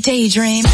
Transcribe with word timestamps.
daydream. 0.00 0.64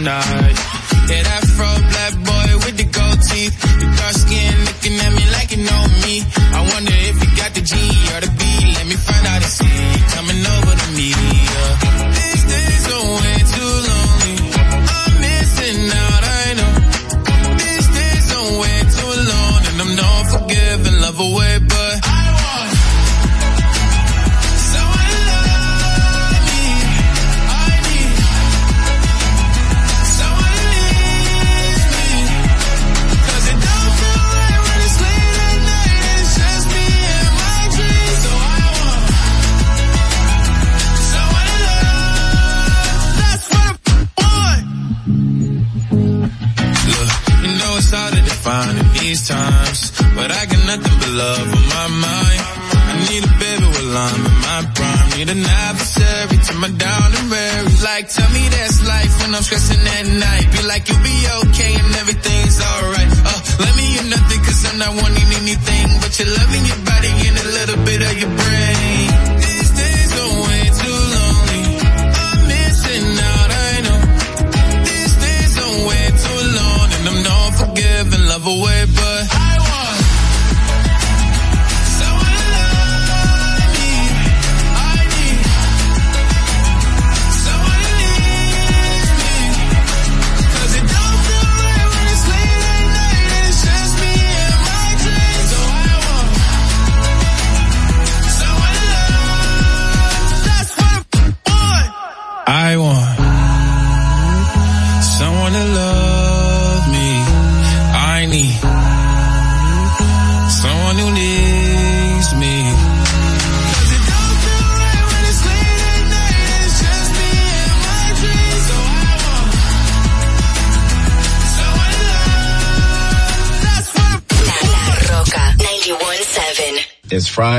Tonight. 0.00 0.39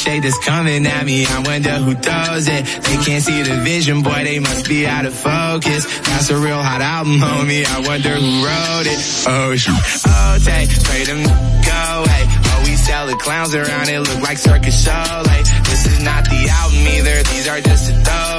Shade 0.00 0.22
that's 0.22 0.38
coming 0.44 0.86
at 0.86 1.04
me. 1.04 1.26
I 1.26 1.38
wonder 1.40 1.74
who 1.76 1.94
does 1.94 2.48
it. 2.48 2.64
They 2.64 2.96
can't 3.04 3.22
see 3.22 3.42
the 3.42 3.56
vision, 3.62 4.02
boy, 4.02 4.24
they 4.24 4.38
must 4.38 4.68
be 4.68 4.86
out 4.86 5.04
of 5.04 5.14
focus. 5.14 5.84
That's 6.00 6.30
a 6.30 6.38
real 6.38 6.62
hot 6.62 6.80
album, 6.80 7.18
homie. 7.18 7.64
I 7.66 7.78
wonder 7.86 8.14
who 8.16 8.30
wrote 8.44 8.86
it. 8.86 8.98
Oh, 9.28 9.54
shoot. 9.56 9.76
Oh, 10.06 10.38
take, 10.44 10.70
pray 10.84 11.04
them 11.04 11.22
go 11.70 11.82
away. 12.00 12.22
We 12.64 12.76
sell 12.76 13.06
the 13.06 13.16
clowns 13.16 13.54
around, 13.54 13.88
it 13.88 14.00
look 14.00 14.22
like 14.22 14.38
circus 14.38 14.84
show. 14.84 15.22
Like, 15.26 15.44
this 15.64 15.86
is 15.86 16.02
not 16.02 16.24
the 16.24 16.48
album 16.48 16.86
either, 16.96 17.22
these 17.30 17.48
are 17.48 17.60
just 17.60 17.86
the 17.88 17.94
throwaways. 18.00 18.29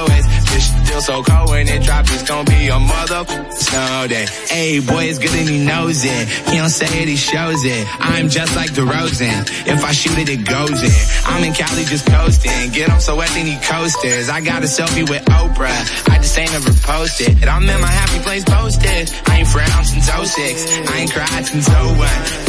Feel 0.92 1.00
so 1.00 1.22
cold 1.22 1.48
when 1.48 1.66
it 1.68 1.82
drops, 1.82 2.12
it's 2.12 2.28
gonna 2.28 2.44
be 2.44 2.68
a 2.68 2.78
mother 2.78 3.24
snow 3.48 4.06
day. 4.12 4.26
Hey, 4.52 4.78
boy, 4.78 5.08
it's 5.08 5.18
good 5.18 5.32
and 5.32 5.48
he 5.48 5.64
knows 5.64 6.04
it. 6.04 6.28
He 6.52 6.58
don't 6.58 6.68
say 6.68 6.84
it, 7.00 7.08
he 7.08 7.16
shows 7.16 7.64
it. 7.64 7.88
I'm 7.98 8.28
just 8.28 8.54
like 8.54 8.72
DeRozan. 8.76 9.48
If 9.72 9.82
I 9.82 9.92
shoot 9.92 10.18
it, 10.18 10.28
it 10.28 10.44
goes 10.44 10.82
in. 10.84 10.92
I'm 11.24 11.42
in 11.44 11.54
Cali 11.54 11.84
just 11.84 12.04
coasting. 12.04 12.76
Get 12.76 12.90
him 12.90 13.00
so 13.00 13.16
wet, 13.16 13.30
then 13.32 13.46
he 13.46 13.56
coasters. 13.64 14.28
I 14.28 14.42
got 14.42 14.64
a 14.64 14.66
selfie 14.66 15.08
with 15.08 15.24
Oprah. 15.32 15.80
I 16.12 16.18
just 16.20 16.36
ain't 16.36 16.52
ever 16.52 16.74
posted. 16.84 17.40
And 17.40 17.48
I'm 17.48 17.64
in 17.64 17.80
my 17.80 17.88
happy 17.88 18.20
place 18.22 18.44
posted. 18.44 19.08
I 19.32 19.38
ain't 19.38 19.48
frowned 19.48 19.86
since 19.86 20.12
06. 20.12 20.92
I 20.92 20.98
ain't 21.00 21.10
cried 21.10 21.46
since 21.46 21.72
01. 21.72 21.96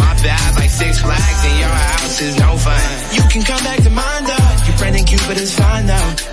My 0.03 0.19
bad, 0.19 0.55
like 0.59 0.69
six 0.69 0.99
flags 0.99 1.41
in 1.47 1.59
your 1.63 1.71
house 1.71 2.19
is 2.19 2.35
no 2.35 2.57
fun. 2.57 2.83
You 3.15 3.23
can 3.31 3.43
come 3.47 3.63
back 3.63 3.79
to 3.87 3.89
mine 3.89 4.23
though. 4.27 4.51
Your 4.67 4.75
friend 4.75 4.95
in 4.97 5.05
Cupid 5.05 5.37
is 5.37 5.55
fine 5.55 5.87
though. 5.87 6.32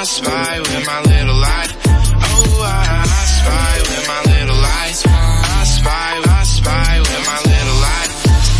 I 0.00 0.04
spy 0.04 0.58
with 0.60 0.86
my 0.86 1.02
little 1.12 1.44
eye. 1.44 1.68
Oh, 1.84 2.64
I, 2.64 3.04
I 3.04 3.24
spy 3.36 3.72
with 3.84 4.08
my 4.08 4.20
little 4.32 4.56
eye. 4.56 4.96
I 4.96 5.64
spy, 5.68 6.12
I 6.24 6.42
spy 6.42 7.00
with 7.04 7.22
my 7.28 7.40
little 7.44 7.80
eye. 7.84 8.08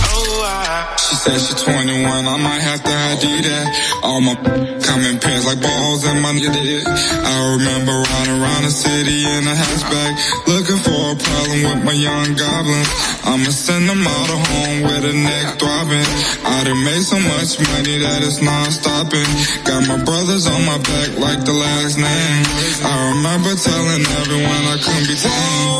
Oh, 0.05 0.45
I. 0.45 0.97
She 1.01 1.17
said 1.17 1.41
she's 1.41 1.63
21, 1.65 2.29
I 2.29 2.37
might 2.37 2.61
have 2.61 2.85
to 2.85 2.93
ID 2.93 3.25
that. 3.49 3.67
All 4.05 4.21
my 4.21 4.37
coming 4.85 5.17
pants 5.17 5.47
like 5.49 5.63
balls 5.65 6.05
in 6.05 6.21
my. 6.21 6.37
I 6.37 7.57
remember 7.57 8.05
riding 8.05 8.37
around 8.37 8.65
the 8.69 8.75
city 8.77 9.25
in 9.25 9.49
a 9.49 9.57
hatchback, 9.57 10.13
looking 10.45 10.60
problem 11.25 11.61
with 11.65 11.85
my 11.85 11.93
young 11.93 12.35
goblins. 12.37 12.91
I'ma 13.25 13.51
send 13.51 13.89
them 13.89 14.07
all 14.07 14.27
home 14.27 14.83
with 14.83 15.05
a 15.05 15.15
neck 15.15 15.59
throbbing. 15.59 16.11
I 16.45 16.65
done 16.65 16.83
made 16.85 17.03
so 17.03 17.19
much 17.21 17.61
money 17.61 17.99
that 18.01 18.23
it's 18.23 18.41
not 18.41 18.73
stopping. 18.73 19.29
Got 19.65 19.89
my 19.89 20.03
brothers 20.03 20.47
on 20.47 20.61
my 20.65 20.79
back 20.79 21.19
like 21.19 21.45
the 21.45 21.53
last 21.55 21.97
name. 21.99 22.45
I 22.85 23.15
remember 23.15 23.55
telling 23.55 24.03
everyone 24.21 24.63
I 24.69 24.77
couldn't 24.83 25.09
be 25.09 25.17
tamed. 25.17 25.80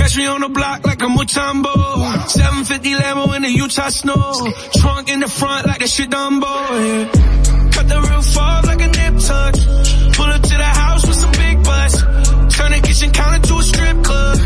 Catch 0.00 0.16
me 0.16 0.26
on 0.26 0.40
the 0.40 0.48
block 0.48 0.86
like 0.86 1.02
a 1.02 1.08
Mutombo. 1.08 1.74
750 2.26 2.94
Lambo 2.94 3.36
in 3.36 3.42
the 3.42 3.50
Utah 3.50 3.90
snow. 3.90 4.32
Trunk 4.80 5.10
in 5.10 5.20
the 5.20 5.28
front 5.28 5.66
like 5.66 5.82
a 5.82 5.86
shit 5.86 6.08
Dumbo. 6.08 6.48
Yeah. 6.48 7.70
Cut 7.70 7.86
the 7.86 8.00
roof 8.00 8.38
off 8.38 8.64
like 8.64 8.80
a 8.80 8.86
nip 8.86 9.14
tuck. 9.20 9.54
Pull 10.16 10.30
up 10.32 10.40
to 10.40 10.56
the 10.56 10.72
house 10.82 11.06
with 11.06 11.16
some 11.16 11.32
big 11.32 11.62
butts. 11.62 12.00
Turn 12.56 12.72
the 12.72 12.80
kitchen 12.82 13.10
counter 13.10 13.46
to 13.48 13.54
a 13.58 13.62
strip 13.62 14.02
club. 14.02 14.38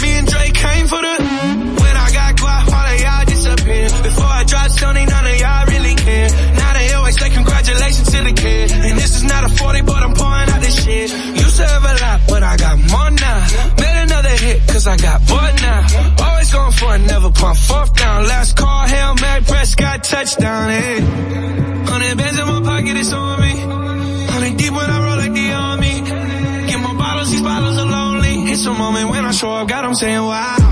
Me 0.00 0.10
and 0.18 0.26
Drake 0.26 0.54
came 0.54 0.86
for 0.88 1.02
the... 1.06 1.14
When 1.84 1.96
I 2.04 2.08
got 2.18 2.36
guap, 2.40 2.72
all 2.72 2.86
of 2.94 3.00
y'all 3.04 3.24
disappear. 3.26 3.84
Before 4.08 4.32
I 4.40 4.44
drop, 4.44 4.70
Sony, 4.72 5.06
none 5.06 5.23
My 17.44 17.52
fourth 17.52 17.94
down, 17.94 18.26
last 18.26 18.56
call, 18.56 18.86
Hail 18.88 19.14
Mary, 19.20 19.42
Prescott, 19.44 20.02
touchdown, 20.02 20.70
hey. 20.70 21.00
Hundred 21.00 22.16
bands 22.16 22.38
in 22.38 22.46
my 22.46 22.62
pocket, 22.62 22.96
it's 22.96 23.12
on 23.12 23.38
me. 23.38 23.52
Hundred 24.32 24.56
deep 24.56 24.72
when 24.72 24.88
I 24.88 24.98
roll 25.04 25.18
like 25.18 25.34
the 25.34 25.52
army. 25.52 26.00
Get 26.66 26.80
my 26.80 26.94
bottles, 26.94 27.30
these 27.30 27.42
bottles 27.42 27.76
are 27.76 27.84
lonely. 27.84 28.50
It's 28.50 28.64
a 28.64 28.72
moment 28.72 29.10
when 29.10 29.26
I 29.26 29.30
show 29.32 29.50
up, 29.50 29.68
God, 29.68 29.84
I'm 29.84 29.94
saying 29.94 30.22
why. 30.22 30.63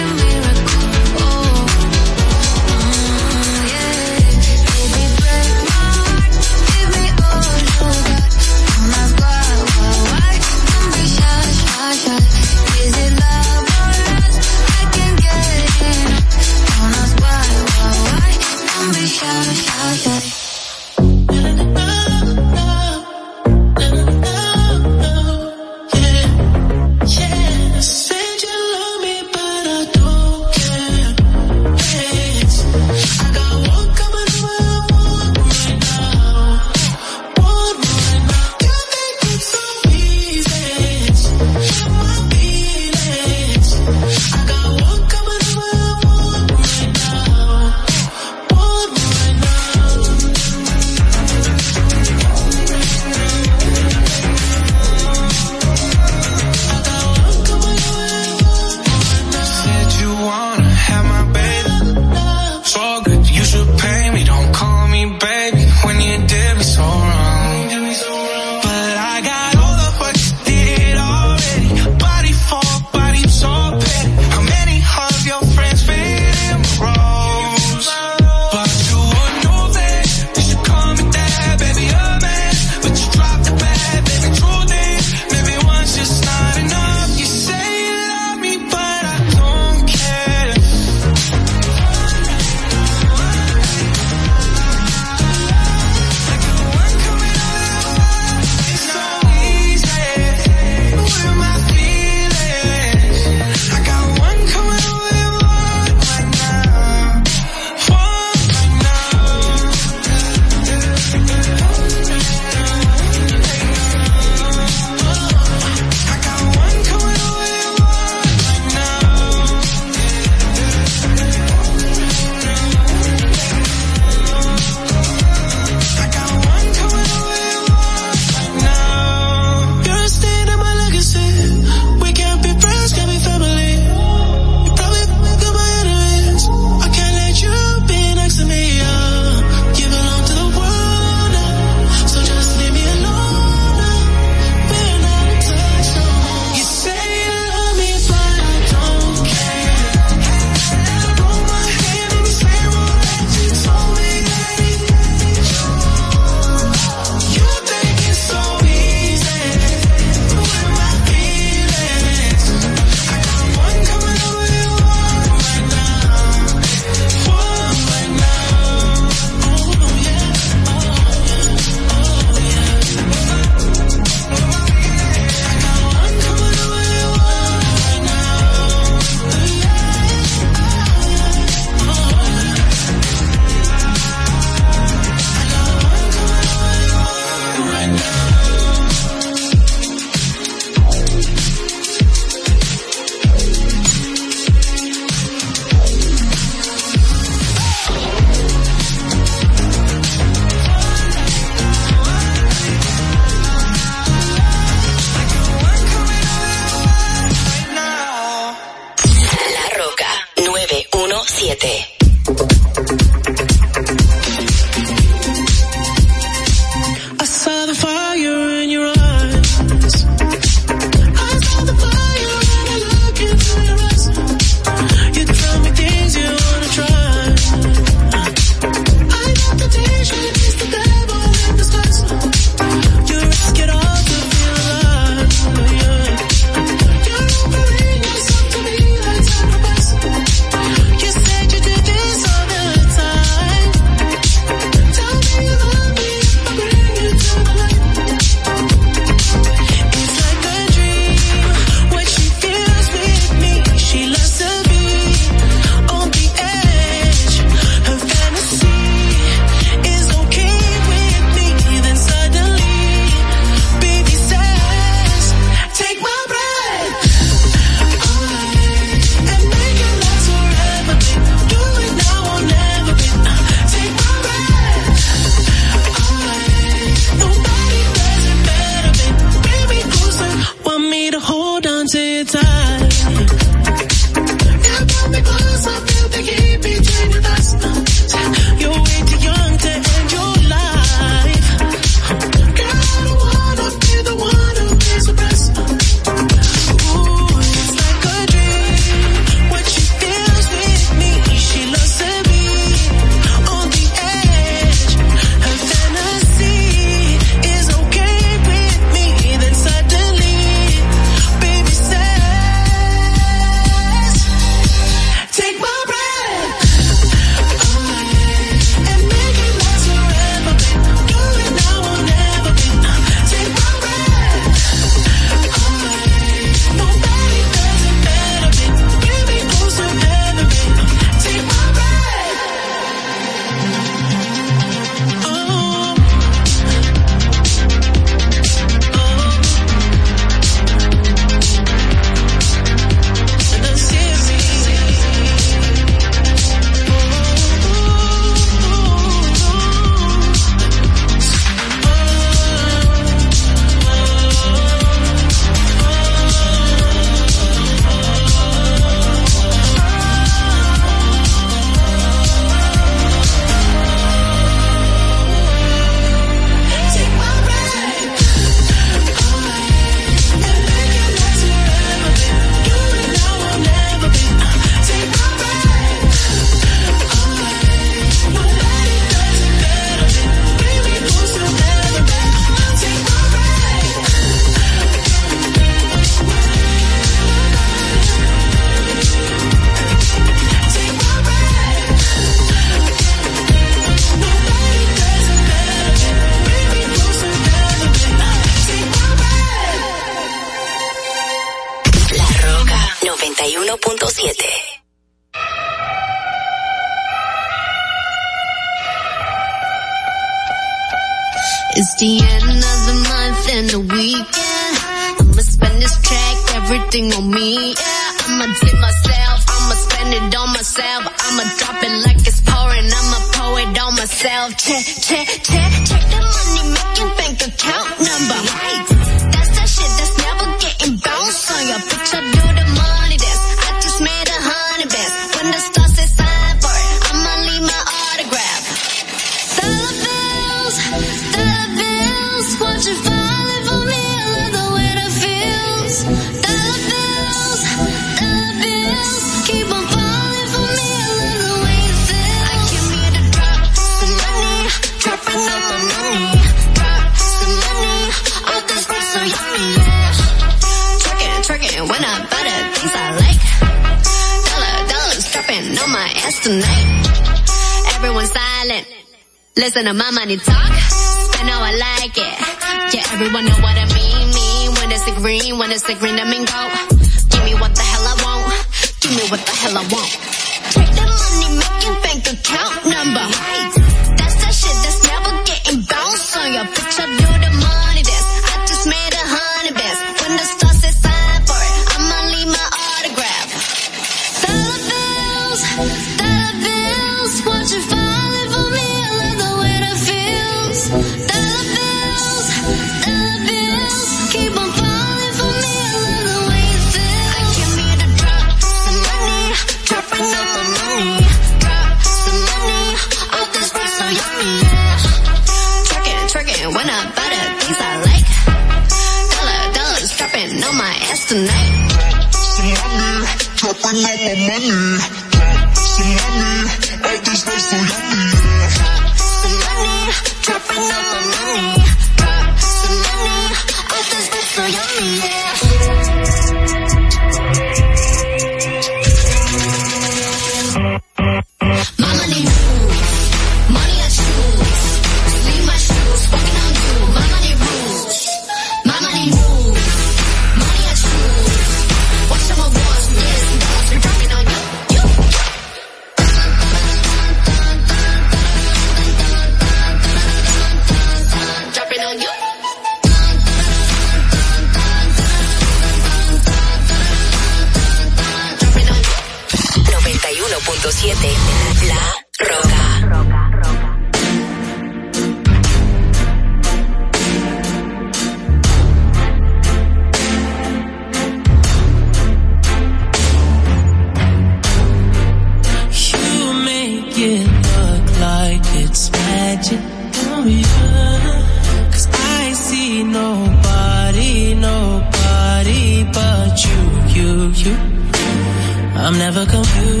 Never 599.21 599.45
confused. 599.45 600.00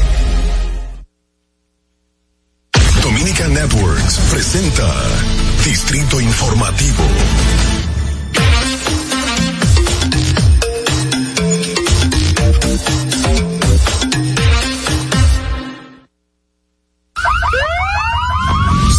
Informativo. 6.31 7.03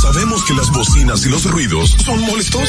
Sabemos 0.02 0.44
que 0.44 0.54
las 0.54 0.70
bocinas 0.72 1.24
y 1.24 1.30
los 1.30 1.50
ruidos 1.50 1.96
son 2.04 2.20
molestosos. 2.20 2.68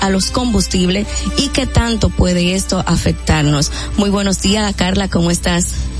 a 0.00 0.10
los 0.10 0.30
combustibles 0.30 1.06
y 1.38 1.48
qué 1.48 1.66
tanto 1.66 2.10
puede 2.10 2.54
esto 2.54 2.82
afectarnos? 2.86 3.70
Muy 3.96 4.10
buenos 4.10 4.40
días, 4.40 4.74
Carla, 4.76 5.08
¿cómo 5.08 5.30
estás? 5.30 5.95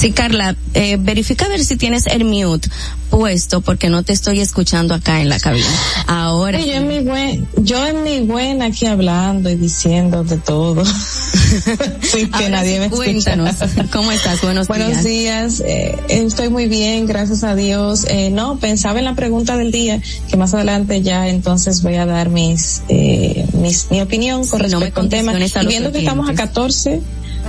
Sí, 0.00 0.12
Carla, 0.12 0.56
eh, 0.72 0.96
verifica 0.98 1.44
a 1.44 1.48
ver 1.50 1.62
si 1.62 1.76
tienes 1.76 2.06
el 2.06 2.24
mute 2.24 2.70
puesto 3.10 3.60
porque 3.60 3.90
no 3.90 4.02
te 4.02 4.12
estoy 4.14 4.40
escuchando 4.40 4.94
acá 4.94 5.20
en 5.20 5.28
la 5.28 5.38
cabina. 5.38 5.66
Ahora. 6.06 6.58
Sí, 6.58 6.68
yo 6.68 6.74
en 6.74 6.88
mi 6.88 7.00
buen, 7.00 7.46
yo 7.56 7.84
en 7.86 8.02
mi 8.02 8.20
buena 8.20 8.66
aquí 8.66 8.86
hablando 8.86 9.50
y 9.50 9.56
diciendo 9.56 10.24
de 10.24 10.38
todo. 10.38 10.84
Sin 12.00 12.30
que 12.30 12.44
Ahora 12.44 12.48
nadie 12.48 12.74
sí, 12.74 12.80
me 12.80 12.90
cuéntanos, 12.90 13.60
escucha. 13.60 13.86
¿cómo 13.92 14.10
estás? 14.12 14.40
Buenos, 14.40 14.68
Buenos 14.68 15.04
días, 15.04 15.60
eh, 15.66 15.94
estoy 16.08 16.48
muy 16.48 16.66
bien, 16.66 17.06
gracias 17.06 17.44
a 17.44 17.54
Dios. 17.54 18.06
Eh, 18.08 18.30
no, 18.30 18.56
pensaba 18.58 19.00
en 19.00 19.04
la 19.04 19.14
pregunta 19.14 19.56
del 19.58 19.70
día, 19.70 20.00
que 20.30 20.36
más 20.38 20.54
adelante 20.54 21.02
ya 21.02 21.28
entonces 21.28 21.82
voy 21.82 21.96
a 21.96 22.06
dar 22.06 22.30
mis, 22.30 22.82
eh, 22.88 23.44
mis 23.52 23.90
mi 23.90 24.00
opinión 24.00 24.46
con 24.46 24.60
Sí, 24.60 24.66
no 24.70 24.78
respecto 24.78 25.00
al 25.00 25.08
tema. 25.10 25.32
Y 25.34 25.66
viendo 25.66 25.92
que 25.92 25.98
estamos 25.98 26.26
a 26.26 26.32
oyentes. 26.32 26.46
14, 26.48 27.00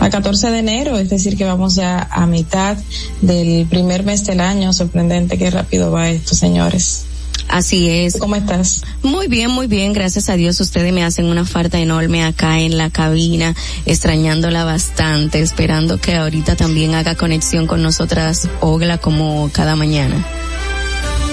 a 0.02 0.10
14 0.10 0.50
de 0.50 0.60
enero, 0.60 0.98
es 0.98 1.10
decir, 1.10 1.38
que 1.38 1.46
vamos 1.46 1.76
ya 1.76 2.08
a 2.12 2.26
mitad 2.26 2.76
del 3.22 3.68
primer 3.68 4.04
mes 4.04 4.26
del 4.26 4.42
año, 4.42 4.74
sorprendente 4.74 5.38
qué 5.38 5.52
rápido 5.52 5.92
va 5.92 6.10
esto, 6.10 6.34
señores. 6.34 7.06
Así 7.48 7.88
es. 7.88 8.18
¿Cómo 8.18 8.36
estás? 8.36 8.82
Muy 9.04 9.28
bien, 9.28 9.52
muy 9.52 9.68
bien, 9.68 9.94
gracias 9.94 10.30
a 10.30 10.36
Dios. 10.36 10.60
Ustedes 10.60 10.92
me 10.92 11.04
hacen 11.04 11.26
una 11.26 11.46
falta 11.46 11.80
enorme 11.80 12.24
acá 12.24 12.60
en 12.60 12.78
la 12.78 12.90
cabina, 12.90 13.54
extrañándola 13.86 14.64
bastante, 14.64 15.40
esperando 15.40 16.00
que 16.00 16.16
ahorita 16.16 16.56
también 16.56 16.96
haga 16.96 17.16
conexión 17.16 17.68
con 17.68 17.84
nosotras, 17.84 18.48
Ogla, 18.60 18.98
como 18.98 19.52
cada 19.54 19.76
mañana. 19.76 20.26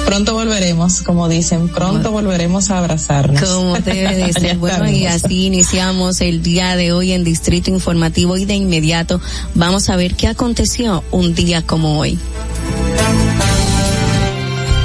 Pronto 0.09 0.33
volveremos, 0.33 1.03
como 1.03 1.29
dicen, 1.29 1.69
pronto 1.69 2.11
volveremos 2.11 2.71
a 2.71 2.79
abrazarnos. 2.79 3.43
Como 3.43 3.77
Ya 3.85 4.33
ser. 4.33 4.57
Bueno, 4.57 4.89
y 4.89 5.05
así 5.05 5.45
iniciamos 5.45 6.23
el 6.23 6.43
día 6.43 6.77
de 6.77 6.93
hoy 6.93 7.13
en 7.13 7.25
Distrito 7.25 7.69
Informativo 7.69 8.39
y 8.39 8.47
de 8.47 8.55
inmediato 8.55 9.21
vamos 9.55 9.91
a 9.91 9.97
ver 9.97 10.15
qué 10.15 10.29
aconteció 10.29 11.05
un 11.11 11.35
día 11.35 11.61
como 11.61 11.99
hoy. 11.99 12.19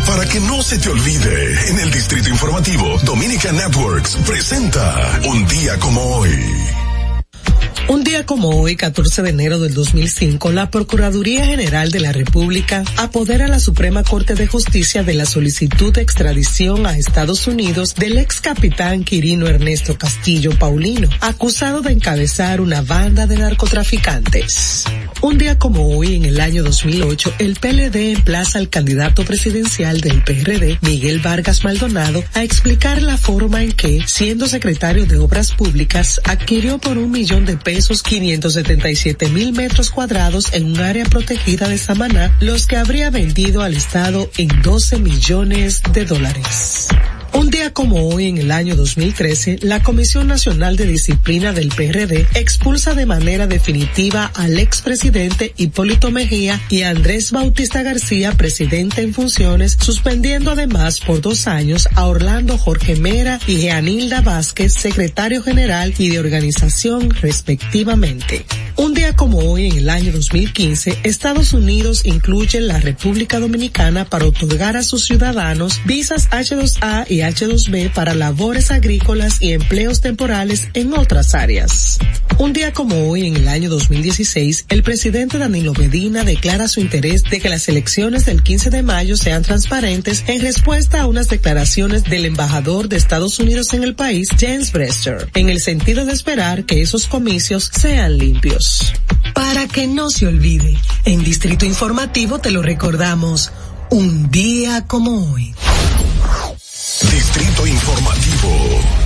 Para 0.05 0.25
que 0.25 0.41
no 0.41 0.61
se 0.61 0.77
te 0.77 0.89
olvide, 0.89 1.69
en 1.69 1.79
el 1.79 1.89
Distrito 1.89 2.27
Informativo, 2.27 2.99
Dominica 3.05 3.53
Networks 3.53 4.17
presenta 4.25 5.21
Un 5.25 5.47
día 5.47 5.79
como 5.79 6.01
hoy. 6.17 6.82
Un 7.89 8.05
día 8.05 8.25
como 8.25 8.61
hoy, 8.61 8.77
14 8.77 9.23
de 9.23 9.29
enero 9.31 9.59
del 9.59 9.73
2005, 9.73 10.53
la 10.53 10.71
Procuraduría 10.71 11.45
General 11.45 11.91
de 11.91 11.99
la 11.99 12.13
República 12.13 12.85
apodera 12.95 13.45
a 13.45 13.49
la 13.49 13.59
Suprema 13.59 14.03
Corte 14.03 14.35
de 14.35 14.47
Justicia 14.47 15.03
de 15.03 15.13
la 15.13 15.25
solicitud 15.25 15.91
de 15.91 16.01
extradición 16.01 16.87
a 16.87 16.97
Estados 16.97 17.45
Unidos 17.45 17.93
del 17.95 18.17
ex 18.19 18.39
capitán 18.39 19.03
Quirino 19.03 19.47
Ernesto 19.47 19.97
Castillo 19.97 20.57
Paulino, 20.57 21.09
acusado 21.19 21.81
de 21.81 21.91
encabezar 21.91 22.61
una 22.61 22.81
banda 22.81 23.27
de 23.27 23.37
narcotraficantes. 23.37 24.85
Un 25.21 25.37
día 25.37 25.57
como 25.57 25.95
hoy, 25.95 26.15
en 26.15 26.25
el 26.25 26.39
año 26.39 26.63
2008, 26.63 27.35
el 27.39 27.55
PLD 27.55 28.13
emplaza 28.13 28.59
al 28.59 28.69
candidato 28.69 29.23
presidencial 29.23 30.01
del 30.01 30.21
PRD, 30.23 30.79
Miguel 30.81 31.19
Vargas 31.19 31.63
Maldonado, 31.63 32.23
a 32.33 32.43
explicar 32.43 33.01
la 33.01 33.17
forma 33.17 33.63
en 33.63 33.71
que, 33.71 34.01
siendo 34.05 34.47
secretario 34.47 35.05
de 35.05 35.19
Obras 35.19 35.51
Públicas, 35.51 36.19
adquirió 36.25 36.77
por 36.77 36.97
un 36.97 37.11
millón 37.11 37.45
de 37.45 37.55
pesos 37.55 37.72
577 38.03 39.29
mil 39.29 39.53
metros 39.53 39.89
cuadrados 39.89 40.53
en 40.53 40.65
un 40.65 40.79
área 40.79 41.05
protegida 41.05 41.67
de 41.67 41.77
Samaná, 41.77 42.35
los 42.39 42.67
que 42.67 42.77
habría 42.77 43.09
vendido 43.09 43.61
al 43.61 43.73
Estado 43.73 44.29
en 44.37 44.49
12 44.61 44.99
millones 44.99 45.81
de 45.93 46.05
dólares. 46.05 46.89
Un 47.35 47.49
día 47.49 47.73
como 47.73 48.09
hoy, 48.09 48.27
en 48.27 48.37
el 48.37 48.51
año 48.51 48.75
2013, 48.75 49.59
la 49.63 49.81
Comisión 49.81 50.27
Nacional 50.27 50.75
de 50.75 50.85
Disciplina 50.85 51.51
del 51.51 51.69
PRD 51.69 52.27
expulsa 52.35 52.93
de 52.93 53.07
manera 53.07 53.47
definitiva 53.47 54.31
al 54.35 54.59
expresidente 54.59 55.51
Hipólito 55.57 56.11
Mejía 56.11 56.61
y 56.69 56.83
a 56.83 56.91
Andrés 56.91 57.31
Bautista 57.31 57.81
García, 57.81 58.33
presidente 58.33 59.01
en 59.01 59.15
funciones, 59.15 59.77
suspendiendo 59.79 60.51
además 60.51 60.99
por 60.99 61.21
dos 61.21 61.47
años 61.47 61.89
a 61.95 62.05
Orlando 62.05 62.57
Jorge 62.59 62.95
Mera 62.97 63.39
y 63.47 63.57
Jeanilda 63.57 64.21
Vázquez, 64.21 64.73
secretario 64.73 65.41
general 65.41 65.95
y 65.97 66.09
de 66.09 66.19
organización 66.19 67.09
respectivamente. 67.09 68.45
Un 68.75 68.93
día 68.93 69.15
como 69.15 69.39
hoy, 69.39 69.67
en 69.67 69.77
el 69.77 69.89
año 69.89 70.11
2015, 70.11 70.99
Estados 71.03 71.53
Unidos 71.53 72.05
incluye 72.05 72.59
la 72.59 72.79
República 72.79 73.39
Dominicana 73.39 74.05
para 74.05 74.25
otorgar 74.25 74.77
a 74.77 74.83
sus 74.83 75.05
ciudadanos 75.05 75.79
visas 75.85 76.29
H2A 76.29 77.05
y 77.09 77.22
H2B 77.23 77.91
para 77.91 78.13
labores 78.13 78.71
agrícolas 78.71 79.41
y 79.41 79.53
empleos 79.53 80.01
temporales 80.01 80.67
en 80.73 80.93
otras 80.93 81.35
áreas. 81.35 81.99
Un 82.37 82.53
día 82.53 82.73
como 82.73 83.09
hoy, 83.09 83.27
en 83.27 83.37
el 83.37 83.47
año 83.47 83.69
2016, 83.69 84.65
el 84.69 84.83
presidente 84.83 85.37
Danilo 85.37 85.73
Medina 85.73 86.23
declara 86.23 86.67
su 86.67 86.79
interés 86.79 87.23
de 87.23 87.39
que 87.39 87.49
las 87.49 87.67
elecciones 87.69 88.25
del 88.25 88.41
15 88.41 88.69
de 88.69 88.83
mayo 88.83 89.17
sean 89.17 89.43
transparentes 89.43 90.23
en 90.27 90.41
respuesta 90.41 91.01
a 91.01 91.07
unas 91.07 91.29
declaraciones 91.29 92.03
del 92.03 92.25
embajador 92.25 92.89
de 92.89 92.97
Estados 92.97 93.39
Unidos 93.39 93.73
en 93.73 93.83
el 93.83 93.95
país, 93.95 94.29
James 94.39 94.71
Brester, 94.71 95.29
en 95.35 95.49
el 95.49 95.59
sentido 95.59 96.05
de 96.05 96.13
esperar 96.13 96.65
que 96.65 96.81
esos 96.81 97.07
comicios 97.07 97.69
sean 97.73 98.17
limpios. 98.17 98.93
Para 99.33 99.67
que 99.67 99.87
no 99.87 100.09
se 100.09 100.27
olvide, 100.27 100.77
en 101.05 101.23
Distrito 101.23 101.65
Informativo 101.65 102.39
te 102.39 102.51
lo 102.51 102.61
recordamos, 102.61 103.51
un 103.89 104.31
día 104.31 104.85
como 104.87 105.31
hoy. 105.31 105.53
Distrito 107.01 107.65
Informativo. 107.65 109.03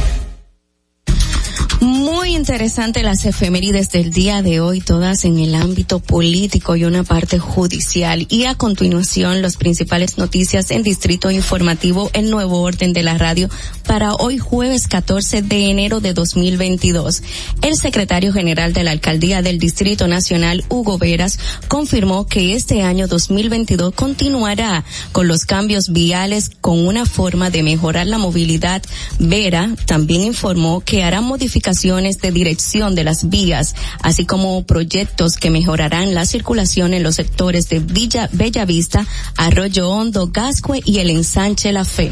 Muy 1.80 2.36
interesante 2.36 3.02
las 3.02 3.26
efemérides 3.26 3.92
del 3.92 4.12
día 4.12 4.42
de 4.42 4.60
hoy, 4.60 4.82
todas 4.82 5.24
en 5.24 5.40
el 5.40 5.56
ámbito 5.56 6.00
político 6.00 6.76
y 6.76 6.84
una 6.84 7.04
parte 7.04 7.40
judicial. 7.40 8.26
Y 8.30 8.46
a 8.46 8.56
continuación, 8.56 9.42
las 9.42 9.58
principales 9.58 10.18
noticias 10.18 10.72
en 10.72 10.84
Distrito 10.84 11.32
Informativo, 11.32 12.10
el 12.14 12.30
nuevo 12.30 12.62
orden 12.62 12.94
de 12.94 13.04
la 13.04 13.18
radio 13.18 13.50
para 13.88 14.14
hoy 14.16 14.38
jueves 14.38 14.88
14 14.88 15.42
de 15.42 15.72
enero 15.72 16.02
de 16.02 16.14
2022. 16.14 17.24
El 17.62 17.76
secretario 17.76 18.34
general 18.34 18.74
de 18.74 18.84
la 18.84 18.92
Alcaldía 18.92 19.42
del 19.42 19.60
Distrito 19.60 20.08
Nacional, 20.08 20.66
Hugo 20.70 20.98
Veras, 20.98 21.40
confirmó 21.68 22.28
que 22.28 22.54
este 22.54 22.84
año 22.84 23.08
2022 23.08 23.94
continuará 23.94 24.84
con 25.14 25.28
los 25.28 25.46
cambios 25.46 25.94
viales 25.94 26.52
con 26.62 26.86
una 26.86 27.06
forma 27.06 27.50
de 27.50 27.64
mejorar 27.64 28.08
la 28.08 28.18
movilidad. 28.18 28.84
Vera 29.20 29.70
también 29.86 30.24
informó 30.24 30.82
que 30.82 31.04
hará 31.04 31.22
modificaciones 31.22 32.20
de 32.20 32.32
dirección 32.32 32.94
de 32.94 33.06
las 33.06 33.30
vías, 33.30 33.74
así 34.02 34.26
como 34.26 34.64
proyectos 34.66 35.38
que 35.38 35.50
mejorarán 35.50 36.14
la 36.14 36.26
circulación 36.26 36.94
en 36.94 37.04
los 37.04 37.16
sectores 37.16 37.70
de 37.70 37.80
Villa 37.80 38.30
Bellavista, 38.34 39.08
Arroyo 39.38 39.90
Hondo, 39.90 40.28
Gascue 40.28 40.82
y 40.84 41.00
el 41.00 41.10
ensanche 41.10 41.72
La 41.72 41.86
Fe. 41.86 42.12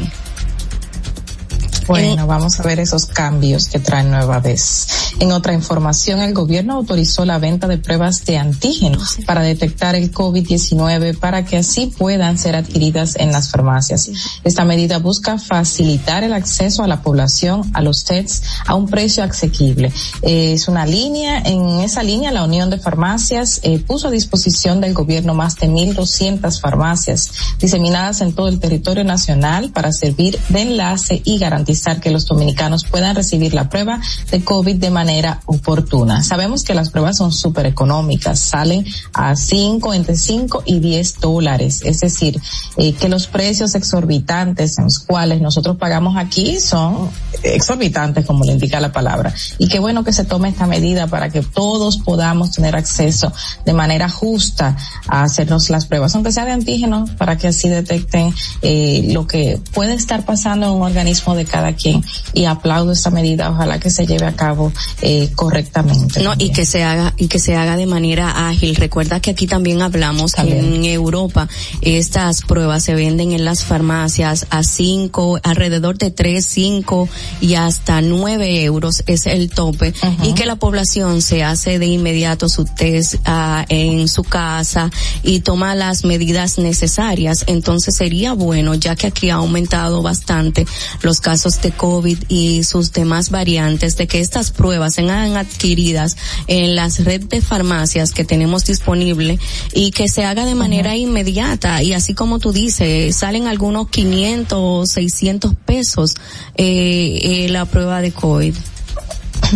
Bueno, 1.86 2.26
vamos 2.26 2.58
a 2.58 2.64
ver 2.64 2.80
esos 2.80 3.06
cambios 3.06 3.68
que 3.68 3.78
trae 3.78 4.02
nueva 4.02 4.40
vez. 4.40 4.88
En 5.20 5.30
otra 5.30 5.54
información, 5.54 6.20
el 6.20 6.34
gobierno 6.34 6.74
autorizó 6.74 7.24
la 7.24 7.38
venta 7.38 7.68
de 7.68 7.78
pruebas 7.78 8.24
de 8.24 8.38
antígenos 8.38 9.18
para 9.24 9.42
detectar 9.42 9.94
el 9.94 10.12
COVID-19 10.12 11.16
para 11.18 11.44
que 11.44 11.58
así 11.58 11.92
puedan 11.96 12.38
ser 12.38 12.56
adquiridas 12.56 13.14
en 13.16 13.30
las 13.30 13.50
farmacias. 13.50 14.10
Esta 14.42 14.64
medida 14.64 14.98
busca 14.98 15.38
facilitar 15.38 16.24
el 16.24 16.32
acceso 16.32 16.82
a 16.82 16.88
la 16.88 17.02
población 17.02 17.70
a 17.72 17.82
los 17.82 18.04
tests 18.04 18.42
a 18.66 18.74
un 18.74 18.88
precio 18.88 19.22
asequible. 19.22 19.92
Eh, 20.22 20.54
es 20.54 20.66
una 20.66 20.86
línea, 20.86 21.38
en 21.38 21.80
esa 21.80 22.02
línea 22.02 22.32
la 22.32 22.42
Unión 22.42 22.68
de 22.68 22.78
Farmacias 22.78 23.60
eh, 23.62 23.78
puso 23.78 24.08
a 24.08 24.10
disposición 24.10 24.80
del 24.80 24.92
gobierno 24.92 25.34
más 25.34 25.54
de 25.56 25.68
1.200 25.68 26.60
farmacias 26.60 27.30
diseminadas 27.60 28.22
en 28.22 28.32
todo 28.32 28.48
el 28.48 28.58
territorio 28.58 29.04
nacional 29.04 29.70
para 29.70 29.92
servir 29.92 30.38
de 30.48 30.62
enlace 30.62 31.22
y 31.24 31.38
garantizar 31.38 31.75
que 32.00 32.10
los 32.10 32.26
dominicanos 32.26 32.84
puedan 32.84 33.14
recibir 33.14 33.54
la 33.54 33.68
prueba 33.68 34.00
de 34.30 34.42
COVID 34.42 34.76
de 34.76 34.90
manera 34.90 35.40
oportuna. 35.46 36.22
Sabemos 36.22 36.64
que 36.64 36.74
las 36.74 36.90
pruebas 36.90 37.16
son 37.16 37.32
súper 37.32 37.66
económicas, 37.66 38.38
salen 38.38 38.84
a 39.12 39.36
5, 39.36 39.94
entre 39.94 40.16
5 40.16 40.62
y 40.66 40.80
10 40.80 41.20
dólares. 41.20 41.82
Es 41.84 42.00
decir, 42.00 42.40
eh, 42.76 42.92
que 42.94 43.08
los 43.08 43.26
precios 43.26 43.74
exorbitantes 43.74 44.78
en 44.78 44.84
los 44.84 44.98
cuales 44.98 45.40
nosotros 45.40 45.76
pagamos 45.76 46.16
aquí 46.16 46.58
son 46.58 47.10
exorbitantes, 47.42 48.26
como 48.26 48.44
le 48.44 48.52
indica 48.52 48.80
la 48.80 48.92
palabra. 48.92 49.32
Y 49.58 49.68
qué 49.68 49.78
bueno 49.78 50.04
que 50.04 50.12
se 50.12 50.24
tome 50.24 50.48
esta 50.48 50.66
medida 50.66 51.06
para 51.06 51.28
que 51.28 51.42
todos 51.42 51.98
podamos 51.98 52.50
tener 52.50 52.74
acceso 52.74 53.32
de 53.64 53.72
manera 53.72 54.08
justa 54.08 54.76
a 55.08 55.22
hacernos 55.22 55.70
las 55.70 55.86
pruebas, 55.86 56.14
aunque 56.14 56.32
sea 56.32 56.44
de 56.44 56.52
antígenos, 56.52 57.10
para 57.10 57.36
que 57.36 57.48
así 57.48 57.68
detecten 57.68 58.34
eh, 58.62 59.08
lo 59.12 59.26
que 59.26 59.60
puede 59.72 59.94
estar 59.94 60.24
pasando 60.24 60.66
en 60.66 60.72
un 60.72 60.82
organismo 60.82 61.34
de 61.34 61.44
cada 61.44 61.65
quien. 61.74 62.04
Y 62.32 62.44
aplaudo 62.44 62.92
esta 62.92 63.10
medida, 63.10 63.50
ojalá 63.50 63.78
que 63.78 63.90
se 63.90 64.06
lleve 64.06 64.26
a 64.26 64.36
cabo 64.36 64.72
eh, 65.02 65.30
correctamente. 65.34 66.22
No, 66.22 66.34
y 66.38 66.50
que 66.50 66.64
se 66.64 66.84
haga, 66.84 67.14
y 67.16 67.28
que 67.28 67.38
se 67.38 67.56
haga 67.56 67.76
de 67.76 67.86
manera 67.86 68.48
ágil. 68.48 68.76
Recuerda 68.76 69.20
que 69.20 69.30
aquí 69.30 69.46
también 69.46 69.82
hablamos 69.82 70.34
que 70.34 70.58
en 70.58 70.84
Europa 70.84 71.48
estas 71.80 72.42
pruebas 72.42 72.82
se 72.84 72.94
venden 72.94 73.32
en 73.32 73.44
las 73.44 73.64
farmacias 73.64 74.46
a 74.50 74.62
cinco, 74.62 75.38
alrededor 75.42 75.98
de 75.98 76.10
tres, 76.10 76.46
cinco 76.46 77.08
y 77.40 77.54
hasta 77.54 78.00
nueve 78.00 78.62
euros 78.62 79.02
es 79.06 79.26
el 79.26 79.50
tope 79.50 79.94
y 80.22 80.34
que 80.34 80.46
la 80.46 80.56
población 80.56 81.22
se 81.22 81.42
hace 81.44 81.78
de 81.78 81.86
inmediato 81.86 82.48
su 82.48 82.64
test 82.64 83.16
ah, 83.24 83.64
en 83.68 84.08
su 84.08 84.24
casa 84.24 84.90
y 85.22 85.40
toma 85.40 85.74
las 85.74 86.04
medidas 86.04 86.58
necesarias. 86.58 87.44
Entonces 87.46 87.96
sería 87.96 88.32
bueno, 88.32 88.74
ya 88.74 88.96
que 88.96 89.06
aquí 89.06 89.30
ha 89.30 89.36
aumentado 89.36 90.02
bastante 90.02 90.66
los 91.02 91.20
casos 91.20 91.55
de 91.62 91.72
COVID 91.72 92.18
y 92.28 92.64
sus 92.64 92.92
demás 92.92 93.30
variantes, 93.30 93.96
de 93.96 94.06
que 94.06 94.20
estas 94.20 94.50
pruebas 94.50 94.94
sean 94.94 95.36
adquiridas 95.36 96.16
en 96.46 96.76
las 96.76 97.04
redes 97.04 97.28
de 97.28 97.40
farmacias 97.40 98.12
que 98.12 98.24
tenemos 98.24 98.64
disponible 98.64 99.38
y 99.72 99.90
que 99.90 100.08
se 100.08 100.24
haga 100.24 100.44
de 100.44 100.54
manera 100.54 100.96
inmediata 100.96 101.82
y 101.82 101.92
así 101.92 102.14
como 102.14 102.38
tú 102.38 102.52
dices, 102.52 103.14
salen 103.16 103.46
algunos 103.46 103.88
500 103.88 104.88
600 104.88 105.54
pesos 105.64 106.14
eh, 106.56 107.18
eh, 107.22 107.48
la 107.48 107.64
prueba 107.64 108.00
de 108.00 108.12
COVID. 108.12 108.54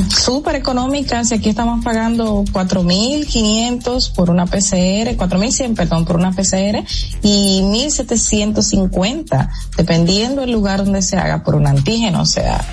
Súper 0.09 0.57
económicas 0.57 1.31
y 1.31 1.35
aquí 1.35 1.51
estamos 1.51 1.85
pagando 1.85 2.45
4.500 2.45 4.13
por 4.15 4.31
una 4.31 4.47
PCR, 4.47 5.17
4.100 5.17 5.75
perdón 5.75 6.05
por 6.05 6.17
una 6.17 6.33
PCR 6.33 6.85
y 7.23 7.61
1.750 7.63 9.49
dependiendo 9.77 10.43
del 10.43 10.53
lugar 10.53 10.85
donde 10.85 11.03
se 11.03 11.17
haga 11.17 11.43
por 11.43 11.55
un 11.55 11.67
antígeno, 11.67 12.23
o 12.23 12.27
sea, 12.27 12.65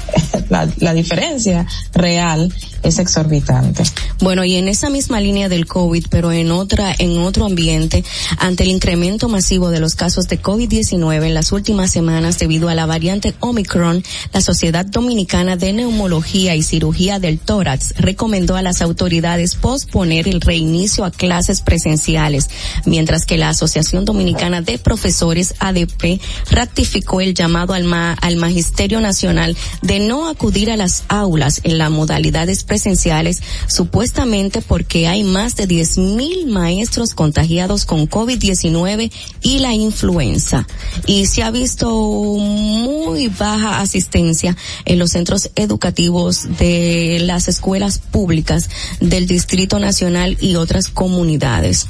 la 0.49 0.93
diferencia 0.93 1.65
real 1.93 2.53
es 2.83 2.99
exorbitante. 2.99 3.83
Bueno, 4.19 4.43
y 4.45 4.55
en 4.55 4.67
esa 4.67 4.89
misma 4.89 5.21
línea 5.21 5.49
del 5.49 5.65
COVID, 5.65 6.07
pero 6.09 6.31
en 6.31 6.51
otra, 6.51 6.93
en 6.97 7.17
otro 7.19 7.45
ambiente, 7.45 8.03
ante 8.39 8.63
el 8.63 8.69
incremento 8.69 9.29
masivo 9.29 9.69
de 9.69 9.79
los 9.79 9.95
casos 9.95 10.27
de 10.27 10.41
COVID-19 10.41 11.25
en 11.25 11.33
las 11.33 11.51
últimas 11.51 11.91
semanas 11.91 12.39
debido 12.39 12.69
a 12.69 12.75
la 12.75 12.85
variante 12.85 13.35
Omicron, 13.39 14.03
la 14.33 14.41
Sociedad 14.41 14.85
Dominicana 14.85 15.55
de 15.55 15.73
Neumología 15.73 16.55
y 16.55 16.63
Cirugía 16.63 17.19
del 17.19 17.39
Tórax 17.39 17.93
recomendó 17.97 18.55
a 18.55 18.61
las 18.61 18.81
autoridades 18.81 19.55
posponer 19.55 20.27
el 20.27 20.41
reinicio 20.41 21.05
a 21.05 21.11
clases 21.11 21.61
presenciales, 21.61 22.49
mientras 22.85 23.25
que 23.25 23.37
la 23.37 23.49
Asociación 23.49 24.05
Dominicana 24.05 24.61
de 24.61 24.77
Profesores 24.77 25.55
ADP 25.59 26.19
ratificó 26.49 27.21
el 27.21 27.33
llamado 27.33 27.73
al, 27.73 27.83
ma 27.83 28.13
al 28.13 28.37
Magisterio 28.37 29.01
Nacional 29.01 29.55
de 29.81 29.99
no 29.99 30.27
acudir 30.27 30.71
a 30.71 30.77
las 30.77 31.03
aulas 31.07 31.61
en 31.63 31.77
la 31.77 31.89
modalidades 31.89 32.63
presenciales, 32.67 33.41
supuestamente 33.67 34.61
porque 34.61 35.07
hay 35.07 35.23
más 35.23 35.55
de 35.55 35.65
10 35.65 35.97
mil 35.97 36.45
maestros 36.47 37.15
contagiados 37.15 37.85
con 37.85 38.07
COVID-19 38.07 39.11
y 39.41 39.59
la 39.59 39.73
influenza. 39.73 40.67
Y 41.07 41.25
se 41.25 41.41
ha 41.41 41.49
visto 41.49 41.89
muy 41.89 43.29
baja 43.29 43.79
asistencia 43.79 44.55
en 44.85 44.99
los 44.99 45.11
centros 45.11 45.49
educativos 45.55 46.57
de 46.59 47.17
las 47.21 47.47
escuelas 47.47 47.97
públicas 47.97 48.69
del 48.99 49.25
Distrito 49.25 49.79
Nacional 49.79 50.37
y 50.39 50.55
otras 50.55 50.89
comunidades. 50.89 51.87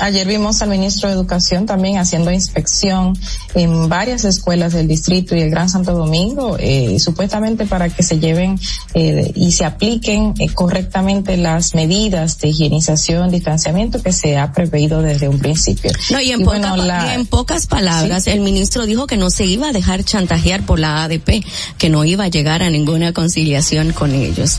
Ayer 0.00 0.26
vimos 0.26 0.62
al 0.62 0.68
ministro 0.70 1.08
de 1.08 1.14
Educación 1.14 1.66
también 1.66 1.98
haciendo 1.98 2.30
inspección 2.30 3.18
en 3.54 3.88
varias 3.88 4.24
escuelas 4.24 4.72
del 4.72 4.86
distrito 4.88 5.34
y 5.34 5.40
el 5.40 5.50
Gran 5.50 5.68
Santo 5.68 5.92
Domingo, 5.94 6.56
eh, 6.58 6.98
supuestamente 7.00 7.66
para 7.66 7.88
que 7.88 8.02
se 8.02 8.18
lleven 8.20 8.58
eh, 8.94 9.32
y 9.34 9.52
se 9.52 9.64
apliquen 9.64 10.34
eh, 10.38 10.48
correctamente 10.50 11.36
las 11.36 11.74
medidas 11.74 12.38
de 12.38 12.48
higienización, 12.48 13.30
distanciamiento 13.30 14.02
que 14.02 14.12
se 14.12 14.36
ha 14.36 14.52
preveído 14.52 15.02
desde 15.02 15.28
un 15.28 15.38
principio. 15.38 15.90
No, 16.10 16.20
y 16.20 16.30
en, 16.30 16.40
Y 16.42 16.44
poca- 16.44 16.58
bueno, 16.58 16.76
la- 16.76 17.08
y 17.12 17.14
en 17.14 17.26
pocas 17.26 17.66
palabras, 17.66 18.26
el 18.26 18.40
ministro 18.40 18.86
dijo 18.86 19.06
que 19.06 19.16
no 19.16 19.30
se 19.30 19.44
iba 19.46 19.68
a 19.68 19.72
dejar 19.72 20.04
chantajear 20.04 20.64
por 20.64 20.78
la 20.78 21.02
ADP, 21.04 21.44
que 21.78 21.88
no 21.90 22.04
iba 22.04 22.24
a 22.24 22.28
llegar 22.28 22.62
a 22.62 22.70
ninguna 22.70 23.12
conciliación 23.12 23.92
con 23.92 24.14
ellos. 24.14 24.58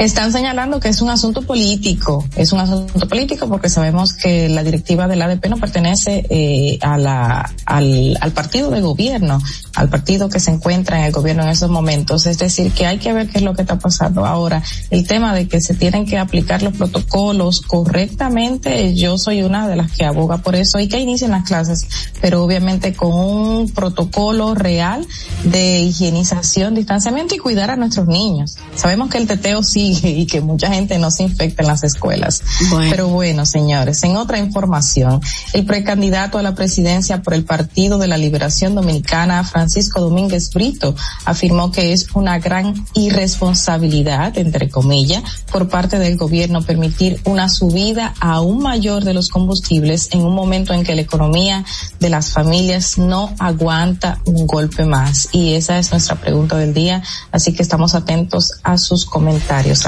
Están 0.00 0.32
señalando 0.32 0.80
que 0.80 0.88
es 0.88 1.02
un 1.02 1.10
asunto 1.10 1.42
político, 1.42 2.24
es 2.34 2.54
un 2.54 2.60
asunto 2.60 3.06
político 3.06 3.50
porque 3.50 3.68
sabemos 3.68 4.14
que 4.14 4.48
la 4.48 4.64
directiva 4.64 5.06
del 5.06 5.20
ADP 5.20 5.50
no 5.50 5.58
pertenece 5.58 6.24
eh, 6.30 6.78
a 6.80 6.96
la, 6.96 7.54
al, 7.66 8.16
al 8.18 8.32
partido 8.32 8.70
de 8.70 8.80
gobierno, 8.80 9.38
al 9.74 9.90
partido 9.90 10.30
que 10.30 10.40
se 10.40 10.52
encuentra 10.52 11.00
en 11.00 11.04
el 11.04 11.12
gobierno 11.12 11.42
en 11.42 11.50
esos 11.50 11.68
momentos. 11.68 12.24
Es 12.24 12.38
decir, 12.38 12.72
que 12.72 12.86
hay 12.86 12.96
que 12.96 13.12
ver 13.12 13.28
qué 13.28 13.40
es 13.40 13.44
lo 13.44 13.54
que 13.54 13.60
está 13.60 13.78
pasando 13.78 14.24
ahora. 14.24 14.62
El 14.88 15.06
tema 15.06 15.34
de 15.34 15.48
que 15.48 15.60
se 15.60 15.74
tienen 15.74 16.06
que 16.06 16.16
aplicar 16.16 16.62
los 16.62 16.74
protocolos 16.78 17.60
correctamente, 17.60 18.94
yo 18.94 19.18
soy 19.18 19.42
una 19.42 19.68
de 19.68 19.76
las 19.76 19.92
que 19.92 20.06
aboga 20.06 20.38
por 20.38 20.56
eso 20.56 20.80
y 20.80 20.88
que 20.88 20.98
inicien 20.98 21.32
las 21.32 21.44
clases, 21.44 21.86
pero 22.22 22.42
obviamente 22.42 22.94
con 22.94 23.12
un 23.12 23.68
protocolo 23.68 24.54
real 24.54 25.06
de 25.44 25.80
higienización, 25.80 26.74
distanciamiento 26.74 27.34
y 27.34 27.38
cuidar 27.38 27.70
a 27.70 27.76
nuestros 27.76 28.06
niños. 28.06 28.56
Sabemos 28.76 29.10
que 29.10 29.18
el 29.18 29.26
teteo 29.26 29.62
y 30.02 30.26
que 30.26 30.40
mucha 30.40 30.72
gente 30.72 30.98
no 30.98 31.10
se 31.10 31.24
infecta 31.24 31.62
en 31.62 31.68
las 31.68 31.82
escuelas. 31.82 32.42
Pero 32.90 33.08
bueno, 33.08 33.46
señores, 33.46 34.02
en 34.04 34.16
otra 34.16 34.38
información, 34.38 35.20
el 35.52 35.64
precandidato 35.64 36.38
a 36.38 36.42
la 36.42 36.54
presidencia 36.54 37.22
por 37.22 37.34
el 37.34 37.44
Partido 37.44 37.98
de 37.98 38.08
la 38.08 38.18
Liberación 38.18 38.74
Dominicana, 38.74 39.44
Francisco 39.44 40.00
Domínguez 40.00 40.50
Brito, 40.50 40.94
afirmó 41.24 41.70
que 41.72 41.92
es 41.92 42.08
una 42.14 42.38
gran 42.38 42.74
irresponsabilidad, 42.94 44.36
entre 44.38 44.68
comillas, 44.68 45.22
por 45.50 45.68
parte 45.68 45.98
del 45.98 46.16
gobierno 46.16 46.62
permitir 46.62 47.20
una 47.24 47.48
subida 47.48 48.14
aún 48.20 48.62
mayor 48.62 49.04
de 49.04 49.14
los 49.14 49.28
combustibles 49.28 50.08
en 50.12 50.20
un 50.22 50.34
momento 50.34 50.72
en 50.74 50.84
que 50.84 50.94
la 50.94 51.02
economía 51.02 51.64
de 51.98 52.10
las 52.10 52.32
familias 52.32 52.98
no 52.98 53.34
aguanta 53.38 54.20
un 54.26 54.46
golpe 54.46 54.84
más. 54.84 55.28
Y 55.32 55.54
esa 55.54 55.78
es 55.78 55.90
nuestra 55.90 56.16
pregunta 56.16 56.56
del 56.56 56.74
día, 56.74 57.02
así 57.32 57.52
que 57.52 57.62
estamos 57.62 57.94
atentos 57.94 58.52
a 58.62 58.78
sus 58.78 59.04
comentarios 59.04 59.79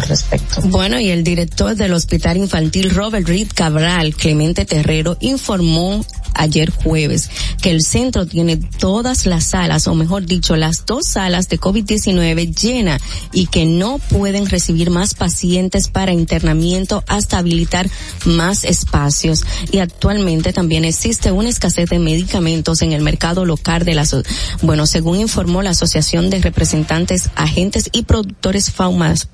Bueno, 0.70 0.98
y 1.00 1.10
el 1.10 1.24
director 1.24 1.74
del 1.76 1.92
Hospital 1.92 2.36
Infantil 2.36 2.90
Robert 2.90 3.26
Reed 3.28 3.48
Cabral, 3.54 4.14
Clemente 4.14 4.64
Terrero, 4.64 5.16
informó 5.20 6.04
ayer 6.34 6.70
jueves 6.70 7.28
que 7.60 7.70
el 7.70 7.82
centro 7.82 8.26
tiene 8.26 8.56
todas 8.56 9.26
las 9.26 9.44
salas, 9.44 9.86
o 9.86 9.94
mejor 9.94 10.24
dicho, 10.24 10.56
las 10.56 10.86
dos 10.86 11.06
salas 11.06 11.48
de 11.50 11.60
COVID-19 11.60 12.54
llenas 12.58 13.02
y 13.32 13.46
que 13.46 13.66
no 13.66 13.98
pueden 13.98 14.46
recibir 14.46 14.88
más 14.90 15.12
pacientes 15.14 15.88
para 15.88 16.12
internamiento 16.12 17.04
hasta 17.06 17.36
habilitar 17.38 17.88
más 18.24 18.64
espacios. 18.64 19.44
Y 19.70 19.78
actualmente 19.78 20.52
también 20.54 20.84
existe 20.86 21.30
una 21.32 21.50
escasez 21.50 21.90
de 21.90 21.98
medicamentos 21.98 22.80
en 22.82 22.92
el 22.92 23.02
mercado 23.02 23.44
local 23.44 23.84
de 23.84 23.94
la, 23.94 24.06
so- 24.06 24.22
bueno, 24.62 24.86
según 24.86 25.20
informó 25.20 25.60
la 25.62 25.70
Asociación 25.70 26.30
de 26.30 26.40
Representantes, 26.40 27.28
Agentes 27.36 27.90
y 27.92 28.02
Productores 28.04 28.72
Farmas- 28.74 29.28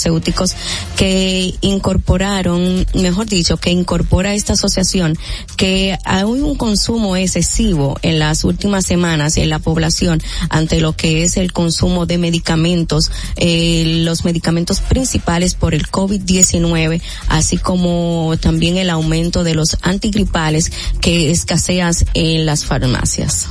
farmacéuticos 0.00 0.54
que 0.96 1.54
incorporaron, 1.60 2.86
mejor 2.94 3.26
dicho, 3.26 3.56
que 3.56 3.70
incorpora 3.70 4.34
esta 4.34 4.54
asociación 4.54 5.16
que 5.56 5.96
hay 6.04 6.24
un 6.24 6.56
consumo 6.56 7.16
excesivo 7.16 7.98
en 8.02 8.18
las 8.18 8.44
últimas 8.44 8.86
semanas 8.86 9.36
en 9.36 9.50
la 9.50 9.58
población 9.58 10.20
ante 10.48 10.80
lo 10.80 10.94
que 10.94 11.22
es 11.22 11.36
el 11.36 11.52
consumo 11.52 12.06
de 12.06 12.18
medicamentos, 12.18 13.10
eh, 13.36 14.02
los 14.04 14.24
medicamentos 14.24 14.80
principales 14.80 15.54
por 15.54 15.74
el 15.74 15.86
COVID-19, 15.88 17.02
así 17.28 17.58
como 17.58 18.34
también 18.40 18.76
el 18.76 18.90
aumento 18.90 19.44
de 19.44 19.54
los 19.54 19.76
antigripales 19.82 20.72
que 21.00 21.30
escasean 21.30 21.90
en 22.14 22.46
las 22.46 22.64
farmacias. 22.64 23.48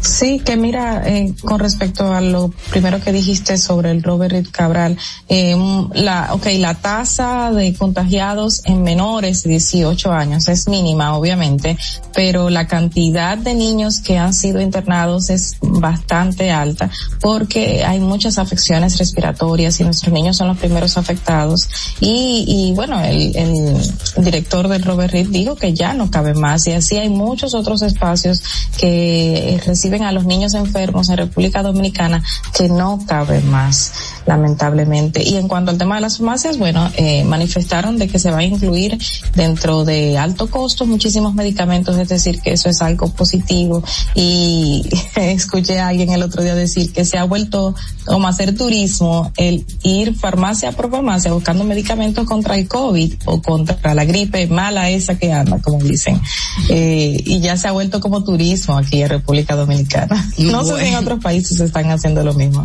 Sí, 0.00 0.40
que 0.40 0.56
mira, 0.56 1.02
eh, 1.06 1.34
con 1.42 1.58
respecto 1.58 2.12
a 2.12 2.20
lo 2.20 2.50
primero 2.70 3.00
que 3.00 3.12
dijiste 3.12 3.56
sobre 3.56 3.90
el 3.90 4.02
Robert 4.02 4.50
Cabral, 4.50 4.96
eh, 5.28 5.56
la, 5.94 6.34
okay, 6.34 6.58
la 6.58 6.74
tasa 6.74 7.52
de 7.52 7.74
contagiados 7.74 8.62
en 8.64 8.82
menores 8.82 9.42
de 9.44 9.50
18 9.50 10.12
años 10.12 10.48
es 10.48 10.68
mínima, 10.68 11.16
obviamente, 11.16 11.78
pero 12.14 12.50
la 12.50 12.66
cantidad 12.66 13.38
de 13.38 13.54
niños 13.54 14.00
que 14.00 14.18
han 14.18 14.34
sido 14.34 14.60
internados 14.60 15.30
es 15.30 15.56
bastante 15.60 16.50
alta 16.50 16.90
porque 17.20 17.84
hay 17.84 18.00
muchas 18.00 18.38
afecciones 18.38 18.98
respiratorias 18.98 19.80
y 19.80 19.84
nuestros 19.84 20.12
niños 20.12 20.36
son 20.36 20.48
los 20.48 20.58
primeros 20.58 20.96
afectados. 20.98 21.68
Y, 22.00 22.44
y 22.46 22.74
bueno, 22.74 23.00
el, 23.02 23.34
el 23.36 24.24
director 24.24 24.68
del 24.68 24.82
Robert 24.82 25.12
Reed 25.12 25.28
dijo 25.28 25.56
que 25.56 25.72
ya 25.72 25.94
no 25.94 26.10
cabe 26.10 26.34
más 26.34 26.66
y 26.66 26.72
así 26.72 26.98
hay 26.98 27.08
muchos 27.08 27.54
otros 27.54 27.82
espacios 27.82 28.42
que 28.78 29.60
reciben 29.64 30.02
a 30.02 30.12
los 30.12 30.24
niños 30.24 30.54
enfermos 30.54 31.08
en 31.08 31.16
República 31.16 31.62
Dominicana 31.62 32.22
que 32.56 32.68
no 32.68 33.00
caben 33.06 33.50
más, 33.50 33.92
lamentablemente. 34.26 35.22
Y 35.22 35.36
en 35.36 35.48
cuanto 35.48 35.70
al 35.70 35.78
tema 35.78 35.96
de 35.96 36.02
las 36.02 36.18
farmacias, 36.18 36.58
bueno, 36.58 36.90
eh, 36.96 37.24
manifestaron 37.24 37.98
de 37.98 38.08
que 38.08 38.18
se 38.18 38.30
va 38.30 38.38
a 38.38 38.44
incluir 38.44 38.98
dentro 39.34 39.84
de 39.84 40.18
alto 40.18 40.50
costo 40.50 40.86
muchísimos 40.86 41.34
medicamentos, 41.34 41.96
es 41.98 42.08
decir, 42.08 42.40
que 42.40 42.52
eso 42.52 42.68
es 42.68 42.82
algo 42.82 43.08
positivo. 43.08 43.82
Y 44.14 44.88
escuché 45.16 45.78
a 45.80 45.88
alguien 45.88 46.10
el 46.10 46.22
otro 46.22 46.42
día 46.42 46.54
decir 46.54 46.92
que 46.92 47.04
se 47.04 47.18
ha 47.18 47.24
vuelto 47.24 47.74
como 48.04 48.28
hacer 48.28 48.56
turismo 48.56 49.32
el 49.36 49.64
ir 49.82 50.14
farmacia 50.14 50.72
por 50.72 50.90
farmacia 50.90 51.32
buscando 51.32 51.64
medicamentos 51.64 52.26
contra 52.26 52.56
el 52.56 52.68
COVID 52.68 53.14
o 53.26 53.40
contra 53.42 53.94
la 53.94 54.04
gripe 54.04 54.46
mala 54.46 54.90
esa 54.90 55.18
que 55.18 55.32
anda, 55.32 55.58
como 55.58 55.78
dicen. 55.78 56.20
Eh, 56.68 57.20
y 57.24 57.40
ya 57.40 57.56
se 57.56 57.68
ha 57.68 57.72
vuelto 57.72 58.00
como 58.00 58.24
turismo 58.24 58.76
aquí 58.76 59.02
en 59.02 59.08
República 59.08 59.51
Dominicana. 59.56 60.30
No 60.38 60.64
sé 60.64 60.80
si 60.80 60.86
en 60.88 60.96
otros 60.96 61.20
países 61.20 61.60
están 61.60 61.90
haciendo 61.90 62.22
lo 62.22 62.34
mismo. 62.34 62.62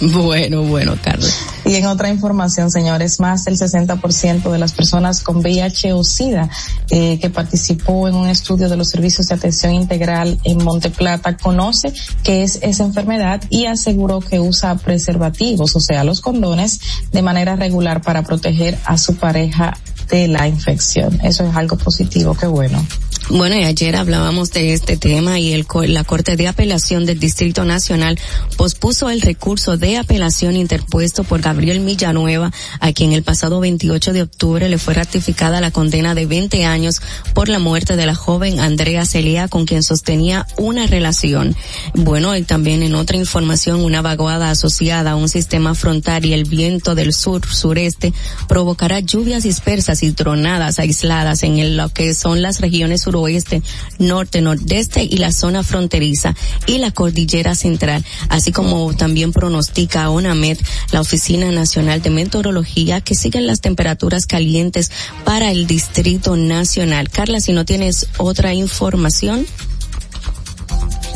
Bueno, 0.00 0.62
bueno, 0.62 0.96
Carlos. 1.02 1.34
Y 1.66 1.74
en 1.74 1.86
otra 1.86 2.08
información, 2.08 2.70
señores, 2.70 3.20
más 3.20 3.44
del 3.44 3.58
60% 3.58 4.50
de 4.50 4.58
las 4.58 4.72
personas 4.72 5.22
con 5.22 5.38
VIH 5.38 5.92
o 5.92 6.02
SIDA 6.02 6.48
eh, 6.90 7.18
que 7.20 7.28
participó 7.28 8.08
en 8.08 8.14
un 8.14 8.28
estudio 8.28 8.70
de 8.70 8.76
los 8.76 8.88
servicios 8.88 9.28
de 9.28 9.34
atención 9.34 9.74
integral 9.74 10.40
en 10.44 10.64
Monteplata 10.64 11.36
conoce 11.36 11.92
que 12.24 12.42
es 12.42 12.58
esa 12.62 12.84
enfermedad 12.84 13.42
y 13.50 13.66
aseguró 13.66 14.20
que 14.20 14.40
usa 14.40 14.74
preservativos, 14.76 15.76
o 15.76 15.80
sea, 15.80 16.02
los 16.02 16.22
condones, 16.22 16.80
de 17.12 17.22
manera 17.22 17.56
regular 17.56 18.00
para 18.00 18.22
proteger 18.22 18.78
a 18.86 18.96
su 18.96 19.16
pareja 19.16 19.76
de 20.08 20.28
la 20.28 20.48
infección. 20.48 21.20
Eso 21.22 21.44
es 21.44 21.54
algo 21.54 21.76
positivo, 21.76 22.34
qué 22.34 22.46
bueno. 22.46 22.84
Bueno, 23.32 23.54
y 23.54 23.62
ayer 23.62 23.94
hablábamos 23.94 24.50
de 24.50 24.72
este 24.72 24.96
tema 24.96 25.38
y 25.38 25.52
el, 25.52 25.64
la 25.86 26.02
Corte 26.02 26.34
de 26.34 26.48
Apelación 26.48 27.06
del 27.06 27.20
Distrito 27.20 27.64
Nacional 27.64 28.18
pospuso 28.56 29.08
el 29.08 29.20
recurso 29.20 29.76
de 29.76 29.98
apelación 29.98 30.56
interpuesto 30.56 31.22
por 31.22 31.40
Gabriel 31.40 31.78
Villanueva, 31.78 32.50
a 32.80 32.92
quien 32.92 33.12
el 33.12 33.22
pasado 33.22 33.60
28 33.60 34.12
de 34.14 34.22
octubre 34.22 34.68
le 34.68 34.78
fue 34.78 34.94
ratificada 34.94 35.60
la 35.60 35.70
condena 35.70 36.16
de 36.16 36.26
20 36.26 36.64
años 36.64 37.00
por 37.32 37.48
la 37.48 37.60
muerte 37.60 37.94
de 37.94 38.04
la 38.04 38.16
joven 38.16 38.58
Andrea 38.58 39.04
Celia, 39.04 39.46
con 39.46 39.64
quien 39.64 39.84
sostenía 39.84 40.44
una 40.56 40.88
relación. 40.88 41.54
Bueno, 41.94 42.36
y 42.36 42.42
también 42.42 42.82
en 42.82 42.96
otra 42.96 43.16
información, 43.16 43.84
una 43.84 44.02
vaguada 44.02 44.50
asociada 44.50 45.12
a 45.12 45.16
un 45.16 45.28
sistema 45.28 45.76
frontal 45.76 46.24
y 46.24 46.32
el 46.32 46.46
viento 46.46 46.96
del 46.96 47.12
sur-sureste 47.12 48.12
provocará 48.48 48.98
lluvias 48.98 49.44
dispersas 49.44 50.02
y 50.02 50.10
tronadas 50.10 50.80
aisladas 50.80 51.44
en 51.44 51.76
lo 51.76 51.90
que 51.90 52.12
son 52.12 52.42
las 52.42 52.60
regiones 52.60 53.02
suroeste, 53.20 53.62
norte, 53.98 54.40
nordeste 54.40 55.04
y 55.04 55.18
la 55.18 55.30
zona 55.30 55.62
fronteriza 55.62 56.34
y 56.66 56.78
la 56.78 56.90
cordillera 56.90 57.54
central, 57.54 58.02
así 58.30 58.50
como 58.50 58.94
también 58.94 59.32
pronostica 59.32 60.08
ONAMED, 60.08 60.58
la 60.90 61.02
Oficina 61.02 61.50
Nacional 61.50 62.00
de 62.00 62.08
Meteorología, 62.08 63.02
que 63.02 63.14
siguen 63.14 63.46
las 63.46 63.60
temperaturas 63.60 64.26
calientes 64.26 64.90
para 65.24 65.50
el 65.50 65.66
Distrito 65.66 66.34
Nacional. 66.36 67.10
Carla, 67.10 67.40
si 67.40 67.52
no 67.52 67.66
tienes 67.66 68.06
otra 68.16 68.54
información. 68.54 69.46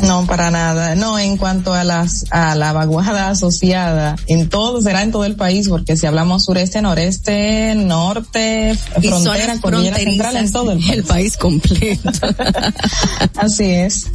No, 0.01 0.25
para 0.27 0.51
nada. 0.51 0.95
No, 0.95 1.17
en 1.17 1.37
cuanto 1.37 1.73
a 1.73 1.83
las 1.83 2.25
a 2.31 2.55
la 2.55 2.73
vaguada 2.73 3.29
asociada, 3.29 4.15
en 4.27 4.49
todo 4.49 4.81
será 4.81 5.03
en 5.03 5.11
todo 5.11 5.25
el 5.25 5.35
país, 5.35 5.69
porque 5.69 5.97
si 5.97 6.05
hablamos 6.05 6.45
sureste, 6.45 6.81
noreste, 6.81 7.75
norte, 7.75 8.77
Y 9.01 9.07
frontera, 9.07 9.59
cordillera 9.59 9.97
central, 9.97 10.37
en 10.37 10.51
todo 10.51 10.71
el 10.71 10.79
país. 10.79 10.91
el 10.91 11.03
país 11.03 11.37
completo. 11.37 12.11
Así 13.35 13.71
es. 13.71 14.07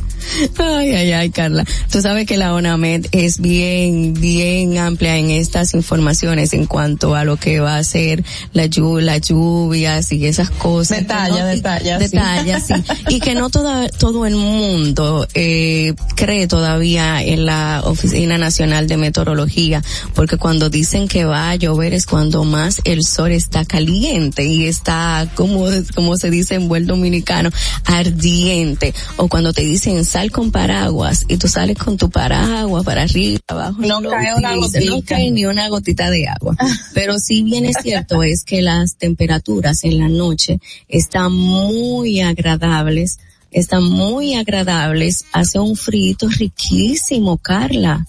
Ay, 0.58 0.94
ay, 0.94 1.12
ay, 1.12 1.30
Carla. 1.30 1.64
Tú 1.90 2.00
sabes 2.00 2.26
que 2.26 2.36
la 2.36 2.54
ONAMED 2.54 3.06
es 3.12 3.40
bien, 3.40 4.14
bien 4.14 4.78
amplia 4.78 5.16
en 5.16 5.30
estas 5.30 5.74
informaciones 5.74 6.52
en 6.52 6.66
cuanto 6.66 7.14
a 7.14 7.24
lo 7.24 7.36
que 7.36 7.60
va 7.60 7.76
a 7.76 7.84
ser 7.84 8.24
la 8.52 8.66
lluvia, 8.66 9.04
las 9.04 9.20
lluvias 9.22 10.12
y 10.12 10.26
esas 10.26 10.50
cosas. 10.50 10.98
Detalla, 11.00 11.40
¿no? 11.40 11.46
Detalla, 11.46 11.98
sí. 11.98 12.04
Detalla, 12.04 12.60
sí. 12.60 12.74
Y 13.08 13.20
que 13.20 13.34
no 13.34 13.50
toda, 13.50 13.88
todo 13.88 14.26
el 14.26 14.36
mundo 14.36 15.26
eh, 15.34 15.94
cree 16.16 16.46
todavía 16.46 17.22
en 17.22 17.46
la 17.46 17.82
Oficina 17.84 18.38
Nacional 18.38 18.86
de 18.88 18.96
Meteorología, 18.96 19.82
porque 20.14 20.36
cuando 20.36 20.70
dicen 20.70 21.08
que 21.08 21.24
va 21.24 21.50
a 21.50 21.56
llover 21.56 21.94
es 21.94 22.06
cuando 22.06 22.44
más 22.44 22.80
el 22.84 23.04
sol 23.04 23.32
está 23.32 23.64
caliente 23.64 24.44
y 24.44 24.66
está, 24.66 25.28
como, 25.34 25.66
como 25.94 26.16
se 26.16 26.30
dice 26.30 26.54
en 26.54 26.68
buen 26.68 26.86
dominicano, 26.86 27.50
ardiente. 27.84 28.94
O 29.16 29.28
cuando 29.28 29.52
te 29.52 29.62
dicen 29.62 30.04
sal 30.10 30.32
con 30.32 30.50
paraguas 30.50 31.24
y 31.28 31.36
tú 31.36 31.46
sales 31.46 31.78
con 31.78 31.96
tu 31.96 32.10
paraguas 32.10 32.84
para 32.84 33.02
arriba, 33.02 33.38
abajo. 33.46 33.80
No 33.80 34.00
lo 34.00 34.10
cae 34.10 34.34
una 34.34 34.58
utilizas, 34.58 34.84
No 34.84 35.02
cae 35.02 35.30
ni 35.30 35.46
una 35.46 35.68
gotita 35.68 36.10
de 36.10 36.26
agua. 36.26 36.56
Pero 36.94 37.18
si 37.18 37.44
bien 37.44 37.64
es 37.64 37.76
cierto 37.80 38.24
es 38.24 38.42
que 38.44 38.60
las 38.60 38.96
temperaturas 38.96 39.84
en 39.84 39.98
la 39.98 40.08
noche 40.08 40.58
están 40.88 41.32
muy 41.32 42.20
agradables, 42.20 43.18
están 43.52 43.84
muy 43.84 44.34
agradables, 44.34 45.24
hace 45.32 45.60
un 45.60 45.76
frito 45.76 46.28
riquísimo, 46.28 47.38
Carla. 47.38 48.04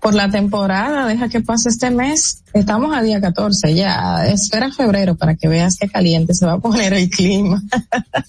Por 0.00 0.14
la 0.14 0.28
temporada, 0.28 1.06
deja 1.06 1.28
que 1.28 1.40
pase 1.40 1.68
este 1.68 1.90
mes. 1.90 2.43
Estamos 2.54 2.96
a 2.96 3.02
día 3.02 3.20
14 3.20 3.74
ya. 3.74 4.28
Espera 4.28 4.70
febrero 4.70 5.16
para 5.16 5.34
que 5.34 5.48
veas 5.48 5.76
qué 5.76 5.88
caliente 5.88 6.34
se 6.34 6.46
va 6.46 6.52
a 6.52 6.58
poner 6.58 6.94
el 6.94 7.10
clima. 7.10 7.60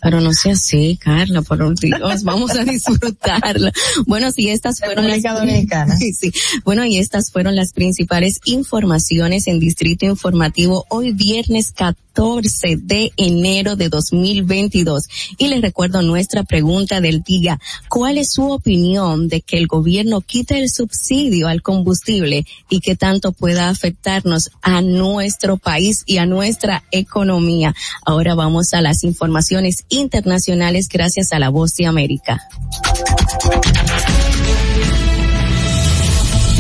Pero 0.02 0.20
no 0.20 0.34
sea 0.34 0.54
así, 0.54 0.98
Carla, 1.00 1.44
por 1.44 1.62
un 1.62 1.76
Dios, 1.76 2.24
vamos 2.24 2.50
a 2.56 2.64
disfrutarla. 2.64 3.72
Bueno, 4.08 4.32
si 4.32 4.50
estas 4.50 4.80
fueron 4.80 5.08
las, 5.08 5.22
Dominicana. 5.22 5.96
Sí, 5.98 6.12
sí. 6.20 6.32
Bueno, 6.64 6.86
y 6.86 6.98
estas 6.98 7.32
fueron 7.32 7.56
las 7.56 7.72
principales 7.72 8.40
informaciones 8.46 9.46
en 9.46 9.60
Distrito 9.60 10.08
Informativo 10.08 10.86
hoy 10.90 11.12
viernes 11.12 11.72
14 11.72 12.78
de 12.78 13.12
enero 13.18 13.76
de 13.76 13.90
2022. 13.90 15.04
Y 15.38 15.50
les 15.50 15.62
recuerdo 15.62 16.02
nuestra 16.02 16.44
pregunta 16.44 17.00
del 17.00 17.22
día. 17.22 17.60
¿Cuál 17.90 18.18
es 18.18 18.32
su 18.32 18.50
opinión 18.50 19.28
de 19.28 19.42
que 19.42 19.58
el 19.58 19.68
gobierno 19.68 20.22
quite 20.22 20.58
el 20.58 20.70
subsidio 20.70 21.48
al 21.48 21.62
combustible 21.62 22.46
y 22.70 22.80
que 22.80 22.96
tanto 22.96 23.34
pueda 23.34 23.70
a 24.62 24.82
nuestro 24.82 25.58
país 25.58 26.04
y 26.06 26.18
a 26.18 26.26
nuestra 26.26 26.84
economía? 26.92 27.74
Ahora 28.06 28.36
vamos 28.36 28.74
a 28.74 28.82
las 28.82 29.04
informaciones 29.04 29.86
internacionales 29.90 30.88
gracias 30.88 31.34
a 31.34 31.40
la 31.40 31.50
voz 31.50 31.76
de 31.76 31.88
América. 31.88 32.42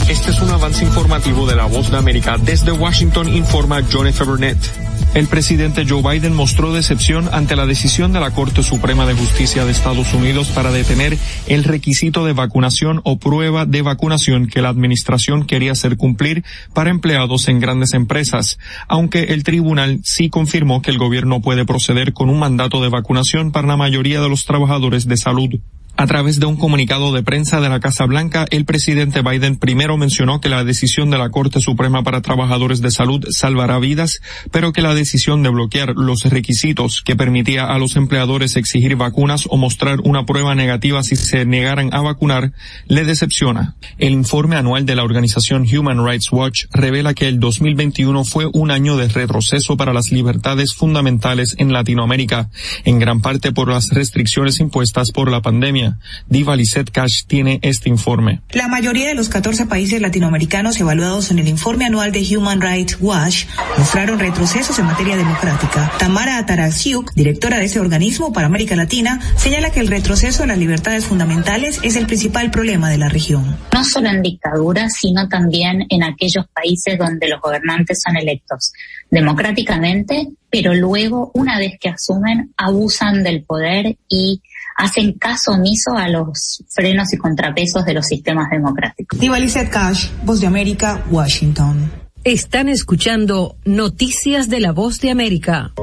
Este 0.09 0.31
es 0.31 0.39
un 0.41 0.49
avance 0.51 0.83
informativo 0.83 1.47
de 1.47 1.55
la 1.55 1.65
voz 1.65 1.89
de 1.89 1.97
América. 1.97 2.37
Desde 2.37 2.71
Washington 2.71 3.27
informa 3.27 3.81
John 3.91 4.07
F. 4.07 4.23
Burnett. 4.23 4.84
El 5.15 5.27
presidente 5.27 5.85
Joe 5.87 6.01
Biden 6.03 6.33
mostró 6.33 6.73
decepción 6.73 7.29
ante 7.31 7.55
la 7.55 7.65
decisión 7.65 8.11
de 8.11 8.19
la 8.19 8.31
Corte 8.31 8.63
Suprema 8.63 9.05
de 9.05 9.13
Justicia 9.13 9.63
de 9.63 9.71
Estados 9.71 10.13
Unidos 10.13 10.49
para 10.49 10.73
detener 10.73 11.17
el 11.47 11.63
requisito 11.63 12.25
de 12.25 12.33
vacunación 12.33 12.99
o 13.05 13.17
prueba 13.17 13.65
de 13.65 13.81
vacunación 13.81 14.47
que 14.47 14.61
la 14.61 14.67
administración 14.67 15.45
quería 15.45 15.71
hacer 15.71 15.95
cumplir 15.95 16.43
para 16.73 16.89
empleados 16.89 17.47
en 17.47 17.61
grandes 17.61 17.93
empresas, 17.93 18.59
aunque 18.89 19.23
el 19.33 19.45
tribunal 19.45 20.01
sí 20.03 20.29
confirmó 20.29 20.81
que 20.81 20.91
el 20.91 20.97
gobierno 20.97 21.41
puede 21.41 21.63
proceder 21.63 22.11
con 22.11 22.29
un 22.29 22.39
mandato 22.39 22.83
de 22.83 22.89
vacunación 22.89 23.53
para 23.53 23.69
la 23.69 23.77
mayoría 23.77 24.19
de 24.19 24.27
los 24.27 24.43
trabajadores 24.43 25.07
de 25.07 25.15
salud. 25.15 25.61
A 25.97 26.07
través 26.07 26.41
de 26.41 26.45
un 26.45 26.57
comunicado 26.57 27.13
de 27.13 27.23
prensa 27.23 27.61
de 27.61 27.69
la 27.69 27.79
Casa 27.79 28.05
Blanca, 28.05 28.45
el 28.49 28.65
presidente 28.65 29.21
Biden 29.21 29.55
primero 29.55 29.95
mencionó 29.95 30.41
que 30.41 30.49
la 30.49 30.65
decisión 30.65 31.09
de 31.09 31.17
la 31.17 31.29
Corte 31.29 31.61
Suprema 31.61 32.03
para 32.03 32.21
Trabajadores 32.21 32.81
de 32.81 32.91
Salud 32.91 33.25
salvará 33.29 33.79
vidas, 33.79 34.21
pero 34.51 34.73
que 34.73 34.81
la 34.81 34.93
decisión 34.93 35.41
de 35.41 35.49
bloquear 35.49 35.93
los 35.95 36.23
requisitos 36.23 37.01
que 37.01 37.15
permitía 37.15 37.67
a 37.67 37.79
los 37.79 37.95
empleadores 37.95 38.57
exigir 38.57 38.97
vacunas 38.97 39.47
o 39.49 39.55
mostrar 39.55 40.01
una 40.03 40.25
prueba 40.25 40.53
negativa 40.53 41.01
si 41.01 41.15
se 41.15 41.45
negaran 41.45 41.93
a 41.93 42.01
vacunar 42.01 42.51
le 42.87 43.05
decepciona. 43.05 43.75
El 43.97 44.11
informe 44.11 44.57
anual 44.57 44.85
de 44.85 44.97
la 44.97 45.03
organización 45.05 45.65
Human 45.65 46.05
Rights 46.05 46.29
Watch 46.29 46.65
revela 46.71 47.13
que 47.13 47.29
el 47.29 47.39
2021 47.39 48.25
fue 48.25 48.47
un 48.51 48.69
año 48.69 48.97
de 48.97 49.07
retroceso 49.07 49.77
para 49.77 49.93
las 49.93 50.11
libertades 50.11 50.73
fundamentales 50.73 51.55
en 51.57 51.71
Latinoamérica, 51.71 52.49
en 52.83 52.99
gran 52.99 53.21
parte 53.21 53.53
por 53.53 53.69
las 53.69 53.91
restricciones 53.91 54.59
impuestas 54.59 55.11
por 55.11 55.31
la 55.31 55.41
pandemia. 55.41 55.84
Diva 56.27 56.55
Lisette 56.55 56.91
Cash 56.91 57.25
tiene 57.27 57.59
este 57.61 57.89
informe. 57.89 58.41
La 58.51 58.67
mayoría 58.67 59.07
de 59.07 59.15
los 59.15 59.29
14 59.29 59.65
países 59.65 60.01
latinoamericanos 60.01 60.79
evaluados 60.79 61.31
en 61.31 61.39
el 61.39 61.47
informe 61.47 61.85
anual 61.85 62.11
de 62.11 62.25
Human 62.35 62.61
Rights 62.61 62.97
Watch 62.99 63.45
mostraron 63.77 64.19
retrocesos 64.19 64.77
en 64.79 64.85
materia 64.85 65.17
democrática. 65.17 65.91
Tamara 65.99 66.37
Atarasiuk, 66.37 67.13
directora 67.13 67.57
de 67.57 67.65
ese 67.65 67.79
organismo 67.79 68.33
para 68.33 68.47
América 68.47 68.75
Latina, 68.75 69.19
señala 69.35 69.71
que 69.71 69.79
el 69.79 69.87
retroceso 69.87 70.43
de 70.43 70.47
las 70.47 70.57
libertades 70.57 71.05
fundamentales 71.05 71.79
es 71.83 71.95
el 71.95 72.05
principal 72.05 72.51
problema 72.51 72.89
de 72.89 72.97
la 72.97 73.09
región. 73.09 73.57
no 73.73 73.83
solo 73.83 74.09
en 74.09 74.21
dictaduras, 74.21 74.93
sino 74.93 75.27
también 75.27 75.85
en 75.89 76.03
aquellos 76.03 76.45
países 76.53 76.97
donde 76.97 77.27
los 77.27 77.41
gobernantes 77.41 78.01
son 78.05 78.17
electos 78.17 78.71
democráticamente, 79.09 80.27
pero 80.49 80.73
luego, 80.73 81.31
una 81.33 81.57
vez 81.59 81.73
que 81.79 81.89
asumen, 81.89 82.53
abusan 82.57 83.23
del 83.23 83.43
poder 83.43 83.97
y 84.09 84.41
hacen 84.75 85.13
caso 85.13 85.53
omiso 85.53 85.95
a 85.95 86.09
los 86.09 86.63
frenos 86.69 87.13
y 87.13 87.17
contrapesos 87.17 87.85
de 87.85 87.93
los 87.93 88.05
sistemas 88.05 88.49
democráticos. 88.49 89.19
Diva 89.19 89.39
Lizette 89.39 89.69
Cash, 89.69 90.09
Voz 90.23 90.41
de 90.41 90.47
América, 90.47 91.03
Washington. 91.09 91.91
Están 92.23 92.69
escuchando 92.69 93.55
Noticias 93.65 94.49
de 94.49 94.59
la 94.59 94.71
Voz 94.71 94.99
de 94.99 95.11
América. 95.11 95.73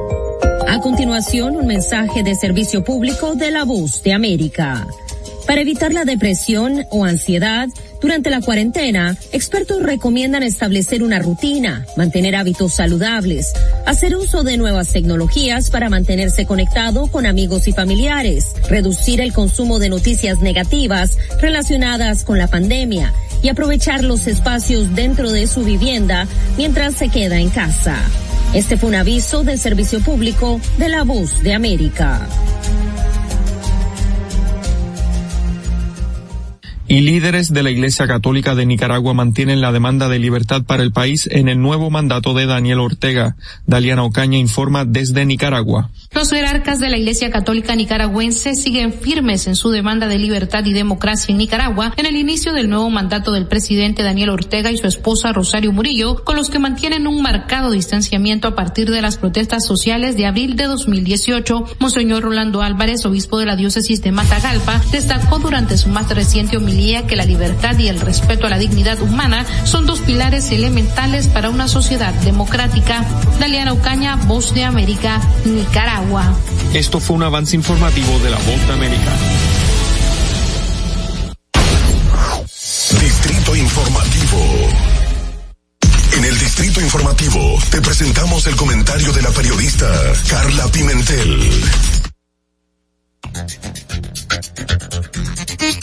A 0.67 0.79
continuación, 0.79 1.55
un 1.55 1.67
mensaje 1.67 2.23
de 2.23 2.35
servicio 2.35 2.83
público 2.83 3.35
de 3.35 3.51
la 3.51 3.63
voz 3.63 4.01
de 4.03 4.13
América. 4.13 4.87
Para 5.47 5.61
evitar 5.61 5.93
la 5.93 6.05
depresión 6.05 6.85
o 6.89 7.03
ansiedad, 7.03 7.67
durante 8.01 8.29
la 8.29 8.41
cuarentena, 8.41 9.17
expertos 9.31 9.83
recomiendan 9.83 10.43
establecer 10.43 11.03
una 11.03 11.19
rutina, 11.19 11.85
mantener 11.97 12.35
hábitos 12.35 12.73
saludables, 12.73 13.53
hacer 13.85 14.15
uso 14.15 14.43
de 14.43 14.57
nuevas 14.57 14.89
tecnologías 14.89 15.69
para 15.69 15.89
mantenerse 15.89 16.45
conectado 16.45 17.07
con 17.07 17.25
amigos 17.25 17.67
y 17.67 17.73
familiares, 17.73 18.53
reducir 18.69 19.19
el 19.19 19.33
consumo 19.33 19.79
de 19.79 19.89
noticias 19.89 20.39
negativas 20.39 21.17
relacionadas 21.41 22.23
con 22.23 22.37
la 22.37 22.47
pandemia 22.47 23.13
y 23.41 23.49
aprovechar 23.49 24.03
los 24.03 24.27
espacios 24.27 24.95
dentro 24.95 25.31
de 25.31 25.47
su 25.47 25.63
vivienda 25.63 26.27
mientras 26.57 26.95
se 26.95 27.09
queda 27.09 27.39
en 27.39 27.49
casa. 27.49 27.97
Este 28.53 28.77
fue 28.77 28.89
un 28.89 28.95
aviso 28.95 29.43
del 29.43 29.59
servicio 29.59 29.99
público 29.99 30.61
de 30.77 30.89
la 30.89 31.03
voz 31.03 31.41
de 31.41 31.53
América. 31.53 32.27
Y 36.93 37.01
líderes 37.01 37.51
de 37.51 37.63
la 37.63 37.71
Iglesia 37.71 38.05
Católica 38.05 38.53
de 38.53 38.67
Nicaragua 38.67 39.15
mantienen 39.15 39.61
la 39.61 39.71
demanda 39.71 40.09
de 40.09 40.19
libertad 40.19 40.61
para 40.61 40.83
el 40.83 40.91
país 40.91 41.27
en 41.31 41.49
el 41.49 41.59
nuevo 41.59 41.89
mandato 41.89 42.35
de 42.35 42.45
Daniel 42.45 42.81
Ortega. 42.81 43.35
Daliana 43.65 44.03
Ocaña 44.03 44.37
informa 44.37 44.85
desde 44.85 45.25
Nicaragua. 45.25 45.89
Los 46.11 46.29
jerarcas 46.29 46.77
de 46.77 46.91
la 46.91 46.97
Iglesia 46.99 47.31
Católica 47.31 47.75
nicaragüense 47.75 48.53
siguen 48.53 48.93
firmes 48.93 49.47
en 49.47 49.55
su 49.55 49.71
demanda 49.71 50.07
de 50.07 50.19
libertad 50.19 50.63
y 50.65 50.73
democracia 50.73 51.31
en 51.31 51.39
Nicaragua 51.39 51.95
en 51.97 52.05
el 52.05 52.15
inicio 52.15 52.53
del 52.53 52.69
nuevo 52.69 52.91
mandato 52.91 53.31
del 53.31 53.47
presidente 53.47 54.03
Daniel 54.03 54.29
Ortega 54.29 54.71
y 54.71 54.77
su 54.77 54.85
esposa 54.85 55.33
Rosario 55.33 55.71
Murillo, 55.71 56.23
con 56.23 56.35
los 56.35 56.51
que 56.51 56.59
mantienen 56.59 57.07
un 57.07 57.23
marcado 57.23 57.71
distanciamiento 57.71 58.49
a 58.49 58.53
partir 58.53 58.91
de 58.91 59.01
las 59.01 59.17
protestas 59.17 59.65
sociales 59.65 60.15
de 60.15 60.27
abril 60.27 60.55
de 60.55 60.65
2018. 60.65 61.65
Monseñor 61.79 62.21
Rolando 62.21 62.61
Álvarez, 62.61 63.03
obispo 63.07 63.39
de 63.39 63.47
la 63.47 63.55
diócesis 63.55 64.03
de 64.03 64.11
Matagalpa, 64.11 64.79
destacó 64.91 65.39
durante 65.39 65.75
su 65.79 65.89
más 65.89 66.07
reciente 66.13 66.57
homilía 66.57 66.82
que 66.83 67.15
la 67.15 67.23
libertad 67.23 67.77
y 67.79 67.87
el 67.87 68.01
respeto 68.01 68.45
a 68.45 68.49
la 68.49 68.57
dignidad 68.57 69.01
humana 69.01 69.45
son 69.63 69.85
dos 69.85 70.01
pilares 70.01 70.51
elementales 70.51 71.29
para 71.29 71.49
una 71.49 71.69
sociedad 71.69 72.13
democrática. 72.25 73.05
Daliana 73.39 73.71
Ocaña, 73.71 74.17
Voz 74.27 74.53
de 74.53 74.65
América, 74.65 75.21
Nicaragua. 75.45 76.35
Esto 76.73 76.99
fue 76.99 77.15
un 77.15 77.23
avance 77.23 77.55
informativo 77.55 78.19
de 78.19 78.29
la 78.29 78.37
Voz 78.37 78.67
de 78.67 78.73
América. 78.73 79.11
Distrito 82.99 83.55
Informativo. 83.55 84.37
En 86.17 86.25
el 86.25 86.37
Distrito 86.37 86.81
Informativo 86.81 87.59
te 87.71 87.81
presentamos 87.81 88.45
el 88.47 88.57
comentario 88.57 89.13
de 89.13 89.21
la 89.21 89.29
periodista 89.29 89.89
Carla 90.29 90.67
Pimentel. 90.67 91.49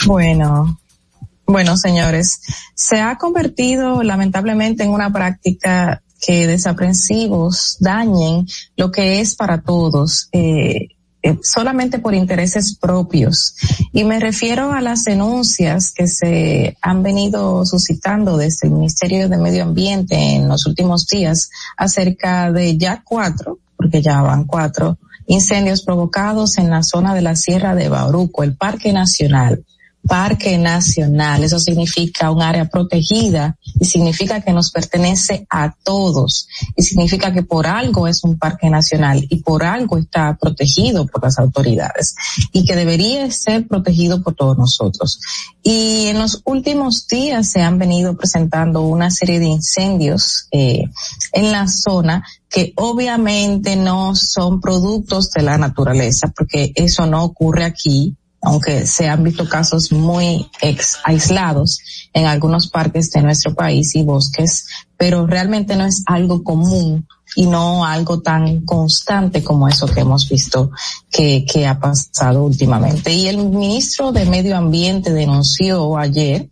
Bueno, 0.05 0.77
bueno, 1.51 1.77
señores, 1.77 2.41
se 2.75 2.99
ha 2.99 3.17
convertido 3.17 4.03
lamentablemente 4.03 4.83
en 4.83 4.91
una 4.91 5.11
práctica 5.11 6.01
que 6.19 6.47
desaprensivos 6.47 7.77
dañen 7.79 8.47
lo 8.77 8.91
que 8.91 9.21
es 9.21 9.35
para 9.35 9.61
todos 9.61 10.29
eh, 10.31 10.89
eh, 11.23 11.37
solamente 11.43 11.99
por 11.99 12.15
intereses 12.15 12.77
propios. 12.79 13.55
Y 13.91 14.03
me 14.03 14.19
refiero 14.19 14.71
a 14.71 14.81
las 14.81 15.03
denuncias 15.03 15.91
que 15.91 16.07
se 16.07 16.77
han 16.81 17.03
venido 17.03 17.63
suscitando 17.65 18.37
desde 18.37 18.67
el 18.67 18.73
Ministerio 18.73 19.29
de 19.29 19.37
Medio 19.37 19.63
Ambiente 19.63 20.15
en 20.15 20.47
los 20.47 20.65
últimos 20.65 21.05
días 21.05 21.49
acerca 21.77 22.51
de 22.51 22.77
ya 22.77 23.03
cuatro, 23.05 23.59
porque 23.75 24.01
ya 24.01 24.21
van 24.21 24.45
cuatro, 24.45 24.97
incendios 25.27 25.83
provocados 25.83 26.57
en 26.57 26.71
la 26.71 26.81
zona 26.81 27.13
de 27.13 27.21
la 27.21 27.35
Sierra 27.35 27.75
de 27.75 27.89
Bauruco, 27.89 28.43
el 28.43 28.55
Parque 28.55 28.91
Nacional. 28.91 29.63
Parque 30.07 30.57
Nacional, 30.57 31.43
eso 31.43 31.59
significa 31.59 32.31
un 32.31 32.41
área 32.41 32.65
protegida 32.65 33.57
y 33.79 33.85
significa 33.85 34.41
que 34.41 34.51
nos 34.51 34.71
pertenece 34.71 35.45
a 35.49 35.75
todos. 35.83 36.47
Y 36.75 36.83
significa 36.83 37.31
que 37.31 37.43
por 37.43 37.67
algo 37.67 38.07
es 38.07 38.23
un 38.23 38.37
parque 38.37 38.69
nacional 38.69 39.25
y 39.29 39.37
por 39.37 39.63
algo 39.63 39.97
está 39.97 40.37
protegido 40.39 41.05
por 41.05 41.23
las 41.23 41.37
autoridades 41.39 42.15
y 42.51 42.65
que 42.65 42.75
debería 42.75 43.29
ser 43.31 43.67
protegido 43.67 44.21
por 44.23 44.35
todos 44.35 44.57
nosotros. 44.57 45.19
Y 45.63 46.07
en 46.07 46.19
los 46.19 46.41
últimos 46.45 47.07
días 47.07 47.49
se 47.49 47.61
han 47.61 47.77
venido 47.77 48.17
presentando 48.17 48.81
una 48.81 49.11
serie 49.11 49.39
de 49.39 49.45
incendios 49.45 50.47
eh, 50.51 50.85
en 51.33 51.51
la 51.51 51.67
zona 51.67 52.23
que 52.49 52.73
obviamente 52.75 53.77
no 53.77 54.13
son 54.15 54.59
productos 54.59 55.31
de 55.31 55.41
la 55.41 55.57
naturaleza, 55.57 56.33
porque 56.35 56.73
eso 56.75 57.05
no 57.05 57.23
ocurre 57.23 57.63
aquí, 57.63 58.17
aunque 58.41 58.87
se 58.87 59.07
han 59.07 59.23
visto 59.23 59.47
casos 59.47 59.91
muy 59.91 60.49
ex 60.61 60.97
aislados 61.03 61.79
en 62.13 62.25
algunos 62.25 62.69
parques 62.69 63.11
de 63.11 63.21
nuestro 63.21 63.53
país 63.53 63.95
y 63.95 64.03
bosques, 64.03 64.65
pero 64.97 65.27
realmente 65.27 65.75
no 65.75 65.85
es 65.85 66.03
algo 66.07 66.43
común 66.43 67.07
y 67.35 67.47
no 67.47 67.85
algo 67.85 68.21
tan 68.21 68.65
constante 68.65 69.43
como 69.43 69.67
eso 69.67 69.87
que 69.87 70.01
hemos 70.01 70.27
visto 70.27 70.71
que, 71.09 71.45
que 71.45 71.65
ha 71.65 71.79
pasado 71.79 72.43
últimamente. 72.43 73.13
Y 73.13 73.27
el 73.27 73.37
ministro 73.37 74.11
de 74.11 74.25
Medio 74.25 74.57
Ambiente 74.57 75.13
denunció 75.13 75.97
ayer 75.97 76.49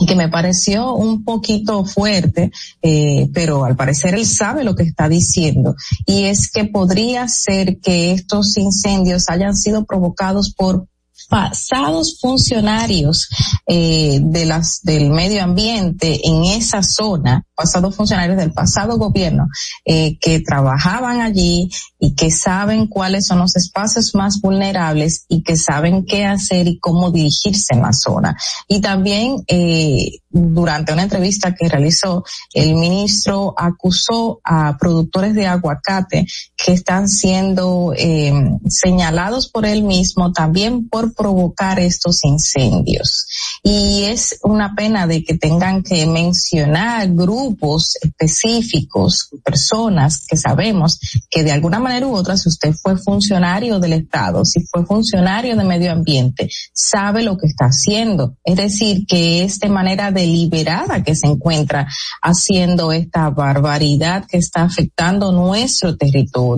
y 0.00 0.06
que 0.06 0.16
me 0.16 0.28
pareció 0.28 0.92
un 0.94 1.24
poquito 1.24 1.84
fuerte, 1.84 2.50
eh, 2.82 3.28
pero 3.32 3.64
al 3.64 3.76
parecer 3.76 4.14
él 4.14 4.26
sabe 4.26 4.64
lo 4.64 4.74
que 4.74 4.82
está 4.82 5.08
diciendo, 5.08 5.76
y 6.04 6.24
es 6.24 6.50
que 6.50 6.64
podría 6.64 7.28
ser 7.28 7.78
que 7.78 8.12
estos 8.12 8.56
incendios 8.56 9.28
hayan 9.28 9.56
sido 9.56 9.84
provocados 9.84 10.52
por 10.52 10.88
pasados 11.28 12.18
funcionarios 12.20 13.28
eh, 13.66 14.20
de 14.22 14.46
las 14.46 14.80
del 14.82 15.10
medio 15.10 15.42
ambiente 15.42 16.20
en 16.24 16.44
esa 16.44 16.82
zona, 16.82 17.44
pasados 17.54 17.94
funcionarios 17.94 18.36
del 18.36 18.52
pasado 18.52 18.98
gobierno 18.98 19.48
eh, 19.84 20.18
que 20.20 20.40
trabajaban 20.40 21.20
allí 21.20 21.70
y 21.98 22.14
que 22.14 22.30
saben 22.30 22.86
cuáles 22.86 23.26
son 23.26 23.38
los 23.38 23.56
espacios 23.56 24.14
más 24.14 24.40
vulnerables 24.40 25.24
y 25.28 25.42
que 25.42 25.56
saben 25.56 26.04
qué 26.04 26.26
hacer 26.26 26.66
y 26.66 26.78
cómo 26.78 27.10
dirigirse 27.10 27.74
en 27.74 27.82
la 27.82 27.92
zona. 27.92 28.36
Y 28.68 28.80
también 28.80 29.42
eh, 29.46 30.20
durante 30.30 30.92
una 30.92 31.04
entrevista 31.04 31.54
que 31.54 31.68
realizó, 31.68 32.24
el 32.52 32.74
ministro 32.74 33.54
acusó 33.56 34.40
a 34.44 34.76
productores 34.78 35.34
de 35.34 35.46
aguacate 35.46 36.26
que 36.64 36.72
están 36.72 37.10
siendo 37.10 37.92
eh, 37.94 38.32
señalados 38.68 39.50
por 39.50 39.66
él 39.66 39.82
mismo 39.82 40.32
también 40.32 40.88
por 40.88 41.12
provocar 41.12 41.78
estos 41.78 42.24
incendios. 42.24 43.26
Y 43.62 44.04
es 44.04 44.38
una 44.42 44.74
pena 44.74 45.06
de 45.06 45.22
que 45.24 45.36
tengan 45.36 45.82
que 45.82 46.06
mencionar 46.06 47.08
grupos 47.12 47.98
específicos, 48.00 49.28
personas 49.44 50.24
que 50.26 50.38
sabemos 50.38 50.98
que 51.28 51.42
de 51.42 51.52
alguna 51.52 51.80
manera 51.80 52.06
u 52.06 52.14
otra, 52.14 52.38
si 52.38 52.48
usted 52.48 52.72
fue 52.72 52.96
funcionario 52.96 53.78
del 53.78 53.92
Estado, 53.92 54.42
si 54.46 54.64
fue 54.64 54.86
funcionario 54.86 55.56
de 55.56 55.64
medio 55.64 55.92
ambiente, 55.92 56.48
sabe 56.72 57.22
lo 57.22 57.36
que 57.36 57.46
está 57.46 57.66
haciendo. 57.66 58.36
Es 58.42 58.56
decir, 58.56 59.04
que 59.06 59.44
es 59.44 59.58
de 59.58 59.68
manera 59.68 60.10
deliberada 60.10 61.02
que 61.02 61.14
se 61.14 61.26
encuentra 61.26 61.86
haciendo 62.22 62.90
esta 62.90 63.28
barbaridad 63.28 64.24
que 64.26 64.38
está 64.38 64.62
afectando 64.62 65.30
nuestro 65.30 65.94
territorio. 65.98 66.53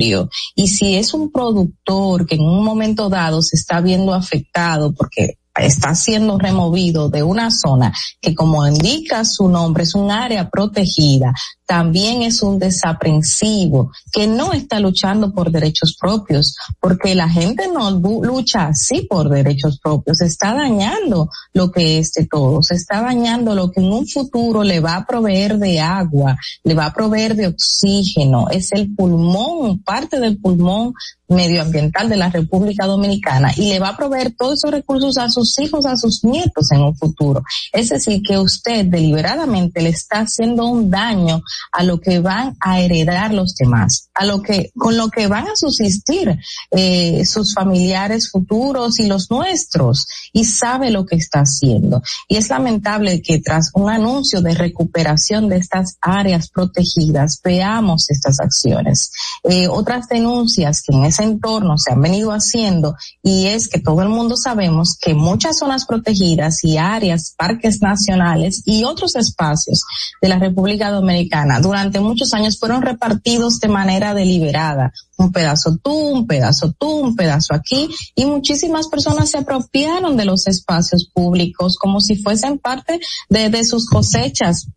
Y 0.55 0.69
si 0.69 0.95
es 0.95 1.15
un 1.15 1.31
productor 1.31 2.27
que 2.27 2.37
en 2.37 2.43
un 2.43 2.65
momento 2.65 3.09
dado 3.09 3.43
se 3.43 3.57
está 3.57 3.81
viendo 3.81 4.15
afectado 4.15 4.93
porque 4.93 5.39
está 5.55 5.95
siendo 5.95 6.39
removido 6.39 7.09
de 7.09 7.23
una 7.23 7.51
zona 7.51 7.93
que 8.21 8.35
como 8.35 8.67
indica 8.67 9.25
su 9.25 9.49
nombre 9.49 9.85
es 9.85 9.95
un 9.95 10.11
área 10.11 10.51
protegida, 10.51 11.33
también 11.67 12.23
es 12.23 12.43
un 12.43 12.59
desaprensivo 12.59 13.91
que 14.13 14.27
no 14.27 14.53
está 14.53 14.81
luchando 14.81 15.33
por 15.33 15.51
derechos 15.51 15.97
propios, 16.01 16.57
porque 16.81 17.15
la 17.15 17.29
gente 17.29 17.69
no 17.69 17.91
lucha 17.91 18.69
así 18.69 19.03
por 19.03 19.29
derechos 19.29 19.81
propios, 19.81 20.21
está 20.21 20.55
dañando 20.55 21.29
lo 21.53 21.71
que 21.71 21.99
es 21.99 22.13
de 22.13 22.27
todos, 22.27 22.71
está 22.71 23.03
dañando 23.03 23.55
lo 23.55 23.71
que 23.71 23.81
en 23.81 23.93
un 23.93 24.07
futuro 24.07 24.63
le 24.63 24.81
va 24.81 24.97
a 24.97 25.07
proveer 25.07 25.59
de 25.59 25.81
agua, 25.81 26.37
le 26.63 26.75
va 26.75 26.87
a 26.87 26.95
proveer 26.95 27.35
de 27.35 27.49
oxígeno, 27.49 28.49
es 28.51 28.73
el 28.73 28.95
pulmón, 28.95 29.83
parte 29.83 30.21
del 30.21 30.39
pulmón 30.39 30.95
medioambiental 31.29 32.09
de 32.09 32.17
la 32.17 32.31
República 32.31 32.87
Dominicana 32.87 33.53
y 33.57 33.71
le 33.71 33.81
va 33.81 33.89
a 33.91 33.97
proveer 33.97 34.35
todos 34.37 34.55
esos 34.55 34.71
recursos 34.71 35.19
a 35.19 35.29
sus 35.29 35.59
hijos, 35.59 35.87
a 35.87 35.97
sus 35.97 36.23
nietos 36.25 36.71
en 36.71 36.83
un 36.83 36.97
futuro. 36.97 37.43
Es 37.73 37.89
decir, 37.89 38.23
que 38.23 38.39
usted 38.39 38.87
deliberadamente 38.87 39.83
le 39.83 39.91
está 39.91 40.21
haciendo 40.21 40.67
un 40.67 40.91
daño 40.91 41.43
a 41.73 41.83
lo 41.83 42.01
que 42.01 42.21
van 42.21 42.57
a 42.61 42.81
heredar 42.81 43.33
los 43.33 43.55
demás, 43.55 44.11
a 44.15 44.25
lo 44.25 44.43
que, 44.43 44.71
con 44.77 44.97
lo 44.97 45.09
que 45.09 45.27
van 45.27 45.47
a 45.49 45.57
subsistir 45.57 46.39
eh, 46.71 47.25
sus 47.25 47.55
familiares 47.55 48.31
futuros 48.31 48.99
y 48.99 49.07
los 49.07 49.31
nuestros, 49.31 50.07
y 50.33 50.45
sabe 50.45 50.91
lo 50.91 51.07
que 51.07 51.17
está 51.17 51.41
haciendo. 51.41 52.03
Y 52.29 52.37
es 52.37 52.49
lamentable 52.49 53.23
que 53.23 53.39
tras 53.39 53.71
un 53.75 53.91
anuncio 53.91 54.41
de 54.41 54.55
recuperación 54.55 55.49
de 55.49 55.57
estas 55.57 55.97
áreas 56.01 56.51
protegidas, 56.51 57.41
veamos 57.43 58.11
estas 58.11 58.41
acciones. 58.41 59.11
Eh, 59.45 59.69
otras 59.69 60.09
denuncias 60.09 60.83
que 60.83 60.95
en 60.95 61.05
ese 61.05 61.23
entorno 61.23 61.79
se 61.79 61.93
han 61.93 62.01
venido 62.01 62.31
haciendo, 62.33 62.97
y 63.23 63.47
es 63.47 63.69
que 63.69 63.81
todo 63.81 64.03
el 64.03 64.09
mundo 64.09 64.37
sabemos 64.37 64.97
que 65.01 65.15
muchas 65.15 65.59
zonas 65.59 65.85
protegidas 65.87 66.65
y 66.65 66.79
áreas, 66.79 67.35
parques 67.37 67.81
nacionales 67.81 68.63
y 68.65 68.85
otros 68.85 69.17
espacios 69.17 69.83
de 70.21 70.29
la 70.29 70.39
República 70.39 70.91
Dominicana 70.91 71.46
durante 71.61 72.01
muchos 72.01 72.35
años 72.35 72.59
fueron 72.59 72.83
repartidos 72.83 73.59
de 73.61 73.69
manera 73.69 74.15
deliberada. 74.15 74.93
Un 75.17 75.33
pedazo 75.33 75.79
tú, 75.83 75.93
un 75.93 76.27
pedazo 76.27 76.75
tú, 76.79 76.89
un 76.89 77.17
pedazo 77.17 77.55
aquí, 77.55 77.89
y 78.15 78.25
muchísimas 78.27 78.89
personas 78.89 79.31
se 79.31 79.39
apropiaron 79.39 80.17
de 80.17 80.25
los 80.25 80.47
espacios 80.47 81.11
públicos 81.13 81.77
como 81.79 82.01
si 82.01 82.17
fuesen 82.17 82.59
parte 82.59 83.01
de, 83.29 83.65
sus 83.65 83.89
cosechas 83.89 84.69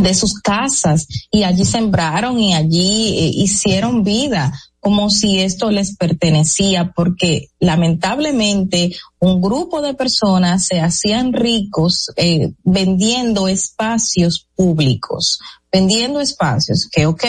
de 0.00 0.14
sus 0.14 0.34
casas. 0.40 1.06
Y 1.30 1.42
allí 1.42 1.64
sembraron 1.64 2.38
y 2.38 2.54
allí 2.54 3.18
eh, 3.18 3.30
hicieron 3.34 4.04
vida 4.04 4.52
como 4.84 5.08
si 5.08 5.40
esto 5.40 5.70
les 5.70 5.96
pertenecía, 5.96 6.92
porque 6.94 7.48
lamentablemente 7.64 8.94
un 9.20 9.40
grupo 9.40 9.80
de 9.80 9.94
personas 9.94 10.66
se 10.66 10.80
hacían 10.80 11.32
ricos 11.32 12.10
eh, 12.16 12.52
vendiendo 12.62 13.48
espacios 13.48 14.46
públicos, 14.54 15.38
vendiendo 15.72 16.20
espacios 16.20 16.86
que, 16.92 17.06
ok, 17.06 17.24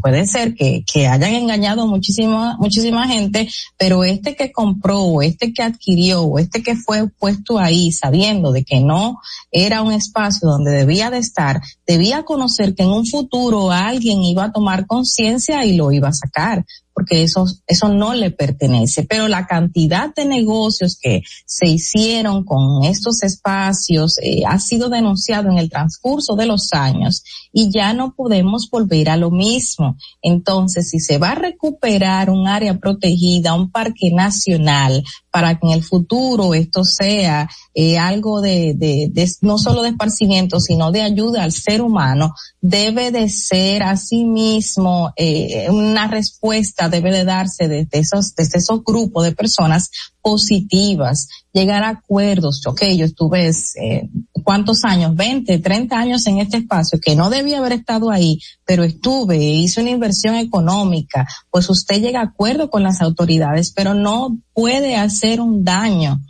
puede 0.00 0.26
ser 0.26 0.54
que, 0.54 0.84
que 0.90 1.06
hayan 1.06 1.34
engañado 1.34 1.86
muchísima, 1.86 2.56
muchísima 2.58 3.06
gente, 3.06 3.48
pero 3.76 4.04
este 4.04 4.34
que 4.34 4.52
compró, 4.52 5.20
este 5.20 5.52
que 5.52 5.62
adquirió, 5.62 6.38
este 6.38 6.62
que 6.62 6.76
fue 6.76 7.08
puesto 7.08 7.58
ahí 7.58 7.92
sabiendo 7.92 8.50
de 8.50 8.64
que 8.64 8.80
no 8.80 9.18
era 9.52 9.82
un 9.82 9.92
espacio 9.92 10.48
donde 10.48 10.72
debía 10.72 11.10
de 11.10 11.18
estar, 11.18 11.60
debía 11.86 12.22
conocer 12.22 12.74
que 12.74 12.84
en 12.84 12.90
un 12.90 13.06
futuro 13.06 13.70
alguien 13.70 14.22
iba 14.22 14.44
a 14.44 14.52
tomar 14.52 14.86
conciencia 14.86 15.64
y 15.66 15.76
lo 15.76 15.92
iba 15.92 16.08
a 16.08 16.14
sacar 16.14 16.64
porque 16.94 17.24
eso, 17.24 17.44
eso 17.66 17.88
no 17.88 18.14
le 18.14 18.30
pertenece. 18.30 19.02
Pero 19.02 19.28
la 19.28 19.46
cantidad 19.46 19.73
de 19.74 20.24
negocios 20.24 20.96
que 21.00 21.22
se 21.44 21.66
hicieron 21.66 22.44
con 22.44 22.84
estos 22.84 23.22
espacios 23.22 24.18
eh, 24.22 24.42
ha 24.46 24.58
sido 24.58 24.88
denunciado 24.88 25.50
en 25.50 25.58
el 25.58 25.68
transcurso 25.68 26.36
de 26.36 26.46
los 26.46 26.72
años 26.72 27.22
y 27.52 27.70
ya 27.70 27.92
no 27.92 28.14
podemos 28.14 28.68
volver 28.70 29.10
a 29.10 29.16
lo 29.16 29.30
mismo. 29.30 29.96
Entonces, 30.22 30.88
si 30.90 31.00
se 31.00 31.18
va 31.18 31.32
a 31.32 31.34
recuperar 31.34 32.30
un 32.30 32.46
área 32.46 32.78
protegida, 32.78 33.54
un 33.54 33.70
parque 33.70 34.10
nacional, 34.10 35.02
para 35.34 35.58
que 35.58 35.66
en 35.66 35.72
el 35.72 35.82
futuro 35.82 36.54
esto 36.54 36.84
sea 36.84 37.50
eh, 37.74 37.98
algo 37.98 38.40
de, 38.40 38.72
de, 38.76 39.08
de, 39.10 39.28
no 39.40 39.58
solo 39.58 39.82
de 39.82 39.88
esparcimiento, 39.88 40.60
sino 40.60 40.92
de 40.92 41.02
ayuda 41.02 41.42
al 41.42 41.50
ser 41.50 41.82
humano, 41.82 42.34
debe 42.60 43.10
de 43.10 43.28
ser 43.28 43.82
asimismo 43.82 45.12
eh, 45.16 45.66
una 45.70 46.06
respuesta, 46.06 46.88
debe 46.88 47.10
de 47.10 47.24
darse 47.24 47.66
desde 47.66 47.98
esos, 47.98 48.36
desde 48.36 48.58
esos 48.58 48.84
grupos 48.84 49.24
de 49.24 49.32
personas 49.32 49.90
positivas, 50.22 51.26
llegar 51.54 51.84
a 51.84 51.90
acuerdos. 51.90 52.66
Ok, 52.66 52.82
yo 52.96 53.06
estuve 53.06 53.48
eh, 53.48 54.10
cuántos 54.42 54.84
años, 54.84 55.14
20, 55.14 55.60
30 55.60 55.96
años 55.96 56.26
en 56.26 56.40
este 56.40 56.58
espacio, 56.58 56.98
que 57.00 57.16
no 57.16 57.30
debía 57.30 57.58
haber 57.58 57.72
estado 57.72 58.10
ahí, 58.10 58.40
pero 58.66 58.82
estuve, 58.82 59.38
hice 59.38 59.80
una 59.80 59.90
inversión 59.90 60.34
económica, 60.34 61.26
pues 61.50 61.70
usted 61.70 62.02
llega 62.02 62.20
a 62.20 62.24
acuerdo 62.24 62.68
con 62.68 62.82
las 62.82 63.00
autoridades, 63.00 63.72
pero 63.72 63.94
no 63.94 64.36
puede 64.52 64.96
hacer 64.96 65.40
un 65.40 65.64
daño 65.64 66.20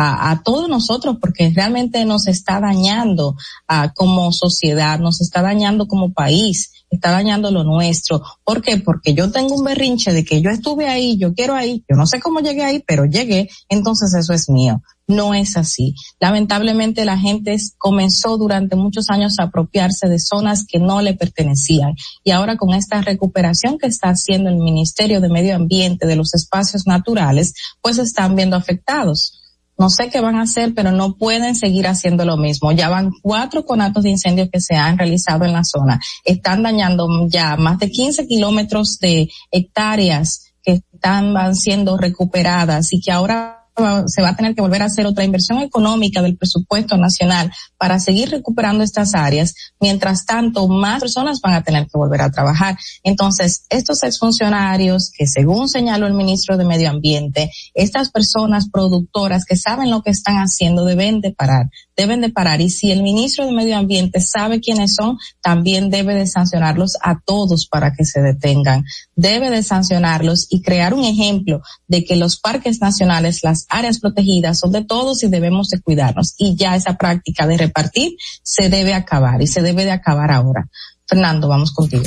a, 0.00 0.30
a, 0.30 0.42
todos 0.44 0.68
nosotros 0.68 1.16
porque 1.20 1.50
realmente 1.52 2.04
nos 2.04 2.28
está 2.28 2.60
dañando 2.60 3.34
a, 3.66 3.92
como 3.92 4.30
sociedad, 4.30 5.00
nos 5.00 5.20
está 5.20 5.42
dañando 5.42 5.88
como 5.88 6.12
país, 6.12 6.70
está 6.88 7.10
dañando 7.10 7.50
lo 7.50 7.64
nuestro. 7.64 8.22
¿Por 8.44 8.62
qué? 8.62 8.76
Porque 8.76 9.12
yo 9.12 9.32
tengo 9.32 9.56
un 9.56 9.64
berrinche 9.64 10.12
de 10.12 10.24
que 10.24 10.40
yo 10.40 10.50
estuve 10.50 10.86
ahí, 10.88 11.18
yo 11.18 11.34
quiero 11.34 11.56
ahí, 11.56 11.84
yo 11.90 11.96
no 11.96 12.06
sé 12.06 12.20
cómo 12.20 12.38
llegué 12.38 12.62
ahí, 12.62 12.84
pero 12.86 13.06
llegué, 13.06 13.48
entonces 13.68 14.14
eso 14.14 14.32
es 14.32 14.48
mío. 14.48 14.80
No 15.08 15.34
es 15.34 15.56
así. 15.56 15.96
Lamentablemente 16.20 17.04
la 17.04 17.18
gente 17.18 17.56
comenzó 17.76 18.36
durante 18.36 18.76
muchos 18.76 19.10
años 19.10 19.40
a 19.40 19.44
apropiarse 19.44 20.06
de 20.06 20.20
zonas 20.20 20.64
que 20.64 20.78
no 20.78 21.02
le 21.02 21.14
pertenecían 21.14 21.94
y 22.22 22.30
ahora 22.30 22.56
con 22.56 22.72
esta 22.72 23.00
recuperación 23.00 23.78
que 23.78 23.88
está 23.88 24.10
haciendo 24.10 24.48
el 24.48 24.58
Ministerio 24.58 25.20
de 25.20 25.28
Medio 25.30 25.56
Ambiente 25.56 26.06
de 26.06 26.14
los 26.14 26.34
espacios 26.34 26.86
naturales, 26.86 27.54
pues 27.82 27.98
están 27.98 28.36
viendo 28.36 28.54
afectados 28.54 29.32
no 29.78 29.88
sé 29.90 30.10
qué 30.10 30.20
van 30.20 30.36
a 30.36 30.42
hacer, 30.42 30.74
pero 30.74 30.90
no 30.90 31.16
pueden 31.16 31.54
seguir 31.54 31.86
haciendo 31.86 32.24
lo 32.24 32.36
mismo. 32.36 32.72
Ya 32.72 32.88
van 32.88 33.10
cuatro 33.22 33.64
conatos 33.64 34.02
de 34.02 34.10
incendios 34.10 34.48
que 34.52 34.60
se 34.60 34.74
han 34.74 34.98
realizado 34.98 35.44
en 35.44 35.52
la 35.52 35.62
zona. 35.62 36.00
Están 36.24 36.64
dañando 36.64 37.06
ya 37.28 37.56
más 37.56 37.78
de 37.78 37.88
15 37.88 38.26
kilómetros 38.26 38.98
de 39.00 39.28
hectáreas 39.52 40.52
que 40.62 40.82
están 40.92 41.32
van 41.32 41.54
siendo 41.54 41.96
recuperadas 41.96 42.92
y 42.92 43.00
que 43.00 43.12
ahora 43.12 43.57
se 44.06 44.22
va 44.22 44.30
a 44.30 44.36
tener 44.36 44.54
que 44.54 44.60
volver 44.60 44.82
a 44.82 44.86
hacer 44.86 45.06
otra 45.06 45.24
inversión 45.24 45.58
económica 45.58 46.22
del 46.22 46.36
presupuesto 46.36 46.96
nacional 46.96 47.50
para 47.76 47.98
seguir 48.00 48.30
recuperando 48.30 48.82
estas 48.82 49.14
áreas. 49.14 49.54
Mientras 49.80 50.26
tanto, 50.26 50.68
más 50.68 51.00
personas 51.00 51.40
van 51.40 51.54
a 51.54 51.62
tener 51.62 51.84
que 51.84 51.96
volver 51.96 52.22
a 52.22 52.30
trabajar. 52.30 52.76
Entonces, 53.02 53.64
estos 53.70 54.02
exfuncionarios 54.02 55.10
que 55.16 55.26
según 55.26 55.68
señaló 55.68 56.06
el 56.06 56.14
ministro 56.14 56.56
de 56.56 56.64
Medio 56.64 56.90
Ambiente, 56.90 57.50
estas 57.74 58.10
personas 58.10 58.68
productoras 58.70 59.44
que 59.44 59.56
saben 59.56 59.90
lo 59.90 60.02
que 60.02 60.10
están 60.10 60.36
haciendo 60.36 60.84
deben 60.84 61.20
de 61.20 61.32
parar, 61.32 61.70
deben 61.98 62.20
de 62.20 62.30
parar. 62.30 62.60
Y 62.60 62.70
si 62.70 62.92
el 62.92 63.02
ministro 63.02 63.44
de 63.44 63.52
Medio 63.52 63.76
Ambiente 63.76 64.20
sabe 64.20 64.60
quiénes 64.60 64.94
son, 64.94 65.18
también 65.42 65.90
debe 65.90 66.14
de 66.14 66.28
sancionarlos 66.28 66.96
a 67.02 67.20
todos 67.20 67.66
para 67.66 67.92
que 67.92 68.04
se 68.04 68.22
detengan. 68.22 68.84
Debe 69.16 69.50
de 69.50 69.64
sancionarlos 69.64 70.46
y 70.48 70.62
crear 70.62 70.94
un 70.94 71.04
ejemplo 71.04 71.60
de 71.88 72.04
que 72.04 72.14
los 72.14 72.38
parques 72.38 72.80
nacionales, 72.80 73.42
las 73.42 73.66
áreas 73.68 73.98
protegidas 73.98 74.60
son 74.60 74.70
de 74.70 74.84
todos 74.84 75.24
y 75.24 75.28
debemos 75.28 75.70
de 75.70 75.80
cuidarnos. 75.80 76.34
Y 76.38 76.54
ya 76.54 76.76
esa 76.76 76.96
práctica 76.96 77.48
de 77.48 77.58
repartir 77.58 78.12
se 78.44 78.68
debe 78.68 78.94
acabar 78.94 79.42
y 79.42 79.48
se 79.48 79.60
debe 79.60 79.84
de 79.84 79.90
acabar 79.90 80.30
ahora. 80.30 80.68
Fernando, 81.04 81.48
vamos 81.48 81.72
contigo. 81.72 82.04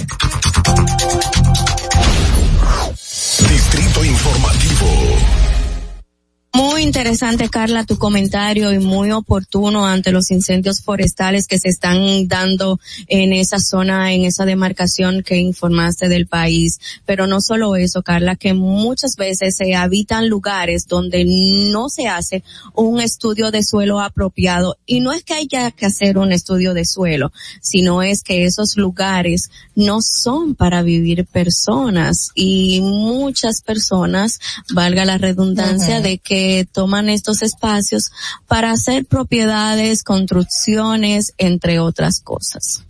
Muy 6.53 6.81
interesante, 6.81 7.47
Carla, 7.47 7.85
tu 7.85 7.97
comentario 7.97 8.73
y 8.73 8.79
muy 8.79 9.09
oportuno 9.11 9.85
ante 9.85 10.11
los 10.11 10.31
incendios 10.31 10.81
forestales 10.81 11.47
que 11.47 11.57
se 11.57 11.69
están 11.69 12.27
dando 12.27 12.77
en 13.07 13.31
esa 13.31 13.57
zona, 13.59 14.11
en 14.11 14.25
esa 14.25 14.43
demarcación 14.43 15.23
que 15.23 15.37
informaste 15.37 16.09
del 16.09 16.27
país. 16.27 16.81
Pero 17.05 17.25
no 17.25 17.39
solo 17.39 17.77
eso, 17.77 18.03
Carla, 18.03 18.35
que 18.35 18.53
muchas 18.53 19.15
veces 19.15 19.55
se 19.55 19.75
habitan 19.75 20.27
lugares 20.27 20.87
donde 20.87 21.23
no 21.23 21.87
se 21.87 22.09
hace 22.09 22.43
un 22.75 22.99
estudio 22.99 23.49
de 23.49 23.63
suelo 23.63 24.01
apropiado. 24.01 24.77
Y 24.85 24.99
no 24.99 25.13
es 25.13 25.23
que 25.23 25.35
haya 25.35 25.71
que 25.71 25.85
hacer 25.85 26.17
un 26.17 26.33
estudio 26.33 26.73
de 26.73 26.83
suelo, 26.83 27.31
sino 27.61 28.03
es 28.03 28.23
que 28.23 28.43
esos 28.43 28.75
lugares 28.75 29.49
no 29.73 30.01
son 30.01 30.55
para 30.55 30.81
vivir 30.81 31.25
personas 31.25 32.31
y 32.35 32.81
muchas 32.81 33.61
personas, 33.61 34.41
valga 34.73 35.05
la 35.05 35.17
redundancia, 35.17 35.99
uh 35.99 35.99
-huh. 35.99 36.03
de 36.03 36.17
que 36.17 36.40
toman 36.71 37.09
estos 37.09 37.41
espacios 37.41 38.11
para 38.47 38.71
hacer 38.71 39.05
propiedades, 39.05 40.03
construcciones, 40.03 41.33
entre 41.37 41.79
otras 41.79 42.21
cosas. 42.21 42.83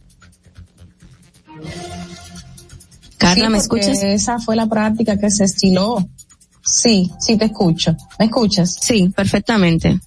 Carla, 3.18 3.46
sí, 3.46 3.52
¿me 3.52 3.58
escuchas? 3.58 4.04
Esa 4.04 4.40
fue 4.40 4.56
la 4.56 4.68
práctica 4.68 5.18
que 5.18 5.30
se 5.30 5.44
estiló. 5.44 6.08
Sí, 6.64 7.12
sí 7.20 7.38
te 7.38 7.46
escucho. 7.46 7.96
¿Me 8.18 8.26
escuchas? 8.26 8.78
Sí, 8.82 9.10
perfectamente. 9.16 10.00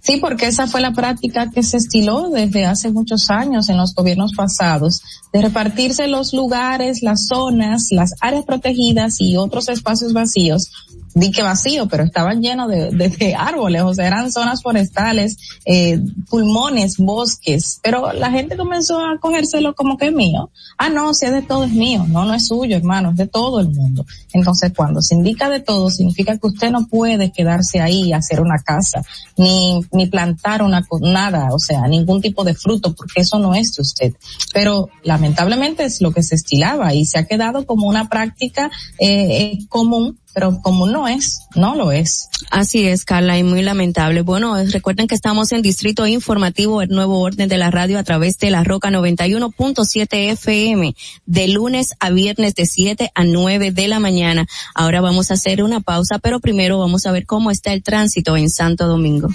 Sí, 0.00 0.18
porque 0.20 0.46
esa 0.46 0.68
fue 0.68 0.80
la 0.80 0.92
práctica 0.92 1.50
que 1.50 1.64
se 1.64 1.78
estiló 1.78 2.30
desde 2.30 2.64
hace 2.64 2.92
muchos 2.92 3.28
años 3.28 3.68
en 3.68 3.76
los 3.76 3.92
gobiernos 3.92 4.34
pasados, 4.36 5.02
de 5.32 5.42
repartirse 5.42 6.06
los 6.06 6.32
lugares, 6.32 7.02
las 7.02 7.26
zonas, 7.26 7.88
las 7.90 8.12
áreas 8.20 8.44
protegidas 8.44 9.16
y 9.18 9.36
otros 9.36 9.68
espacios 9.68 10.12
vacíos 10.12 10.70
di 11.16 11.30
que 11.30 11.42
vacío, 11.42 11.88
pero 11.88 12.04
estaban 12.04 12.42
llenos 12.42 12.68
de, 12.68 12.90
de, 12.90 13.08
de, 13.08 13.34
árboles, 13.34 13.80
o 13.80 13.94
sea, 13.94 14.06
eran 14.06 14.30
zonas 14.30 14.62
forestales, 14.62 15.38
eh, 15.64 15.98
pulmones, 16.28 16.98
bosques, 16.98 17.80
pero 17.82 18.12
la 18.12 18.30
gente 18.30 18.54
comenzó 18.58 19.00
a 19.00 19.18
cogérselo 19.18 19.74
como 19.74 19.96
que 19.96 20.08
es 20.08 20.12
mío. 20.12 20.50
Ah, 20.76 20.90
no, 20.90 21.14
si 21.14 21.24
es 21.24 21.32
de 21.32 21.40
todo 21.40 21.64
es 21.64 21.72
mío, 21.72 22.04
no, 22.06 22.26
no 22.26 22.34
es 22.34 22.48
suyo, 22.48 22.76
hermano, 22.76 23.12
es 23.12 23.16
de 23.16 23.26
todo 23.26 23.60
el 23.60 23.70
mundo. 23.70 24.04
Entonces, 24.34 24.72
cuando 24.76 25.00
se 25.00 25.14
indica 25.14 25.48
de 25.48 25.60
todo, 25.60 25.88
significa 25.88 26.36
que 26.36 26.48
usted 26.48 26.70
no 26.70 26.86
puede 26.86 27.32
quedarse 27.32 27.80
ahí 27.80 28.12
hacer 28.12 28.42
una 28.42 28.58
casa, 28.58 29.02
ni, 29.38 29.80
ni 29.92 30.08
plantar 30.08 30.62
una, 30.62 30.86
nada, 31.00 31.48
o 31.50 31.58
sea, 31.58 31.88
ningún 31.88 32.20
tipo 32.20 32.44
de 32.44 32.54
fruto, 32.54 32.94
porque 32.94 33.22
eso 33.22 33.38
no 33.38 33.54
es 33.54 33.72
de 33.72 33.80
usted. 33.80 34.14
Pero 34.52 34.90
lamentablemente 35.02 35.84
es 35.84 36.02
lo 36.02 36.12
que 36.12 36.22
se 36.22 36.34
estilaba 36.34 36.92
y 36.92 37.06
se 37.06 37.18
ha 37.18 37.24
quedado 37.24 37.64
como 37.64 37.88
una 37.88 38.10
práctica 38.10 38.70
eh, 38.98 39.60
común 39.70 40.18
pero 40.36 40.60
como 40.60 40.86
no 40.86 41.08
es, 41.08 41.46
no 41.54 41.74
lo 41.74 41.92
es. 41.92 42.28
Así 42.50 42.86
es, 42.86 43.06
Carla, 43.06 43.38
y 43.38 43.42
muy 43.42 43.62
lamentable. 43.62 44.20
Bueno, 44.20 44.54
recuerden 44.66 45.06
que 45.06 45.14
estamos 45.14 45.50
en 45.50 45.62
Distrito 45.62 46.06
Informativo, 46.06 46.82
el 46.82 46.90
nuevo 46.90 47.20
orden 47.20 47.48
de 47.48 47.56
la 47.56 47.70
radio 47.70 47.98
a 47.98 48.02
través 48.02 48.36
de 48.36 48.50
la 48.50 48.62
Roca 48.62 48.90
91.7 48.90 50.32
FM, 50.32 50.94
de 51.24 51.48
lunes 51.48 51.94
a 52.00 52.10
viernes 52.10 52.54
de 52.54 52.66
7 52.66 53.12
a 53.14 53.24
9 53.24 53.70
de 53.70 53.88
la 53.88 53.98
mañana. 53.98 54.46
Ahora 54.74 55.00
vamos 55.00 55.30
a 55.30 55.34
hacer 55.34 55.62
una 55.62 55.80
pausa, 55.80 56.18
pero 56.18 56.38
primero 56.38 56.78
vamos 56.78 57.06
a 57.06 57.12
ver 57.12 57.24
cómo 57.24 57.50
está 57.50 57.72
el 57.72 57.82
tránsito 57.82 58.36
en 58.36 58.50
Santo 58.50 58.86
Domingo. 58.86 59.30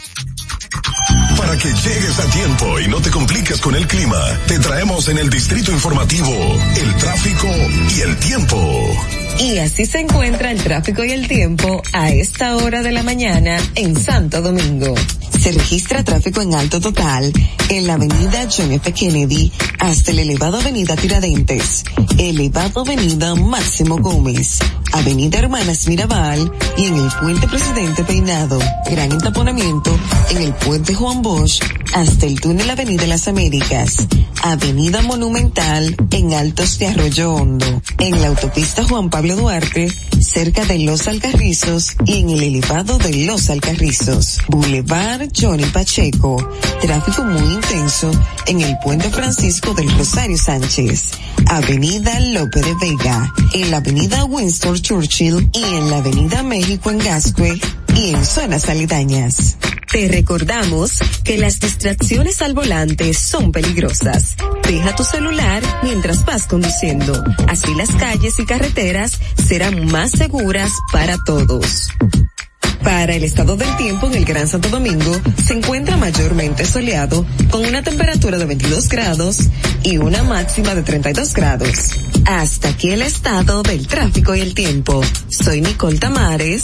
Para 1.35 1.57
que 1.57 1.67
llegues 1.67 2.19
a 2.19 2.29
tiempo 2.29 2.79
y 2.79 2.87
no 2.89 3.01
te 3.01 3.09
compliques 3.09 3.59
con 3.59 3.73
el 3.73 3.87
clima, 3.87 4.21
te 4.47 4.59
traemos 4.59 5.09
en 5.09 5.17
el 5.17 5.31
Distrito 5.31 5.71
Informativo 5.71 6.31
el 6.77 6.95
tráfico 6.97 7.47
y 7.97 8.01
el 8.01 8.17
tiempo. 8.17 9.20
Y 9.39 9.57
así 9.57 9.85
se 9.85 9.99
encuentra 9.99 10.51
el 10.51 10.61
tráfico 10.63 11.03
y 11.03 11.11
el 11.11 11.27
tiempo 11.27 11.81
a 11.93 12.09
esta 12.11 12.57
hora 12.57 12.83
de 12.83 12.91
la 12.91 13.03
mañana 13.03 13.57
en 13.75 13.99
Santo 13.99 14.41
Domingo. 14.41 14.93
Se 15.39 15.51
registra 15.51 16.03
tráfico 16.03 16.41
en 16.41 16.53
alto 16.53 16.79
total 16.79 17.33
en 17.69 17.87
la 17.87 17.93
avenida 17.93 18.47
John 18.55 18.71
F. 18.73 18.91
Kennedy 18.91 19.51
hasta 19.79 20.11
el 20.11 20.19
elevado 20.19 20.59
avenida 20.59 20.95
Tiradentes, 20.95 21.83
elevado 22.19 22.81
avenida 22.81 23.33
Máximo 23.33 23.97
Gómez, 23.97 24.59
avenida 24.91 25.39
Hermanas 25.39 25.87
Mirabal 25.87 26.51
y 26.77 26.85
en 26.85 26.95
el 26.95 27.09
puente 27.19 27.47
Presidente 27.47 28.03
Peinado. 28.03 28.59
Gran 28.91 29.11
entaponamiento 29.11 29.97
en 30.29 30.37
el 30.43 30.53
puente 30.53 30.93
Juan 30.93 31.23
Bosch 31.23 31.63
hasta 31.93 32.27
el 32.27 32.39
túnel 32.39 32.69
Avenida 32.69 33.07
Las 33.07 33.27
Américas, 33.27 34.05
avenida 34.43 35.01
Monumental 35.01 35.95
en 36.11 36.33
Altos 36.33 36.77
de 36.77 36.87
Arroyo 36.87 37.33
Hondo, 37.33 37.81
en 37.97 38.21
la 38.21 38.27
autopista 38.27 38.83
Juan 38.83 39.09
Pablo 39.09 39.20
Duarte, 39.29 39.87
cerca 40.19 40.65
de 40.65 40.79
Los 40.79 41.07
Alcarrizos 41.07 41.95
y 42.05 42.21
en 42.21 42.31
el 42.31 42.41
elevado 42.41 42.97
de 42.97 43.25
Los 43.25 43.51
Alcarrizos. 43.51 44.39
Boulevard 44.47 45.29
Johnny 45.39 45.65
Pacheco. 45.65 46.37
Tráfico 46.81 47.23
muy 47.23 47.53
intenso 47.53 48.11
en 48.47 48.61
el 48.61 48.75
puente 48.83 49.09
Francisco 49.11 49.75
del 49.75 49.95
Rosario 49.95 50.37
Sánchez. 50.37 51.11
Avenida 51.45 52.19
Lope 52.19 52.61
de 52.61 52.73
Vega. 52.81 53.31
En 53.53 53.69
la 53.69 53.77
avenida 53.77 54.25
Winston 54.25 54.75
Churchill 54.81 55.49
y 55.53 55.63
en 55.63 55.89
la 55.91 55.97
avenida 55.97 56.41
México 56.41 56.89
en 56.89 56.97
Gascue 56.97 57.59
y 57.95 58.09
en 58.09 58.25
zonas 58.25 58.69
aledañas. 58.69 59.57
Te 59.91 60.07
recordamos 60.07 60.99
que 61.25 61.37
las 61.37 61.59
distracciones 61.59 62.41
al 62.41 62.53
volante 62.53 63.13
son 63.13 63.51
peligrosas. 63.51 64.37
Deja 64.65 64.95
tu 64.95 65.03
celular 65.03 65.61
mientras 65.83 66.23
vas 66.23 66.47
conduciendo. 66.47 67.21
Así 67.49 67.75
las 67.75 67.89
calles 67.95 68.39
y 68.39 68.45
carreteras 68.45 69.19
serán 69.45 69.91
más 69.91 70.11
seguras 70.11 70.71
para 70.93 71.17
todos. 71.25 71.89
Para 72.83 73.13
el 73.15 73.25
estado 73.25 73.57
del 73.57 73.75
tiempo 73.75 74.07
en 74.07 74.15
el 74.15 74.25
Gran 74.25 74.47
Santo 74.47 74.69
Domingo 74.69 75.11
se 75.45 75.53
encuentra 75.53 75.97
mayormente 75.97 76.65
soleado 76.65 77.25
con 77.49 77.65
una 77.65 77.83
temperatura 77.83 78.37
de 78.37 78.45
22 78.45 78.87
grados 78.87 79.39
y 79.83 79.97
una 79.97 80.23
máxima 80.23 80.73
de 80.73 80.83
32 80.83 81.33
grados. 81.33 81.91
Hasta 82.25 82.69
aquí 82.69 82.91
el 82.91 83.01
estado 83.01 83.61
del 83.61 83.87
tráfico 83.87 84.35
y 84.35 84.39
el 84.39 84.53
tiempo. 84.53 85.01
Soy 85.29 85.59
Nicole 85.59 85.99
Tamares. 85.99 86.63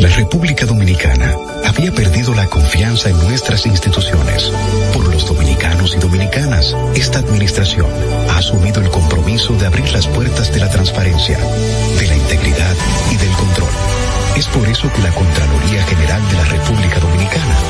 La 0.00 0.08
República 0.08 0.64
Dominicana 0.64 1.36
había 1.66 1.92
perdido 1.92 2.34
la 2.34 2.46
confianza 2.46 3.10
en 3.10 3.18
nuestras 3.18 3.66
instituciones. 3.66 4.50
Por 4.94 5.06
los 5.12 5.26
dominicanos 5.26 5.94
y 5.94 5.98
dominicanas, 5.98 6.74
esta 6.94 7.18
administración 7.18 7.86
ha 8.30 8.38
asumido 8.38 8.80
el 8.80 8.88
compromiso 8.88 9.52
de 9.56 9.66
abrir 9.66 9.92
las 9.92 10.06
puertas 10.06 10.50
de 10.54 10.60
la 10.60 10.70
transparencia, 10.70 11.38
de 11.98 12.06
la 12.06 12.16
integridad 12.16 12.74
y 13.12 13.16
del 13.16 13.32
control. 13.32 13.72
Es 14.36 14.48
por 14.48 14.66
eso 14.70 14.90
que 14.90 15.02
la 15.02 15.12
Contraloría 15.12 15.84
General 15.84 16.28
de 16.30 16.36
la 16.36 16.44
República 16.44 16.98
Dominicana 16.98 17.69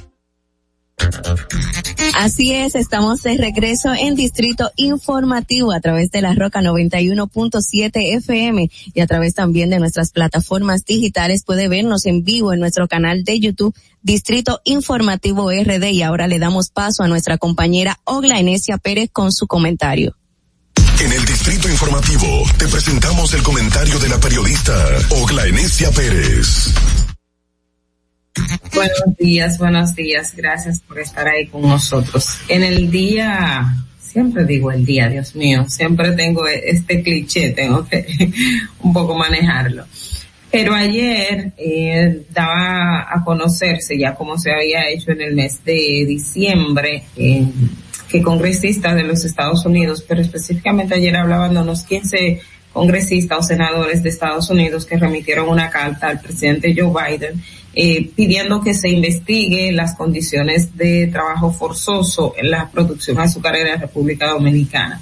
Así 2.15 2.53
es, 2.53 2.75
estamos 2.75 3.21
de 3.23 3.37
regreso 3.37 3.93
en 3.93 4.15
Distrito 4.15 4.71
Informativo 4.75 5.71
a 5.71 5.79
través 5.79 6.11
de 6.11 6.21
la 6.21 6.33
Roca 6.33 6.61
91.7 6.61 8.17
FM 8.17 8.69
y 8.93 8.99
a 8.99 9.07
través 9.07 9.33
también 9.33 9.69
de 9.69 9.79
nuestras 9.79 10.11
plataformas 10.11 10.85
digitales. 10.85 11.43
Puede 11.43 11.67
vernos 11.67 12.05
en 12.05 12.23
vivo 12.23 12.53
en 12.53 12.59
nuestro 12.59 12.87
canal 12.87 13.23
de 13.23 13.39
YouTube 13.39 13.75
Distrito 14.01 14.61
Informativo 14.63 15.51
RD 15.51 15.91
y 15.91 16.03
ahora 16.03 16.27
le 16.27 16.39
damos 16.39 16.69
paso 16.69 17.03
a 17.03 17.07
nuestra 17.07 17.37
compañera 17.37 17.99
Ogla 18.03 18.39
Enesia 18.39 18.77
Pérez 18.77 19.09
con 19.11 19.31
su 19.31 19.47
comentario. 19.47 20.15
En 20.99 21.11
el 21.11 21.25
Distrito 21.25 21.69
Informativo 21.69 22.43
te 22.57 22.67
presentamos 22.67 23.33
el 23.33 23.41
comentario 23.41 23.97
de 23.99 24.09
la 24.09 24.19
periodista 24.19 24.73
Ogla 25.09 25.45
Enesia 25.47 25.89
Pérez. 25.91 26.71
Buenos 28.73 29.17
días, 29.17 29.57
buenos 29.57 29.95
días. 29.95 30.33
Gracias 30.35 30.79
por 30.79 30.99
estar 30.99 31.27
ahí 31.27 31.47
con 31.47 31.61
nosotros. 31.63 32.37
En 32.47 32.63
el 32.63 32.89
día, 32.89 33.75
siempre 33.99 34.45
digo 34.45 34.71
el 34.71 34.85
día, 34.85 35.09
Dios 35.09 35.35
mío, 35.35 35.65
siempre 35.67 36.11
tengo 36.13 36.47
este 36.47 37.03
cliché, 37.03 37.51
tengo 37.51 37.85
que 37.87 38.05
un 38.83 38.93
poco 38.93 39.17
manejarlo. 39.17 39.85
Pero 40.49 40.73
ayer 40.73 41.53
eh, 41.57 42.25
daba 42.29 43.07
a 43.09 43.23
conocerse, 43.23 43.97
ya 43.97 44.15
como 44.15 44.37
se 44.37 44.51
había 44.51 44.89
hecho 44.89 45.11
en 45.11 45.21
el 45.21 45.35
mes 45.35 45.63
de 45.63 46.05
diciembre, 46.07 47.03
eh, 47.15 47.45
que 48.09 48.21
congresistas 48.21 48.95
de 48.95 49.03
los 49.03 49.23
Estados 49.23 49.65
Unidos, 49.65 50.03
pero 50.05 50.21
específicamente 50.21 50.95
ayer 50.95 51.15
hablaban 51.15 51.53
de 51.53 51.61
unos 51.61 51.83
15 51.83 52.41
congresistas 52.73 53.39
o 53.39 53.43
senadores 53.43 54.01
de 54.03 54.09
Estados 54.09 54.49
Unidos 54.49 54.85
que 54.85 54.97
remitieron 54.97 55.49
una 55.49 55.69
carta 55.69 56.07
al 56.07 56.21
presidente 56.21 56.73
Joe 56.77 56.91
Biden 56.91 57.41
eh, 57.73 58.09
pidiendo 58.15 58.59
que 58.61 58.73
se 58.73 58.89
investigue 58.89 59.71
las 59.71 59.95
condiciones 59.95 60.75
de 60.75 61.07
trabajo 61.07 61.53
forzoso 61.53 62.33
en 62.37 62.51
la 62.51 62.69
producción 62.69 63.17
azucarera 63.19 63.71
de 63.71 63.77
República 63.77 64.27
Dominicana. 64.27 65.01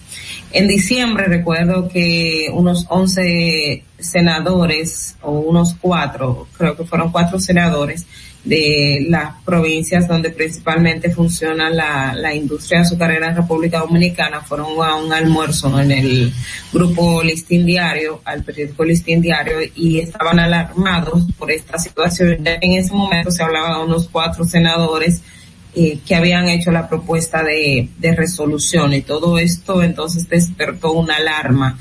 En 0.51 0.67
diciembre 0.67 1.25
recuerdo 1.25 1.87
que 1.87 2.49
unos 2.51 2.85
11 2.89 3.83
senadores 3.99 5.15
o 5.21 5.31
unos 5.31 5.75
cuatro, 5.79 6.47
creo 6.57 6.75
que 6.75 6.85
fueron 6.85 7.11
cuatro 7.11 7.39
senadores 7.39 8.05
de 8.43 9.05
las 9.09 9.35
provincias 9.43 10.07
donde 10.07 10.29
principalmente 10.29 11.11
funciona 11.11 11.69
la, 11.69 12.13
la 12.15 12.33
industria 12.33 12.81
azucarera 12.81 13.29
en 13.29 13.35
República 13.35 13.79
Dominicana 13.79 14.41
fueron 14.41 14.81
a 14.81 14.95
un 14.95 15.11
almuerzo 15.11 15.79
en 15.79 15.91
el 15.91 16.33
grupo 16.71 17.21
Listín 17.21 17.65
Diario, 17.65 18.21
al 18.23 18.43
periódico 18.43 18.85
Listín 18.85 19.21
Diario, 19.21 19.57
y 19.75 19.99
estaban 19.99 20.39
alarmados 20.39 21.25
por 21.37 21.51
esta 21.51 21.77
situación. 21.77 22.37
En 22.45 22.73
ese 22.73 22.93
momento 22.93 23.29
se 23.29 23.43
hablaba 23.43 23.77
de 23.77 23.83
unos 23.83 24.07
cuatro 24.07 24.45
senadores 24.45 25.21
eh, 25.75 25.99
que 26.05 26.15
habían 26.15 26.49
hecho 26.49 26.71
la 26.71 26.89
propuesta 26.89 27.43
de, 27.43 27.89
de 27.97 28.15
resolución 28.15 28.93
y 28.93 29.01
todo 29.01 29.37
esto 29.37 29.83
entonces 29.83 30.27
despertó 30.27 30.93
una 30.93 31.17
alarma 31.17 31.77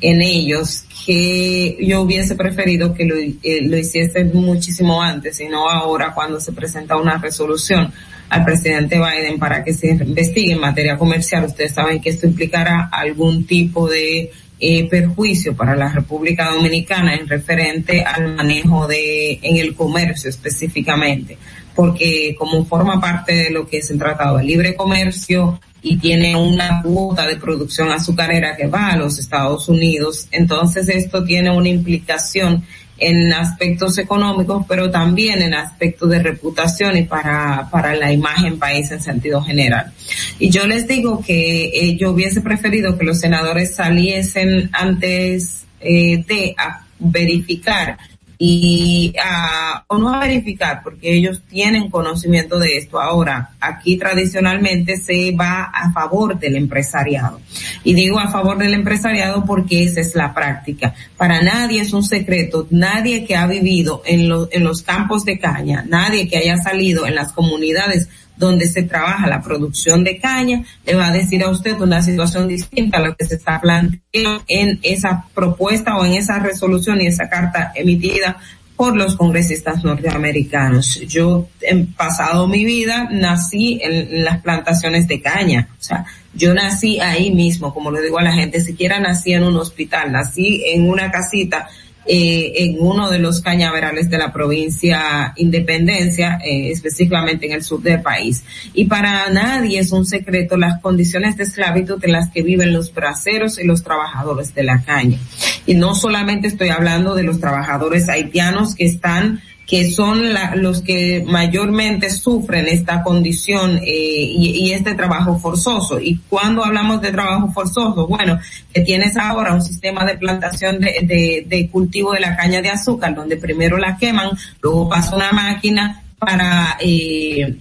en 0.00 0.22
ellos 0.22 0.84
que 1.06 1.76
yo 1.80 2.02
hubiese 2.02 2.34
preferido 2.34 2.94
que 2.94 3.04
lo, 3.04 3.16
eh, 3.16 3.62
lo 3.62 3.76
hiciesen 3.76 4.30
muchísimo 4.34 5.02
antes 5.02 5.40
y 5.40 5.46
no 5.46 5.68
ahora 5.68 6.12
cuando 6.14 6.40
se 6.40 6.52
presenta 6.52 6.96
una 6.96 7.18
resolución 7.18 7.92
al 8.28 8.44
presidente 8.44 8.96
Biden 8.98 9.38
para 9.38 9.64
que 9.64 9.74
se 9.74 9.88
investigue 9.88 10.52
en 10.52 10.60
materia 10.60 10.96
comercial. 10.96 11.44
Ustedes 11.44 11.72
saben 11.72 12.00
que 12.00 12.10
esto 12.10 12.26
implicará 12.26 12.88
algún 12.92 13.44
tipo 13.44 13.88
de 13.88 14.30
eh, 14.60 14.88
perjuicio 14.88 15.56
para 15.56 15.74
la 15.74 15.90
República 15.90 16.50
Dominicana 16.50 17.14
en 17.14 17.26
referente 17.26 18.02
al 18.02 18.34
manejo 18.36 18.86
de, 18.86 19.38
en 19.42 19.56
el 19.56 19.74
comercio 19.74 20.28
específicamente, 20.28 21.38
porque 21.74 22.34
como 22.38 22.64
forma 22.64 23.00
parte 23.00 23.34
de 23.34 23.50
lo 23.50 23.66
que 23.66 23.78
es 23.78 23.90
el 23.90 23.98
Tratado 23.98 24.36
de 24.36 24.44
Libre 24.44 24.74
Comercio, 24.74 25.58
y 25.82 25.96
tiene 25.96 26.36
una 26.36 26.82
cuota 26.82 27.26
de 27.26 27.36
producción 27.36 27.90
azucarera 27.90 28.56
que 28.56 28.66
va 28.66 28.88
a 28.88 28.96
los 28.96 29.18
Estados 29.18 29.68
Unidos. 29.68 30.28
Entonces 30.30 30.88
esto 30.88 31.24
tiene 31.24 31.50
una 31.50 31.68
implicación 31.68 32.64
en 33.00 33.32
aspectos 33.32 33.96
económicos, 33.98 34.64
pero 34.68 34.90
también 34.90 35.40
en 35.42 35.54
aspectos 35.54 36.10
de 36.10 36.22
reputación 36.22 36.98
y 36.98 37.04
para, 37.04 37.68
para 37.70 37.96
la 37.96 38.12
imagen 38.12 38.58
país 38.58 38.90
en 38.90 39.00
sentido 39.00 39.42
general. 39.42 39.92
Y 40.38 40.50
yo 40.50 40.66
les 40.66 40.86
digo 40.86 41.22
que 41.26 41.70
eh, 41.74 41.96
yo 41.96 42.10
hubiese 42.10 42.42
preferido 42.42 42.98
que 42.98 43.04
los 43.04 43.18
senadores 43.18 43.74
saliesen 43.74 44.68
antes 44.72 45.64
eh, 45.80 46.22
de 46.26 46.54
verificar 46.98 47.96
y 48.42 49.12
a, 49.22 49.84
o 49.86 49.98
no 49.98 50.14
a 50.14 50.20
verificar 50.20 50.80
porque 50.82 51.14
ellos 51.14 51.42
tienen 51.46 51.90
conocimiento 51.90 52.58
de 52.58 52.78
esto. 52.78 52.98
Ahora, 52.98 53.50
aquí 53.60 53.98
tradicionalmente 53.98 54.96
se 54.96 55.36
va 55.38 55.64
a 55.64 55.92
favor 55.92 56.38
del 56.38 56.56
empresariado. 56.56 57.38
Y 57.84 57.92
digo 57.92 58.18
a 58.18 58.28
favor 58.28 58.56
del 58.56 58.72
empresariado 58.72 59.44
porque 59.44 59.84
esa 59.84 60.00
es 60.00 60.14
la 60.14 60.32
práctica. 60.32 60.94
Para 61.18 61.42
nadie 61.42 61.82
es 61.82 61.92
un 61.92 62.02
secreto, 62.02 62.66
nadie 62.70 63.26
que 63.26 63.36
ha 63.36 63.46
vivido 63.46 64.00
en, 64.06 64.32
en 64.50 64.64
los 64.64 64.80
campos 64.80 65.26
de 65.26 65.38
caña, 65.38 65.84
nadie 65.86 66.26
que 66.26 66.38
haya 66.38 66.56
salido 66.56 67.06
en 67.06 67.16
las 67.16 67.32
comunidades 67.32 68.08
donde 68.40 68.66
se 68.66 68.82
trabaja 68.82 69.28
la 69.28 69.42
producción 69.42 70.02
de 70.02 70.18
caña, 70.18 70.64
le 70.86 70.94
va 70.94 71.08
a 71.08 71.12
decir 71.12 71.44
a 71.44 71.50
usted 71.50 71.78
una 71.78 72.02
situación 72.02 72.48
distinta 72.48 72.96
a 72.96 73.02
lo 73.02 73.14
que 73.14 73.26
se 73.26 73.34
está 73.34 73.60
planteando 73.60 74.42
en 74.48 74.80
esa 74.82 75.26
propuesta 75.34 75.96
o 75.98 76.06
en 76.06 76.14
esa 76.14 76.38
resolución 76.38 77.00
y 77.02 77.06
esa 77.06 77.28
carta 77.28 77.70
emitida 77.74 78.38
por 78.76 78.96
los 78.96 79.14
congresistas 79.14 79.84
norteamericanos. 79.84 81.00
Yo, 81.06 81.48
en 81.60 81.92
pasado 81.92 82.48
mi 82.48 82.64
vida, 82.64 83.10
nací 83.10 83.78
en, 83.82 84.24
las 84.24 84.40
plantaciones 84.40 85.06
de 85.06 85.20
caña. 85.20 85.68
O 85.78 85.82
sea, 85.82 86.06
yo 86.32 86.54
nací 86.54 86.98
ahí 86.98 87.30
mismo, 87.30 87.74
como 87.74 87.90
le 87.90 88.00
digo 88.00 88.18
a 88.18 88.22
la 88.22 88.32
gente, 88.32 88.58
siquiera 88.58 88.98
nací 88.98 89.34
en 89.34 89.44
un 89.44 89.56
hospital, 89.56 90.10
nací 90.10 90.62
en 90.64 90.88
una 90.88 91.10
casita 91.10 91.68
eh, 92.06 92.52
en 92.56 92.76
uno 92.78 93.10
de 93.10 93.18
los 93.18 93.40
cañaverales 93.40 94.08
de 94.08 94.18
la 94.18 94.32
provincia 94.32 95.32
Independencia, 95.36 96.38
eh, 96.44 96.70
específicamente 96.70 97.46
en 97.46 97.52
el 97.52 97.62
sur 97.62 97.82
del 97.82 98.00
país. 98.00 98.42
Y 98.72 98.86
para 98.86 99.28
nadie 99.30 99.78
es 99.78 99.92
un 99.92 100.06
secreto 100.06 100.56
las 100.56 100.80
condiciones 100.80 101.36
de 101.36 101.44
esclavitud 101.44 102.02
en 102.04 102.12
las 102.12 102.30
que 102.30 102.42
viven 102.42 102.72
los 102.72 102.92
braceros 102.92 103.58
y 103.58 103.64
los 103.64 103.82
trabajadores 103.82 104.54
de 104.54 104.62
la 104.62 104.82
caña. 104.82 105.18
Y 105.66 105.74
no 105.74 105.94
solamente 105.94 106.48
estoy 106.48 106.70
hablando 106.70 107.14
de 107.14 107.22
los 107.22 107.38
trabajadores 107.38 108.08
haitianos 108.08 108.74
que 108.74 108.86
están 108.86 109.40
que 109.70 109.88
son 109.92 110.24
los 110.56 110.82
que 110.82 111.24
mayormente 111.24 112.10
sufren 112.10 112.66
esta 112.66 113.04
condición 113.04 113.78
eh, 113.78 113.86
y, 113.86 114.72
este 114.72 114.94
trabajo 114.94 115.38
forzoso. 115.38 116.00
Y 116.00 116.16
cuando 116.28 116.64
hablamos 116.64 117.00
de 117.00 117.12
trabajo 117.12 117.52
forzoso, 117.52 118.08
bueno, 118.08 118.40
que 118.74 118.80
tienes 118.80 119.16
ahora 119.16 119.54
un 119.54 119.62
sistema 119.62 120.04
de 120.04 120.18
plantación 120.18 120.80
de, 120.80 121.44
de 121.46 121.68
cultivo 121.68 122.10
de 122.10 122.18
la 122.18 122.36
caña 122.36 122.60
de 122.60 122.68
azúcar, 122.68 123.14
donde 123.14 123.36
primero 123.36 123.78
la 123.78 123.96
queman, 123.96 124.30
luego 124.60 124.88
pasa 124.88 125.14
una 125.14 125.30
máquina 125.30 126.02
para 126.18 126.76
eh, 126.80 127.56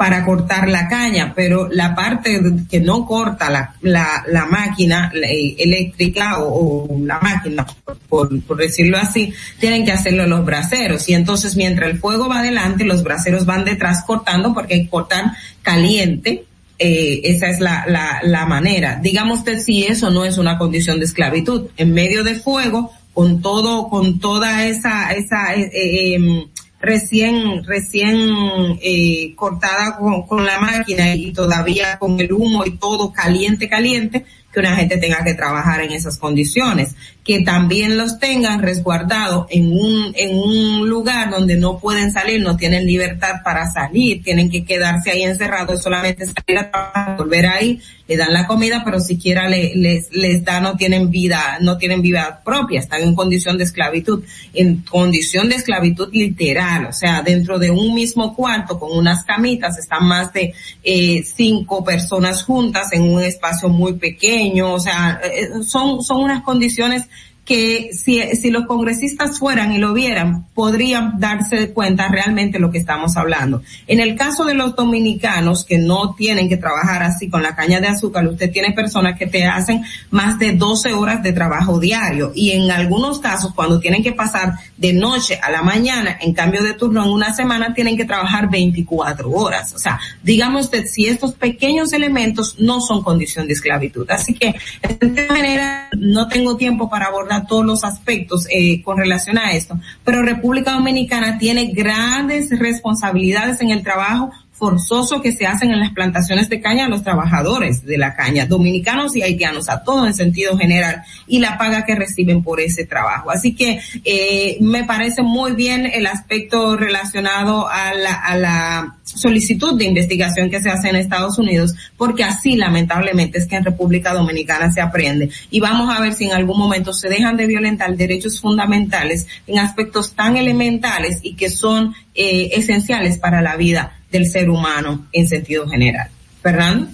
para 0.00 0.24
cortar 0.24 0.66
la 0.66 0.88
caña, 0.88 1.34
pero 1.36 1.68
la 1.70 1.94
parte 1.94 2.40
que 2.70 2.80
no 2.80 3.04
corta 3.04 3.50
la, 3.50 3.74
la, 3.82 4.24
la 4.28 4.46
máquina 4.46 5.12
eh, 5.14 5.56
eléctrica 5.58 6.38
o, 6.38 6.98
la 7.04 7.20
máquina, 7.20 7.66
por, 8.08 8.30
decirlo 8.56 8.96
así, 8.96 9.30
tienen 9.58 9.84
que 9.84 9.92
hacerlo 9.92 10.26
los 10.26 10.42
braceros. 10.42 11.06
Y 11.10 11.12
entonces 11.12 11.54
mientras 11.54 11.90
el 11.90 11.98
fuego 11.98 12.30
va 12.30 12.38
adelante, 12.38 12.86
los 12.86 13.02
braceros 13.02 13.44
van 13.44 13.66
detrás 13.66 14.02
cortando 14.06 14.54
porque 14.54 14.88
cortar 14.88 15.32
caliente. 15.60 16.46
Eh, 16.78 17.20
esa 17.24 17.50
es 17.50 17.60
la, 17.60 17.84
la, 17.86 18.20
la 18.22 18.46
manera. 18.46 18.98
Digamos 19.02 19.40
usted 19.40 19.58
si 19.58 19.84
eso 19.84 20.08
no 20.08 20.24
es 20.24 20.38
una 20.38 20.56
condición 20.56 20.98
de 20.98 21.04
esclavitud. 21.04 21.66
En 21.76 21.92
medio 21.92 22.24
de 22.24 22.36
fuego, 22.36 22.90
con 23.12 23.42
todo, 23.42 23.90
con 23.90 24.18
toda 24.18 24.66
esa, 24.66 25.12
esa, 25.12 25.54
eh, 25.56 25.70
eh 25.74 26.14
em, 26.14 26.44
recién, 26.80 27.62
recién 27.64 28.78
eh, 28.82 29.34
cortada 29.36 29.96
con, 29.96 30.26
con 30.26 30.44
la 30.44 30.58
máquina 30.58 31.14
y 31.14 31.32
todavía 31.32 31.98
con 31.98 32.18
el 32.20 32.32
humo 32.32 32.64
y 32.64 32.78
todo 32.78 33.12
caliente, 33.12 33.68
caliente, 33.68 34.24
que 34.52 34.60
una 34.60 34.76
gente 34.76 34.96
tenga 34.96 35.22
que 35.22 35.34
trabajar 35.34 35.80
en 35.82 35.92
esas 35.92 36.16
condiciones, 36.16 36.96
que 37.24 37.42
también 37.42 37.98
los 37.98 38.18
tengan 38.18 38.62
resguardados 38.62 39.46
en 39.50 39.70
un, 39.70 40.12
en 40.16 40.36
un 40.36 40.88
lugar 40.88 41.30
donde 41.30 41.56
no 41.56 41.78
pueden 41.78 42.12
salir, 42.12 42.40
no 42.40 42.56
tienen 42.56 42.86
libertad 42.86 43.42
para 43.44 43.70
salir, 43.70 44.22
tienen 44.22 44.50
que 44.50 44.64
quedarse 44.64 45.10
ahí 45.10 45.22
encerrados, 45.22 45.82
solamente 45.82 46.24
salir 46.24 46.58
a 46.58 46.70
trabajar, 46.70 47.16
volver 47.18 47.46
ahí, 47.46 47.80
le 48.08 48.16
dan 48.16 48.32
la 48.32 48.46
comida, 48.46 48.82
pero 48.84 48.98
siquiera 48.98 49.48
le, 49.48 49.72
les, 49.76 50.10
les 50.10 50.42
da, 50.44 50.60
no 50.60 50.76
tienen 50.76 51.10
vida, 51.10 51.58
no 51.60 51.76
tienen 51.78 52.02
vida 52.02 52.40
propia, 52.44 52.80
están 52.80 53.02
en 53.02 53.14
condición 53.14 53.56
de 53.56 53.64
esclavitud, 53.64 54.24
en 54.52 54.78
condición 54.78 55.48
de 55.48 55.56
esclavitud 55.56 56.08
literal, 56.12 56.86
o 56.86 56.92
sea, 56.92 57.22
dentro 57.22 57.58
de 57.60 57.70
un 57.70 57.94
mismo 57.94 58.34
cuarto 58.34 58.80
con 58.80 58.98
unas 58.98 59.24
camitas, 59.24 59.78
están 59.78 60.06
más 60.06 60.32
de 60.32 60.54
eh, 60.82 61.22
cinco 61.22 61.84
personas 61.84 62.42
juntas 62.42 62.92
en 62.92 63.02
un 63.02 63.22
espacio 63.22 63.68
muy 63.68 63.92
pequeño, 63.92 64.72
o 64.72 64.80
sea, 64.80 65.20
eh, 65.22 65.62
son, 65.62 66.02
son 66.02 66.22
unas 66.22 66.42
condiciones 66.42 67.04
que 67.50 67.90
si, 67.92 68.22
si 68.36 68.48
los 68.52 68.64
congresistas 68.66 69.40
fueran 69.40 69.72
y 69.72 69.78
lo 69.78 69.92
vieran, 69.92 70.46
podrían 70.54 71.18
darse 71.18 71.72
cuenta 71.72 72.06
realmente 72.06 72.60
lo 72.60 72.70
que 72.70 72.78
estamos 72.78 73.16
hablando. 73.16 73.60
En 73.88 73.98
el 73.98 74.14
caso 74.14 74.44
de 74.44 74.54
los 74.54 74.76
dominicanos 74.76 75.64
que 75.64 75.76
no 75.76 76.14
tienen 76.14 76.48
que 76.48 76.56
trabajar 76.56 77.02
así 77.02 77.28
con 77.28 77.42
la 77.42 77.56
caña 77.56 77.80
de 77.80 77.88
azúcar, 77.88 78.24
usted 78.28 78.52
tiene 78.52 78.70
personas 78.70 79.18
que 79.18 79.26
te 79.26 79.46
hacen 79.46 79.82
más 80.12 80.38
de 80.38 80.52
12 80.52 80.92
horas 80.92 81.24
de 81.24 81.32
trabajo 81.32 81.80
diario 81.80 82.30
y 82.36 82.52
en 82.52 82.70
algunos 82.70 83.18
casos 83.18 83.52
cuando 83.52 83.80
tienen 83.80 84.04
que 84.04 84.12
pasar 84.12 84.52
de 84.76 84.92
noche 84.92 85.40
a 85.42 85.50
la 85.50 85.62
mañana 85.62 86.18
en 86.20 86.32
cambio 86.32 86.62
de 86.62 86.74
turno 86.74 87.02
en 87.02 87.10
una 87.10 87.34
semana 87.34 87.74
tienen 87.74 87.96
que 87.96 88.04
trabajar 88.04 88.48
24 88.48 89.28
horas. 89.28 89.74
O 89.74 89.78
sea, 89.80 89.98
digamos 90.22 90.66
usted 90.66 90.86
si 90.86 91.08
estos 91.08 91.32
pequeños 91.32 91.92
elementos 91.92 92.60
no 92.60 92.80
son 92.80 93.02
condición 93.02 93.48
de 93.48 93.54
esclavitud. 93.54 94.08
Así 94.08 94.34
que 94.34 94.54
de 95.00 95.26
manera 95.26 95.88
no 95.98 96.28
tengo 96.28 96.56
tiempo 96.56 96.88
para 96.88 97.06
abordar 97.06 97.39
todos 97.46 97.64
los 97.64 97.84
aspectos 97.84 98.46
eh, 98.50 98.82
con 98.82 98.98
relación 98.98 99.38
a 99.38 99.52
esto, 99.52 99.78
pero 100.04 100.22
República 100.22 100.72
Dominicana 100.72 101.38
tiene 101.38 101.66
grandes 101.66 102.50
responsabilidades 102.58 103.60
en 103.60 103.70
el 103.70 103.82
trabajo 103.82 104.30
forzoso 104.60 105.22
que 105.22 105.32
se 105.32 105.46
hacen 105.46 105.72
en 105.72 105.80
las 105.80 105.92
plantaciones 105.92 106.50
de 106.50 106.60
caña 106.60 106.84
a 106.84 106.88
los 106.88 107.02
trabajadores 107.02 107.82
de 107.86 107.96
la 107.96 108.14
caña, 108.14 108.44
dominicanos 108.44 109.16
y 109.16 109.22
haitianos, 109.22 109.70
a 109.70 109.82
todo 109.82 110.06
en 110.06 110.12
sentido 110.12 110.58
general, 110.58 111.02
y 111.26 111.38
la 111.38 111.56
paga 111.56 111.86
que 111.86 111.94
reciben 111.94 112.42
por 112.42 112.60
ese 112.60 112.84
trabajo. 112.84 113.30
Así 113.30 113.54
que 113.54 113.80
eh, 114.04 114.58
me 114.60 114.84
parece 114.84 115.22
muy 115.22 115.52
bien 115.52 115.86
el 115.86 116.06
aspecto 116.06 116.76
relacionado 116.76 117.68
a 117.68 117.94
la, 117.94 118.12
a 118.12 118.36
la 118.36 118.96
solicitud 119.16 119.76
de 119.78 119.84
investigación 119.84 120.50
que 120.50 120.60
se 120.60 120.70
hace 120.70 120.88
en 120.88 120.96
Estados 120.96 121.38
Unidos, 121.38 121.74
porque 121.96 122.24
así 122.24 122.56
lamentablemente 122.56 123.38
es 123.38 123.46
que 123.46 123.56
en 123.56 123.64
República 123.64 124.12
Dominicana 124.12 124.70
se 124.70 124.80
aprende. 124.80 125.30
Y 125.50 125.60
vamos 125.60 125.94
a 125.94 126.00
ver 126.00 126.14
si 126.14 126.24
en 126.24 126.32
algún 126.32 126.58
momento 126.58 126.92
se 126.92 127.08
dejan 127.08 127.36
de 127.36 127.46
violentar 127.46 127.96
derechos 127.96 128.40
fundamentales 128.40 129.26
en 129.46 129.58
aspectos 129.58 130.12
tan 130.12 130.36
elementales 130.36 131.18
y 131.22 131.34
que 131.34 131.50
son 131.50 131.94
eh, 132.14 132.50
esenciales 132.52 133.18
para 133.18 133.42
la 133.42 133.56
vida 133.56 133.98
del 134.10 134.28
ser 134.28 134.50
humano 134.50 135.06
en 135.12 135.28
sentido 135.28 135.68
general. 135.68 136.08
Fernando. 136.42 136.88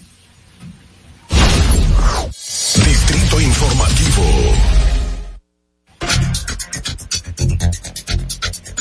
Distrito 2.29 3.41
Informativo. 3.41 4.86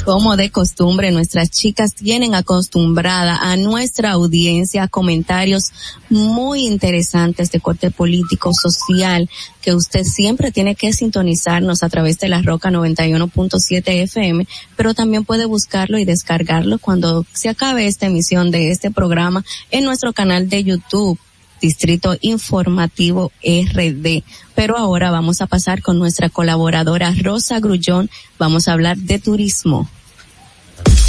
Como 0.05 0.37
de 0.37 0.51
costumbre, 0.51 1.11
nuestras 1.11 1.49
chicas 1.49 1.95
tienen 1.95 2.35
acostumbrada 2.35 3.37
a 3.37 3.57
nuestra 3.57 4.11
audiencia 4.11 4.87
comentarios 4.87 5.71
muy 6.09 6.67
interesantes 6.67 7.51
de 7.51 7.59
corte 7.59 7.89
político, 7.89 8.51
social, 8.53 9.27
que 9.61 9.73
usted 9.73 10.03
siempre 10.03 10.51
tiene 10.51 10.75
que 10.75 10.93
sintonizarnos 10.93 11.81
a 11.81 11.89
través 11.89 12.19
de 12.19 12.29
la 12.29 12.43
Roca 12.43 12.69
91.7 12.69 14.03
FM, 14.03 14.47
pero 14.75 14.93
también 14.93 15.25
puede 15.25 15.45
buscarlo 15.45 15.97
y 15.97 16.05
descargarlo 16.05 16.77
cuando 16.77 17.25
se 17.33 17.49
acabe 17.49 17.87
esta 17.87 18.05
emisión 18.05 18.51
de 18.51 18.69
este 18.69 18.91
programa 18.91 19.43
en 19.71 19.85
nuestro 19.85 20.13
canal 20.13 20.47
de 20.49 20.63
YouTube 20.63 21.19
Distrito 21.65 22.15
Informativo 22.21 23.31
RD. 23.43 24.21
Pero 24.53 24.77
ahora 24.77 25.09
vamos 25.09 25.41
a 25.41 25.47
pasar 25.47 25.81
con 25.81 25.97
nuestra 25.97 26.29
colaboradora 26.29 27.11
Rosa 27.23 27.59
Grullón. 27.59 28.07
Vamos 28.37 28.67
a 28.67 28.73
hablar 28.73 28.97
de 28.97 29.17
turismo. 29.17 29.89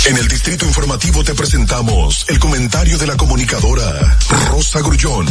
En 0.06 0.16
el 0.16 0.26
Distrito 0.28 0.64
Informativo 0.64 1.22
te 1.22 1.34
presentamos 1.34 2.24
el 2.30 2.38
comentario 2.38 2.96
de 2.96 3.06
la 3.06 3.18
comunicadora 3.18 4.16
Rosa 4.50 4.80
Grullón. 4.80 5.26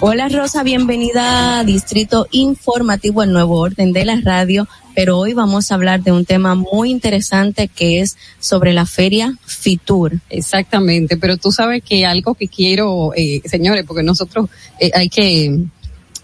Hola 0.00 0.30
Rosa, 0.30 0.62
bienvenida 0.62 1.58
a 1.58 1.64
Distrito 1.64 2.26
Informativo, 2.30 3.22
el 3.22 3.32
nuevo 3.32 3.58
orden 3.58 3.92
de 3.92 4.06
la 4.06 4.18
radio, 4.18 4.66
pero 4.94 5.18
hoy 5.18 5.34
vamos 5.34 5.70
a 5.70 5.74
hablar 5.74 6.02
de 6.02 6.10
un 6.10 6.24
tema 6.24 6.54
muy 6.54 6.90
interesante 6.90 7.68
que 7.68 8.00
es 8.00 8.16
sobre 8.40 8.72
la 8.72 8.86
feria 8.86 9.36
Fitur. 9.44 10.20
Exactamente, 10.30 11.18
pero 11.18 11.36
tú 11.36 11.52
sabes 11.52 11.82
que 11.82 12.06
algo 12.06 12.34
que 12.34 12.48
quiero, 12.48 13.12
eh, 13.14 13.42
señores, 13.44 13.84
porque 13.86 14.02
nosotros 14.02 14.48
eh, 14.80 14.90
hay 14.94 15.10
que, 15.10 15.66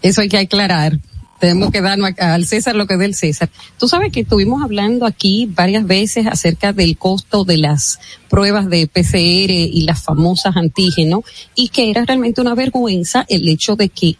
eso 0.01 0.21
hay 0.21 0.29
que 0.29 0.39
aclarar, 0.39 0.97
tenemos 1.39 1.71
que 1.71 1.81
dar 1.81 1.97
al 2.19 2.45
César 2.45 2.75
lo 2.75 2.85
que 2.85 2.95
es 2.95 2.99
del 2.99 3.15
César. 3.15 3.49
Tú 3.77 3.87
sabes 3.87 4.11
que 4.11 4.21
estuvimos 4.21 4.61
hablando 4.61 5.05
aquí 5.05 5.49
varias 5.53 5.87
veces 5.87 6.27
acerca 6.27 6.73
del 6.73 6.97
costo 6.97 7.45
de 7.45 7.57
las 7.57 7.99
pruebas 8.29 8.69
de 8.69 8.87
PCR 8.87 9.49
y 9.49 9.81
las 9.83 10.01
famosas 10.01 10.55
antígenos 10.57 11.21
y 11.55 11.69
que 11.69 11.89
era 11.89 12.05
realmente 12.05 12.41
una 12.41 12.55
vergüenza 12.55 13.25
el 13.29 13.47
hecho 13.47 13.75
de 13.75 13.89
que 13.89 14.17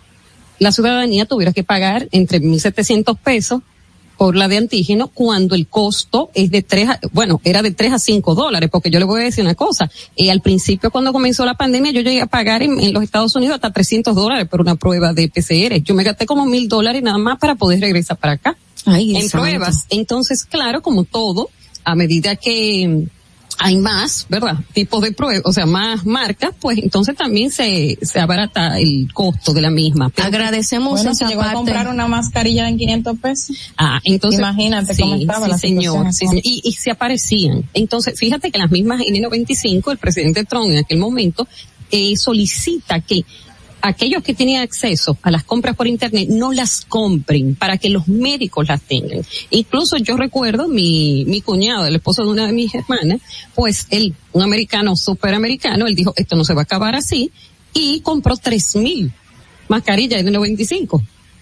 la 0.59 0.71
ciudadanía 0.71 1.25
tuviera 1.25 1.53
que 1.53 1.63
pagar 1.63 2.07
entre 2.11 2.41
1.700 2.41 3.17
pesos 3.17 3.61
por 4.19 4.35
la 4.35 4.49
de 4.49 4.57
antígeno 4.57 5.07
cuando 5.07 5.55
el 5.55 5.67
costo 5.67 6.29
es 6.33 6.51
de 6.51 6.61
tres, 6.61 6.89
bueno, 7.13 7.39
era 7.45 7.61
de 7.61 7.71
tres 7.71 7.93
a 7.93 7.99
cinco 7.99 8.35
dólares, 8.35 8.69
porque 8.69 8.89
yo 8.89 8.99
le 8.99 9.05
voy 9.05 9.21
a 9.21 9.23
decir 9.23 9.45
una 9.45 9.55
cosa, 9.55 9.89
eh, 10.17 10.29
al 10.29 10.41
principio 10.41 10.91
cuando 10.91 11.13
comenzó 11.13 11.45
la 11.45 11.53
pandemia 11.53 11.93
yo 11.93 12.01
llegué 12.01 12.19
a 12.19 12.25
pagar 12.25 12.61
en, 12.61 12.91
los 12.91 13.01
Estados 13.01 13.33
Unidos 13.37 13.55
hasta 13.55 13.71
300 13.71 14.13
dólares 14.13 14.45
por 14.49 14.59
una 14.59 14.75
prueba 14.75 15.13
de 15.13 15.29
PCR. 15.29 15.81
Yo 15.81 15.95
me 15.95 16.03
gasté 16.03 16.25
como 16.25 16.45
mil 16.45 16.67
dólares 16.67 17.01
nada 17.01 17.17
más 17.17 17.39
para 17.39 17.55
poder 17.55 17.79
regresar 17.79 18.17
para 18.17 18.33
acá. 18.33 18.57
en 18.85 19.29
pruebas. 19.29 19.85
Entonces, 19.89 20.43
claro, 20.43 20.81
como 20.81 21.05
todo, 21.05 21.49
a 21.85 21.95
medida 21.95 22.35
que 22.35 23.07
hay 23.59 23.75
más, 23.75 24.25
¿verdad? 24.29 24.57
Tipos 24.73 25.01
de 25.01 25.11
pruebas, 25.11 25.41
o 25.45 25.51
sea, 25.51 25.65
más 25.65 26.05
marcas, 26.05 26.51
pues 26.59 26.77
entonces 26.77 27.15
también 27.15 27.51
se, 27.51 27.97
se 28.01 28.19
abarata 28.19 28.79
el 28.79 29.11
costo 29.13 29.53
de 29.53 29.61
la 29.61 29.69
misma. 29.69 30.11
Agradecemos 30.17 30.93
bueno, 30.93 31.13
se 31.13 31.25
llegó 31.25 31.41
a 31.41 31.51
comprar 31.51 31.89
una 31.89 32.07
mascarilla 32.07 32.69
en 32.69 32.77
500 32.77 33.19
pesos. 33.19 33.57
Ah, 33.77 33.99
entonces. 34.05 34.39
Imagínate 34.39 34.95
cómo 34.97 35.15
estaba 35.15 35.45
sí, 35.45 35.51
la 35.51 35.57
señor, 35.57 36.13
sí, 36.13 36.25
señor. 36.25 36.41
Y, 36.43 36.61
y 36.63 36.71
se 36.71 36.91
aparecían. 36.91 37.69
Entonces, 37.73 38.17
fíjate 38.17 38.49
que 38.49 38.57
las 38.57 38.71
mismas 38.71 39.01
N95, 39.01 39.91
el 39.91 39.97
presidente 39.97 40.45
Trump 40.45 40.71
en 40.71 40.77
aquel 40.77 40.97
momento, 40.97 41.45
eh, 41.91 42.15
solicita 42.15 43.01
que 43.01 43.25
aquellos 43.81 44.23
que 44.23 44.33
tienen 44.33 44.57
acceso 44.57 45.17
a 45.21 45.31
las 45.31 45.43
compras 45.43 45.75
por 45.75 45.87
internet 45.87 46.27
no 46.29 46.51
las 46.51 46.81
compren 46.81 47.55
para 47.55 47.77
que 47.77 47.89
los 47.89 48.07
médicos 48.07 48.67
las 48.67 48.81
tengan. 48.81 49.21
Incluso 49.49 49.97
yo 49.97 50.17
recuerdo 50.17 50.67
mi, 50.67 51.25
mi 51.25 51.41
cuñado, 51.41 51.85
el 51.85 51.95
esposo 51.95 52.23
de 52.23 52.29
una 52.29 52.47
de 52.47 52.53
mis 52.53 52.73
hermanas, 52.73 53.21
pues 53.55 53.87
él, 53.89 54.13
un 54.33 54.43
americano 54.43 54.95
superamericano, 54.95 55.87
él 55.87 55.95
dijo, 55.95 56.13
esto 56.15 56.35
no 56.35 56.43
se 56.43 56.53
va 56.53 56.61
a 56.61 56.63
acabar 56.63 56.95
así, 56.95 57.31
y 57.73 58.01
compró 58.01 58.35
tres 58.37 58.75
mil 58.75 59.11
mascarillas 59.67 60.23
de 60.23 60.31
95. 60.31 61.01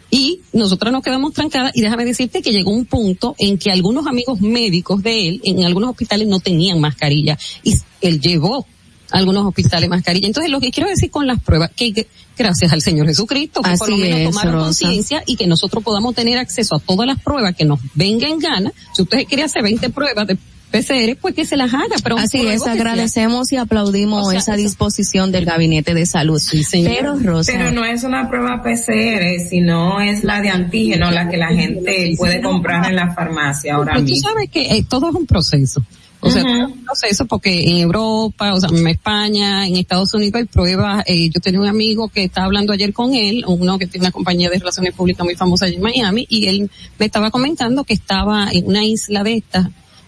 Y 0.09 0.41
nosotros 0.53 0.93
nos 0.93 1.03
quedamos 1.03 1.33
trancadas 1.33 1.73
y 1.75 1.81
déjame 1.81 2.05
decirte 2.05 2.41
que 2.41 2.51
llegó 2.51 2.71
un 2.71 2.85
punto 2.85 3.35
en 3.37 3.57
que 3.57 3.71
algunos 3.71 4.07
amigos 4.07 4.39
médicos 4.39 5.03
de 5.03 5.27
él 5.27 5.41
en 5.43 5.65
algunos 5.65 5.89
hospitales 5.89 6.27
no 6.27 6.39
tenían 6.39 6.79
mascarilla 6.79 7.37
y 7.63 7.75
él 7.99 8.21
llevó 8.21 8.65
algunos 9.11 9.45
hospitales 9.45 9.89
mascarilla. 9.89 10.27
Entonces 10.27 10.51
lo 10.51 10.59
que 10.59 10.71
quiero 10.71 10.89
decir 10.89 11.09
con 11.09 11.27
las 11.27 11.41
pruebas, 11.41 11.71
que 11.75 12.07
gracias 12.37 12.71
al 12.71 12.81
Señor 12.81 13.07
Jesucristo, 13.07 13.61
que 13.61 13.77
por 13.77 13.89
lo 13.89 13.97
menos 13.97 14.33
tomaron 14.33 14.65
conciencia 14.65 15.23
y 15.25 15.35
que 15.35 15.47
nosotros 15.47 15.83
podamos 15.83 16.15
tener 16.15 16.37
acceso 16.37 16.75
a 16.75 16.79
todas 16.79 17.07
las 17.07 17.19
pruebas 17.21 17.55
que 17.55 17.65
nos 17.65 17.79
vengan 17.93 18.31
en 18.31 18.39
gana. 18.39 18.71
Si 18.93 19.01
usted 19.01 19.25
quiere 19.25 19.43
hacer 19.43 19.63
20 19.63 19.89
pruebas 19.89 20.27
de 20.27 20.37
PCR, 20.71 21.17
pues 21.19 21.33
que 21.33 21.45
se 21.45 21.55
las 21.55 21.73
haga. 21.73 21.95
Pero 22.03 22.17
Así 22.17 22.45
es, 22.45 22.67
agradecemos 22.67 23.51
y 23.51 23.57
aplaudimos 23.57 24.33
esa 24.33 24.55
disposición 24.55 25.31
del 25.31 25.45
Gabinete 25.45 25.93
de 25.93 26.05
Salud. 26.05 26.39
Sí, 26.39 26.63
señor. 26.63 26.93
Pero, 26.95 27.19
Rosa. 27.19 27.53
Pero 27.53 27.71
no 27.71 27.85
es 27.85 28.03
una 28.03 28.29
prueba 28.29 28.61
PCR, 28.61 29.47
sino 29.49 30.01
es 30.01 30.23
la 30.23 30.41
de 30.41 30.49
antígeno, 30.49 31.09
la 31.11 31.29
que 31.29 31.37
la 31.37 31.49
gente 31.49 32.13
puede 32.17 32.41
comprar 32.41 32.89
en 32.89 32.97
la 32.97 33.13
farmacia 33.13 33.75
ahora 33.75 33.93
Pero 33.93 34.05
mismo. 34.05 34.27
Tú 34.27 34.33
sabes 34.33 34.49
que 34.49 34.77
eh, 34.77 34.85
todo 34.87 35.09
es 35.09 35.15
un 35.15 35.25
proceso. 35.25 35.81
O 36.19 36.31
sea, 36.31 36.41
todo 36.41 36.57
es 36.57 36.65
un 36.65 36.83
proceso 36.83 37.25
porque 37.25 37.63
en 37.69 37.77
Europa, 37.77 38.53
o 38.53 38.59
sea, 38.59 38.69
en 38.69 38.87
España, 38.87 39.67
en 39.67 39.77
Estados 39.77 40.13
Unidos 40.13 40.35
hay 40.35 40.45
pruebas. 40.45 41.03
Eh, 41.05 41.29
yo 41.29 41.39
tenía 41.39 41.59
un 41.59 41.67
amigo 41.67 42.09
que 42.09 42.23
estaba 42.23 42.47
hablando 42.47 42.73
ayer 42.73 42.91
con 42.91 43.13
él, 43.13 43.43
uno 43.47 43.77
que 43.77 43.87
tiene 43.87 44.05
una 44.05 44.11
compañía 44.11 44.49
de 44.49 44.57
relaciones 44.57 44.93
públicas 44.93 45.23
muy 45.23 45.35
famosa 45.35 45.65
allí 45.65 45.75
en 45.75 45.81
Miami, 45.81 46.25
y 46.29 46.47
él 46.47 46.71
me 46.97 47.05
estaba 47.05 47.29
comentando 47.29 47.83
que 47.83 47.93
estaba 47.93 48.49
en 48.51 48.65
una 48.65 48.83
isla 48.83 49.23
de 49.23 49.35
estas, 49.35 49.67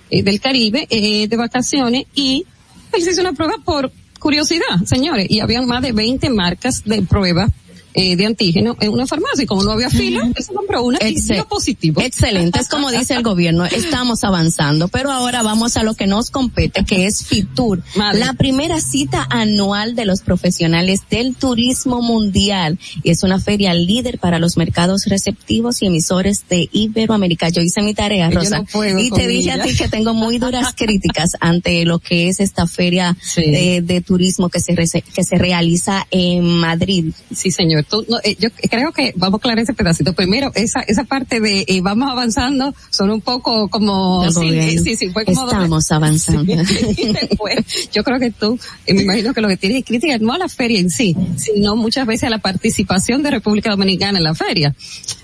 eh, 0.09 0.23
del 0.23 0.39
Caribe, 0.39 0.87
eh, 0.89 1.27
de 1.27 1.37
vacaciones, 1.37 2.05
y 2.15 2.45
él 2.91 3.01
se 3.03 3.11
hizo 3.11 3.21
una 3.21 3.33
prueba 3.33 3.55
por 3.63 3.91
curiosidad, 4.19 4.83
señores, 4.85 5.27
y 5.29 5.39
habían 5.39 5.67
más 5.67 5.81
de 5.81 5.91
20 5.91 6.29
marcas 6.31 6.83
de 6.85 7.03
pruebas 7.03 7.51
eh, 7.93 8.15
de 8.15 8.25
antígeno 8.25 8.75
en 8.79 8.91
una 8.91 9.07
farmacia 9.07 9.43
y 9.43 9.45
como 9.45 9.63
no 9.63 9.71
había 9.71 9.89
fila, 9.89 10.29
se 10.37 10.53
compró 10.53 10.83
una 10.83 10.99
y 11.07 11.15
dio 11.19 11.47
positivo. 11.47 12.01
Excelente, 12.01 12.59
es 12.59 12.69
como 12.69 12.91
dice 12.91 13.13
el 13.13 13.23
gobierno, 13.23 13.65
estamos 13.65 14.23
avanzando, 14.23 14.87
pero 14.87 15.11
ahora 15.11 15.43
vamos 15.43 15.77
a 15.77 15.83
lo 15.83 15.93
que 15.95 16.07
nos 16.07 16.29
compete, 16.31 16.83
que 16.85 17.05
es 17.05 17.25
FITUR, 17.25 17.81
Madre. 17.95 18.19
la 18.19 18.33
primera 18.33 18.79
cita 18.81 19.25
anual 19.29 19.95
de 19.95 20.05
los 20.05 20.21
profesionales 20.21 21.01
del 21.09 21.35
turismo 21.35 22.01
mundial 22.01 22.77
y 23.03 23.09
es 23.11 23.23
una 23.23 23.39
feria 23.39 23.73
líder 23.73 24.19
para 24.19 24.39
los 24.39 24.57
mercados 24.57 25.05
receptivos 25.05 25.81
y 25.81 25.87
emisores 25.87 26.43
de 26.49 26.69
Iberoamérica. 26.71 27.49
Yo 27.49 27.61
hice 27.61 27.81
mi 27.81 27.93
tarea, 27.93 28.29
Rosa, 28.29 28.63
no 28.73 28.99
y 28.99 29.11
te 29.11 29.27
dije 29.27 29.51
a 29.51 29.63
ti 29.63 29.75
que 29.75 29.87
tengo 29.87 30.13
muy 30.13 30.37
duras 30.39 30.73
críticas 30.77 31.31
ante 31.39 31.85
lo 31.85 31.99
que 31.99 32.29
es 32.29 32.39
esta 32.39 32.67
feria 32.67 33.15
Sí. 33.21 33.41
de, 33.49 33.81
de 33.81 34.01
turismo 34.01 34.49
que 34.49 34.59
se, 34.59 34.73
que 34.75 35.23
se 35.23 35.37
realiza 35.37 36.07
en 36.11 36.43
Madrid. 36.45 37.13
Sí, 37.33 37.51
señor. 37.51 37.78
Tú, 37.83 38.05
no, 38.09 38.17
eh, 38.23 38.35
yo 38.39 38.49
creo 38.69 38.91
que 38.91 39.13
vamos 39.15 39.37
a 39.37 39.39
aclarar 39.39 39.59
ese 39.63 39.73
pedacito. 39.73 40.13
Primero, 40.13 40.51
esa 40.55 40.81
esa 40.81 41.03
parte 41.03 41.39
de 41.39 41.65
eh, 41.67 41.81
vamos 41.81 42.09
avanzando 42.11 42.73
son 42.89 43.09
un 43.11 43.21
poco 43.21 43.67
como 43.69 44.29
sí, 44.31 44.79
sí, 44.79 44.95
sí, 44.95 45.09
fue 45.09 45.25
como 45.25 45.41
doble- 45.41 45.53
Estamos 45.53 45.91
avanzando. 45.91 46.53
Y 46.97 47.13
después, 47.13 47.89
yo 47.93 48.03
creo 48.03 48.19
que 48.19 48.31
tú, 48.31 48.59
eh, 48.85 48.93
me 48.93 49.03
imagino 49.03 49.33
que 49.33 49.41
lo 49.41 49.47
que 49.47 49.57
tienes 49.57 49.79
es 49.79 49.85
crítica 49.85 50.17
no 50.19 50.33
a 50.33 50.37
la 50.37 50.49
feria 50.49 50.79
en 50.79 50.89
sí, 50.89 51.15
sino 51.37 51.75
muchas 51.75 52.05
veces 52.05 52.25
a 52.25 52.29
la 52.29 52.39
participación 52.39 53.23
de 53.23 53.31
República 53.31 53.69
Dominicana 53.71 54.17
en 54.17 54.23
la 54.23 54.35
feria. 54.35 54.75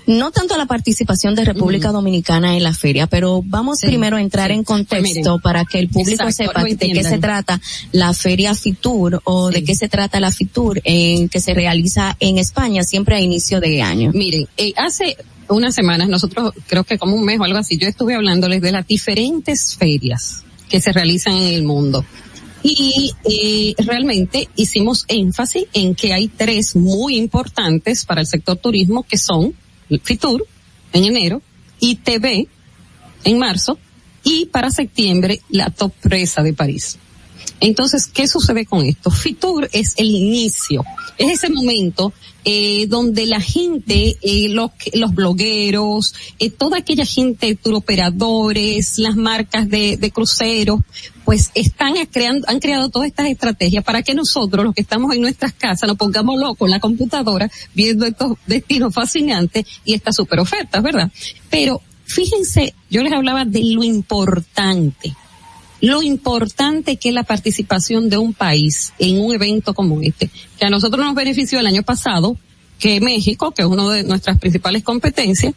No 0.06 0.30
tanto 0.30 0.54
a 0.54 0.58
la 0.58 0.66
participación 0.66 1.34
de 1.34 1.44
República 1.44 1.90
Dominicana 1.90 2.56
en 2.56 2.62
la 2.62 2.72
feria, 2.72 3.06
pero 3.06 3.42
vamos 3.44 3.78
Sí, 3.80 3.86
primero 3.86 4.16
a 4.16 4.20
entrar 4.20 4.50
en 4.50 4.58
Pues 4.64 4.66
contexto 4.78 5.02
miren, 5.14 5.40
para 5.40 5.64
que 5.64 5.78
el 5.80 5.88
público 5.88 6.22
exacto, 6.28 6.52
sepa 6.52 6.64
de 6.64 6.76
qué 6.92 7.02
se 7.04 7.18
trata 7.18 7.60
la 7.92 8.12
feria 8.14 8.54
Fitur 8.54 9.20
o 9.24 9.50
de 9.50 9.64
qué 9.64 9.74
se 9.74 9.88
trata 9.88 10.20
la 10.20 10.30
Fitur 10.30 10.80
en 10.84 11.28
que 11.28 11.40
se 11.40 11.54
realiza 11.54 12.16
en 12.20 12.38
España 12.46 12.82
siempre 12.82 13.16
a 13.16 13.20
inicio 13.20 13.60
de 13.60 13.82
año. 13.82 14.10
Miren, 14.14 14.48
eh, 14.56 14.72
hace 14.76 15.16
unas 15.48 15.74
semanas, 15.74 16.08
nosotros 16.08 16.52
creo 16.66 16.84
que 16.84 16.98
como 16.98 17.16
un 17.16 17.24
mes 17.24 17.38
o 17.38 17.44
algo 17.44 17.58
así, 17.58 17.76
yo 17.76 17.88
estuve 17.88 18.14
hablándoles 18.14 18.60
de 18.60 18.72
las 18.72 18.86
diferentes 18.86 19.76
ferias 19.76 20.42
que 20.68 20.80
se 20.80 20.92
realizan 20.92 21.34
en 21.34 21.54
el 21.54 21.64
mundo. 21.64 22.04
Y 22.62 23.12
eh, 23.24 23.74
realmente 23.84 24.48
hicimos 24.56 25.04
énfasis 25.06 25.66
en 25.72 25.94
que 25.94 26.12
hay 26.12 26.26
tres 26.28 26.74
muy 26.74 27.16
importantes 27.16 28.04
para 28.04 28.22
el 28.22 28.26
sector 28.26 28.56
turismo 28.56 29.04
que 29.04 29.18
son 29.18 29.54
Fitur 30.02 30.44
en 30.92 31.04
enero, 31.04 31.42
ITB 31.78 32.48
en 33.24 33.38
marzo 33.38 33.78
y 34.24 34.46
para 34.46 34.70
septiembre 34.70 35.40
la 35.48 35.70
Top 35.70 35.92
Presa 36.00 36.42
de 36.42 36.54
París. 36.54 36.98
Entonces, 37.60 38.06
¿qué 38.06 38.26
sucede 38.26 38.66
con 38.66 38.84
esto? 38.84 39.10
Fitur 39.10 39.68
es 39.72 39.94
el 39.96 40.06
inicio, 40.06 40.84
es 41.18 41.30
ese 41.30 41.48
momento 41.48 42.12
eh, 42.44 42.86
donde 42.86 43.26
la 43.26 43.40
gente, 43.40 44.16
eh, 44.22 44.48
los, 44.50 44.70
los 44.94 45.14
blogueros, 45.14 46.14
eh, 46.38 46.50
toda 46.50 46.78
aquella 46.78 47.04
gente, 47.04 47.56
turoperadores, 47.56 48.98
las 48.98 49.16
marcas 49.16 49.68
de, 49.68 49.96
de 49.96 50.10
cruceros, 50.12 50.80
pues 51.24 51.50
están 51.54 51.94
creando, 52.06 52.46
han 52.48 52.60
creado 52.60 52.88
todas 52.88 53.08
estas 53.08 53.26
estrategias 53.26 53.82
para 53.82 54.02
que 54.02 54.14
nosotros, 54.14 54.64
los 54.64 54.74
que 54.74 54.82
estamos 54.82 55.12
en 55.12 55.22
nuestras 55.22 55.52
casas, 55.54 55.88
nos 55.88 55.96
pongamos 55.96 56.38
locos 56.38 56.68
en 56.68 56.70
la 56.70 56.80
computadora 56.80 57.50
viendo 57.74 58.06
estos 58.06 58.38
destinos 58.46 58.94
fascinantes 58.94 59.66
y 59.84 59.94
estas 59.94 60.14
super 60.14 60.38
ofertas, 60.38 60.80
¿verdad? 60.82 61.10
Pero 61.50 61.80
fíjense, 62.04 62.74
yo 62.90 63.02
les 63.02 63.12
hablaba 63.12 63.44
de 63.44 63.64
lo 63.64 63.82
importante 63.82 65.16
lo 65.86 66.02
importante 66.02 66.96
que 66.96 67.10
es 67.10 67.14
la 67.14 67.22
participación 67.22 68.08
de 68.08 68.18
un 68.18 68.34
país 68.34 68.92
en 68.98 69.20
un 69.20 69.32
evento 69.32 69.72
como 69.72 70.00
este, 70.00 70.30
que 70.58 70.66
a 70.66 70.70
nosotros 70.70 71.04
nos 71.04 71.14
benefició 71.14 71.60
el 71.60 71.66
año 71.66 71.84
pasado, 71.84 72.36
que 72.78 73.00
México, 73.00 73.52
que 73.52 73.62
es 73.62 73.68
una 73.68 73.88
de 73.90 74.02
nuestras 74.02 74.38
principales 74.38 74.82
competencias, 74.82 75.54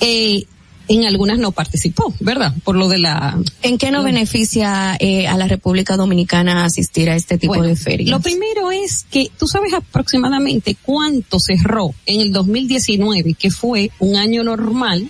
eh, 0.00 0.44
en 0.88 1.06
algunas 1.06 1.38
no 1.38 1.52
participó, 1.52 2.12
¿verdad? 2.18 2.52
Por 2.64 2.74
lo 2.74 2.88
de 2.88 2.98
la... 2.98 3.38
¿En 3.62 3.78
qué 3.78 3.92
no 3.92 4.02
beneficia 4.02 4.96
eh, 4.98 5.28
a 5.28 5.36
la 5.36 5.46
República 5.46 5.96
Dominicana 5.96 6.64
asistir 6.64 7.08
a 7.08 7.14
este 7.14 7.38
tipo 7.38 7.62
de 7.62 7.76
ferias? 7.76 8.10
Lo 8.10 8.20
primero 8.20 8.72
es 8.72 9.06
que 9.08 9.30
tú 9.38 9.46
sabes 9.46 9.72
aproximadamente 9.74 10.76
cuánto 10.82 11.38
cerró 11.38 11.94
en 12.04 12.20
el 12.20 12.32
2019, 12.32 13.34
que 13.34 13.52
fue 13.52 13.92
un 14.00 14.16
año 14.16 14.42
normal, 14.42 15.08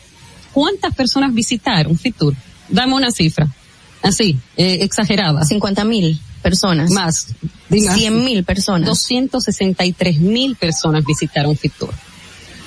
cuántas 0.52 0.94
personas 0.94 1.32
visitaron 1.32 1.98
Fitur. 1.98 2.34
Dame 2.68 2.94
una 2.94 3.10
cifra 3.10 3.48
así, 4.02 4.38
eh, 4.56 4.78
exagerada. 4.82 5.44
50 5.44 5.84
mil 5.84 6.20
personas. 6.42 6.90
Más. 6.90 7.28
100 7.70 8.24
mil 8.24 8.44
personas. 8.44 8.86
263 8.88 10.18
mil 10.20 10.56
personas 10.56 11.04
visitaron 11.04 11.56
Fitur. 11.56 11.94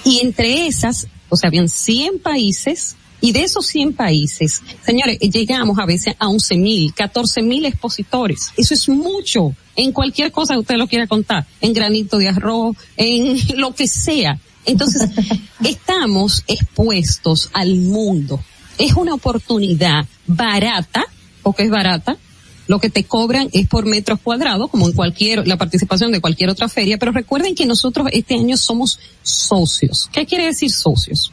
Y 0.04 0.20
entre 0.20 0.68
esas, 0.68 1.08
o 1.30 1.36
sea, 1.36 1.48
habían 1.48 1.70
100 1.70 2.20
países, 2.20 2.96
y 3.22 3.32
de 3.32 3.44
esos 3.44 3.66
100 3.68 3.94
países, 3.94 4.62
señores, 4.86 5.18
llegamos 5.20 5.80
a 5.80 5.86
veces 5.86 6.16
a 6.20 6.28
11 6.28 6.58
mil, 6.58 6.94
14 6.94 7.42
mil 7.42 7.66
expositores. 7.66 8.52
Eso 8.56 8.74
es 8.74 8.88
mucho 8.88 9.56
en 9.76 9.92
cualquier 9.92 10.32
cosa 10.32 10.54
que 10.54 10.60
usted 10.60 10.76
lo 10.76 10.88
quiera 10.88 11.08
contar, 11.08 11.46
en 11.62 11.74
granito 11.74 12.18
de 12.18 12.30
arroz, 12.30 12.76
en 12.98 13.38
lo 13.60 13.74
que 13.74 13.88
sea. 13.88 14.40
Entonces, 14.66 15.10
estamos 15.64 16.44
expuestos 16.48 17.50
al 17.54 17.76
mundo. 17.76 18.44
Es 18.78 18.94
una 18.94 19.14
oportunidad 19.14 20.06
barata 20.28 21.06
porque 21.46 21.62
es 21.62 21.70
barata. 21.70 22.18
Lo 22.66 22.80
que 22.80 22.90
te 22.90 23.04
cobran 23.04 23.50
es 23.54 23.68
por 23.68 23.86
metros 23.86 24.20
cuadrados, 24.20 24.72
como 24.72 24.88
en 24.88 24.94
cualquier, 24.94 25.48
la 25.48 25.58
participación 25.58 26.12
de 26.12 26.20
cualquier 26.20 26.50
otra 26.50 26.68
feria, 26.68 26.98
pero 26.98 27.12
recuerden 27.12 27.54
que 27.54 27.68
nosotros 27.68 28.08
este 28.12 28.34
año 28.34 28.58
somos 28.58 28.98
socios. 29.22 30.10
¿Qué 30.12 30.26
quiere 30.26 30.46
decir 30.46 30.72
socios? 30.72 31.32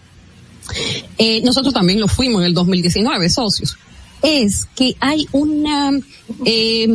Eh, 1.16 1.40
nosotros 1.42 1.72
también 1.72 1.98
lo 1.98 2.08
fuimos 2.08 2.42
en 2.42 2.48
el 2.48 2.52
2019, 2.52 3.30
socios. 3.30 3.78
Es 4.22 4.66
que 4.76 4.94
hay 5.00 5.26
una, 5.32 5.98
eh, 6.44 6.86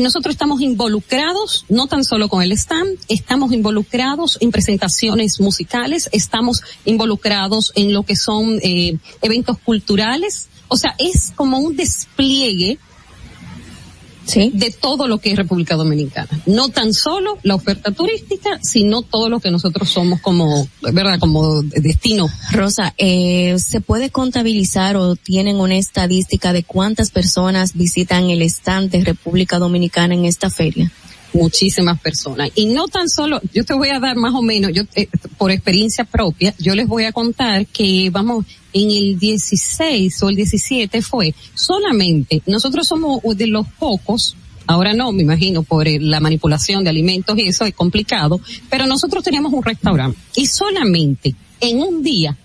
nosotros 0.00 0.34
estamos 0.34 0.62
involucrados, 0.62 1.66
no 1.68 1.86
tan 1.86 2.04
solo 2.04 2.30
con 2.30 2.42
el 2.42 2.52
stand, 2.52 2.98
estamos 3.08 3.52
involucrados 3.52 4.38
en 4.40 4.50
presentaciones 4.50 5.38
musicales, 5.38 6.08
estamos 6.12 6.62
involucrados 6.86 7.72
en 7.74 7.92
lo 7.92 8.04
que 8.04 8.16
son 8.16 8.58
eh, 8.62 8.96
eventos 9.20 9.58
culturales, 9.58 10.48
o 10.68 10.76
sea, 10.76 10.94
es 10.98 11.32
como 11.34 11.58
un 11.58 11.76
despliegue 11.76 12.78
¿Sí? 14.26 14.50
de 14.54 14.70
todo 14.70 15.06
lo 15.06 15.18
que 15.18 15.32
es 15.32 15.36
República 15.36 15.76
Dominicana. 15.76 16.28
No 16.46 16.70
tan 16.70 16.94
solo 16.94 17.36
la 17.42 17.54
oferta 17.54 17.90
turística, 17.90 18.58
sino 18.62 19.02
todo 19.02 19.28
lo 19.28 19.38
que 19.38 19.50
nosotros 19.50 19.90
somos 19.90 20.20
como, 20.20 20.66
¿verdad? 20.80 21.18
Como 21.18 21.62
destino. 21.62 22.30
Rosa, 22.50 22.94
eh, 22.96 23.56
¿se 23.58 23.82
puede 23.82 24.08
contabilizar 24.08 24.96
o 24.96 25.14
tienen 25.14 25.56
una 25.56 25.76
estadística 25.76 26.54
de 26.54 26.62
cuántas 26.62 27.10
personas 27.10 27.74
visitan 27.74 28.30
el 28.30 28.40
stand 28.42 28.90
de 28.90 29.04
República 29.04 29.58
Dominicana 29.58 30.14
en 30.14 30.24
esta 30.24 30.48
feria? 30.48 30.90
muchísimas 31.34 32.00
personas. 32.00 32.50
Y 32.54 32.66
no 32.66 32.88
tan 32.88 33.08
solo, 33.08 33.40
yo 33.52 33.64
te 33.64 33.74
voy 33.74 33.88
a 33.88 33.98
dar 33.98 34.16
más 34.16 34.34
o 34.34 34.42
menos, 34.42 34.72
yo 34.72 34.84
eh, 34.94 35.08
por 35.36 35.50
experiencia 35.50 36.04
propia, 36.04 36.54
yo 36.58 36.74
les 36.74 36.86
voy 36.86 37.04
a 37.04 37.12
contar 37.12 37.66
que 37.66 38.08
vamos, 38.10 38.46
en 38.74 38.90
el 38.90 39.18
16 39.18 40.22
o 40.22 40.28
el 40.28 40.36
17 40.36 41.00
fue 41.00 41.34
solamente, 41.54 42.42
nosotros 42.46 42.86
somos 42.86 43.20
de 43.36 43.46
los 43.46 43.66
pocos, 43.78 44.36
ahora 44.66 44.92
no, 44.92 45.12
me 45.12 45.22
imagino, 45.22 45.62
por 45.62 45.86
la 45.88 46.20
manipulación 46.20 46.84
de 46.84 46.90
alimentos 46.90 47.38
y 47.38 47.48
eso 47.48 47.64
es 47.64 47.74
complicado, 47.74 48.40
pero 48.68 48.86
nosotros 48.86 49.24
teníamos 49.24 49.52
un 49.52 49.62
restaurante 49.62 50.18
y 50.36 50.46
solamente 50.46 51.34
en 51.60 51.78
un 51.78 52.02
día 52.02 52.36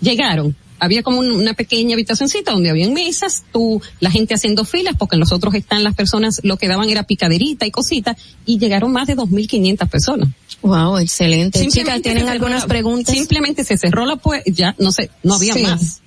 llegaron 0.00 0.56
había 0.80 1.02
como 1.02 1.20
una 1.20 1.54
pequeña 1.54 1.94
habitacioncita 1.94 2.52
donde 2.52 2.70
había 2.70 2.88
mesas, 2.90 3.44
tú, 3.52 3.80
la 4.00 4.10
gente 4.10 4.34
haciendo 4.34 4.64
filas, 4.64 4.96
porque 4.98 5.16
en 5.16 5.20
los 5.20 5.32
otros 5.32 5.54
están 5.54 5.84
las 5.84 5.94
personas, 5.94 6.40
lo 6.42 6.56
que 6.56 6.68
daban 6.68 6.88
era 6.88 7.04
picaderita 7.04 7.66
y 7.66 7.70
cositas, 7.70 8.16
y 8.46 8.58
llegaron 8.58 8.90
más 8.90 9.06
de 9.06 9.16
2.500 9.16 9.88
personas. 9.88 10.28
Wow, 10.62 10.98
excelente. 10.98 11.66
Chicas, 11.68 12.02
¿tienen 12.02 12.28
algunas 12.28 12.66
preguntas? 12.66 13.14
Simplemente 13.14 13.64
se 13.64 13.78
cerró 13.78 14.04
la 14.04 14.16
puerta, 14.16 14.50
ya, 14.50 14.74
no 14.78 14.92
sé, 14.92 15.10
no 15.22 15.34
había 15.34 15.54
más. 15.56 16.02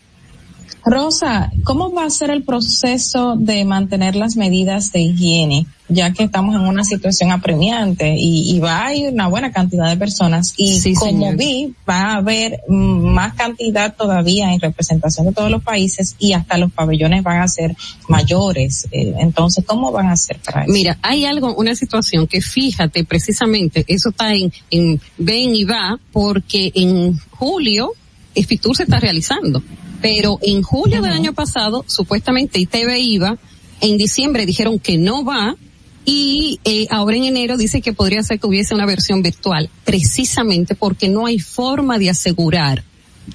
Rosa, 0.85 1.49
¿cómo 1.64 1.93
va 1.93 2.05
a 2.05 2.10
ser 2.10 2.30
el 2.30 2.43
proceso 2.43 3.35
de 3.38 3.64
mantener 3.64 4.18
las 4.18 4.35
medidas 4.35 4.91
de 4.91 4.99
higiene? 4.99 5.65
Ya 5.88 6.11
que 6.11 6.23
estamos 6.23 6.55
en 6.55 6.61
una 6.61 6.84
situación 6.84 7.31
apremiante 7.31 8.15
y, 8.18 8.60
va 8.60 8.85
a 8.85 8.95
ir 8.95 9.14
una 9.14 9.27
buena 9.27 9.51
cantidad 9.51 9.89
de 9.89 9.95
personas 9.95 10.53
y 10.57 10.93
como 10.95 11.34
vi, 11.34 11.73
va 11.88 12.01
a 12.01 12.15
haber 12.15 12.61
más 12.68 13.34
cantidad 13.34 13.95
todavía 13.95 14.53
en 14.53 14.60
representación 14.60 15.27
de 15.27 15.34
todos 15.34 15.51
los 15.51 15.64
países 15.64 16.15
y 16.19 16.34
hasta 16.34 16.57
los 16.57 16.72
pabellones 16.72 17.23
van 17.23 17.41
a 17.41 17.47
ser 17.47 17.76
mayores. 18.10 18.88
Eh, 18.91 19.14
entonces, 19.19 19.64
¿cómo 19.65 19.91
van 19.91 20.07
a 20.07 20.14
hacer 20.14 20.39
para 20.39 20.64
eso? 20.64 20.72
Mira, 20.72 20.97
hay 21.01 21.26
algo, 21.26 21.53
una 21.55 21.76
situación 21.76 22.27
que 22.27 22.41
fíjate 22.41 23.03
precisamente, 23.05 23.85
eso 23.88 24.10
está 24.10 24.34
en, 24.34 24.51
en 24.69 24.99
ven 25.18 25.55
y 25.55 25.64
va 25.64 25.97
porque 26.11 26.72
en 26.76 27.18
julio 27.31 27.93
Fitur 28.35 28.76
se 28.76 28.84
está 28.84 28.99
realizando 28.99 29.61
pero 30.03 30.38
en 30.41 30.63
julio 30.63 31.01
del 31.01 31.13
año 31.13 31.31
pasado, 31.31 31.85
supuestamente 31.88 32.59
ITV 32.59 32.97
iba, 32.97 33.38
en 33.80 33.95
diciembre 33.95 34.45
dijeron 34.45 34.77
que 34.77 34.97
no 34.97 35.23
va, 35.23 35.55
y 36.03 36.59
eh, 36.65 36.88
ahora 36.89 37.15
en 37.15 37.23
enero 37.23 37.55
dice 37.55 37.81
que 37.81 37.93
podría 37.93 38.21
ser 38.21 38.38
que 38.38 38.47
hubiese 38.47 38.75
una 38.75 38.85
versión 38.85 39.21
virtual, 39.21 39.69
precisamente 39.85 40.75
porque 40.75 41.07
no 41.07 41.25
hay 41.25 41.39
forma 41.39 41.99
de 41.99 42.09
asegurar 42.09 42.84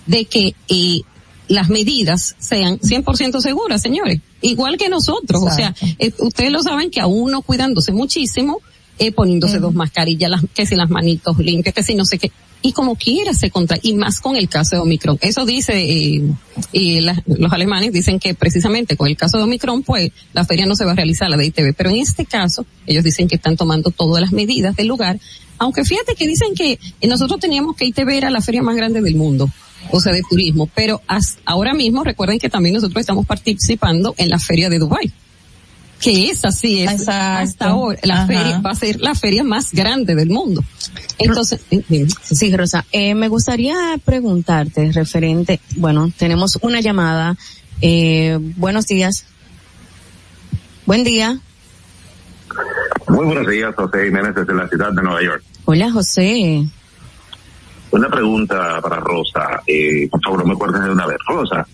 de 0.04 0.26
que 0.26 0.54
eh, 0.68 1.00
las 1.48 1.70
medidas 1.70 2.36
sean 2.38 2.78
100% 2.80 3.40
seguras, 3.40 3.80
señores. 3.80 4.20
Igual 4.42 4.76
que 4.76 4.90
nosotros, 4.90 5.42
o 5.42 5.50
sea, 5.50 5.74
eh, 5.98 6.12
ustedes 6.18 6.52
lo 6.52 6.62
saben 6.62 6.90
que 6.90 7.00
a 7.00 7.06
uno 7.06 7.40
cuidándose 7.40 7.92
muchísimo, 7.92 8.60
eh, 8.98 9.12
poniéndose 9.12 9.58
dos 9.58 9.74
mascarillas, 9.74 10.30
las, 10.30 10.42
que 10.54 10.66
si 10.66 10.74
las 10.74 10.90
manitos 10.90 11.38
limpias, 11.38 11.74
que 11.74 11.82
si 11.82 11.94
no 11.94 12.04
sé 12.04 12.18
qué. 12.18 12.30
Y 12.60 12.72
como 12.72 12.96
quiera 12.96 13.34
se 13.34 13.50
contra 13.50 13.78
y 13.80 13.94
más 13.94 14.20
con 14.20 14.34
el 14.34 14.48
caso 14.48 14.74
de 14.74 14.82
Omicron. 14.82 15.16
Eso 15.20 15.46
dice 15.46 15.78
eh, 15.78 16.22
y 16.72 17.00
los 17.00 17.52
alemanes 17.52 17.92
dicen 17.92 18.18
que 18.18 18.34
precisamente 18.34 18.96
con 18.96 19.06
el 19.06 19.16
caso 19.16 19.38
de 19.38 19.44
Omicron 19.44 19.84
pues 19.84 20.10
la 20.32 20.44
feria 20.44 20.66
no 20.66 20.74
se 20.74 20.84
va 20.84 20.92
a 20.92 20.96
realizar 20.96 21.30
la 21.30 21.36
de 21.36 21.46
ITV, 21.46 21.74
pero 21.76 21.90
en 21.90 21.96
este 21.96 22.26
caso 22.26 22.66
ellos 22.86 23.04
dicen 23.04 23.28
que 23.28 23.36
están 23.36 23.56
tomando 23.56 23.90
todas 23.90 24.20
las 24.20 24.32
medidas 24.32 24.74
del 24.74 24.88
lugar, 24.88 25.20
aunque 25.58 25.84
fíjate 25.84 26.16
que 26.16 26.26
dicen 26.26 26.54
que 26.54 26.80
nosotros 27.06 27.38
teníamos 27.38 27.76
que 27.76 27.86
ITV 27.86 28.10
era 28.10 28.30
la 28.30 28.40
feria 28.40 28.62
más 28.62 28.74
grande 28.74 29.02
del 29.02 29.14
mundo 29.14 29.48
o 29.90 30.00
sea, 30.00 30.12
de 30.12 30.22
turismo, 30.28 30.68
pero 30.74 31.00
ahora 31.44 31.74
mismo 31.74 32.04
recuerden 32.04 32.38
que 32.38 32.50
también 32.50 32.74
nosotros 32.74 33.00
estamos 33.00 33.26
participando 33.26 34.14
en 34.18 34.28
la 34.28 34.38
feria 34.38 34.68
de 34.68 34.78
Dubai 34.78 35.12
que 36.00 36.30
esa 36.30 36.50
sí 36.50 36.82
es 36.82 37.08
hasta 37.08 37.66
ahora 37.66 37.98
la 38.02 38.26
feria 38.26 38.60
va 38.60 38.70
a 38.70 38.74
ser 38.74 39.00
la 39.00 39.14
feria 39.14 39.44
más 39.44 39.72
grande 39.72 40.14
del 40.14 40.30
mundo. 40.30 40.62
Entonces, 41.18 41.60
sí, 42.22 42.56
Rosa, 42.56 42.84
eh, 42.92 43.14
me 43.14 43.28
gustaría 43.28 43.74
preguntarte 44.04 44.92
referente, 44.92 45.60
bueno, 45.76 46.10
tenemos 46.16 46.58
una 46.62 46.80
llamada. 46.80 47.36
Eh, 47.80 48.38
buenos 48.56 48.86
días. 48.86 49.24
Buen 50.86 51.04
día. 51.04 51.38
Muy 53.08 53.26
buenos 53.26 53.46
días, 53.46 53.74
José 53.74 54.04
Jiménez 54.06 54.34
desde 54.34 54.54
la 54.54 54.68
ciudad 54.68 54.92
de 54.92 55.02
Nueva 55.02 55.22
York. 55.22 55.42
Hola, 55.64 55.90
José. 55.90 56.64
Una 57.90 58.08
pregunta 58.08 58.80
para 58.82 58.96
Rosa, 58.96 59.62
eh, 59.66 60.08
por 60.10 60.22
favor, 60.22 60.40
no 60.40 60.46
me 60.46 60.52
acuerdes 60.52 60.82
de 60.82 60.90
una 60.90 61.06
vez. 61.06 61.18
Rosa, 61.26 61.66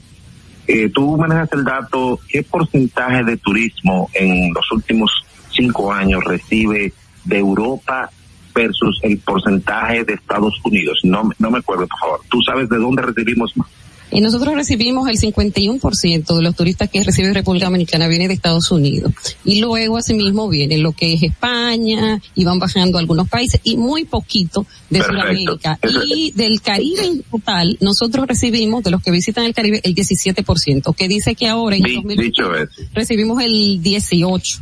eh, 0.67 0.91
tú 0.91 1.17
manejas 1.17 1.53
el 1.53 1.65
dato, 1.65 2.19
¿qué 2.29 2.43
porcentaje 2.43 3.25
de 3.25 3.37
turismo 3.37 4.11
en 4.15 4.53
los 4.53 4.71
últimos 4.73 5.11
cinco 5.51 5.93
años 5.93 6.25
recibe 6.25 6.93
de 7.25 7.39
Europa 7.39 8.11
versus 8.55 8.99
el 9.03 9.19
porcentaje 9.19 10.05
de 10.05 10.15
Estados 10.15 10.59
Unidos? 10.65 11.01
No, 11.05 11.31
no 11.39 11.51
me 11.51 11.59
acuerdo, 11.59 11.87
por 11.87 11.99
favor. 11.99 12.21
¿Tú 12.29 12.41
sabes 12.43 12.69
de 12.69 12.79
dónde 12.79 13.03
recibimos 13.03 13.57
más? 13.57 13.69
Y 14.15 14.21
nosotros 14.21 14.55
recibimos 14.55 15.09
el 15.09 15.17
51% 15.17 16.37
de 16.37 16.43
los 16.43 16.55
turistas 16.55 16.89
que 16.89 17.03
recibe 17.03 17.33
República 17.33 17.67
Dominicana 17.67 18.07
viene 18.07 18.29
de 18.29 18.35
Estados 18.35 18.71
Unidos. 18.71 19.13
Y 19.45 19.61
luego 19.61 19.97
asimismo 19.97 20.49
viene 20.49 20.79
lo 20.79 20.93
que 20.93 21.15
es 21.15 21.23
España, 21.25 22.23
y 22.37 22.45
van 22.45 22.61
bajando 22.61 22.99
algunos 22.99 23.29
países, 23.29 23.61
y 23.65 23.77
muy 23.77 24.05
poquito 24.05 24.67
de 24.89 25.03
Sudamérica. 25.03 25.81
Y 26.07 26.31
del 26.31 26.61
Caribe 26.63 27.05
en 27.05 27.23
total, 27.25 27.77
nosotros 27.81 28.29
recibimos, 28.29 28.85
de 28.85 28.93
los 28.93 29.03
que 29.03 29.11
visitan 29.11 29.47
el 29.47 29.53
Caribe, 29.53 29.81
el 29.83 29.97
17%, 29.97 30.95
que 30.95 31.09
dice 31.09 31.35
que 31.35 31.49
ahora 31.49 31.75
en 31.75 31.85
el 31.85 31.95
2020 31.97 32.69
recibimos 32.95 33.43
el 33.43 33.83
18%. 33.83 34.61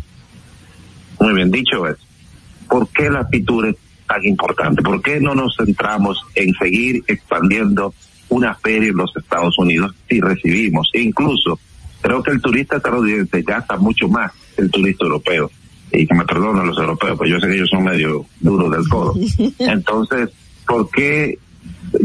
Muy 1.21 1.35
bien, 1.35 1.51
dicho 1.51 1.87
eso, 1.87 2.01
¿por 2.71 2.89
qué 2.89 3.11
la 3.11 3.29
pintura 3.29 3.69
es 3.69 3.77
tan 4.09 4.25
importante? 4.25 4.81
¿Por 4.81 5.03
qué 5.03 5.21
no 5.21 5.35
nos 5.35 5.55
centramos 5.59 6.17
en 6.37 6.55
seguir 6.55 7.05
expandiendo 7.07 7.93
una 8.33 8.55
feria 8.55 8.89
en 8.89 8.97
los 8.97 9.15
Estados 9.17 9.59
Unidos 9.59 9.95
si 10.09 10.21
recibimos? 10.21 10.91
E 10.93 11.01
incluso, 11.01 11.59
creo 12.01 12.23
que 12.23 12.33
el 12.33 12.41
turista 12.41 12.77
estadounidense 12.77 13.43
gasta 13.43 13.77
mucho 13.77 14.09
más 14.09 14.33
que 14.57 14.63
el 14.63 14.71
turista 14.71 15.05
europeo. 15.05 15.51
Y 15.93 16.07
que 16.07 16.15
me 16.15 16.25
perdonen 16.25 16.67
los 16.67 16.79
europeos, 16.79 17.19
pues 17.19 17.31
yo 17.31 17.39
sé 17.39 17.49
que 17.49 17.55
ellos 17.55 17.69
son 17.69 17.85
medio 17.85 18.25
duros 18.41 18.71
del 18.71 18.89
codo. 18.89 19.15
Entonces, 19.59 20.31
¿por 20.67 20.89
qué 20.91 21.39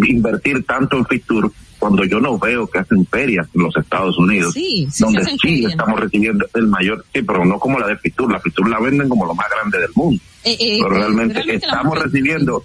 invertir 0.05 0.65
tanto 0.65 0.97
en 0.97 1.05
Fitur 1.05 1.51
cuando 1.79 2.03
yo 2.03 2.19
no 2.19 2.37
veo 2.37 2.67
que 2.67 2.79
hacen 2.79 3.05
ferias 3.05 3.47
en 3.53 3.63
los 3.63 3.75
Estados 3.77 4.17
Unidos, 4.17 4.53
sí, 4.53 4.87
sí 4.91 5.03
donde 5.03 5.23
sí 5.41 5.65
estamos 5.65 5.99
recibiendo 5.99 6.45
el 6.55 6.67
mayor, 6.67 7.05
sí, 7.13 7.21
pero 7.21 7.45
no 7.45 7.59
como 7.59 7.79
la 7.79 7.87
de 7.87 7.97
Fitur, 7.97 8.31
la 8.31 8.39
Fitur 8.39 8.69
la 8.69 8.79
venden 8.79 9.07
como 9.07 9.25
lo 9.25 9.35
más 9.35 9.47
grande 9.49 9.79
del 9.79 9.91
mundo, 9.95 10.21
eh, 10.43 10.57
eh, 10.59 10.79
pero 10.81 10.89
realmente, 10.89 11.35
realmente 11.35 11.65
estamos 11.65 11.99
recibiendo 11.99 12.63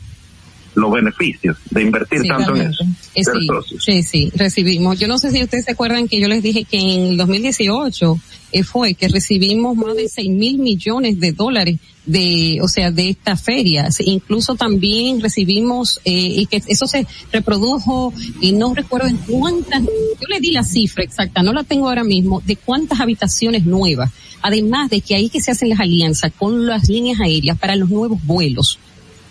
los 0.74 0.92
beneficios 0.92 1.56
de 1.70 1.82
invertir 1.82 2.22
Sí, 2.22 2.28
tanto 2.28 2.56
en 2.56 2.70
eso. 2.70 2.84
Eh, 3.14 3.24
sí, 3.24 3.46
socios. 3.46 3.84
sí, 3.84 4.02
sí, 4.02 4.32
recibimos. 4.34 4.98
Yo 4.98 5.08
no 5.08 5.18
sé 5.18 5.30
si 5.30 5.42
ustedes 5.42 5.64
se 5.64 5.72
acuerdan 5.72 6.08
que 6.08 6.20
yo 6.20 6.28
les 6.28 6.42
dije 6.42 6.64
que 6.64 6.78
en 6.78 7.00
el 7.12 7.16
2018 7.16 8.18
eh, 8.52 8.62
fue 8.62 8.94
que 8.94 9.08
recibimos 9.08 9.76
más 9.76 9.96
de 9.96 10.08
6 10.08 10.30
mil 10.30 10.58
millones 10.58 11.18
de 11.20 11.32
dólares 11.32 11.78
de, 12.04 12.58
o 12.60 12.68
sea, 12.68 12.90
de 12.90 13.10
estas 13.10 13.40
ferias. 13.42 13.98
Incluso 14.00 14.54
también 14.54 15.20
recibimos, 15.20 16.00
eh, 16.04 16.10
y 16.12 16.46
que 16.46 16.62
eso 16.66 16.86
se 16.86 17.06
reprodujo, 17.30 18.12
y 18.40 18.52
no 18.52 18.74
recuerdo 18.74 19.08
en 19.08 19.16
cuántas, 19.18 19.82
yo 19.82 20.28
le 20.28 20.40
di 20.40 20.50
la 20.50 20.64
cifra 20.64 21.04
exacta, 21.04 21.42
no 21.42 21.52
la 21.52 21.64
tengo 21.64 21.88
ahora 21.88 22.04
mismo, 22.04 22.42
de 22.44 22.56
cuántas 22.56 23.00
habitaciones 23.00 23.64
nuevas. 23.64 24.10
Además 24.42 24.90
de 24.90 25.00
que 25.00 25.14
ahí 25.14 25.28
que 25.28 25.40
se 25.40 25.52
hacen 25.52 25.68
las 25.68 25.80
alianzas 25.80 26.32
con 26.36 26.66
las 26.66 26.88
líneas 26.88 27.20
aéreas 27.20 27.56
para 27.58 27.76
los 27.76 27.90
nuevos 27.90 28.18
vuelos 28.24 28.78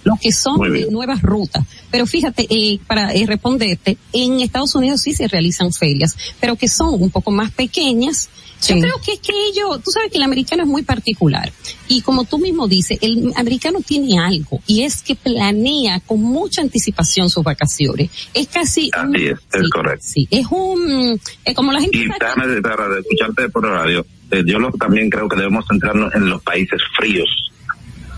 lo 0.04 0.16
que 0.22 0.32
son 0.32 0.60
de 0.72 0.88
nuevas 0.92 1.22
rutas. 1.22 1.64
Pero 1.92 2.06
fíjate, 2.06 2.48
eh, 2.50 2.80
para 2.88 3.14
eh, 3.14 3.26
responderte, 3.26 3.98
en 4.14 4.40
Estados 4.42 4.74
Unidos 4.76 5.02
sí 5.02 5.14
se 5.14 5.28
realizan 5.28 5.72
ferias, 5.74 6.16
pero 6.40 6.56
que 6.56 6.68
son 6.68 7.02
un 7.02 7.10
poco 7.10 7.32
más 7.32 7.52
pequeñas. 7.52 8.30
Yo 8.68 8.80
creo 8.80 8.94
que 9.04 9.14
es 9.14 9.20
que 9.20 9.34
ellos, 9.48 9.82
tú 9.84 9.90
sabes 9.90 10.12
que 10.12 10.18
el 10.18 10.24
americano 10.24 10.62
es 10.62 10.70
muy 10.70 10.84
particular. 10.84 11.52
Y 11.88 12.02
como 12.02 12.26
tú 12.26 12.38
mismo 12.38 12.68
dices, 12.68 13.00
el 13.02 13.34
americano 13.36 13.80
tiene 13.84 14.20
algo, 14.20 14.62
y 14.68 14.84
es 14.84 15.02
que 15.02 15.16
planea 15.16 16.00
con 16.02 16.22
mucha 16.22 16.62
anticipación 16.62 17.28
sus 17.32 17.44
vacaciones. 17.44 18.12
Es 18.36 18.48
casi 18.50 18.92
un- 19.04 19.16
Así 19.16 19.26
es, 19.28 19.40
es 19.52 19.70
correcto. 19.72 20.06
sí, 20.08 20.28
es 20.30 20.46
un, 20.52 21.20
es 21.44 21.56
como 21.56 21.72
la 21.72 21.82
gente 21.82 21.98
Y 21.98 22.06
déjame 22.08 22.62
para 22.62 23.00
escucharte 23.00 23.50
por 23.50 23.64
radio, 23.68 24.06
eh, 24.30 24.44
yo 24.46 24.60
lo- 24.60 24.72
también 24.74 25.10
creo 25.10 25.28
que 25.28 25.38
debemos 25.38 25.66
centrarnos 25.68 26.14
en 26.14 26.30
los 26.30 26.44
países 26.44 26.80
fríos. 26.96 27.51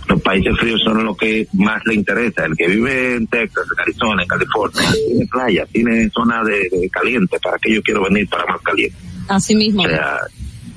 Los 0.08 0.22
países 0.22 0.54
fríos 0.60 0.82
son 0.84 1.04
lo 1.06 1.16
que 1.16 1.48
más 1.54 1.82
le 1.86 1.96
interesa. 1.96 2.46
El 2.46 2.56
que 2.58 2.68
vive 2.68 3.16
en 3.16 3.28
Texas, 3.28 3.66
en 3.74 3.80
Arizona, 3.82 4.22
en 4.24 4.28
California, 4.28 4.90
tiene 5.08 5.26
playa, 5.28 5.66
tiene 5.72 6.10
zona 6.10 6.44
de, 6.44 6.70
de 6.70 6.90
caliente, 6.90 7.38
para 7.42 7.58
que 7.58 7.74
yo 7.74 7.82
quiero 7.82 8.04
venir 8.04 8.28
para 8.30 8.46
más 8.46 8.62
caliente. 8.62 8.96
así 9.30 9.56
mismo. 9.56 9.84
O 9.84 9.88
sea, 9.88 10.18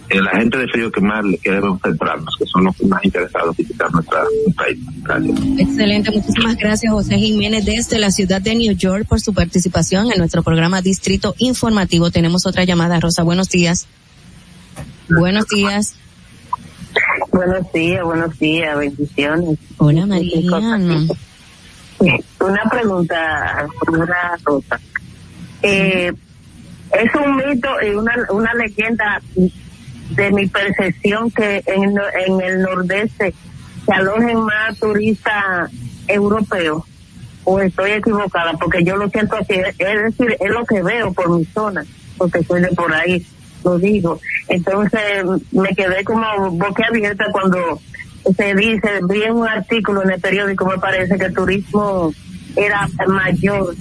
eh, 0.08 0.22
la 0.22 0.30
gente 0.38 0.56
de 0.58 0.68
frío 0.68 0.92
que 0.92 1.00
más 1.00 1.24
le- 1.24 1.36
que 1.38 1.50
debemos 1.50 1.80
centrarnos, 1.82 2.36
que 2.38 2.46
son 2.46 2.62
los 2.64 2.80
más 2.84 3.04
interesados 3.04 3.58
en 3.58 3.64
visitar 3.64 3.90
nuestra 3.92 4.22
nuestro 4.22 4.54
país. 4.54 4.78
Gracias. 5.02 5.40
Excelente, 5.58 6.10
muchísimas 6.12 6.56
gracias 6.56 6.92
José 6.92 7.16
Jiménez 7.18 7.64
desde 7.64 7.98
la 7.98 8.12
ciudad 8.12 8.40
de 8.40 8.54
New 8.54 8.72
York 8.76 9.06
por 9.08 9.20
su 9.20 9.34
participación 9.34 10.12
en 10.12 10.18
nuestro 10.18 10.44
programa 10.44 10.80
Distrito 10.80 11.34
Informativo. 11.38 12.12
Tenemos 12.12 12.46
otra 12.46 12.62
llamada, 12.62 13.00
Rosa. 13.00 13.24
Buenos 13.24 13.48
días. 13.48 13.88
Buenos 15.08 15.46
días. 15.48 15.96
Buenos 17.32 17.72
días, 17.72 18.04
buenos 18.04 18.38
días, 18.38 18.78
bendiciones. 18.78 19.58
Hola 19.78 20.06
Mariana. 20.06 21.06
Una 22.40 22.62
pregunta, 22.70 23.66
una 23.88 24.36
Rosa. 24.44 24.80
Eh, 25.62 26.12
es 26.92 27.14
un 27.14 27.36
mito 27.36 27.68
y 27.82 27.90
una, 27.94 28.14
una 28.30 28.54
leyenda 28.54 29.20
de 30.10 30.30
mi 30.30 30.46
percepción 30.46 31.30
que 31.30 31.62
en, 31.66 31.94
en 32.26 32.40
el 32.40 32.62
nordeste 32.62 33.34
se 33.84 33.92
alojen 33.92 34.40
más 34.40 34.78
turistas 34.78 35.70
europeos. 36.08 36.82
O 37.44 37.60
estoy 37.60 37.92
equivocada, 37.92 38.54
porque 38.54 38.82
yo 38.82 38.96
lo 38.96 39.08
siento 39.08 39.36
así. 39.36 39.54
Es 39.54 39.76
decir, 39.78 40.36
es 40.40 40.50
lo 40.50 40.64
que 40.64 40.82
veo 40.82 41.12
por 41.12 41.30
mi 41.30 41.44
zona, 41.44 41.84
porque 42.18 42.42
soy 42.42 42.60
de 42.60 42.68
por 42.68 42.92
ahí, 42.92 43.24
lo 43.66 43.78
digo. 43.78 44.20
Entonces 44.48 45.24
me 45.52 45.74
quedé 45.74 46.04
como 46.04 46.52
boquiabierta 46.52 47.26
cuando 47.32 47.80
se 48.36 48.54
dice, 48.54 49.00
vi 49.08 49.22
en 49.22 49.32
un 49.32 49.48
artículo 49.48 50.02
en 50.02 50.12
el 50.12 50.20
periódico, 50.20 50.66
me 50.66 50.78
parece 50.78 51.18
que 51.18 51.26
el 51.26 51.34
turismo 51.34 52.12
era 52.56 52.88
mayor 53.06 53.74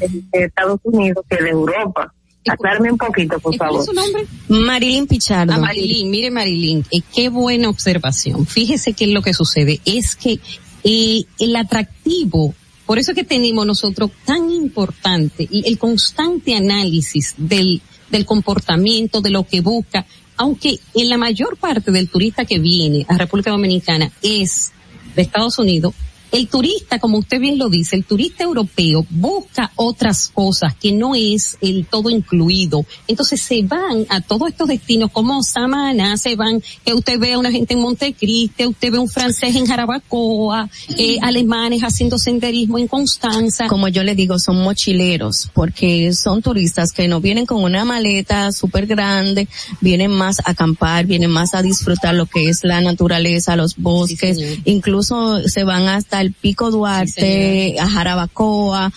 en 0.00 0.24
Estados 0.32 0.80
Unidos 0.84 1.24
que 1.28 1.42
de 1.42 1.50
Europa. 1.50 2.12
Aclarme 2.48 2.92
un 2.92 2.98
poquito, 2.98 3.40
por 3.40 3.52
¿Y 3.52 3.58
cuál 3.58 3.70
favor. 3.70 3.80
es 3.80 3.86
su 3.86 3.92
nombre? 3.92 4.26
Marilyn 4.48 5.08
Pichardo. 5.08 5.52
A 5.52 5.58
Marilyn, 5.58 6.08
mire 6.08 6.30
Marilyn, 6.30 6.84
eh, 6.92 7.00
qué 7.12 7.28
buena 7.28 7.68
observación. 7.68 8.46
Fíjese 8.46 8.92
que 8.92 9.08
lo 9.08 9.20
que 9.20 9.34
sucede 9.34 9.80
es 9.84 10.14
que 10.14 10.38
eh, 10.84 11.24
el 11.40 11.56
atractivo, 11.56 12.54
por 12.86 13.00
eso 13.00 13.10
es 13.10 13.16
que 13.16 13.24
tenemos 13.24 13.66
nosotros 13.66 14.12
tan 14.24 14.48
importante 14.52 15.48
y 15.50 15.68
el 15.68 15.76
constante 15.76 16.54
análisis 16.54 17.34
del, 17.36 17.82
del 18.10 18.24
comportamiento, 18.24 19.20
de 19.20 19.30
lo 19.30 19.44
que 19.44 19.60
busca, 19.60 20.06
aunque 20.36 20.78
en 20.94 21.08
la 21.08 21.16
mayor 21.16 21.56
parte 21.56 21.90
del 21.90 22.08
turista 22.08 22.44
que 22.44 22.58
viene 22.58 23.06
a 23.08 23.16
República 23.16 23.50
Dominicana 23.50 24.10
es 24.22 24.72
de 25.14 25.22
Estados 25.22 25.58
Unidos, 25.58 25.94
el 26.36 26.48
turista, 26.48 26.98
como 26.98 27.16
usted 27.16 27.40
bien 27.40 27.56
lo 27.56 27.70
dice, 27.70 27.96
el 27.96 28.04
turista 28.04 28.44
europeo 28.44 29.06
busca 29.08 29.72
otras 29.74 30.28
cosas 30.28 30.74
que 30.74 30.92
no 30.92 31.14
es 31.14 31.56
el 31.62 31.86
todo 31.86 32.10
incluido. 32.10 32.84
Entonces 33.08 33.40
se 33.40 33.62
van 33.62 34.04
a 34.10 34.20
todos 34.20 34.50
estos 34.50 34.68
destinos 34.68 35.10
como 35.10 35.42
Samaná, 35.42 36.18
se 36.18 36.36
van, 36.36 36.62
que 36.84 36.92
usted 36.92 37.18
ve 37.18 37.32
a 37.32 37.38
una 37.38 37.50
gente 37.50 37.72
en 37.72 37.80
Montecristi, 37.80 38.66
usted 38.66 38.92
ve 38.92 38.98
un 38.98 39.08
francés 39.08 39.56
en 39.56 39.64
Jarabacoa, 39.64 40.68
eh, 40.98 41.16
alemanes 41.22 41.80
haciendo 41.80 42.18
senderismo 42.18 42.78
en 42.78 42.86
Constanza. 42.86 43.66
Como 43.68 43.88
yo 43.88 44.02
le 44.02 44.14
digo, 44.14 44.38
son 44.38 44.62
mochileros, 44.62 45.50
porque 45.54 46.12
son 46.12 46.42
turistas 46.42 46.92
que 46.92 47.08
no 47.08 47.22
vienen 47.22 47.46
con 47.46 47.64
una 47.64 47.86
maleta 47.86 48.52
súper 48.52 48.86
grande, 48.86 49.48
vienen 49.80 50.10
más 50.10 50.40
a 50.40 50.50
acampar, 50.50 51.06
vienen 51.06 51.30
más 51.30 51.54
a 51.54 51.62
disfrutar 51.62 52.14
lo 52.14 52.26
que 52.26 52.50
es 52.50 52.60
la 52.62 52.82
naturaleza, 52.82 53.56
los 53.56 53.76
bosques, 53.76 54.38
incluso 54.66 55.42
se 55.48 55.64
van 55.64 55.88
hasta 55.88 56.25
el 56.26 56.32
Pico 56.32 56.70
Duarte, 56.70 57.76
a 57.80 57.88
Jarabacoa, 57.88 58.92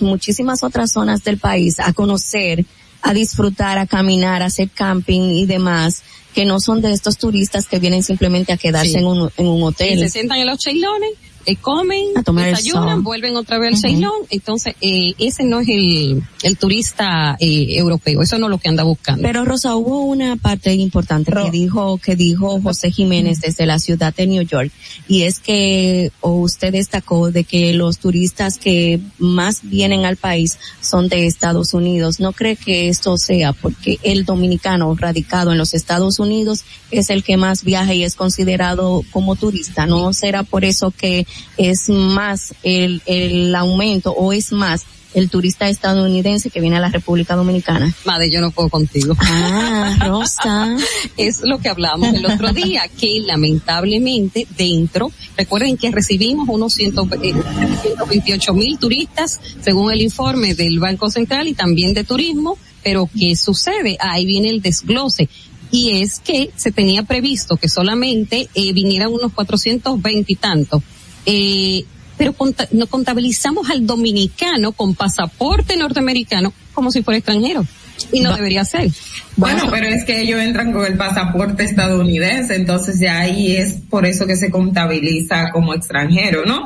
muchísimas 0.00 0.62
otras 0.62 0.92
zonas 0.92 1.22
del 1.24 1.38
país 1.38 1.78
a 1.80 1.92
conocer, 1.92 2.64
a 3.02 3.12
disfrutar, 3.14 3.78
a 3.78 3.86
caminar, 3.86 4.42
a 4.42 4.46
hacer 4.46 4.68
camping 4.70 5.20
y 5.36 5.46
demás, 5.46 6.02
que 6.34 6.44
no 6.44 6.60
son 6.60 6.80
de 6.82 6.92
estos 6.92 7.16
turistas 7.16 7.66
que 7.66 7.78
vienen 7.78 8.02
simplemente 8.02 8.52
a 8.52 8.56
quedarse 8.56 8.92
Sí. 8.92 8.98
en 8.98 9.06
un, 9.06 9.30
en 9.36 9.46
un 9.46 9.60
Y 9.60 9.62
hotel. 9.64 9.98
se 10.00 10.08
sientan 10.10 10.38
en 10.38 10.46
los 10.46 10.58
cheilones, 10.58 11.10
eh, 11.46 11.56
comen, 11.56 12.06
A 12.16 12.22
tomar 12.22 12.46
desayunan, 12.46 13.04
vuelven 13.04 13.36
otra 13.36 13.58
vez 13.58 13.74
al 13.74 13.80
cheilón. 13.80 14.12
Entonces, 14.30 14.74
eh, 14.80 15.14
ese 15.18 15.44
no 15.44 15.60
es 15.60 15.68
el, 15.68 16.22
el 16.42 16.56
turista 16.58 17.36
eh, 17.38 17.78
europeo. 17.78 18.20
Eso 18.22 18.36
no 18.38 18.46
es 18.46 18.50
lo 18.50 18.58
que 18.58 18.68
anda 18.68 18.82
buscando. 18.82 19.22
Pero 19.22 19.44
Rosa, 19.44 19.76
hubo 19.76 20.02
una 20.02 20.36
parte 20.36 20.74
importante 20.74 21.32
que 21.32 21.50
dijo, 21.50 21.98
que 21.98 22.16
dijo 22.16 22.60
José 22.60 22.90
Jiménez 22.90 23.40
desde 23.40 23.64
la 23.64 23.78
ciudad 23.78 24.14
de 24.14 24.26
New 24.26 24.42
York, 24.42 24.72
y 25.06 25.22
es 25.22 25.38
que, 25.38 26.10
o 26.20 26.32
usted 26.32 26.72
destacó 26.72 27.30
de 27.30 27.44
que 27.44 27.72
los 27.74 27.98
turistas 27.98 28.58
que 28.58 29.00
más 29.18 29.60
vienen 29.62 30.04
al 30.04 30.16
país 30.16 30.58
son 30.80 31.08
de 31.08 31.26
Estados 31.26 31.74
Unidos. 31.74 32.18
¿No 32.18 32.32
cree 32.32 32.56
que 32.56 32.88
esto 32.88 33.16
sea 33.18 33.52
porque 33.52 33.98
el 34.02 34.24
dominicano 34.24 34.94
radicado 34.96 35.52
en 35.52 35.58
los 35.58 35.74
Estados 35.74 36.18
Unidos 36.18 36.64
es 36.90 37.10
el 37.10 37.22
que 37.22 37.36
más 37.36 37.62
viaja 37.62 37.94
y 37.94 38.02
es 38.02 38.16
considerado 38.16 39.02
como 39.12 39.36
turista? 39.36 39.86
¿No 39.86 40.12
será 40.12 40.42
por 40.42 40.64
eso 40.64 40.90
que 40.90 41.26
es 41.56 41.88
más 41.88 42.54
el, 42.62 43.02
el 43.06 43.54
aumento 43.54 44.12
o 44.12 44.32
es 44.32 44.52
más 44.52 44.86
el 45.16 45.30
turista 45.30 45.68
estadounidense 45.68 46.50
que 46.50 46.60
viene 46.60 46.76
a 46.76 46.80
la 46.80 46.90
República 46.90 47.34
Dominicana. 47.36 47.92
Madre, 48.04 48.30
yo 48.30 48.42
no 48.42 48.50
puedo 48.50 48.68
contigo. 48.68 49.16
Ah, 49.18 49.96
Rosa. 50.00 50.76
es 51.16 51.40
lo 51.42 51.58
que 51.58 51.70
hablamos 51.70 52.12
el 52.12 52.26
otro 52.26 52.52
día, 52.52 52.82
que 53.00 53.20
lamentablemente 53.20 54.46
dentro, 54.58 55.10
recuerden 55.34 55.78
que 55.78 55.90
recibimos 55.90 56.46
unos 56.50 56.74
128 56.74 58.52
mil 58.52 58.78
turistas, 58.78 59.40
según 59.62 59.90
el 59.90 60.02
informe 60.02 60.54
del 60.54 60.78
Banco 60.80 61.08
Central 61.08 61.48
y 61.48 61.54
también 61.54 61.94
de 61.94 62.04
Turismo, 62.04 62.58
pero 62.84 63.08
¿qué 63.18 63.36
sucede? 63.36 63.96
Ahí 63.98 64.26
viene 64.26 64.50
el 64.50 64.60
desglose 64.60 65.30
y 65.70 66.02
es 66.02 66.20
que 66.20 66.50
se 66.56 66.72
tenía 66.72 67.02
previsto 67.04 67.56
que 67.56 67.68
solamente 67.68 68.48
eh, 68.54 68.72
vinieran 68.74 69.12
unos 69.12 69.32
420 69.32 70.32
y 70.32 70.36
tanto. 70.36 70.82
Eh, 71.26 71.84
pero 72.16 72.34
no 72.70 72.86
contabilizamos 72.86 73.68
al 73.70 73.86
dominicano 73.86 74.72
con 74.72 74.94
pasaporte 74.94 75.76
norteamericano 75.76 76.52
como 76.72 76.90
si 76.90 77.02
fuera 77.02 77.18
extranjero. 77.18 77.66
Y 78.12 78.20
no 78.20 78.34
debería 78.34 78.64
ser. 78.64 78.90
Bueno, 79.36 79.68
pero 79.70 79.86
es 79.86 80.04
que 80.04 80.20
ellos 80.20 80.40
entran 80.40 80.72
con 80.72 80.84
el 80.84 80.96
pasaporte 80.98 81.64
estadounidense, 81.64 82.54
entonces 82.54 83.00
ya 83.00 83.20
ahí 83.20 83.56
es 83.56 83.78
por 83.88 84.04
eso 84.04 84.26
que 84.26 84.36
se 84.36 84.50
contabiliza 84.50 85.50
como 85.50 85.74
extranjero, 85.74 86.44
¿no? 86.44 86.62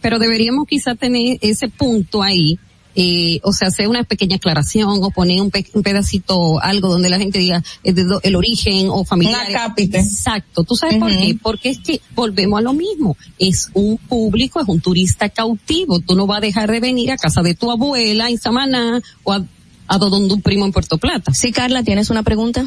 Pero 0.00 0.18
deberíamos 0.18 0.66
quizá 0.66 0.96
tener 0.96 1.38
ese 1.40 1.68
punto 1.68 2.22
ahí 2.22 2.58
eh, 2.94 3.40
o 3.42 3.52
sea, 3.52 3.68
hacer 3.68 3.88
una 3.88 4.04
pequeña 4.04 4.36
aclaración 4.36 4.98
o 5.02 5.10
poner 5.10 5.40
un, 5.40 5.50
pedacito, 5.50 6.60
algo 6.60 6.88
donde 6.88 7.08
la 7.08 7.18
gente 7.18 7.38
diga 7.38 7.62
el, 7.84 7.96
el 8.22 8.36
origen 8.36 8.88
o 8.90 9.04
familiar. 9.04 9.46
Exacto. 9.76 10.64
¿Tú 10.64 10.74
sabes 10.74 10.98
por 10.98 11.10
qué? 11.10 11.36
Porque 11.42 11.70
es 11.70 11.78
que 11.78 12.00
volvemos 12.14 12.58
a 12.58 12.62
lo 12.62 12.72
mismo. 12.72 13.16
Es 13.38 13.70
un 13.74 13.96
público, 13.96 14.60
es 14.60 14.68
un 14.68 14.80
turista 14.80 15.28
cautivo. 15.28 16.00
Tú 16.00 16.14
no 16.14 16.26
vas 16.26 16.38
a 16.38 16.40
dejar 16.42 16.70
de 16.70 16.80
venir 16.80 17.10
a 17.10 17.16
casa 17.16 17.42
de 17.42 17.54
tu 17.54 17.70
abuela 17.70 18.28
en 18.28 18.38
Samaná 18.38 19.00
o 19.24 19.32
a, 19.32 19.44
a 19.88 19.98
donde 19.98 20.34
un 20.34 20.42
primo 20.42 20.64
en 20.64 20.72
Puerto 20.72 20.98
Plata. 20.98 21.32
Sí, 21.32 21.52
Carla, 21.52 21.82
¿tienes 21.82 22.10
una 22.10 22.22
pregunta? 22.22 22.66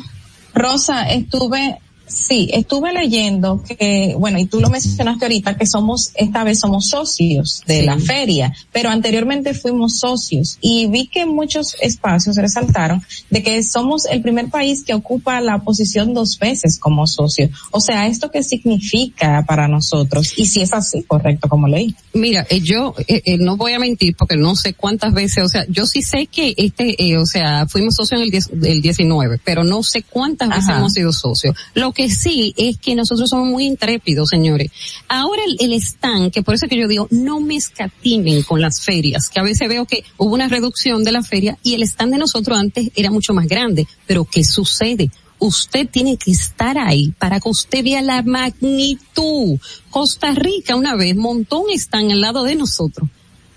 Rosa, 0.53 1.09
estuve 1.09 1.79
Sí, 2.07 2.49
estuve 2.53 2.93
leyendo 2.93 3.63
que, 3.63 4.15
bueno, 4.17 4.37
y 4.37 4.45
tú 4.45 4.61
lo 4.61 4.69
mencionaste 4.69 5.25
ahorita, 5.25 5.57
que 5.57 5.65
somos, 5.65 6.11
esta 6.15 6.43
vez 6.43 6.59
somos 6.59 6.89
socios 6.89 7.63
de 7.65 7.83
la 7.83 7.99
feria, 7.99 8.53
pero 8.71 8.89
anteriormente 8.89 9.53
fuimos 9.53 9.99
socios 9.99 10.57
y 10.61 10.87
vi 10.87 11.07
que 11.07 11.25
muchos 11.25 11.75
espacios 11.81 12.35
resaltaron 12.35 13.03
de 13.29 13.41
que 13.41 13.63
somos 13.63 14.05
el 14.05 14.21
primer 14.21 14.49
país 14.49 14.83
que 14.83 14.93
ocupa 14.93 15.41
la 15.41 15.59
posición 15.59 16.13
dos 16.13 16.37
veces 16.37 16.77
como 16.79 17.07
socio. 17.07 17.49
O 17.71 17.79
sea, 17.79 18.07
¿esto 18.07 18.29
qué 18.29 18.43
significa 18.43 19.43
para 19.47 19.67
nosotros? 19.67 20.33
Y 20.37 20.45
si 20.45 20.61
es 20.61 20.73
así, 20.73 21.03
correcto, 21.03 21.49
como 21.49 21.67
leí. 21.67 21.95
Mira, 22.13 22.45
eh, 22.49 22.61
yo 22.61 22.93
eh, 23.07 23.21
eh, 23.25 23.37
no 23.37 23.57
voy 23.57 23.73
a 23.73 23.79
mentir 23.79 24.15
porque 24.15 24.37
no 24.37 24.55
sé 24.55 24.73
cuántas 24.73 25.13
veces, 25.13 25.43
o 25.43 25.49
sea, 25.49 25.65
yo 25.69 25.85
sí 25.87 26.01
sé 26.01 26.27
que 26.27 26.53
este, 26.55 26.95
o 27.17 27.25
sea, 27.25 27.65
fuimos 27.67 27.95
socios 27.95 28.21
en 28.21 28.27
el, 28.27 28.67
el 28.67 28.81
19, 28.81 29.39
pero 29.43 29.63
no 29.63 29.81
sé 29.81 30.03
cuántas 30.03 30.49
veces 30.49 30.69
hemos 30.69 30.93
sido 30.93 31.11
socios. 31.11 31.55
Lo 31.73 31.94
que 31.95 32.11
sí 32.11 32.53
es 32.57 32.77
que 32.77 32.93
nosotros 32.93 33.29
somos 33.29 33.47
muy 33.47 33.65
intrépidos, 33.65 34.29
señores. 34.29 34.71
Ahora 35.07 35.41
el, 35.59 35.73
stand, 35.73 36.31
que 36.31 36.43
por 36.43 36.53
eso 36.53 36.67
que 36.67 36.77
yo 36.77 36.87
digo, 36.87 37.07
no 37.09 37.39
me 37.39 37.55
escatimen 37.55 38.43
con 38.43 38.61
las 38.61 38.81
ferias, 38.81 39.29
que 39.29 39.39
a 39.39 39.43
veces 39.43 39.67
veo 39.67 39.85
que 39.85 40.03
hubo 40.17 40.35
una 40.35 40.47
reducción 40.47 41.03
de 41.03 41.11
la 41.11 41.23
feria 41.23 41.57
y 41.63 41.73
el 41.73 41.81
stand 41.83 42.11
de 42.11 42.19
nosotros 42.19 42.55
antes 42.55 42.91
era 42.95 43.09
mucho 43.09 43.33
más 43.33 43.47
grande. 43.47 43.87
Pero 44.05 44.25
¿qué 44.25 44.43
sucede? 44.43 45.09
usted 45.37 45.87
tiene 45.89 46.17
que 46.17 46.31
estar 46.31 46.77
ahí 46.77 47.13
para 47.19 47.39
que 47.39 47.49
usted 47.49 47.83
vea 47.83 48.01
la 48.01 48.21
magnitud. 48.21 49.59
Costa 49.89 50.31
Rica 50.33 50.75
una 50.75 50.95
vez 50.95 51.15
montó 51.15 51.59
un 51.59 51.71
stand 51.71 52.11
al 52.11 52.21
lado 52.21 52.43
de 52.43 52.55
nosotros. 52.55 53.09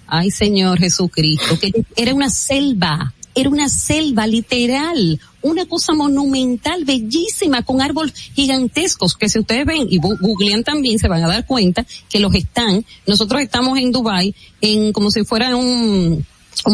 Ay 0.07 0.31
Señor 0.31 0.79
Jesucristo, 0.79 1.59
que 1.59 1.73
era 1.97 2.15
una 2.15 2.31
selva 2.31 3.15
era 3.41 3.51
una 3.51 3.69
selva 3.69 4.27
literal, 4.27 5.21
una 5.43 5.67
cosa 5.67 5.93
monumental, 5.95 6.85
bellísima, 6.85 7.63
con 7.63 7.81
árboles 7.81 8.13
gigantescos, 8.35 9.17
que 9.17 9.29
si 9.29 9.39
ustedes 9.39 9.65
ven 9.65 9.87
y 9.89 9.99
googlean 9.99 10.65
también, 10.65 10.99
se 10.99 11.09
van 11.09 11.23
a 11.23 11.29
dar 11.29 11.47
cuenta 11.47 11.87
que 12.09 12.19
los 12.19 12.35
están, 12.35 12.85
nosotros 13.07 13.41
estamos 13.43 13.79
en 13.79 13.93
Dubai 13.93 14.35
en 14.61 14.93
como 14.93 15.11
si 15.11 15.25
fuera 15.25 15.55
un, 15.55 16.27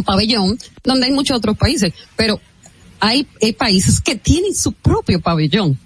pabellón, 0.04 0.58
donde 0.82 1.06
hay 1.06 1.12
muchos 1.12 1.36
otros 1.36 1.58
países, 1.58 1.92
pero 2.16 2.40
hay, 3.00 3.26
hay 3.42 3.52
países 3.52 4.00
que 4.00 4.16
tienen 4.16 4.54
su 4.54 4.72
propio 4.72 5.20
pabellón 5.20 5.78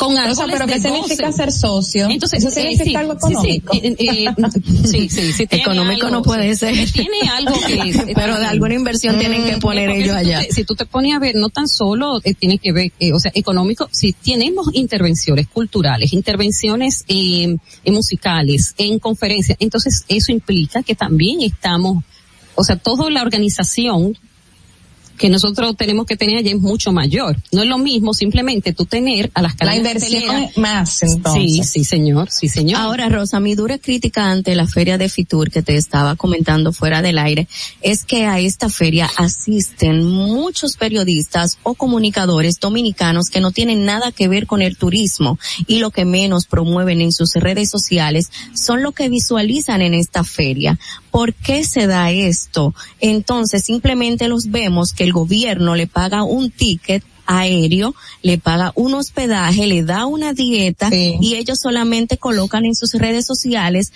con 0.00 0.16
árboles 0.16 0.56
pero 0.58 0.66
¿qué 0.66 0.80
significa 0.80 1.30
ser 1.30 1.52
socio? 1.52 2.08
Entonces, 2.08 2.42
¿Eso 2.42 2.50
significa 2.50 3.00
algo 3.00 3.12
económico? 3.12 3.72
Sí, 3.80 5.08
sí, 5.08 5.08
sí, 5.08 5.10
sí, 5.10 5.32
sí 5.32 5.46
económico 5.50 6.08
no 6.08 6.22
puede 6.22 6.56
ser. 6.56 6.74
Tiene 6.92 7.20
algo 7.30 7.54
que... 7.66 8.12
pero 8.14 8.38
de 8.38 8.46
alguna 8.46 8.74
inversión 8.74 9.18
tienen 9.18 9.44
que 9.44 9.58
poner 9.58 9.90
ellos 9.90 10.16
allá. 10.16 10.42
si 10.50 10.64
tú 10.64 10.74
te 10.74 10.86
pones 10.86 11.14
a 11.14 11.18
ver, 11.18 11.34
no 11.36 11.50
tan 11.50 11.68
solo 11.68 12.20
eh, 12.24 12.32
tiene 12.32 12.58
que 12.58 12.72
ver, 12.72 12.92
eh, 12.98 13.12
o 13.12 13.20
sea, 13.20 13.30
económico, 13.34 13.88
si 13.92 14.12
tenemos 14.12 14.68
intervenciones 14.72 15.48
culturales, 15.48 16.14
intervenciones 16.14 17.04
eh, 17.08 17.56
musicales, 17.86 18.74
en 18.78 18.98
conferencias, 18.98 19.58
entonces 19.60 20.04
eso 20.08 20.32
implica 20.32 20.82
que 20.82 20.94
también 20.94 21.42
estamos, 21.42 22.02
o 22.54 22.64
sea, 22.64 22.76
toda 22.76 23.10
la 23.10 23.20
organización 23.20 24.16
que 25.20 25.28
nosotros 25.28 25.76
tenemos 25.76 26.06
que 26.06 26.16
tener 26.16 26.38
allá 26.38 26.50
es 26.50 26.60
mucho 26.60 26.92
mayor. 26.92 27.36
No 27.52 27.62
es 27.62 27.68
lo 27.68 27.76
mismo 27.76 28.14
simplemente 28.14 28.72
tú 28.72 28.86
tener 28.86 29.30
a 29.34 29.42
las 29.42 29.54
La 29.60 29.76
inversión 29.76 30.48
más, 30.56 31.02
entonces. 31.02 31.42
Sí, 31.42 31.62
sí, 31.62 31.84
señor, 31.84 32.30
sí, 32.30 32.48
señor. 32.48 32.80
Ahora, 32.80 33.10
Rosa, 33.10 33.38
mi 33.38 33.54
dura 33.54 33.76
crítica 33.76 34.30
ante 34.30 34.54
la 34.54 34.66
feria 34.66 34.96
de 34.96 35.10
Fitur 35.10 35.50
que 35.50 35.60
te 35.60 35.76
estaba 35.76 36.16
comentando 36.16 36.72
fuera 36.72 37.02
del 37.02 37.18
aire 37.18 37.48
es 37.82 38.04
que 38.04 38.24
a 38.24 38.40
esta 38.40 38.70
feria 38.70 39.10
asisten 39.18 40.06
muchos 40.06 40.78
periodistas 40.78 41.58
o 41.64 41.74
comunicadores 41.74 42.58
dominicanos 42.58 43.28
que 43.28 43.42
no 43.42 43.50
tienen 43.50 43.84
nada 43.84 44.12
que 44.12 44.26
ver 44.26 44.46
con 44.46 44.62
el 44.62 44.78
turismo 44.78 45.38
y 45.66 45.80
lo 45.80 45.90
que 45.90 46.06
menos 46.06 46.46
promueven 46.46 47.02
en 47.02 47.12
sus 47.12 47.34
redes 47.34 47.68
sociales 47.68 48.30
son 48.54 48.82
lo 48.82 48.92
que 48.92 49.10
visualizan 49.10 49.82
en 49.82 49.92
esta 49.92 50.24
feria. 50.24 50.78
¿Por 51.10 51.34
qué 51.34 51.64
se 51.64 51.86
da 51.86 52.10
esto? 52.10 52.74
Entonces, 53.00 53.64
simplemente 53.64 54.28
los 54.28 54.50
vemos 54.50 54.92
que 54.92 55.04
el 55.04 55.12
gobierno 55.12 55.74
le 55.74 55.86
paga 55.86 56.22
un 56.22 56.50
ticket 56.50 57.02
aéreo, 57.26 57.94
le 58.22 58.38
paga 58.38 58.72
un 58.74 58.94
hospedaje, 58.94 59.66
le 59.66 59.84
da 59.84 60.06
una 60.06 60.32
dieta 60.32 60.90
y 60.92 61.34
ellos 61.36 61.60
solamente 61.60 62.16
colocan 62.16 62.64
en 62.64 62.74
sus 62.74 62.94
redes 62.94 63.26
sociales 63.26 63.92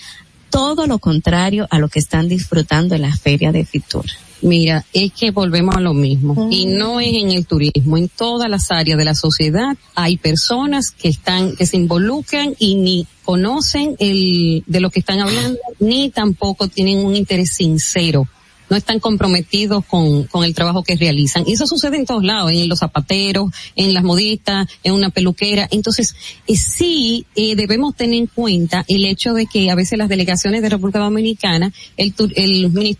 todo 0.50 0.86
lo 0.86 0.98
contrario 0.98 1.66
a 1.70 1.80
lo 1.80 1.88
que 1.88 1.98
están 1.98 2.28
disfrutando 2.28 2.94
en 2.94 3.02
la 3.02 3.16
feria 3.16 3.50
de 3.50 3.64
Fitur. 3.64 4.04
Mira, 4.42 4.84
es 4.92 5.12
que 5.12 5.30
volvemos 5.30 5.76
a 5.76 5.80
lo 5.80 5.94
mismo. 5.94 6.48
Y 6.50 6.66
no 6.66 7.00
es 7.00 7.14
en 7.14 7.30
el 7.30 7.46
turismo, 7.46 7.96
en 7.96 8.08
todas 8.08 8.50
las 8.50 8.70
áreas 8.70 8.98
de 8.98 9.04
la 9.04 9.14
sociedad 9.14 9.76
hay 9.94 10.16
personas 10.16 10.90
que 10.90 11.08
están, 11.08 11.56
que 11.56 11.66
se 11.66 11.76
involucran 11.76 12.54
y 12.58 12.74
ni 12.76 13.06
conocen 13.24 13.96
el, 13.98 14.62
de 14.66 14.80
lo 14.80 14.90
que 14.90 15.00
están 15.00 15.20
hablando, 15.20 15.58
ni 15.80 16.10
tampoco 16.10 16.68
tienen 16.68 16.98
un 16.98 17.16
interés 17.16 17.54
sincero 17.54 18.28
no 18.70 18.76
están 18.76 19.00
comprometidos 19.00 19.84
con, 19.84 20.24
con 20.24 20.44
el 20.44 20.54
trabajo 20.54 20.82
que 20.82 20.96
realizan. 20.96 21.44
Y 21.46 21.52
eso 21.52 21.66
sucede 21.66 21.96
en 21.96 22.06
todos 22.06 22.24
lados, 22.24 22.52
en 22.52 22.68
los 22.68 22.78
zapateros, 22.78 23.50
en 23.76 23.94
las 23.94 24.02
modistas, 24.02 24.68
en 24.82 24.94
una 24.94 25.10
peluquera. 25.10 25.68
Entonces, 25.70 26.14
eh, 26.46 26.56
sí 26.56 27.26
eh, 27.34 27.56
debemos 27.56 27.94
tener 27.94 28.18
en 28.18 28.26
cuenta 28.26 28.84
el 28.88 29.04
hecho 29.04 29.34
de 29.34 29.46
que 29.46 29.70
a 29.70 29.74
veces 29.74 29.98
las 29.98 30.08
delegaciones 30.08 30.62
de 30.62 30.70
República 30.70 30.98
Dominicana, 30.98 31.72
el, 31.96 32.14
el 32.36 32.96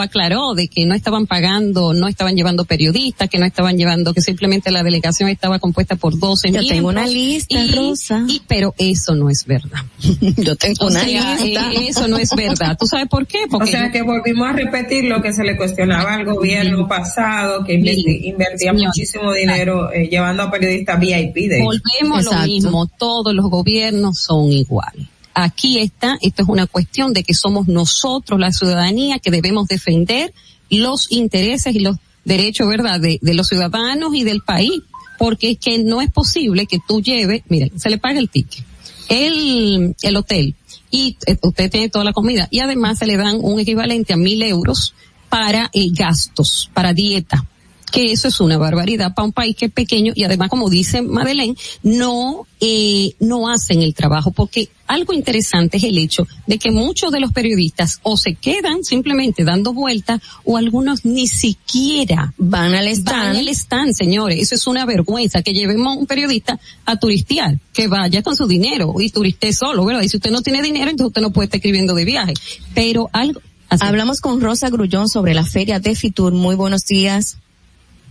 aclaró 0.00 0.54
de 0.54 0.68
que 0.68 0.86
no 0.86 0.94
estaban 0.94 1.26
pagando, 1.26 1.92
no 1.94 2.08
estaban 2.08 2.36
llevando 2.36 2.64
periodistas, 2.64 3.28
que 3.28 3.38
no 3.38 3.46
estaban 3.46 3.76
llevando, 3.76 4.14
que 4.14 4.20
simplemente 4.20 4.70
la 4.70 4.82
delegación 4.82 5.28
estaba 5.28 5.58
compuesta 5.58 5.96
por 5.96 6.18
12 6.18 6.52
Yo 6.52 6.66
tengo 6.66 6.88
una 6.88 7.06
lista, 7.06 7.62
Rosa. 7.74 8.24
Y, 8.28 8.42
pero 8.46 8.74
eso 8.78 9.14
no 9.14 9.30
es 9.30 9.44
verdad. 9.46 9.84
Yo 10.36 10.56
tengo 10.56 10.86
una 10.86 11.04
lista. 11.04 11.72
Eh, 11.72 11.88
eso 11.88 12.08
no 12.08 12.16
es 12.16 12.30
verdad. 12.34 12.76
¿Tú 12.78 12.86
sabes 12.86 13.08
por 13.08 13.26
qué? 13.26 13.40
Porque 13.50 13.68
o 13.68 13.72
sea, 13.72 13.90
que 13.90 14.02
volvimos 14.02 14.48
a 14.48 14.52
repetir 14.52 15.04
lo 15.04 15.20
que 15.22 15.32
se 15.32 15.44
le 15.44 15.56
cuestionaba 15.56 16.14
al 16.14 16.24
gobierno 16.24 16.88
pasado, 16.88 17.64
que 17.64 17.74
invertía 17.74 18.72
muchísimo 18.72 19.32
dinero 19.32 19.92
eh, 19.92 20.08
llevando 20.08 20.44
a 20.44 20.50
periodistas 20.50 20.98
VIP. 20.98 21.34
De 21.48 21.62
Volvemos 21.62 22.26
a 22.26 22.42
lo 22.42 22.46
mismo, 22.46 22.86
todos 22.86 23.34
los 23.34 23.46
gobiernos 23.50 24.18
son 24.18 24.50
iguales. 24.50 25.06
Aquí 25.34 25.78
está, 25.78 26.18
esto 26.20 26.42
es 26.42 26.48
una 26.48 26.66
cuestión 26.66 27.12
de 27.12 27.22
que 27.22 27.34
somos 27.34 27.68
nosotros, 27.68 28.40
la 28.40 28.52
ciudadanía, 28.52 29.18
que 29.18 29.30
debemos 29.30 29.68
defender 29.68 30.32
los 30.70 31.10
intereses 31.10 31.74
y 31.74 31.80
los 31.80 31.96
derechos, 32.24 32.68
¿verdad?, 32.68 33.00
de, 33.00 33.18
los 33.22 33.48
ciudadanos 33.48 34.14
y 34.14 34.24
del 34.24 34.42
país, 34.42 34.82
porque 35.18 35.52
es 35.52 35.58
que 35.58 35.78
no 35.78 36.00
es 36.00 36.10
posible 36.10 36.66
que 36.66 36.78
tú 36.86 37.00
lleves, 37.00 37.42
mira, 37.48 37.68
se 37.76 37.90
le 37.90 37.98
paga 37.98 38.18
el 38.18 38.28
ticket, 38.28 38.64
el, 39.08 39.94
el 40.02 40.16
hotel, 40.16 40.54
y 40.90 41.16
eh, 41.26 41.36
usted 41.42 41.70
tiene 41.70 41.88
toda 41.88 42.04
la 42.04 42.12
comida 42.12 42.48
y 42.50 42.60
además 42.60 42.98
se 42.98 43.06
le 43.06 43.16
dan 43.16 43.38
un 43.40 43.60
equivalente 43.60 44.12
a 44.12 44.16
mil 44.16 44.42
euros 44.42 44.94
para 45.28 45.70
eh, 45.72 45.88
gastos, 45.92 46.68
para 46.74 46.92
dieta. 46.92 47.46
Que 47.90 48.12
eso 48.12 48.28
es 48.28 48.40
una 48.40 48.58
barbaridad 48.58 49.14
para 49.14 49.26
un 49.26 49.32
país 49.32 49.56
que 49.56 49.66
es 49.66 49.72
pequeño 49.72 50.12
y 50.14 50.24
además, 50.24 50.48
como 50.48 50.70
dice 50.70 51.02
Madeleine, 51.02 51.56
no, 51.82 52.46
eh, 52.60 53.14
no 53.20 53.48
hacen 53.48 53.82
el 53.82 53.94
trabajo 53.94 54.30
porque 54.30 54.68
algo 54.86 55.12
interesante 55.12 55.76
es 55.76 55.84
el 55.84 55.98
hecho 55.98 56.26
de 56.46 56.58
que 56.58 56.70
muchos 56.70 57.12
de 57.12 57.20
los 57.20 57.32
periodistas 57.32 58.00
o 58.02 58.16
se 58.16 58.34
quedan 58.34 58.82
simplemente 58.82 59.44
dando 59.44 59.72
vueltas 59.72 60.20
o 60.44 60.56
algunos 60.56 61.04
ni 61.04 61.28
siquiera 61.28 62.34
van 62.38 62.74
al 62.74 62.88
stand. 62.88 63.34
Van 63.34 63.36
al 63.36 63.48
stand, 63.48 63.94
señores. 63.94 64.40
Eso 64.40 64.56
es 64.56 64.66
una 64.66 64.84
vergüenza 64.86 65.42
que 65.42 65.52
llevemos 65.52 65.96
a 65.96 65.98
un 65.98 66.06
periodista 66.06 66.58
a 66.84 66.96
turistear, 66.96 67.58
que 67.72 67.86
vaya 67.86 68.22
con 68.22 68.36
su 68.36 68.46
dinero 68.46 68.94
y 68.98 69.10
turiste 69.10 69.52
solo, 69.52 69.84
¿verdad? 69.84 70.02
Y 70.02 70.08
si 70.08 70.16
usted 70.16 70.30
no 70.30 70.42
tiene 70.42 70.60
dinero, 70.62 70.90
entonces 70.90 71.08
usted 71.08 71.22
no 71.22 71.32
puede 71.32 71.46
estar 71.46 71.58
escribiendo 71.58 71.94
de 71.94 72.04
viaje. 72.04 72.34
Pero 72.74 73.08
algo, 73.12 73.40
Hablamos 73.78 74.20
con 74.20 74.40
Rosa 74.40 74.68
Grullón 74.68 75.08
sobre 75.08 75.32
la 75.32 75.44
feria 75.44 75.78
de 75.78 75.94
Fitur. 75.94 76.32
Muy 76.32 76.56
buenos 76.56 76.82
días. 76.86 77.38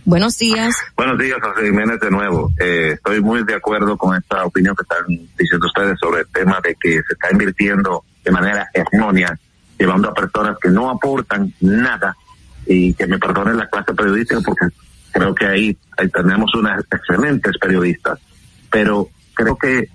Buenos 0.04 0.38
días. 0.38 0.74
Buenos 0.96 1.18
días, 1.18 1.38
José 1.42 1.66
Jiménez, 1.66 2.00
de 2.00 2.10
nuevo. 2.10 2.52
Eh, 2.58 2.92
estoy 2.94 3.20
muy 3.20 3.44
de 3.44 3.54
acuerdo 3.54 3.96
con 3.96 4.16
esta 4.16 4.44
opinión 4.44 4.74
que 4.74 4.82
están 4.82 5.06
diciendo 5.38 5.66
ustedes 5.66 5.98
sobre 6.00 6.22
el 6.22 6.26
tema 6.28 6.60
de 6.62 6.74
que 6.74 6.94
se 6.94 7.12
está 7.12 7.30
invirtiendo 7.30 8.04
de 8.24 8.30
manera 8.30 8.68
errónea, 8.72 9.38
llevando 9.78 10.08
a 10.08 10.14
personas 10.14 10.56
que 10.60 10.70
no 10.70 10.90
aportan 10.90 11.52
nada 11.60 12.16
y 12.66 12.94
que 12.94 13.06
me 13.06 13.18
perdonen 13.18 13.56
la 13.56 13.68
clase 13.68 13.94
periodística 13.94 14.40
porque 14.40 14.66
creo 15.12 15.34
que 15.34 15.46
ahí, 15.46 15.76
ahí 15.98 16.08
tenemos 16.08 16.54
unas 16.54 16.84
excelentes 16.90 17.58
periodistas, 17.58 18.18
pero 18.70 19.08
creo 19.34 19.56
que 19.56 19.88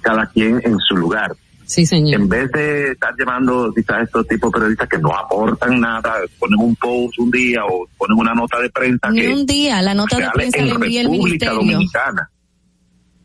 cada 0.00 0.26
quien 0.26 0.60
en 0.64 0.78
su 0.78 0.96
lugar. 0.96 1.32
Sí, 1.72 1.86
señor. 1.86 2.20
En 2.20 2.28
vez 2.28 2.52
de 2.52 2.90
estar 2.92 3.14
llevando 3.16 3.72
quizás 3.74 4.02
estos 4.02 4.28
tipos 4.28 4.52
de 4.52 4.58
periodistas 4.58 4.88
que 4.90 4.98
no 4.98 5.16
aportan 5.16 5.80
nada, 5.80 6.16
ponen 6.38 6.60
un 6.60 6.76
post 6.76 7.18
un 7.18 7.30
día 7.30 7.64
o 7.64 7.88
ponen 7.96 8.18
una 8.18 8.34
nota 8.34 8.60
de 8.60 8.68
prensa. 8.68 9.10
Ni 9.10 9.22
que 9.22 9.28
un 9.32 9.46
día, 9.46 9.80
la 9.80 9.94
nota 9.94 10.18
de 10.18 10.28
prensa 10.34 10.58
en 10.58 10.68
envía 10.68 11.02
República. 11.02 11.50
Dominicana. 11.52 12.30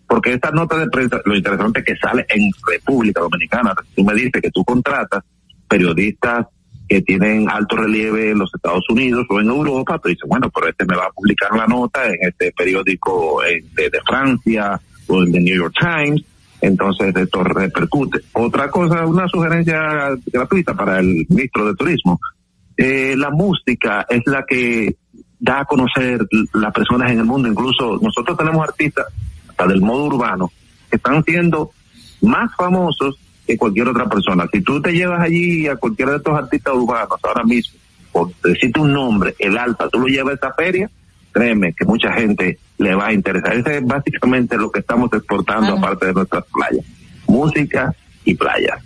Porque 0.08 0.32
esta 0.32 0.52
nota 0.52 0.78
de 0.78 0.88
prensa, 0.88 1.20
lo 1.26 1.36
interesante 1.36 1.80
es 1.80 1.86
que 1.88 1.98
sale 1.98 2.26
en 2.30 2.50
República 2.66 3.20
Dominicana. 3.20 3.76
Tú 3.94 4.06
me 4.06 4.14
dices 4.14 4.42
que 4.42 4.50
tú 4.50 4.64
contratas 4.64 5.26
periodistas 5.68 6.48
que 6.88 7.02
tienen 7.02 7.50
alto 7.50 7.76
relieve 7.76 8.32
en 8.32 8.40
los 8.40 8.50
Estados 8.56 8.86
Unidos 8.88 9.26
o 9.30 9.42
en 9.42 9.48
Europa, 9.48 10.00
tú 10.02 10.08
dices, 10.08 10.24
bueno, 10.26 10.50
pero 10.56 10.70
este 10.70 10.86
me 10.86 10.96
va 10.96 11.08
a 11.08 11.12
publicar 11.12 11.54
la 11.54 11.68
nota 11.68 12.08
en 12.08 12.16
este 12.22 12.54
periódico 12.54 13.44
eh, 13.44 13.62
de, 13.74 13.90
de 13.90 14.00
Francia 14.08 14.80
o 15.08 15.22
en 15.22 15.34
The 15.34 15.42
New 15.42 15.56
York 15.58 15.76
Times, 15.78 16.24
entonces 16.62 17.16
esto 17.16 17.44
repercute. 17.44 18.20
Otra 18.34 18.70
cosa, 18.70 19.06
una 19.06 19.28
sugerencia 19.28 20.10
gratuita 20.26 20.74
para 20.74 21.00
el 21.00 21.26
ministro 21.30 21.66
de 21.66 21.76
Turismo. 21.76 22.20
Eh, 22.76 23.16
la 23.18 23.30
música 23.32 24.06
es 24.10 24.22
la 24.26 24.44
que 24.46 24.96
da 25.40 25.62
a 25.62 25.66
conocer 25.66 26.28
las 26.54 26.74
personas 26.74 27.12
en 27.12 27.20
el 27.20 27.26
mundo, 27.26 27.48
incluso 27.48 28.00
nosotros 28.02 28.38
tenemos 28.38 28.68
artistas 28.68 29.06
hasta 29.48 29.68
del 29.68 29.82
modo 29.82 30.06
urbano 30.06 30.52
que 30.90 30.98
están 30.98 31.24
siendo 31.24 31.72
más 32.22 32.56
famosos 32.56 33.20
que 33.46 33.58
cualquier 33.58 33.88
otra 33.88 34.08
persona. 34.10 34.48
Si 34.52 34.62
tú 34.62 34.82
te 34.82 34.92
llevas 34.92 35.22
allí 35.22 35.68
a 35.68 35.76
cualquiera 35.76 36.12
de 36.12 36.18
estos 36.18 36.38
artistas 36.38 36.74
urbanos 36.74 37.20
ahora 37.24 37.44
mismo, 37.44 37.80
por 38.12 38.32
decirte 38.44 38.80
un 38.80 38.94
nombre, 38.94 39.36
el 39.40 39.58
Alfa, 39.58 39.90
tú 39.90 40.00
lo 40.00 40.08
llevas 40.08 40.34
a 40.34 40.36
esa 40.36 40.54
feria, 40.54 40.90
créeme 41.38 41.74
que 41.74 41.86
mucha 41.86 42.12
gente 42.14 42.58
le 42.78 42.96
va 42.96 43.08
a 43.08 43.14
interesar. 43.14 43.56
Ese 43.56 43.78
es 43.78 43.86
básicamente 43.86 44.58
lo 44.58 44.72
que 44.72 44.80
estamos 44.80 45.12
exportando 45.14 45.74
aparte 45.74 46.08
de 46.08 46.14
nuestras 46.14 46.44
playas. 46.46 46.86
Música 47.28 47.94
y 48.26 48.34
playas. 48.34 48.80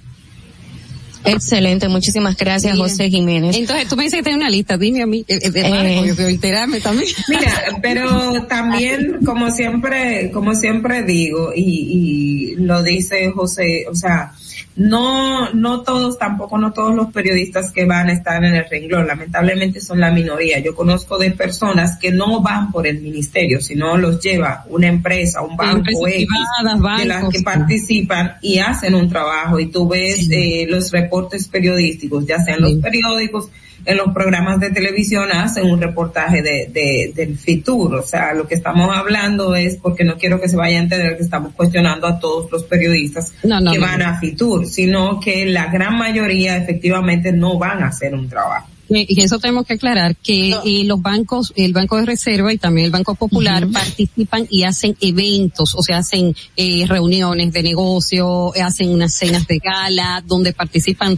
Excelente, 1.23 1.87
muchísimas 1.87 2.35
gracias, 2.35 2.75
José 2.77 3.09
Jiménez. 3.09 3.55
Entonces, 3.55 3.87
tú 3.87 3.95
me 3.95 4.03
dices 4.03 4.19
que 4.19 4.23
tenés 4.23 4.39
una 4.39 4.49
lista, 4.49 4.75
dime 4.75 5.03
a 5.03 5.05
mí, 5.05 5.23
eh, 5.27 5.39
eh, 5.39 5.51
de 5.51 5.69
Marco, 5.69 6.05
yo 6.05 6.15
quiero 6.15 6.31
enterarme 6.31 6.81
también. 6.81 7.07
Mira, 7.29 7.77
pero 7.81 8.47
también, 8.47 9.19
como 9.23 9.51
siempre, 9.51 10.31
como 10.31 10.55
siempre 10.55 11.03
digo, 11.03 11.51
y, 11.55 12.53
y 12.53 12.55
lo 12.55 12.81
dice 12.81 13.29
José, 13.31 13.85
o 13.87 13.95
sea, 13.95 14.33
no, 14.81 15.53
no 15.53 15.81
todos, 15.81 16.17
tampoco 16.17 16.57
no 16.57 16.73
todos 16.73 16.95
los 16.95 17.11
periodistas 17.11 17.71
que 17.71 17.85
van 17.85 18.09
a 18.09 18.13
estar 18.13 18.43
en 18.43 18.55
el 18.55 18.65
renglón, 18.69 19.05
lamentablemente 19.05 19.79
son 19.79 19.99
la 19.99 20.11
minoría. 20.11 20.59
Yo 20.59 20.73
conozco 20.75 21.17
de 21.17 21.31
personas 21.31 21.97
que 21.99 22.11
no 22.11 22.41
van 22.41 22.71
por 22.71 22.87
el 22.87 22.99
ministerio, 22.99 23.61
sino 23.61 23.97
los 23.97 24.19
lleva 24.19 24.65
una 24.69 24.87
empresa, 24.87 25.41
un 25.41 25.55
banco 25.55 26.07
X, 26.07 26.27
privadas, 26.27 26.99
de 26.99 27.05
las 27.05 27.29
que 27.29 27.41
participan 27.41 28.33
y 28.41 28.57
hacen 28.59 28.95
un 28.95 29.07
trabajo. 29.07 29.59
Y 29.59 29.67
tú 29.67 29.87
ves 29.87 30.27
eh, 30.31 30.65
los 30.67 30.91
reportes 30.91 31.47
periodísticos, 31.47 32.25
ya 32.25 32.39
sean 32.39 32.61
los 32.61 32.73
periódicos, 32.75 33.49
en 33.85 33.97
los 33.97 34.13
programas 34.13 34.59
de 34.59 34.69
televisión 34.71 35.31
hacen 35.31 35.65
un 35.65 35.81
reportaje 35.81 36.41
de, 36.41 36.69
de, 36.71 37.11
del 37.15 37.37
FITUR. 37.37 37.95
O 37.95 38.03
sea, 38.03 38.33
lo 38.33 38.47
que 38.47 38.55
estamos 38.55 38.95
hablando 38.95 39.55
es, 39.55 39.77
porque 39.77 40.03
no 40.03 40.17
quiero 40.17 40.39
que 40.39 40.49
se 40.49 40.55
vaya 40.55 40.77
a 40.77 40.81
entender 40.83 41.17
que 41.17 41.23
estamos 41.23 41.53
cuestionando 41.53 42.07
a 42.07 42.19
todos 42.19 42.51
los 42.51 42.63
periodistas 42.63 43.33
No, 43.43 43.59
no, 43.59 43.71
que 43.71 43.79
no. 43.79 43.85
van 43.85 44.01
a 44.01 44.19
FITUR, 44.19 44.65
sino 44.67 45.19
que 45.19 45.45
la 45.45 45.67
gran 45.67 45.97
mayoría 45.97 46.57
efectivamente 46.57 47.31
no 47.31 47.57
van 47.57 47.83
a 47.83 47.87
hacer 47.87 48.13
un 48.13 48.27
trabajo. 48.29 48.67
Y 48.93 49.21
eso 49.21 49.39
tenemos 49.39 49.65
que 49.65 49.75
aclarar 49.75 50.17
que 50.17 50.51
eh, 50.65 50.83
los 50.83 51.01
bancos, 51.01 51.53
el 51.55 51.71
Banco 51.71 51.95
de 51.95 52.05
Reserva 52.05 52.51
y 52.51 52.57
también 52.57 52.85
el 52.87 52.91
Banco 52.91 53.15
Popular 53.15 53.65
participan 53.71 54.45
y 54.49 54.63
hacen 54.63 54.97
eventos, 54.99 55.75
o 55.75 55.81
sea, 55.81 55.99
hacen 55.99 56.35
eh, 56.57 56.85
reuniones 56.87 57.53
de 57.53 57.63
negocio, 57.63 58.51
hacen 58.61 58.89
unas 58.89 59.13
cenas 59.13 59.47
de 59.47 59.59
gala 59.59 60.21
donde 60.27 60.51
participan 60.51 61.17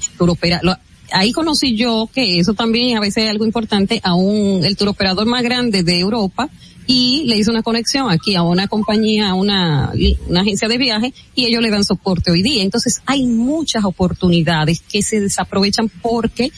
Ahí 1.13 1.31
conocí 1.31 1.75
yo 1.75 2.09
que 2.13 2.39
eso 2.39 2.53
también 2.53 2.97
a 2.97 2.99
veces 2.99 3.25
es 3.25 3.29
algo 3.29 3.45
importante 3.45 4.01
a 4.03 4.15
un, 4.15 4.65
el 4.65 4.75
turoperador 4.75 5.27
más 5.27 5.43
grande 5.43 5.83
de 5.83 5.99
Europa 5.99 6.49
y 6.87 7.23
le 7.27 7.37
hizo 7.37 7.51
una 7.51 7.61
conexión 7.61 8.09
aquí 8.11 8.35
a 8.35 8.41
una 8.41 8.67
compañía, 8.67 9.29
a 9.29 9.33
una, 9.35 9.91
una 10.27 10.41
agencia 10.41 10.67
de 10.67 10.77
viaje 10.77 11.13
y 11.35 11.45
ellos 11.45 11.61
le 11.61 11.69
dan 11.69 11.83
soporte 11.83 12.31
hoy 12.31 12.41
día. 12.41 12.63
Entonces 12.63 13.01
hay 13.05 13.25
muchas 13.25 13.85
oportunidades 13.85 14.81
que 14.81 15.03
se 15.03 15.21
desaprovechan 15.21 15.87
porque 16.01 16.51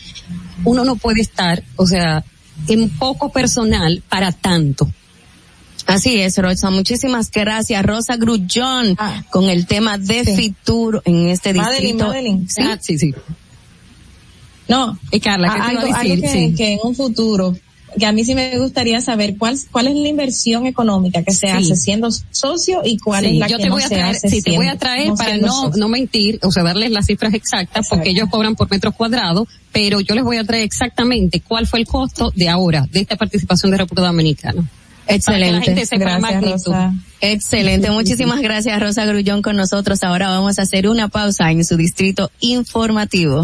uno 0.63 0.85
no 0.85 0.95
puede 0.95 1.21
estar, 1.21 1.61
o 1.75 1.85
sea, 1.85 2.23
en 2.67 2.89
poco 2.89 3.31
personal 3.31 4.01
para 4.07 4.31
tanto. 4.31 4.89
Así 5.85 6.19
es, 6.19 6.37
Rosa. 6.37 6.71
Muchísimas 6.71 7.29
gracias, 7.29 7.85
Rosa 7.85 8.15
Grullón, 8.15 8.97
con 9.29 9.49
el 9.49 9.67
tema 9.67 9.97
de 9.99 10.23
Fitur 10.23 11.01
en 11.05 11.27
este 11.27 11.53
Madeline, 11.53 11.81
distrito. 11.81 12.07
Madeline. 12.07 12.49
Sí, 12.49 12.61
Ah, 12.63 12.77
sí, 12.81 12.97
sí. 12.97 13.13
No, 14.67 14.97
Y 15.11 15.19
Carla, 15.19 15.47
¿qué 15.49 15.53
te 15.53 15.71
iba 15.73 15.81
algo, 15.81 15.95
a 15.95 15.99
decir? 15.99 16.11
algo 16.11 16.21
que, 16.23 16.29
Sí. 16.29 16.53
que 16.55 16.73
en 16.73 16.79
un 16.83 16.95
futuro, 16.95 17.55
que 17.99 18.05
a 18.05 18.11
mí 18.11 18.25
sí 18.25 18.35
me 18.35 18.57
gustaría 18.57 18.99
saber 18.99 19.37
cuál, 19.37 19.57
cuál 19.71 19.87
es 19.87 19.95
la 19.95 20.07
inversión 20.07 20.65
económica 20.65 21.23
que 21.23 21.31
se 21.33 21.47
Sí. 21.47 21.53
hace 21.53 21.75
siendo 21.77 22.09
socio 22.31 22.81
y 22.83 22.97
cuál 22.97 23.23
Sí, 23.25 23.31
es 23.33 23.37
la 23.39 23.47
yo 23.47 23.57
que 23.57 23.63
te 23.63 23.69
no 23.69 23.75
voy 23.75 23.83
a 23.83 23.87
se 23.87 23.95
traer, 23.95 24.15
hace 24.15 24.29
sí, 24.29 24.41
te 24.41 24.55
voy 24.57 24.67
a 24.67 24.75
traer 24.77 25.13
para 25.13 25.37
no, 25.37 25.47
socio. 25.47 25.79
no 25.79 25.87
mentir, 25.87 26.39
o 26.41 26.51
sea, 26.51 26.63
darles 26.63 26.91
las 26.91 27.05
cifras 27.05 27.33
exactas, 27.33 27.87
porque 27.89 28.09
ellos 28.09 28.27
cobran 28.29 28.55
por 28.55 28.69
metro 28.69 28.91
cuadrado, 28.91 29.47
pero 29.71 29.99
yo 30.01 30.13
les 30.15 30.23
voy 30.23 30.37
a 30.37 30.43
traer 30.43 30.63
exactamente 30.63 31.39
cuál 31.41 31.67
fue 31.67 31.79
el 31.79 31.85
costo 31.87 32.31
de 32.35 32.49
ahora, 32.49 32.85
de 32.91 32.99
esta 33.01 33.15
participación 33.15 33.71
de 33.71 33.77
República 33.77 34.07
Dominicana. 34.07 34.67
Excelente. 35.07 35.87
Gracias. 35.97 36.41
Rosa. 36.41 36.93
Excelente. 37.21 37.91
Muchísimas 37.91 38.41
gracias, 38.41 38.79
Rosa 38.81 39.05
Grullón, 39.05 39.43
con 39.43 39.55
nosotros. 39.55 40.01
Ahora 40.03 40.29
vamos 40.29 40.57
a 40.57 40.63
hacer 40.63 40.89
una 40.89 41.09
pausa 41.09 41.51
en 41.51 41.63
su 41.63 41.77
distrito 41.77 42.31
informativo. 42.39 43.43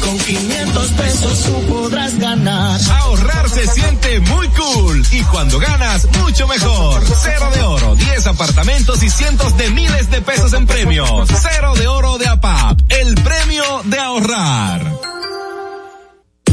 Con 0.00 0.18
500 0.18 0.88
pesos 0.92 1.42
tú 1.44 1.66
podrás 1.66 2.18
ganar. 2.18 2.80
Ahorrar 2.90 3.48
se 3.48 3.66
siente 3.66 4.20
muy 4.20 4.48
cool 4.48 5.06
y 5.12 5.22
cuando 5.24 5.58
ganas, 5.58 6.06
mucho 6.18 6.46
mejor. 6.46 7.02
Cero 7.22 7.50
de 7.54 7.62
oro, 7.62 7.94
10 7.94 8.26
apartamentos 8.26 9.02
y 9.02 9.10
cientos 9.10 9.56
de 9.56 9.70
miles 9.70 10.10
de 10.10 10.20
pesos 10.20 10.52
en 10.52 10.66
premios. 10.66 11.28
Cero 11.28 11.74
de 11.76 11.86
oro 11.86 12.18
de 12.18 12.28
APAP, 12.28 12.80
el 12.88 13.14
premio 13.16 13.64
de 13.84 13.98
ahorrar. 13.98 15.00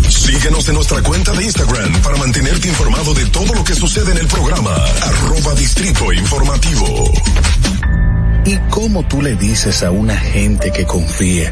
Síguenos 0.10 0.68
en 0.68 0.76
nuestra 0.76 1.02
cuenta 1.02 1.32
de 1.32 1.46
Instagram 1.46 2.02
para 2.02 2.18
mantenerte 2.18 2.68
informado 2.68 3.14
de 3.14 3.26
todo 3.28 3.54
lo 3.54 3.64
que 3.64 3.74
sucede 3.74 4.12
en 4.12 4.18
el 4.18 4.28
programa. 4.28 4.76
Arroba 5.02 5.54
Distrito 5.56 6.12
Informativo. 6.12 7.12
¿Y 8.46 8.58
cómo 8.70 9.04
tú 9.04 9.22
le 9.22 9.36
dices 9.36 9.84
a 9.84 9.92
una 9.92 10.18
gente 10.18 10.72
que 10.72 10.86
confíe, 10.86 11.52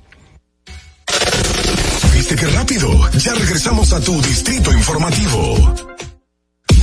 ¿Viste 2.41 2.53
qué 2.53 2.57
rápido? 2.57 3.11
Ya 3.19 3.33
regresamos 3.35 3.93
a 3.93 3.99
tu 3.99 4.19
distrito 4.19 4.71
informativo. 4.73 5.75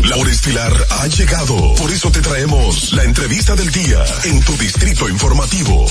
La 0.05 0.17
hora 0.17 0.31
estilar 0.31 0.73
ha 0.91 1.07
llegado. 1.09 1.75
Por 1.75 1.91
eso 1.91 2.13
te 2.13 2.21
traemos 2.21 2.93
la 2.93 3.03
entrevista 3.03 3.57
del 3.57 3.71
día 3.73 4.05
en 4.25 4.41
tu 4.45 4.57
distrito 4.57 5.09
informativo. 5.09 5.87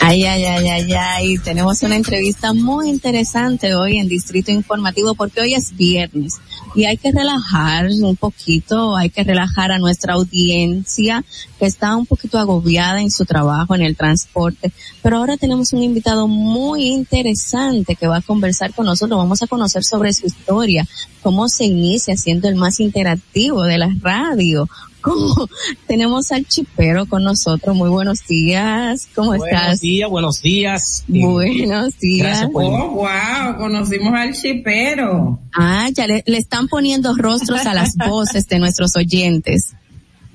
Ay, 0.00 0.24
ay, 0.24 0.44
ay, 0.44 0.68
ay, 0.68 0.92
ay. 0.92 1.38
Tenemos 1.38 1.82
una 1.82 1.96
entrevista 1.96 2.52
muy 2.52 2.88
interesante 2.88 3.74
hoy 3.74 3.98
en 3.98 4.08
Distrito 4.08 4.50
Informativo 4.50 5.14
porque 5.14 5.40
hoy 5.40 5.54
es 5.54 5.76
viernes 5.76 6.34
y 6.74 6.84
hay 6.84 6.96
que 6.96 7.12
relajar 7.12 7.86
un 7.86 8.16
poquito, 8.16 8.96
hay 8.96 9.10
que 9.10 9.24
relajar 9.24 9.72
a 9.72 9.78
nuestra 9.78 10.14
audiencia 10.14 11.24
que 11.58 11.66
está 11.66 11.96
un 11.96 12.06
poquito 12.06 12.38
agobiada 12.38 13.00
en 13.00 13.10
su 13.10 13.24
trabajo, 13.24 13.74
en 13.74 13.82
el 13.82 13.96
transporte. 13.96 14.72
Pero 15.02 15.18
ahora 15.18 15.36
tenemos 15.36 15.72
un 15.72 15.82
invitado 15.82 16.28
muy 16.28 16.86
interesante 16.86 17.94
que 17.94 18.06
va 18.06 18.18
a 18.18 18.22
conversar 18.22 18.72
con 18.74 18.86
nosotros. 18.86 19.18
Vamos 19.18 19.42
a 19.42 19.46
conocer 19.46 19.84
sobre 19.84 20.12
su 20.12 20.26
historia, 20.26 20.86
cómo 21.22 21.48
se 21.48 21.64
inicia 21.64 22.16
siendo 22.16 22.48
el 22.48 22.56
más 22.56 22.80
interactivo 22.80 23.62
de 23.64 23.78
la 23.78 23.94
radio, 24.00 24.68
Tenemos 25.86 26.32
al 26.32 26.46
chipero 26.46 27.06
con 27.06 27.22
nosotros. 27.22 27.74
Muy 27.74 27.88
buenos 27.88 28.26
días. 28.26 29.08
¿Cómo 29.14 29.28
buenos 29.28 29.46
estás? 29.46 29.62
Buenos 29.62 29.80
días, 29.80 30.10
buenos 30.10 30.42
días. 30.42 31.04
Buenos 31.08 31.98
días. 31.98 32.46
Por 32.52 32.64
oh, 32.64 32.90
wow, 32.90 33.56
conocimos 33.56 34.14
al 34.14 34.34
chipero. 34.34 35.38
Ah, 35.54 35.88
ya 35.92 36.06
le, 36.06 36.22
le 36.26 36.38
están 36.38 36.68
poniendo 36.68 37.14
rostros 37.16 37.66
a 37.66 37.74
las 37.74 37.94
voces 38.08 38.46
de 38.48 38.58
nuestros 38.58 38.96
oyentes. 38.96 39.74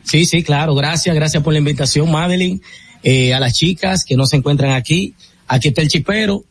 Sí, 0.04 0.26
sí, 0.26 0.44
claro. 0.44 0.74
Gracias, 0.76 1.14
gracias 1.16 1.44
por 1.44 1.54
la 1.54 1.60
invitación, 1.60 2.10
Madeline. 2.10 2.62
Eh, 3.04 3.34
a 3.34 3.40
las 3.40 3.54
chicas 3.54 4.04
que 4.04 4.16
no 4.16 4.26
se 4.26 4.38
encuentran 4.38 4.72
aquí. 4.72 5.14
Aquí 5.48 5.70
está 5.70 5.82
el 5.82 5.90
chipero. 5.90 6.44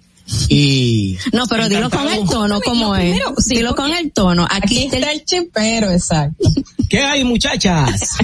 Y 0.48 1.16
no, 1.32 1.44
pero 1.46 1.68
dilo 1.68 1.88
con 1.90 2.08
el 2.08 2.28
tono 2.28 2.60
como 2.60 2.96
es. 2.96 3.20
Sí, 3.38 3.56
dilo 3.56 3.74
con 3.74 3.92
el 3.92 4.10
tono. 4.12 4.44
Aquí, 4.50 4.86
Aquí 4.86 4.96
está 4.96 5.12
el 5.12 5.24
chipero, 5.24 5.90
exacto. 5.90 6.48
¿Qué 6.88 6.98
hay, 7.00 7.24
muchachas? 7.24 8.16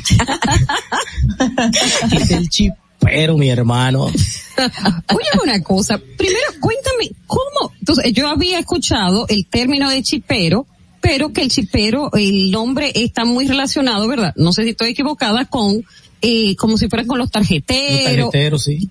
Aquí 2.03 2.17
está 2.17 2.37
el 2.37 2.49
chipero, 2.49 3.37
mi 3.37 3.49
hermano. 3.51 4.05
Oye, 4.07 5.29
una 5.43 5.63
cosa. 5.63 5.99
Primero, 5.99 6.39
cuéntame, 6.61 7.11
¿cómo? 7.27 7.73
Entonces, 7.79 8.13
yo 8.13 8.29
había 8.29 8.59
escuchado 8.59 9.27
el 9.29 9.47
término 9.47 9.91
de 9.91 10.03
chipero, 10.03 10.67
pero 11.01 11.33
que 11.33 11.43
el 11.43 11.49
chipero, 11.51 12.11
el 12.15 12.51
nombre 12.51 12.93
está 12.95 13.25
muy 13.25 13.47
relacionado, 13.47 14.07
¿verdad? 14.09 14.33
No 14.37 14.53
sé 14.53 14.65
si 14.65 14.71
estoy 14.71 14.91
equivocada 14.91 15.45
con, 15.47 15.85
eh, 16.21 16.55
como 16.57 16.79
si 16.79 16.89
fuera 16.89 17.05
con 17.05 17.19
los 17.19 17.31
tarjeteros. 17.31 18.17
Los 18.17 18.31
tarjeteros, 18.31 18.65
sí. 18.65 18.91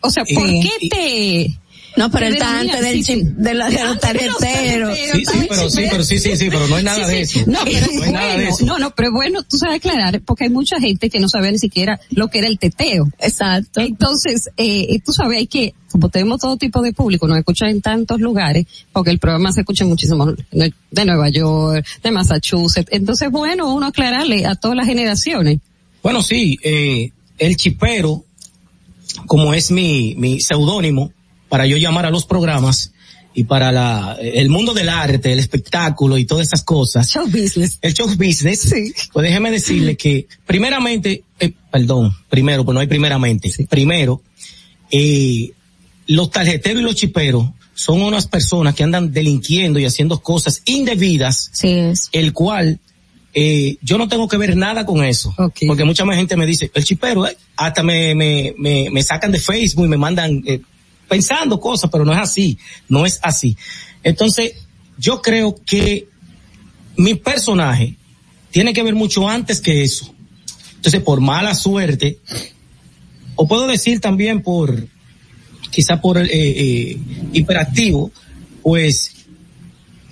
O 0.00 0.10
sea, 0.10 0.24
¿por 0.34 0.48
Y- 0.48 0.60
qué 0.62 0.88
te, 0.88 1.58
No, 1.96 2.10
pero 2.10 2.26
él 2.26 2.34
está 2.34 2.60
antes 2.60 2.80
del 2.80 3.04
chip, 3.04 3.22
de, 3.22 3.54
la, 3.54 3.68
de 3.68 3.84
los 3.84 4.00
tarjeteros. 4.00 4.96
Sí, 4.96 5.24
sí, 5.24 5.46
pero 5.48 5.70
sí, 5.70 5.82
pero 5.90 6.04
sí, 6.04 6.18
sí, 6.18 6.36
sí, 6.36 6.48
pero 6.50 6.66
no 6.68 6.76
hay 6.76 6.84
nada 6.84 7.06
de 7.06 7.20
eso. 7.20 7.40
No, 7.46 7.58
pero 7.64 7.86
no 7.92 8.02
hay 8.02 8.12
nada 8.12 8.26
de 8.28 8.34
bueno, 8.36 8.50
eso. 8.50 8.64
no, 8.64 8.78
no, 8.78 8.94
pero 8.94 9.12
bueno, 9.12 9.42
tú 9.42 9.58
sabes 9.58 9.76
aclarar, 9.76 10.20
porque 10.22 10.44
hay 10.44 10.50
mucha 10.50 10.80
gente 10.80 11.10
que 11.10 11.20
no 11.20 11.28
sabe 11.28 11.52
ni 11.52 11.58
siquiera 11.58 12.00
lo 12.10 12.28
que 12.28 12.38
era 12.38 12.48
el 12.48 12.58
teteo. 12.58 13.08
Exacto. 13.18 13.80
Entonces, 13.80 14.48
eh, 14.56 15.00
tú 15.04 15.12
sabes, 15.12 15.38
hay 15.38 15.46
que, 15.46 15.74
como 15.90 16.08
tenemos 16.08 16.40
todo 16.40 16.56
tipo 16.56 16.80
de 16.82 16.92
público, 16.92 17.28
nos 17.28 17.38
escuchan 17.38 17.68
en 17.68 17.82
tantos 17.82 18.20
lugares, 18.20 18.66
porque 18.92 19.10
el 19.10 19.18
programa 19.18 19.52
se 19.52 19.60
escucha 19.60 19.84
muchísimo 19.84 20.32
de 20.50 20.72
de 20.92 21.04
Nueva 21.04 21.28
York, 21.30 21.84
de 22.02 22.10
Massachusetts. 22.12 22.88
Entonces, 22.92 23.30
bueno, 23.30 23.74
uno 23.74 23.86
aclararle 23.86 24.46
a 24.46 24.54
todas 24.54 24.76
las 24.76 24.86
generaciones. 24.86 25.58
Bueno, 26.02 26.22
sí, 26.22 26.58
eh, 26.62 27.10
el 27.38 27.56
chipero, 27.56 28.24
como 29.26 29.54
es 29.54 29.70
mi, 29.70 30.14
mi 30.16 30.40
seudónimo 30.40 31.12
para 31.52 31.66
yo 31.66 31.76
llamar 31.76 32.06
a 32.06 32.10
los 32.10 32.24
programas, 32.24 32.92
y 33.34 33.44
para 33.44 33.70
la, 33.72 34.16
el 34.18 34.48
mundo 34.48 34.72
del 34.72 34.88
arte, 34.88 35.34
el 35.34 35.38
espectáculo 35.38 36.16
y 36.16 36.24
todas 36.24 36.46
esas 36.46 36.62
cosas. 36.62 37.10
Show 37.10 37.26
business. 37.26 37.78
El 37.82 37.92
show 37.92 38.08
business. 38.08 38.60
Sí. 38.60 38.94
Pues 39.12 39.24
déjeme 39.24 39.50
decirle 39.50 39.94
que, 39.94 40.26
primeramente, 40.46 41.24
eh, 41.38 41.52
perdón, 41.70 42.14
primero, 42.30 42.64
pues 42.64 42.72
no 42.72 42.80
hay 42.80 42.86
primeramente. 42.86 43.52
Primero, 43.68 44.22
eh, 44.90 45.50
los 46.06 46.30
tarjeteros 46.30 46.80
y 46.80 46.84
los 46.84 46.94
chiperos 46.94 47.50
son 47.74 48.00
unas 48.00 48.26
personas 48.26 48.74
que 48.74 48.84
andan 48.84 49.12
delinquiendo 49.12 49.78
y 49.78 49.84
haciendo 49.84 50.22
cosas 50.22 50.62
indebidas, 50.64 51.50
Sí 51.52 51.68
es. 51.68 52.08
el 52.12 52.32
cual 52.32 52.80
eh, 53.34 53.76
yo 53.82 53.98
no 53.98 54.08
tengo 54.08 54.26
que 54.26 54.38
ver 54.38 54.56
nada 54.56 54.86
con 54.86 55.04
eso. 55.04 55.34
Porque 55.66 55.84
mucha 55.84 56.06
más 56.06 56.16
gente 56.16 56.34
me 56.34 56.46
dice, 56.46 56.70
el 56.72 56.84
chipero, 56.84 57.26
eh, 57.26 57.36
hasta 57.56 57.82
me, 57.82 58.14
me, 58.14 58.54
me, 58.56 58.88
me 58.90 59.02
sacan 59.02 59.32
de 59.32 59.38
Facebook 59.40 59.84
y 59.84 59.88
me 59.88 59.98
mandan 59.98 60.42
eh, 60.46 60.60
pensando 61.12 61.60
cosas, 61.60 61.90
pero 61.92 62.06
no 62.06 62.12
es 62.14 62.18
así, 62.18 62.56
no 62.88 63.04
es 63.04 63.20
así. 63.22 63.54
Entonces, 64.02 64.54
yo 64.96 65.20
creo 65.20 65.54
que 65.66 66.08
mi 66.96 67.16
personaje 67.16 67.96
tiene 68.50 68.72
que 68.72 68.82
ver 68.82 68.94
mucho 68.94 69.28
antes 69.28 69.60
que 69.60 69.82
eso. 69.82 70.10
Entonces, 70.76 71.02
por 71.02 71.20
mala 71.20 71.54
suerte, 71.54 72.18
o 73.36 73.46
puedo 73.46 73.66
decir 73.66 74.00
también 74.00 74.42
por, 74.42 74.88
quizá 75.70 76.00
por 76.00 76.16
eh, 76.16 76.28
eh, 76.32 76.98
hiperactivo, 77.34 78.10
pues 78.62 79.12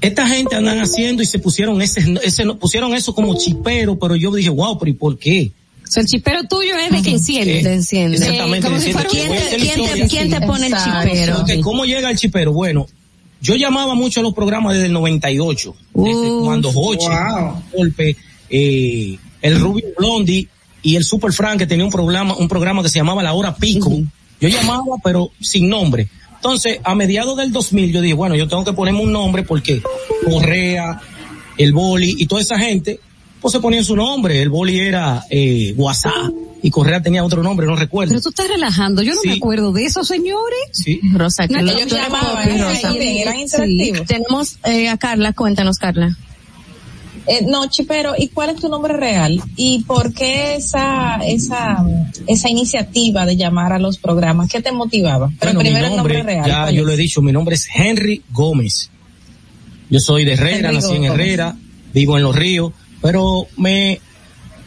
esta 0.02 0.28
gente 0.28 0.54
andan 0.54 0.80
haciendo 0.80 1.22
y 1.22 1.26
se 1.26 1.38
pusieron 1.38 1.80
ese, 1.80 2.02
ese, 2.22 2.44
pusieron 2.56 2.92
eso 2.92 3.14
como 3.14 3.38
chipero, 3.38 3.98
pero 3.98 4.16
yo 4.16 4.30
dije, 4.34 4.50
wow, 4.50 4.78
pero 4.78 4.90
¿y 4.90 4.94
por 4.94 5.18
qué? 5.18 5.50
O 5.90 5.92
sea, 5.92 6.02
el 6.02 6.06
chipero 6.06 6.44
tuyo 6.44 6.76
es 6.76 6.92
de 6.92 7.02
que 7.02 7.10
enciende. 7.10 7.62
Te 7.64 7.72
enciende. 7.74 8.16
Exactamente. 8.16 8.68
como 8.68 8.80
si 8.80 8.90
enciende. 8.90 9.08
fuera 9.10 9.26
un- 9.34 9.58
¿Quién 9.58 9.74
te, 9.74 10.06
quién 10.06 10.28
quién 10.30 10.42
pone 10.46 10.66
el 10.68 10.72
Exacto. 10.72 11.08
chipero? 11.08 11.40
Ok, 11.40 11.50
¿Cómo 11.64 11.84
llega 11.84 12.10
el 12.12 12.16
chipero? 12.16 12.52
Bueno, 12.52 12.86
yo 13.40 13.56
llamaba 13.56 13.96
mucho 13.96 14.20
a 14.20 14.22
los 14.22 14.32
programas 14.32 14.74
desde 14.74 14.86
el 14.86 14.92
98, 14.92 15.74
desde 15.94 16.30
Uh, 16.30 16.44
cuando 16.44 16.70
Hoche, 16.72 17.08
Golpe, 17.76 18.16
eh, 18.50 19.18
el 19.42 19.58
Rubio 19.58 19.86
Blondi 19.98 20.46
y 20.82 20.94
el 20.94 21.02
Super 21.04 21.32
Frank 21.32 21.58
que 21.58 21.66
tenía 21.66 21.84
un 21.84 21.90
programa, 21.90 22.36
un 22.36 22.46
programa 22.46 22.84
que 22.84 22.88
se 22.88 23.00
llamaba 23.00 23.22
La 23.24 23.32
Hora 23.32 23.56
Pico. 23.56 23.90
Yo 24.40 24.48
llamaba, 24.48 24.96
pero 25.02 25.32
sin 25.40 25.68
nombre. 25.68 26.08
Entonces, 26.36 26.78
a 26.84 26.94
mediados 26.94 27.36
del 27.36 27.50
2000, 27.50 27.92
yo 27.92 28.00
dije, 28.00 28.14
bueno, 28.14 28.36
yo 28.36 28.46
tengo 28.46 28.64
que 28.64 28.72
ponerme 28.72 29.00
un 29.00 29.10
nombre 29.12 29.42
porque 29.42 29.82
Correa, 30.24 31.00
el 31.58 31.72
Boli 31.72 32.14
y 32.16 32.26
toda 32.26 32.40
esa 32.40 32.58
gente, 32.58 33.00
pues 33.40 33.52
se 33.52 33.60
ponían 33.60 33.84
su 33.84 33.96
nombre. 33.96 34.40
El 34.42 34.48
Boli 34.48 34.78
era 34.80 35.24
eh, 35.30 35.72
WhatsApp 35.76 36.30
y 36.62 36.70
Correa 36.70 37.00
tenía 37.02 37.24
otro 37.24 37.42
nombre, 37.42 37.66
no 37.66 37.74
recuerdo. 37.76 38.10
Pero 38.10 38.20
tú 38.20 38.28
estás 38.30 38.48
relajando, 38.48 39.02
yo 39.02 39.14
no 39.14 39.20
Sí. 39.22 39.28
me 39.28 39.34
acuerdo 39.36 39.72
de 39.72 39.84
eso, 39.86 40.04
señores. 40.04 40.58
Sí. 40.72 41.00
Rosa, 41.14 41.48
que 41.48 41.54
No, 41.54 41.62
lo- 41.62 41.72
ellos 41.72 41.90
llamaban, 41.92 42.48
¿eh? 42.48 42.58
Rosa. 42.62 42.80
También 42.82 43.16
eran 43.18 43.38
interactivos. 43.38 44.06
Tenemos 44.06 44.58
eh, 44.64 44.88
a 44.88 44.96
Carla, 44.98 45.32
cuéntanos 45.32 45.78
Carla. 45.78 46.16
Eh, 47.26 47.44
no, 47.46 47.66
Chipero, 47.68 48.14
¿y 48.18 48.28
cuál 48.28 48.50
es 48.50 48.56
tu 48.56 48.68
nombre 48.68 48.94
real? 48.94 49.40
¿Y 49.54 49.84
por 49.84 50.12
qué 50.14 50.56
esa, 50.56 51.16
esa, 51.24 51.84
esa 52.26 52.48
iniciativa 52.48 53.24
de 53.26 53.36
llamar 53.36 53.72
a 53.72 53.78
los 53.78 53.98
programas? 53.98 54.48
¿Qué 54.50 54.60
te 54.62 54.72
motivaba? 54.72 55.28
Pero 55.38 55.52
Bueno, 55.52 55.60
primero 55.60 55.86
mi 55.86 55.90
el 55.92 55.96
nombre, 55.96 56.16
nombre 56.18 56.34
real. 56.34 56.46
ya 56.48 56.62
¿cuál 56.62 56.74
yo 56.74 56.80
es? 56.80 56.86
lo 56.86 56.92
he 56.92 56.96
dicho, 56.96 57.22
mi 57.22 57.30
nombre 57.32 57.54
es 57.54 57.68
Henry 57.74 58.22
Gómez. 58.32 58.90
Yo 59.90 60.00
soy 60.00 60.24
de 60.24 60.32
Herrera, 60.32 60.70
Henry 60.70 60.74
nací 60.82 60.94
en. 60.96 61.04
Herrera, 61.04 61.56
vivo 61.92 62.16
en 62.16 62.22
Los 62.22 62.34
Ríos, 62.34 62.72
pero 63.00 63.46
me, 63.56 64.00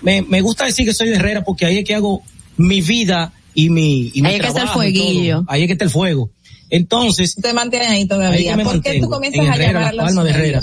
me, 0.02 0.22
me 0.24 0.42
gusta 0.42 0.66
decir 0.66 0.86
que 0.86 0.94
soy 0.94 1.10
de 1.10 1.16
Herrera 1.16 1.44
porque 1.44 1.66
ahí 1.66 1.80
es 1.80 1.86
que 1.86 1.96
hago 1.96 2.22
mi 2.58 2.82
vida 2.82 3.34
y 3.54 3.70
mi, 3.70 4.12
y 4.14 4.22
mi 4.22 4.30
Ahí 4.30 4.36
es 4.36 4.42
que 4.42 4.48
está 4.48 4.60
el 4.62 4.66
trabajo 4.66 4.80
fueguillo. 4.80 5.44
Ahí 5.48 5.62
es 5.62 5.68
que 5.68 5.74
está 5.74 5.86
el 5.86 5.92
fuego. 5.92 6.32
Entonces, 6.70 7.36
Te 7.36 7.54
mantienes 7.54 7.90
ahí 7.90 7.98
ahí 8.02 8.08
todavía. 8.08 8.58
me 8.58 8.64
¿Por 8.64 8.82
qué 8.82 9.00
tú 9.00 9.10
comienzas 9.10 9.46
en 9.46 9.52
a 9.52 9.56
Herrera, 9.56 9.92
llamar 9.92 10.14
los 10.14 10.24
de 10.24 10.30
Herrera. 10.32 10.62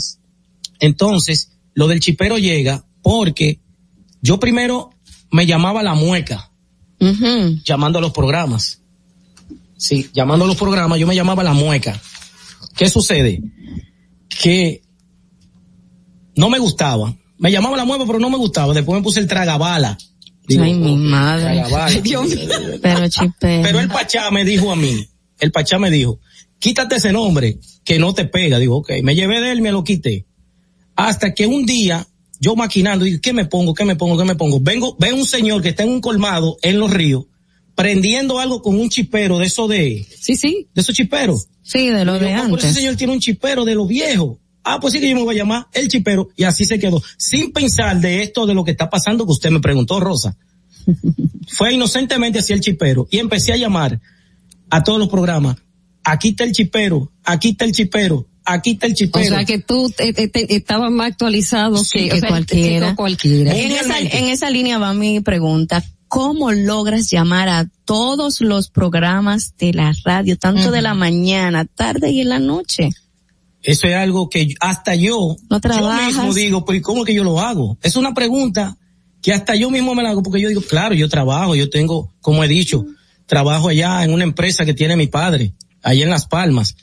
Entonces, 0.80 1.52
lo 1.74 1.86
del 1.86 2.00
chipero 2.00 2.38
llega 2.38 2.84
porque 3.02 3.60
yo 4.20 4.40
primero 4.40 4.90
me 5.30 5.46
llamaba 5.46 5.82
la 5.82 5.94
mueca, 5.94 6.50
Ujú. 7.00 7.60
llamando 7.64 7.98
a 7.98 8.02
los 8.02 8.12
programas. 8.12 8.82
Sí, 9.76 10.10
llamando 10.12 10.44
a 10.44 10.48
los 10.48 10.56
programas, 10.56 10.98
yo 10.98 11.06
me 11.06 11.14
llamaba 11.14 11.42
la 11.44 11.54
mueca. 11.54 12.00
¿Qué 12.76 12.90
sucede? 12.90 13.40
Que 14.28 14.82
no 16.36 16.50
me 16.50 16.58
gustaba. 16.58 17.16
Me 17.40 17.50
llamaba 17.50 17.76
la 17.76 17.84
mueca, 17.84 18.04
pero 18.06 18.18
no 18.20 18.30
me 18.30 18.36
gustaba. 18.36 18.72
Después 18.74 18.96
me 18.98 19.02
puse 19.02 19.18
el 19.18 19.26
tragabala. 19.26 19.98
Digo, 20.46 20.62
Ay, 20.62 20.74
mi 20.74 20.92
ok, 20.92 20.98
madre. 20.98 21.42
tragabala. 21.62 22.00
Pero 22.82 23.08
chipero. 23.08 23.62
Pero 23.62 23.80
el 23.80 23.88
Pachá 23.88 24.30
me 24.30 24.44
dijo 24.44 24.70
a 24.70 24.76
mí, 24.76 25.08
el 25.38 25.50
Pachá 25.50 25.78
me 25.78 25.90
dijo, 25.90 26.20
quítate 26.58 26.96
ese 26.96 27.12
nombre 27.12 27.58
que 27.84 27.98
no 27.98 28.12
te 28.14 28.24
pega. 28.26 28.58
Digo, 28.58 28.76
ok, 28.76 28.90
me 29.02 29.14
llevé 29.14 29.40
de 29.40 29.52
él, 29.52 29.62
me 29.62 29.72
lo 29.72 29.82
quité. 29.84 30.26
Hasta 30.96 31.32
que 31.34 31.46
un 31.46 31.64
día, 31.66 32.06
yo 32.40 32.56
maquinando, 32.56 33.04
digo, 33.04 33.18
¿qué 33.22 33.32
me 33.32 33.46
pongo? 33.46 33.72
¿Qué 33.74 33.84
me 33.84 33.96
pongo? 33.96 34.18
¿Qué 34.18 34.24
me 34.24 34.34
pongo? 34.36 34.60
Vengo, 34.60 34.96
ve 34.98 35.12
un 35.12 35.24
señor 35.26 35.62
que 35.62 35.70
está 35.70 35.82
en 35.84 35.88
un 35.90 36.00
colmado 36.00 36.58
en 36.62 36.78
los 36.78 36.90
ríos, 36.92 37.24
prendiendo 37.74 38.38
algo 38.38 38.60
con 38.60 38.78
un 38.78 38.90
chipero 38.90 39.38
de 39.38 39.46
eso 39.46 39.66
de, 39.66 40.06
Sí, 40.20 40.36
sí. 40.36 40.68
de 40.74 40.80
esos 40.82 40.94
chiperos. 40.94 41.46
Sí, 41.62 41.88
de 41.88 42.04
lo 42.04 42.18
de 42.18 42.34
"Ah, 42.34 42.46
por 42.50 42.58
ese 42.58 42.68
antes. 42.68 42.74
señor 42.82 42.96
tiene 42.96 43.12
un 43.14 43.20
chipero 43.20 43.64
de 43.64 43.74
los 43.74 43.86
viejos. 43.88 44.36
Ah, 44.64 44.78
pues 44.80 44.92
sí 44.92 45.00
que 45.00 45.08
yo 45.08 45.16
me 45.16 45.22
voy 45.22 45.34
a 45.34 45.38
llamar 45.38 45.66
el 45.72 45.88
chipero. 45.88 46.28
Y 46.36 46.44
así 46.44 46.64
se 46.64 46.78
quedó. 46.78 47.02
Sin 47.16 47.52
pensar 47.52 47.98
de 48.00 48.22
esto, 48.22 48.46
de 48.46 48.54
lo 48.54 48.64
que 48.64 48.70
está 48.72 48.90
pasando 48.90 49.24
que 49.26 49.32
usted 49.32 49.50
me 49.50 49.60
preguntó, 49.60 50.00
Rosa. 50.00 50.36
Fue 51.48 51.72
inocentemente 51.74 52.38
así 52.38 52.52
el 52.52 52.60
chipero. 52.60 53.06
Y 53.10 53.18
empecé 53.18 53.52
a 53.52 53.56
llamar 53.56 54.00
a 54.70 54.82
todos 54.84 54.98
los 54.98 55.08
programas. 55.08 55.56
Aquí 56.04 56.30
está 56.30 56.44
el 56.44 56.52
chipero, 56.52 57.10
aquí 57.24 57.50
está 57.50 57.64
el 57.66 57.72
chipero, 57.72 58.26
aquí 58.44 58.70
está 58.70 58.86
el 58.86 58.92
O 58.92 58.94
chipero. 58.96 59.28
sea 59.28 59.44
que 59.44 59.58
tú 59.58 59.92
eh, 59.98 60.14
eh, 60.16 60.28
te- 60.28 60.56
estabas 60.56 60.90
más 60.90 61.10
actualizado 61.10 61.76
Sí, 61.84 62.04
que, 62.04 62.08
que 62.08 62.16
o 62.16 62.20
sea, 62.20 62.28
cualquiera. 62.96 63.54
En 63.56 63.72
esa, 63.72 63.98
en 63.98 64.24
esa 64.26 64.48
línea 64.50 64.78
va 64.78 64.94
mi 64.94 65.20
pregunta. 65.20 65.84
¿Cómo 66.08 66.50
logras 66.52 67.10
llamar 67.10 67.48
a 67.48 67.68
todos 67.84 68.40
los 68.40 68.70
programas 68.70 69.54
de 69.58 69.72
la 69.74 69.92
radio, 70.04 70.36
tanto 70.38 70.70
de 70.70 70.82
la 70.82 70.94
mañana, 70.94 71.66
tarde 71.66 72.10
y 72.10 72.20
en 72.22 72.30
la 72.30 72.38
noche? 72.40 72.88
Eso 73.62 73.86
es 73.86 73.94
algo 73.94 74.28
que 74.30 74.54
hasta 74.60 74.94
yo, 74.94 75.36
No 75.50 75.60
yo 75.60 76.06
mismo 76.06 76.34
digo, 76.34 76.64
pero 76.64 76.78
¿y 76.78 76.80
cómo 76.80 77.04
que 77.04 77.14
yo 77.14 77.24
lo 77.24 77.40
hago? 77.40 77.76
Es 77.82 77.96
una 77.96 78.14
pregunta 78.14 78.76
que 79.20 79.32
hasta 79.32 79.54
yo 79.54 79.70
mismo 79.70 79.94
me 79.94 80.02
la 80.02 80.10
hago 80.10 80.22
porque 80.22 80.40
yo 80.40 80.48
digo, 80.48 80.62
claro, 80.62 80.94
yo 80.94 81.08
trabajo, 81.08 81.54
yo 81.54 81.68
tengo, 81.68 82.12
como 82.20 82.42
he 82.42 82.48
dicho, 82.48 82.86
trabajo 83.26 83.68
allá 83.68 84.02
en 84.02 84.12
una 84.12 84.24
empresa 84.24 84.64
que 84.64 84.72
tiene 84.72 84.96
mi 84.96 85.08
padre, 85.08 85.52
allá 85.82 86.04
en 86.04 86.10
Las 86.10 86.26
Palmas. 86.26 86.74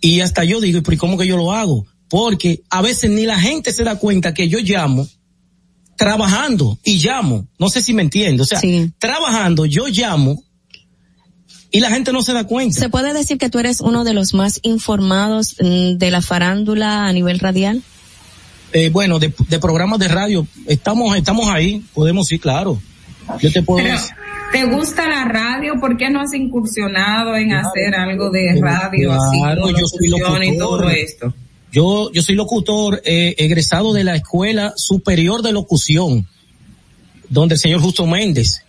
Y 0.00 0.20
hasta 0.20 0.42
yo 0.44 0.60
digo, 0.60 0.80
¿y 0.86 0.96
cómo 0.96 1.16
que 1.16 1.26
yo 1.26 1.36
lo 1.36 1.52
hago? 1.52 1.86
Porque 2.08 2.62
a 2.68 2.82
veces 2.82 3.10
ni 3.10 3.24
la 3.24 3.38
gente 3.38 3.72
se 3.72 3.84
da 3.84 3.96
cuenta 3.96 4.34
que 4.34 4.48
yo 4.48 4.58
llamo 4.58 5.06
trabajando 5.96 6.78
y 6.84 6.98
llamo. 6.98 7.46
No 7.58 7.68
sé 7.68 7.80
si 7.80 7.94
me 7.94 8.02
entiende. 8.02 8.42
O 8.42 8.46
sea, 8.46 8.58
Sí. 8.58 8.92
trabajando, 8.98 9.66
yo 9.66 9.86
llamo 9.86 10.42
y 11.72 11.80
la 11.80 11.90
gente 11.90 12.12
no 12.12 12.22
se 12.22 12.32
da 12.32 12.44
cuenta. 12.44 12.78
¿Se 12.78 12.88
puede 12.88 13.12
decir 13.14 13.38
que 13.38 13.50
tú 13.50 13.58
eres 13.58 13.80
uno 13.80 14.04
de 14.04 14.12
los 14.14 14.34
más 14.34 14.60
informados 14.62 15.56
mm, 15.60 15.94
de 15.96 16.10
la 16.10 16.20
farándula 16.22 17.06
a 17.06 17.12
nivel 17.12 17.38
radial? 17.40 17.82
eh, 18.74 18.88
bueno, 18.90 19.18
de, 19.18 19.34
de 19.48 19.58
programas 19.58 19.98
de 19.98 20.08
radio, 20.08 20.46
estamos, 20.66 21.14
estamos 21.16 21.48
ahí, 21.48 21.82
podemos 21.92 22.30
ir, 22.32 22.40
claro. 22.40 22.80
Yo 23.40 23.52
te 23.52 23.62
puedo 23.62 23.82
Pero, 23.84 23.94
decir. 23.94 24.14
¿te 24.50 24.64
gusta 24.64 25.06
la 25.08 25.24
radio? 25.26 25.74
¿Por 25.78 25.96
qué 25.98 26.08
no 26.10 26.20
has 26.22 26.32
incursionado 26.34 27.36
en 27.36 27.52
hacer 27.52 27.94
algo 27.94 28.30
de 28.30 28.58
radio 28.60 29.12
así 29.12 29.38
Claro, 29.38 29.68
yo 29.70 29.86
soy 29.86 30.06
y 30.06 30.08
locutor. 30.08 30.58
todo 30.58 30.88
esto? 30.90 31.34
Yo, 31.70 32.10
yo 32.12 32.22
soy 32.22 32.34
locutor, 32.34 33.00
eh, 33.04 33.34
egresado 33.38 33.92
de 33.92 34.04
la 34.04 34.14
Escuela 34.16 34.72
Superior 34.76 35.42
de 35.42 35.52
Locución, 35.52 36.26
donde 37.28 37.54
el 37.54 37.60
señor 37.60 37.80
Justo 37.80 38.06
Méndez. 38.06 38.62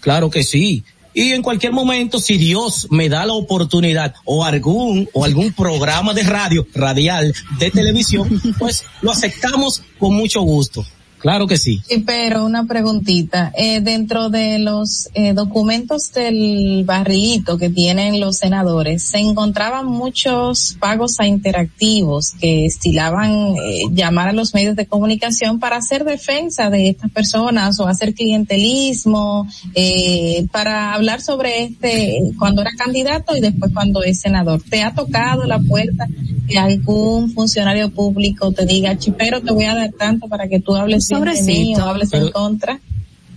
Claro 0.00 0.30
que 0.30 0.42
sí. 0.42 0.84
Y 1.12 1.32
en 1.32 1.42
cualquier 1.42 1.72
momento, 1.72 2.20
si 2.20 2.38
Dios 2.38 2.86
me 2.90 3.08
da 3.08 3.26
la 3.26 3.32
oportunidad 3.32 4.14
o 4.24 4.44
algún, 4.44 5.08
o 5.12 5.24
algún 5.24 5.52
programa 5.52 6.14
de 6.14 6.22
radio, 6.22 6.66
radial, 6.74 7.34
de 7.58 7.70
televisión, 7.70 8.40
pues 8.58 8.84
lo 9.02 9.10
aceptamos 9.10 9.82
con 9.98 10.14
mucho 10.14 10.40
gusto. 10.42 10.84
Claro 11.20 11.46
que 11.46 11.58
sí. 11.58 11.82
Sí, 11.86 12.02
pero 12.06 12.44
una 12.44 12.64
preguntita. 12.64 13.52
Eh, 13.54 13.80
dentro 13.80 14.30
de 14.30 14.58
los 14.58 15.10
eh, 15.12 15.34
documentos 15.34 16.12
del 16.12 16.84
barrilito 16.86 17.58
que 17.58 17.68
tienen 17.68 18.20
los 18.20 18.38
senadores, 18.38 19.02
se 19.02 19.18
encontraban 19.18 19.86
muchos 19.86 20.76
pagos 20.80 21.20
a 21.20 21.26
interactivos 21.26 22.30
que 22.40 22.64
estilaban 22.64 23.54
eh, 23.56 23.84
llamar 23.92 24.28
a 24.28 24.32
los 24.32 24.54
medios 24.54 24.76
de 24.76 24.86
comunicación 24.86 25.60
para 25.60 25.76
hacer 25.76 26.04
defensa 26.04 26.70
de 26.70 26.88
estas 26.88 27.10
personas 27.10 27.78
o 27.80 27.86
hacer 27.86 28.14
clientelismo, 28.14 29.46
eh, 29.74 30.46
para 30.50 30.94
hablar 30.94 31.20
sobre 31.20 31.64
este 31.64 32.32
cuando 32.38 32.62
era 32.62 32.70
candidato 32.78 33.36
y 33.36 33.40
después 33.40 33.72
cuando 33.74 34.02
es 34.02 34.20
senador. 34.20 34.62
¿Te 34.68 34.82
ha 34.82 34.94
tocado 34.94 35.44
la 35.44 35.58
puerta 35.58 36.06
que 36.48 36.58
algún 36.58 37.30
funcionario 37.32 37.90
público 37.90 38.52
te 38.52 38.66
diga, 38.66 38.98
chipero, 38.98 39.40
te 39.40 39.52
voy 39.52 39.64
a 39.64 39.74
dar 39.74 39.92
tanto 39.92 40.28
para 40.28 40.48
que 40.48 40.60
tú 40.60 40.74
hables 40.74 41.09
bien 41.10 41.34
de 41.34 41.42
mí 41.42 41.74
o 41.74 41.78
Sobrecito. 41.78 41.82
hables 41.88 42.12
en 42.12 42.20
Pero- 42.20 42.32
contra? 42.32 42.80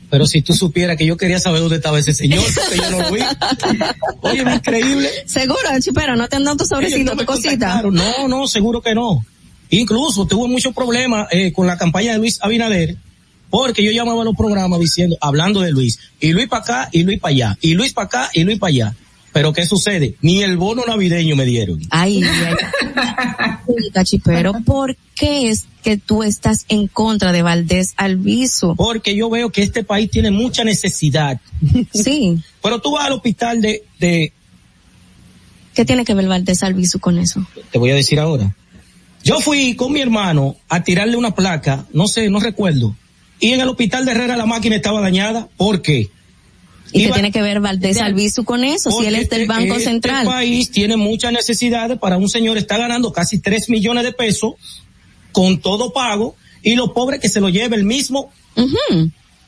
Pero 0.10 0.28
si 0.28 0.44
tú 0.44 0.54
supieras 0.54 0.96
que 0.96 1.08
yo 1.08 1.18
quería 1.18 1.40
saber 1.40 1.60
dónde 1.62 1.78
estaba 1.78 1.98
ese 1.98 2.14
señor, 2.14 2.44
porque 2.56 2.78
yo 2.78 2.92
no 2.92 3.02
lo 3.02 3.12
vi. 3.12 3.22
Oye, 4.22 4.42
es 4.48 4.56
increíble. 4.58 5.10
Seguro, 5.26 5.58
chipero, 5.80 6.16
no 6.16 6.28
te 6.30 6.36
han 6.36 6.44
dado 6.44 6.58
tu 6.58 6.66
sobrecito, 6.66 7.16
tu 7.16 7.26
cosita. 7.26 7.82
No, 7.82 8.28
no, 8.28 8.48
seguro 8.48 8.80
que 8.82 8.94
no. 8.94 9.26
Incluso 9.72 10.28
tuve 10.28 10.48
muchos 10.48 10.72
problemas 10.74 11.28
eh, 11.32 11.52
con 11.52 11.66
la 11.66 11.78
campaña 11.78 12.12
de 12.14 12.20
Luis 12.20 12.38
Abinader, 12.44 12.96
porque 13.50 13.84
yo 13.84 13.90
llamaba 13.92 14.22
a 14.22 14.26
los 14.26 14.36
programas 14.36 14.80
diciendo, 14.80 15.18
hablando 15.20 15.62
de 15.62 15.72
Luis, 15.72 15.98
y 16.20 16.32
Luis 16.32 16.48
para 16.48 16.62
acá, 16.62 16.90
y 16.92 17.04
Luis 17.04 17.20
para 17.20 17.34
allá, 17.34 17.58
y 17.62 17.74
Luis 17.74 17.92
para 17.94 18.06
acá, 18.06 18.30
y 18.34 18.44
Luis 18.44 18.60
para 18.60 18.70
allá. 18.70 18.94
Pero 19.34 19.52
¿qué 19.52 19.66
sucede? 19.66 20.16
Ni 20.22 20.44
el 20.44 20.58
bono 20.58 20.86
navideño 20.86 21.36
me 21.36 21.44
dieron. 21.46 21.82
Ay, 21.90 22.22
ay. 22.24 24.06
Chipero, 24.06 24.54
¿por 24.66 24.96
qué 25.16 25.50
es 25.50 25.66
que 25.84 25.98
tú 25.98 26.24
estás 26.24 26.66
en 26.70 26.88
contra 26.88 27.32
de 27.32 27.42
Valdés 27.42 27.94
Alviso? 27.98 28.76
Porque 28.76 29.16
yo 29.16 29.30
veo 29.30 29.50
que 29.50 29.64
este 29.64 29.84
país 29.84 30.10
tiene 30.12 30.30
mucha 30.30 30.64
necesidad. 30.64 31.42
Sí. 31.94 32.38
Pero 32.64 32.80
tú 32.80 32.92
vas 32.92 33.08
al 33.08 33.14
hospital 33.14 33.62
de, 33.62 33.84
de... 34.00 34.32
¿Qué 35.74 35.84
tiene 35.84 36.06
que 36.06 36.14
ver 36.14 36.28
Valdés 36.28 36.62
Alviso 36.62 37.00
con 37.00 37.18
eso? 37.18 37.46
Te 37.72 37.80
voy 37.80 37.90
a 37.90 37.96
decir 37.96 38.20
ahora. 38.20 38.56
Yo 39.24 39.40
fui 39.40 39.76
con 39.76 39.92
mi 39.94 40.02
hermano 40.02 40.58
a 40.70 40.84
tirarle 40.84 41.16
una 41.16 41.34
placa, 41.34 41.88
no 41.94 42.08
sé, 42.08 42.30
no 42.30 42.40
recuerdo. 42.40 42.96
Y 43.40 43.54
en 43.54 43.62
el 43.62 43.70
hospital 43.70 44.06
de 44.06 44.12
Herrera 44.12 44.38
la 44.38 44.46
máquina 44.46 44.76
estaba 44.76 45.02
dañada. 45.02 45.48
¿Por 45.58 45.82
qué? 45.82 46.10
¿Y 46.94 47.06
qué 47.06 47.12
tiene 47.12 47.32
que 47.32 47.42
ver 47.42 47.60
Valdés 47.60 48.00
Albizu 48.00 48.44
con 48.44 48.64
eso? 48.64 48.92
Si 48.92 49.06
él 49.06 49.16
es 49.16 49.30
del 49.30 49.48
Banco 49.48 49.74
este 49.76 49.86
Central. 49.86 50.26
país 50.26 50.70
tiene 50.72 50.96
muchas 50.96 51.34
necesidades 51.34 51.98
para 51.98 52.18
un 52.18 52.30
señor 52.30 52.58
está 52.58 52.78
ganando 52.78 53.12
casi 53.12 53.40
tres 53.40 53.70
millones 53.70 54.04
de 54.04 54.14
pesos 54.14 54.54
con 55.32 55.60
todo 55.60 55.92
pago 55.92 56.36
y 56.62 56.76
lo 56.76 56.94
pobre 56.94 57.20
que 57.20 57.30
se 57.30 57.42
lo 57.42 57.50
lleve 57.50 57.76
el 57.76 57.84
mismo. 57.84 58.32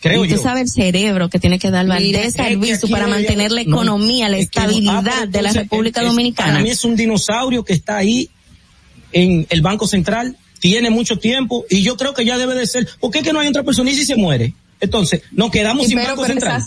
Creo 0.01 0.25
y 0.25 0.29
tú 0.29 0.35
yo. 0.35 0.41
sabes 0.41 0.63
el 0.63 0.69
cerebro 0.69 1.29
que 1.29 1.39
tiene 1.39 1.59
que 1.59 1.71
dar 1.71 1.87
Valdés 1.87 2.37
Albizu 2.39 2.89
para 2.89 3.07
mantener 3.07 3.51
la 3.51 3.61
economía, 3.61 4.27
la 4.27 4.37
estabilidad 4.37 5.27
de 5.27 5.41
la 5.41 5.53
República 5.53 6.01
Dominicana. 6.03 6.53
Para 6.53 6.63
mí 6.63 6.69
es 6.69 6.83
un 6.83 6.95
dinosaurio 6.95 7.63
que 7.63 7.73
está 7.73 7.97
ahí 7.97 8.29
en 9.11 9.47
el 9.49 9.61
Banco 9.61 9.87
Central, 9.87 10.35
tiene 10.59 10.89
mucho 10.89 11.17
tiempo 11.19 11.65
y 11.69 11.81
yo 11.81 11.95
creo 11.95 12.13
que 12.13 12.25
ya 12.25 12.37
debe 12.37 12.55
de 12.55 12.67
ser. 12.67 12.87
¿Por 12.99 13.11
qué 13.11 13.21
que 13.21 13.31
no 13.31 13.39
hay 13.39 13.47
otra 13.47 13.63
persona 13.63 13.91
y 13.91 13.95
si 13.95 14.05
se 14.05 14.15
muere? 14.15 14.53
Entonces, 14.79 15.21
nos 15.31 15.51
quedamos 15.51 15.87
sin 15.87 15.97
Banco 15.97 16.25
Central. 16.25 16.63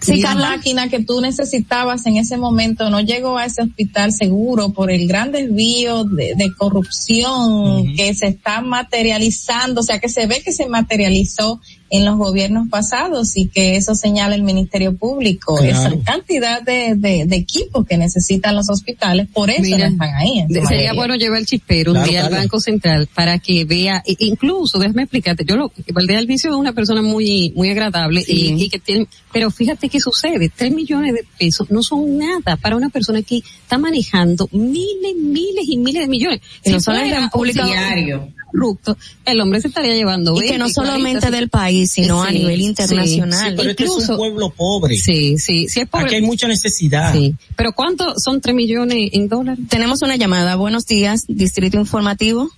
Si 0.00 0.20
la 0.20 0.34
máquina 0.34 0.88
que 0.88 1.02
tú 1.02 1.20
necesitabas 1.20 2.04
en 2.06 2.16
ese 2.16 2.36
momento 2.36 2.90
no 2.90 3.00
llegó 3.00 3.38
a 3.38 3.46
ese 3.46 3.62
hospital 3.62 4.12
seguro 4.12 4.72
por 4.72 4.90
el 4.90 5.08
gran 5.08 5.32
desvío 5.32 6.04
de, 6.04 6.34
de 6.36 6.54
corrupción 6.54 7.94
que 7.94 8.14
se 8.14 8.26
está 8.26 8.60
materializando, 8.60 9.80
o 9.80 9.84
sea 9.84 10.00
que 10.00 10.10
se 10.10 10.26
ve 10.26 10.42
que 10.44 10.52
se 10.52 10.68
materializó 10.68 11.60
en 11.90 12.04
los 12.04 12.16
gobiernos 12.16 12.68
pasados 12.68 13.36
y 13.36 13.46
que 13.48 13.76
eso 13.76 13.94
señala 13.94 14.34
el 14.34 14.42
Ministerio 14.42 14.96
Público, 14.96 15.56
Claro. 15.56 15.94
esa 15.94 16.02
cantidad 16.04 16.62
de, 16.62 16.94
de, 16.96 17.24
de 17.26 17.36
equipos 17.36 17.86
que 17.86 17.96
necesitan 17.96 18.56
los 18.56 18.68
hospitales, 18.70 19.28
por 19.32 19.50
eso 19.50 19.62
Mira, 19.62 19.88
no 19.88 19.92
están 19.92 20.14
ahí. 20.16 20.44
sería 20.48 20.62
mayoría. 20.62 20.92
bueno 20.94 21.14
llevar 21.14 21.38
el 21.40 21.46
chispero 21.46 21.92
un 21.92 21.96
Claro, 21.98 22.10
día 22.10 22.20
al 22.22 22.28
claro. 22.28 22.42
Banco 22.42 22.60
Central 22.60 23.08
para 23.14 23.38
que 23.38 23.64
vea, 23.64 24.02
e- 24.06 24.16
incluso, 24.20 24.78
déjame 24.78 25.02
explicarte, 25.02 25.44
yo 25.44 25.56
lo, 25.56 25.72
Valdés 25.92 26.16
Alviso 26.16 26.48
es 26.48 26.54
una 26.54 26.72
persona 26.72 27.02
muy, 27.02 27.52
muy 27.54 27.70
agradable 27.70 28.24
y, 28.26 28.54
y 28.62 28.68
que 28.68 28.78
tiene, 28.78 29.06
pero 29.32 29.50
fíjate 29.50 29.88
qué 29.88 30.00
sucede, 30.00 30.50
tres 30.54 30.72
millones 30.72 31.14
de 31.14 31.24
pesos 31.38 31.70
no 31.70 31.82
son 31.82 32.18
nada 32.18 32.56
para 32.56 32.76
una 32.76 32.88
persona 32.88 33.22
que 33.22 33.36
está 33.38 33.78
manejando 33.78 34.48
miles, 34.52 35.14
miles 35.16 35.64
y 35.68 35.76
miles 35.76 36.02
de 36.02 36.08
millones. 36.08 36.40
Y 36.64 36.70
no 36.70 36.80
solo 36.80 36.98
un 36.98 37.10
Dominicana. 37.10 38.28
Corrupto, 38.54 38.96
el 39.24 39.40
hombre 39.40 39.60
se 39.60 39.68
estaría 39.68 39.94
llevando 39.94 40.32
Y 40.36 40.40
que 40.40 40.50
20, 40.50 40.58
no 40.58 40.68
solamente 40.68 41.20
40, 41.20 41.30
del 41.30 41.48
país, 41.48 41.92
sino 41.92 42.22
a 42.22 42.28
Sí, 42.28 42.38
nivel 42.38 42.56
sí, 42.60 42.64
internacional. 42.66 43.50
sí, 43.50 43.54
Pero 43.56 43.70
este 43.70 43.84
es 43.84 44.08
un 44.08 44.16
pueblo 44.16 44.50
pobre. 44.50 44.94
Sí, 44.96 45.38
sí, 45.38 45.68
sí 45.68 45.80
es 45.80 45.88
pobre. 45.88 46.06
Aquí 46.06 46.14
hay 46.16 46.22
mucha 46.22 46.46
necesidad. 46.48 47.12
Sí. 47.12 47.34
Pero 47.56 47.72
¿cuánto 47.72 48.14
son 48.18 48.40
tres 48.40 48.54
millones 48.54 49.10
en 49.12 49.28
dólares? 49.28 49.64
Tenemos 49.68 50.02
una 50.02 50.16
llamada. 50.16 50.56
Buenos 50.56 50.86
días, 50.86 51.24
Distrito 51.28 51.78
Informativo. 51.78 52.50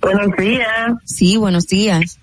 Buenos 0.00 0.36
días. 0.38 0.92
Sí, 1.04 1.36
buenos 1.36 1.66
días. 1.66 2.18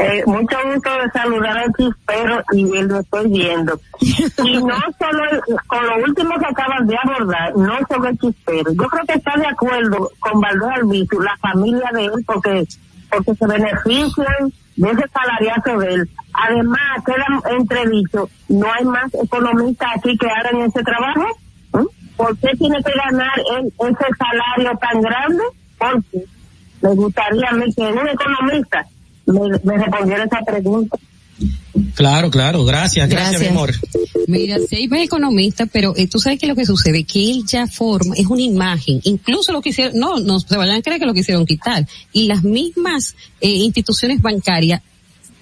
Eh, 0.00 0.22
mucho 0.26 0.56
gusto 0.64 0.90
de 0.90 1.10
saludar 1.12 1.58
al 1.58 1.72
chispero 1.74 2.42
y 2.52 2.76
él 2.76 2.86
lo 2.86 3.00
estoy 3.00 3.28
viendo. 3.28 3.80
Y 4.00 4.62
no 4.62 4.76
solo 4.98 5.42
con 5.66 5.86
lo 5.86 5.96
último 6.04 6.38
que 6.38 6.46
acabas 6.46 6.86
de 6.86 6.96
abordar, 6.96 7.56
no 7.56 7.78
solo 7.88 8.08
el 8.08 8.18
chispero. 8.18 8.72
Yo 8.72 8.84
creo 8.84 9.04
que 9.06 9.14
está 9.14 9.36
de 9.36 9.46
acuerdo 9.46 10.10
con 10.20 10.40
Valdés 10.40 10.68
Albizu, 10.76 11.20
la 11.20 11.36
familia 11.38 11.90
de 11.92 12.04
él, 12.04 12.24
porque, 12.26 12.64
porque 13.10 13.34
se 13.34 13.46
benefician 13.46 14.52
de 14.76 14.90
ese 14.90 15.04
salariazo 15.08 15.78
de 15.78 15.94
él. 15.94 16.10
Además, 16.32 17.04
queda 17.04 17.56
entredicho, 17.56 18.28
no 18.48 18.72
hay 18.72 18.84
más 18.84 19.12
economistas 19.14 19.88
aquí 19.96 20.16
que 20.16 20.28
hagan 20.30 20.60
ese 20.62 20.82
trabajo. 20.84 21.26
¿Mm? 21.72 21.86
¿Por 22.16 22.38
qué 22.38 22.48
tiene 22.56 22.76
que 22.84 22.92
ganar 22.92 23.38
él 23.56 23.72
ese 23.80 24.06
salario 24.16 24.78
tan 24.78 25.00
grande? 25.02 25.42
Porque 25.76 26.24
me 26.82 26.90
gustaría 26.94 27.48
a 27.48 27.52
mí 27.54 27.72
que 27.74 27.82
un 27.82 28.08
economista 28.08 28.86
me, 29.32 29.40
me 29.62 29.78
respondiera 29.78 30.24
esa 30.24 30.40
pregunta. 30.42 30.98
Claro, 31.94 32.30
claro, 32.30 32.64
gracias, 32.64 33.08
gracias, 33.08 33.40
mi 33.40 33.48
amor. 33.48 33.72
Mira, 34.26 34.58
sí 34.68 34.76
hay 34.76 34.88
más 34.88 35.00
economistas, 35.00 35.68
pero 35.72 35.94
eh, 35.96 36.08
tú 36.08 36.18
sabes 36.18 36.38
que 36.38 36.46
lo 36.46 36.56
que 36.56 36.66
sucede, 36.66 37.04
que 37.04 37.30
él 37.30 37.44
ya 37.46 37.66
forma, 37.66 38.14
es 38.16 38.26
una 38.26 38.42
imagen, 38.42 39.00
incluso 39.04 39.52
lo 39.52 39.62
que 39.62 39.70
hicieron, 39.70 39.98
no, 39.98 40.18
no 40.18 40.40
se 40.40 40.56
vayan 40.56 40.76
a 40.76 40.82
creer 40.82 40.98
que 40.98 41.06
lo 41.06 41.14
quisieron 41.14 41.46
quitar, 41.46 41.86
y 42.12 42.26
las 42.26 42.42
mismas 42.42 43.14
eh, 43.40 43.48
instituciones 43.48 44.20
bancarias 44.20 44.82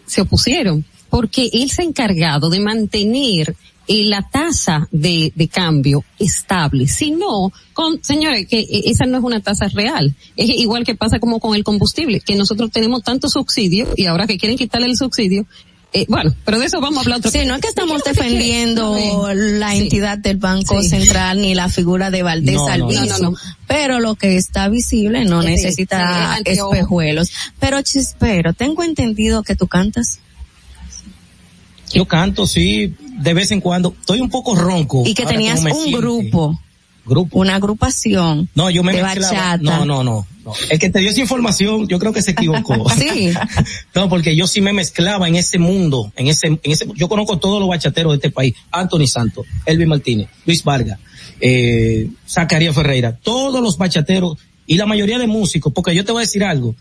se 0.07 0.21
opusieron, 0.21 0.85
porque 1.09 1.49
él 1.53 1.71
se 1.71 1.83
ha 1.83 1.85
encargado 1.85 2.51
de 2.51 2.61
mantener 2.61 3.57
eh, 3.89 4.05
la 4.07 4.23
tasa 4.23 4.89
de, 4.91 5.33
de 5.35 5.49
cambio 5.49 6.05
estable. 6.19 6.89
Si 6.89 7.11
no, 7.13 7.53
con, 7.73 8.03
señores, 8.03 8.47
que 8.47 8.61
eh, 8.61 8.83
esa 8.87 9.07
no 9.07 9.19
es 9.19 9.25
una 9.25 9.41
tasa 9.41 9.69
real. 9.69 10.15
Es 10.37 10.49
igual 10.49 10.85
que 10.85 10.95
pasa 10.95 11.19
como 11.21 11.39
con 11.41 11.55
el 11.55 11.65
combustible, 11.65 12.21
que 12.21 12.35
nosotros 12.35 12.71
tenemos 12.71 13.03
tanto 13.03 13.29
subsidio 13.29 13.87
y 13.97 14.07
ahora 14.07 14.27
que 14.27 14.39
quieren 14.39 14.59
quitarle 14.59 14.87
el 14.89 14.97
subsidio, 14.97 15.47
eh, 15.93 16.05
bueno, 16.09 16.35
pero 16.45 16.59
de 16.59 16.67
eso 16.67 16.81
vamos 16.81 16.99
a 16.99 17.01
hablar 17.03 17.19
otro 17.21 17.31
Sí, 17.31 17.47
no 17.47 17.55
es 17.55 17.61
que 17.61 17.69
estamos 17.69 18.03
defendiendo 18.05 18.99
la 19.33 19.75
entidad 19.77 20.19
del 20.19 20.37
Banco 20.37 20.83
Sí. 20.83 20.89
Central 20.89 21.41
ni 21.41 21.55
la 21.55 21.69
figura 21.69 22.11
de 22.11 22.23
Valdés 22.23 22.57
No, 22.57 22.67
Albizu, 22.67 23.05
no, 23.07 23.19
no, 23.19 23.31
no. 23.31 23.37
pero 23.67 24.01
lo 24.01 24.15
que 24.17 24.37
está 24.37 24.69
visible 24.69 25.25
no 25.25 25.43
Sí, 25.43 25.49
necesita 25.49 26.37
sí, 26.39 26.43
espejuelos. 26.51 27.31
Pero 27.61 27.81
Chispero, 27.83 28.53
tengo 28.53 28.83
entendido 28.83 29.43
que 29.43 29.55
tú 29.55 29.69
cantas 29.69 30.19
Yo 31.97 32.07
canto, 32.07 32.47
sí, 32.47 32.95
de 33.19 33.35
vez 33.35 33.51
en 33.51 33.61
cuando. 33.61 33.95
Estoy 34.01 34.21
un 34.21 34.29
poco 34.31 34.55
ronco. 34.55 35.03
y 35.07 35.15
que 35.15 35.23
ahora 35.23 35.35
tenías 35.35 35.63
un 35.63 35.71
siente. 35.73 35.97
grupo, 35.99 36.59
Grupo. 37.05 37.39
una 37.39 37.55
agrupación 37.55 38.49
No, 38.55 38.69
yo 38.71 38.83
me 38.83 38.93
de 38.93 39.03
mezclaba. 39.03 39.33
bachata. 39.33 39.63
No, 39.63 39.85
no, 39.85 40.03
no, 40.05 40.27
no. 40.45 40.53
El 40.71 40.79
que 40.79 40.91
te 40.91 40.99
dio 41.01 41.11
esa 41.11 41.21
información, 41.21 41.87
yo 41.89 41.99
creo 41.99 42.13
que 42.13 42.23
se 42.23 42.33
equivocó. 42.33 42.89
Sí. 42.97 43.31
no, 43.95 44.09
porque 44.09 44.35
yo 44.37 44.47
sí 44.47 44.61
me 44.61 44.73
mezclaba 44.73 45.29
en 45.29 45.37
ese 45.37 45.59
mundo, 45.59 46.13
en 46.17 46.29
ese, 46.29 46.47
en 46.49 46.59
ese, 46.65 46.87
yo 46.95 47.09
conozco 47.09 47.39
todos 47.39 47.59
los 47.61 47.69
bachateros 47.69 48.13
de 48.13 48.17
este 48.17 48.31
país. 48.31 48.55
Anthony 48.71 49.07
Santos, 49.07 49.47
Elvin 49.65 49.89
Martínez, 49.89 50.29
Luis 50.45 50.63
Vargas, 50.65 50.99
eh, 51.41 52.09
Zacarías 52.29 52.75
Ferreira, 52.75 53.17
todos 53.17 53.61
los 53.63 53.77
bachateros 53.77 54.37
y 54.67 54.77
la 54.77 54.87
mayoría 54.87 55.19
de 55.19 55.27
músicos, 55.29 55.73
porque 55.73 55.95
yo 55.95 56.05
te 56.05 56.13
voy 56.13 56.21
a 56.23 56.27
decir 56.27 56.43
algo. 56.45 56.75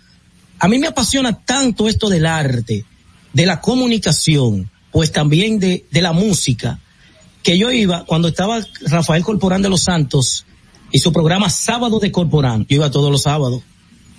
A 0.59 0.67
mí 0.67 0.79
me 0.79 0.87
apasiona 0.87 1.37
tanto 1.39 1.87
esto 1.87 2.09
del 2.09 2.25
arte, 2.25 2.85
de 3.33 3.45
la 3.45 3.59
comunicación, 3.61 4.69
pues 4.95 5.11
también 5.11 5.59
de, 5.59 5.83
de 5.91 6.01
la 6.01 6.13
música, 6.13 6.79
que 7.43 7.57
yo 7.57 7.69
iba, 7.69 8.05
cuando 8.05 8.29
estaba 8.29 8.61
Rafael 8.87 9.23
Corporán 9.25 9.61
de 9.61 9.67
los 9.67 9.83
Santos 9.83 10.45
y 10.89 10.99
su 10.99 11.11
programa 11.11 11.49
Sábado 11.49 11.99
de 11.99 12.13
Corporán, 12.13 12.65
yo 12.69 12.77
iba 12.77 12.89
todos 12.89 13.11
los 13.11 13.23
sábados. 13.23 13.61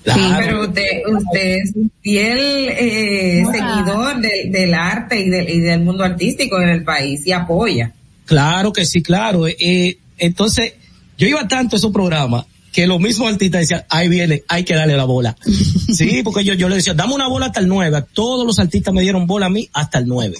Claro. 0.05 0.37
Pero 0.39 0.61
usted, 0.65 0.87
usted 1.11 1.57
es 1.65 1.73
un 1.75 1.91
fiel 2.03 2.39
eh, 2.79 3.43
seguidor 3.51 4.21
de- 4.21 4.51
del 4.53 4.75
arte 4.75 5.19
y, 5.19 5.31
del- 5.31 5.49
y 5.49 5.61
del 5.61 5.81
mundo 5.81 6.05
artístico 6.05 6.61
en 6.61 6.69
el 6.69 6.85
país 6.85 7.27
y 7.27 7.33
apoya. 7.33 7.95
Claro 8.27 8.71
que 8.71 8.85
sí, 8.85 9.01
claro. 9.03 9.47
Eh, 9.49 9.57
eh, 9.59 9.99
entonces, 10.19 10.75
yo 11.17 11.27
iba 11.27 11.49
tanto 11.49 11.77
a 11.77 11.79
esos 11.79 11.91
programas 11.91 12.45
que 12.71 12.87
los 12.87 13.01
mismos 13.01 13.33
artistas 13.33 13.63
decían, 13.63 13.85
ahí 13.89 14.09
viene, 14.09 14.43
hay 14.47 14.63
que 14.63 14.75
darle 14.75 14.95
la 14.95 15.05
bola. 15.05 15.35
sí, 15.95 16.21
porque 16.23 16.45
yo, 16.45 16.53
yo 16.53 16.69
le 16.69 16.77
decía, 16.77 16.93
dame 16.93 17.15
una 17.15 17.29
bola 17.29 17.47
hasta 17.47 17.61
el 17.61 17.67
9. 17.69 18.05
Todos 18.13 18.47
los 18.47 18.59
artistas 18.59 18.93
me 18.93 19.01
dieron 19.01 19.27
bola 19.27 19.47
a 19.47 19.51
mí 19.51 19.71
hasta 19.73 20.01
el 20.01 20.07
9, 20.07 20.37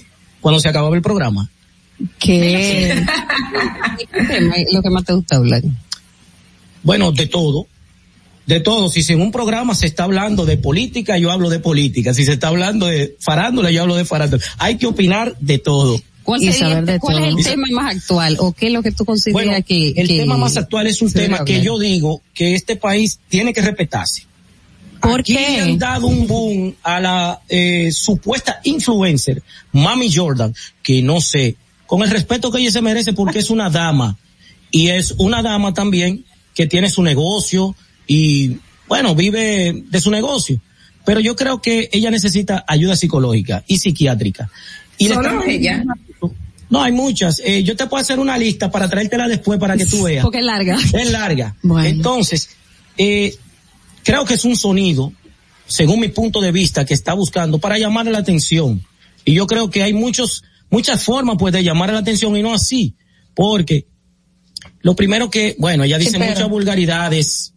cuando 0.47 0.61
se 0.61 0.69
acababa 0.69 0.95
el 0.95 1.03
programa. 1.03 1.51
¿Qué? 2.21 3.05
lo 4.73 4.81
que 4.81 4.91
más 4.91 5.05
te 5.05 5.13
gusta 5.13 5.35
hablar. 5.35 5.61
Bueno, 6.85 7.11
de 7.11 7.27
todo. 7.27 7.67
De 8.47 8.61
todo. 8.61 8.89
Si 8.89 9.13
en 9.13 9.23
un 9.23 9.33
programa 9.33 9.75
se 9.75 9.87
está 9.87 10.05
hablando 10.05 10.47
de 10.47 10.57
política, 10.57 11.19
yo 11.19 11.33
hablo 11.33 11.51
de 11.51 11.59
política. 11.59 12.15
Si 12.15 12.25
se 12.25 12.35
está 12.35 12.47
hablando 12.47 12.87
de 12.87 13.17
farándula, 13.19 13.73
yo 13.73 13.83
hablo 13.83 13.97
de 13.97 14.05
farándula. 14.05 14.41
Hay 14.59 14.77
que 14.79 14.87
opinar 14.87 15.37
de 15.41 15.59
todo. 15.59 16.01
¿Cuál, 16.23 16.41
sería- 16.43 16.99
cuál 17.01 17.25
es 17.25 17.37
el 17.39 17.45
tema 17.45 17.67
más 17.73 17.97
actual 17.97 18.37
o 18.39 18.53
qué 18.53 18.69
es 18.69 18.73
lo 18.73 18.85
que 18.85 18.93
tú 18.93 19.05
consideras 19.05 19.45
Bueno, 19.49 19.65
que 19.67 19.89
el 19.97 20.07
que 20.07 20.19
tema 20.19 20.37
más 20.37 20.57
actual 20.57 20.87
es 20.87 21.03
un 21.03 21.11
tema 21.11 21.45
que 21.45 21.61
yo 21.61 21.77
digo 21.77 22.23
que 22.33 22.55
este 22.55 22.77
país 22.77 23.19
tiene 23.29 23.53
que 23.53 23.63
respetarse. 23.63 24.27
¿Por 25.11 25.21
Aquí 25.21 25.37
qué? 25.37 25.61
han 25.61 25.79
dado 25.79 26.07
un 26.09 26.27
boom 26.27 26.75
a 26.83 27.01
la 27.01 27.41
eh, 27.49 27.93
supuesta 27.93 28.61
influencer, 28.65 29.43
Mami 29.73 30.13
Jordan, 30.13 30.55
que 30.83 31.03
no 31.03 31.21
sé, 31.21 31.57
con 31.87 32.03
el 32.03 32.11
respeto 32.11 32.51
que 32.51 32.59
ella 32.59 32.71
se 32.71 32.83
merece 32.83 33.13
porque 33.13 33.39
es 33.39 33.51
una 33.51 33.71
dama. 33.71 34.17
Y 34.71 34.89
es 34.89 35.13
una 35.19 35.43
dama 35.43 35.73
también 35.73 36.25
que 36.55 36.67
tiene 36.67 36.91
su 36.91 37.03
negocio 37.03 37.77
y, 38.07 38.59
bueno, 38.89 39.15
vive 39.15 39.85
de 39.89 40.01
su 40.01 40.11
negocio. 40.11 40.61
Pero 41.05 41.21
yo 41.21 41.37
creo 41.37 41.63
que 41.63 41.89
ella 41.93 42.11
necesita 42.11 42.65
ayuda 42.67 42.97
psicológica 42.97 43.63
y 43.69 43.79
psiquiátrica. 43.79 44.51
Y 44.99 45.09
Solo 45.09 45.45
ella. 45.45 45.85
No, 46.69 46.83
hay 46.83 46.91
muchas. 46.91 47.41
Eh, 47.45 47.63
yo 47.63 47.77
te 47.77 47.87
puedo 47.87 48.03
hacer 48.03 48.19
una 48.19 48.37
lista 48.37 48.73
para 48.73 48.89
traértela 48.89 49.29
después 49.29 49.61
para 49.61 49.77
que 49.77 49.87
tú 49.87 50.03
veas. 50.03 50.23
Porque 50.25 50.39
es 50.39 50.45
larga. 50.45 50.77
Es 50.93 51.11
larga. 51.13 51.55
Entonces, 51.85 52.49
eh, 52.99 53.37
creo 54.07 54.25
que 54.25 54.35
es 54.35 54.45
un 54.45 54.57
sonido, 54.57 55.13
según 55.67 55.99
mi 55.99 56.09
punto 56.09 56.41
de 56.41 56.53
vista, 56.53 56.85
que 56.85 56.95
está 56.95 57.13
buscando 57.13 57.59
para 57.59 57.77
llamar 57.77 58.07
la 58.07 58.19
atención. 58.19 58.81
Y 59.25 59.35
yo 59.35 59.49
creo 59.49 59.69
que 59.69 59.83
hay 59.83 59.93
muchos, 59.93 60.45
muchas 60.71 61.03
formas 61.03 61.37
pues 61.39 61.53
de 61.53 61.65
llamar 61.65 61.93
la 61.93 61.99
atención 61.99 62.37
y 62.37 62.43
no 62.43 62.55
así. 62.55 62.95
Porque 63.35 63.89
lo 64.81 64.95
primero 64.95 65.29
que, 65.29 65.57
bueno, 65.59 65.83
ella 65.83 65.99
dice 65.99 66.21
muchas 66.21 66.49
vulgaridades. 66.49 67.53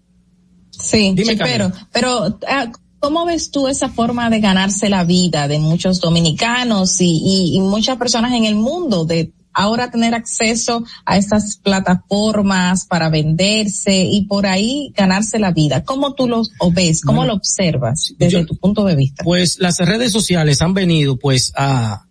Sí, 0.71 1.13
Dime, 1.15 1.37
pero, 1.37 1.71
pero 1.91 2.39
ah, 2.47 2.71
¿cómo 2.97 3.25
ves 3.25 3.51
tú 3.51 3.67
esa 3.67 3.89
forma 3.89 4.31
de 4.31 4.39
ganarse 4.39 4.89
la 4.89 5.03
vida 5.03 5.47
de 5.47 5.59
muchos 5.59 5.99
dominicanos 5.99 6.99
y, 6.99 7.21
y, 7.23 7.57
y 7.57 7.59
muchas 7.59 7.97
personas 7.97 8.33
en 8.33 8.45
el 8.45 8.55
mundo 8.55 9.05
de 9.05 9.31
ahora 9.53 9.91
tener 9.91 10.13
acceso 10.13 10.83
a 11.05 11.17
estas 11.17 11.57
plataformas 11.57 12.85
para 12.85 13.09
venderse 13.09 14.03
y 14.03 14.25
por 14.25 14.45
ahí 14.45 14.93
ganarse 14.95 15.39
la 15.39 15.51
vida? 15.51 15.83
¿Cómo 15.83 16.13
tú 16.13 16.27
lo 16.27 16.43
ves? 16.71 17.01
¿Cómo 17.01 17.17
Bueno, 17.21 17.33
lo 17.33 17.37
observas 17.37 18.13
desde 18.17 18.45
tu 18.45 18.55
punto 18.57 18.85
de 18.85 18.95
vista? 18.95 19.23
Pues 19.23 19.57
las 19.59 19.77
redes 19.79 20.11
sociales 20.11 20.61
han 20.61 20.73
venido 20.73 21.17
pues 21.17 21.51
a, 21.55 22.05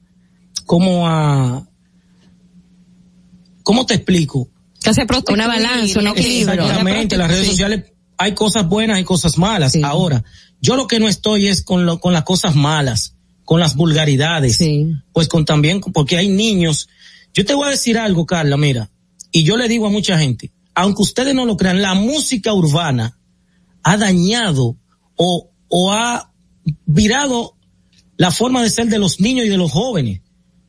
como 0.67 1.09
a, 1.09 1.67
¿cómo 3.63 3.87
te 3.87 3.95
explico? 3.95 4.51
Casi 4.83 5.03
Una 5.33 5.47
balanza, 5.47 5.99
un 6.01 6.07
equilibrio. 6.09 6.63
Exactamente, 6.63 7.17
las 7.17 7.29
redes 7.29 7.45
Sí. 7.45 7.51
sociales 7.51 7.85
hay 8.17 8.35
cosas 8.35 8.69
buenas 8.69 9.01
y 9.01 9.05
cosas 9.05 9.39
malas. 9.39 9.77
Ahora, 9.83 10.25
yo 10.61 10.77
lo 10.77 10.87
que 10.87 10.99
no 10.99 11.09
estoy 11.09 11.49
es 11.49 11.63
con 11.63 11.87
lo, 11.87 12.01
con 12.01 12.13
las 12.13 12.25
cosas 12.25 12.55
malas, 12.57 13.15
con 13.45 13.61
las 13.61 13.77
vulgaridades, 13.77 14.59
pues 15.13 15.29
con 15.29 15.45
también, 15.45 15.81
porque 15.81 16.17
hay 16.17 16.29
niños. 16.29 16.89
Yo 17.39 17.45
te 17.45 17.55
voy 17.55 17.69
a 17.69 17.71
decir 17.71 17.97
algo, 17.99 18.27
Carla, 18.27 18.57
mira, 18.57 18.91
y 19.31 19.45
yo 19.45 19.57
le 19.57 19.69
digo 19.69 19.87
a 19.87 19.91
mucha 19.91 20.19
gente, 20.19 20.51
aunque 20.75 21.03
ustedes 21.03 21.35
no 21.35 21.45
lo 21.45 21.57
crean, 21.57 21.81
la 21.81 21.95
música 21.95 22.53
urbana 22.53 23.17
ha 23.85 23.97
dañado 23.97 24.77
o, 25.17 25.51
o 25.69 25.93
ha 25.93 26.33
virado 26.87 27.55
la 28.17 28.31
forma 28.31 28.63
de 28.63 28.71
ser 28.71 28.87
de 28.89 28.99
los 28.99 29.21
niños 29.21 29.47
y 29.47 29.49
de 29.49 29.57
los 29.57 29.71
jóvenes. 29.71 30.21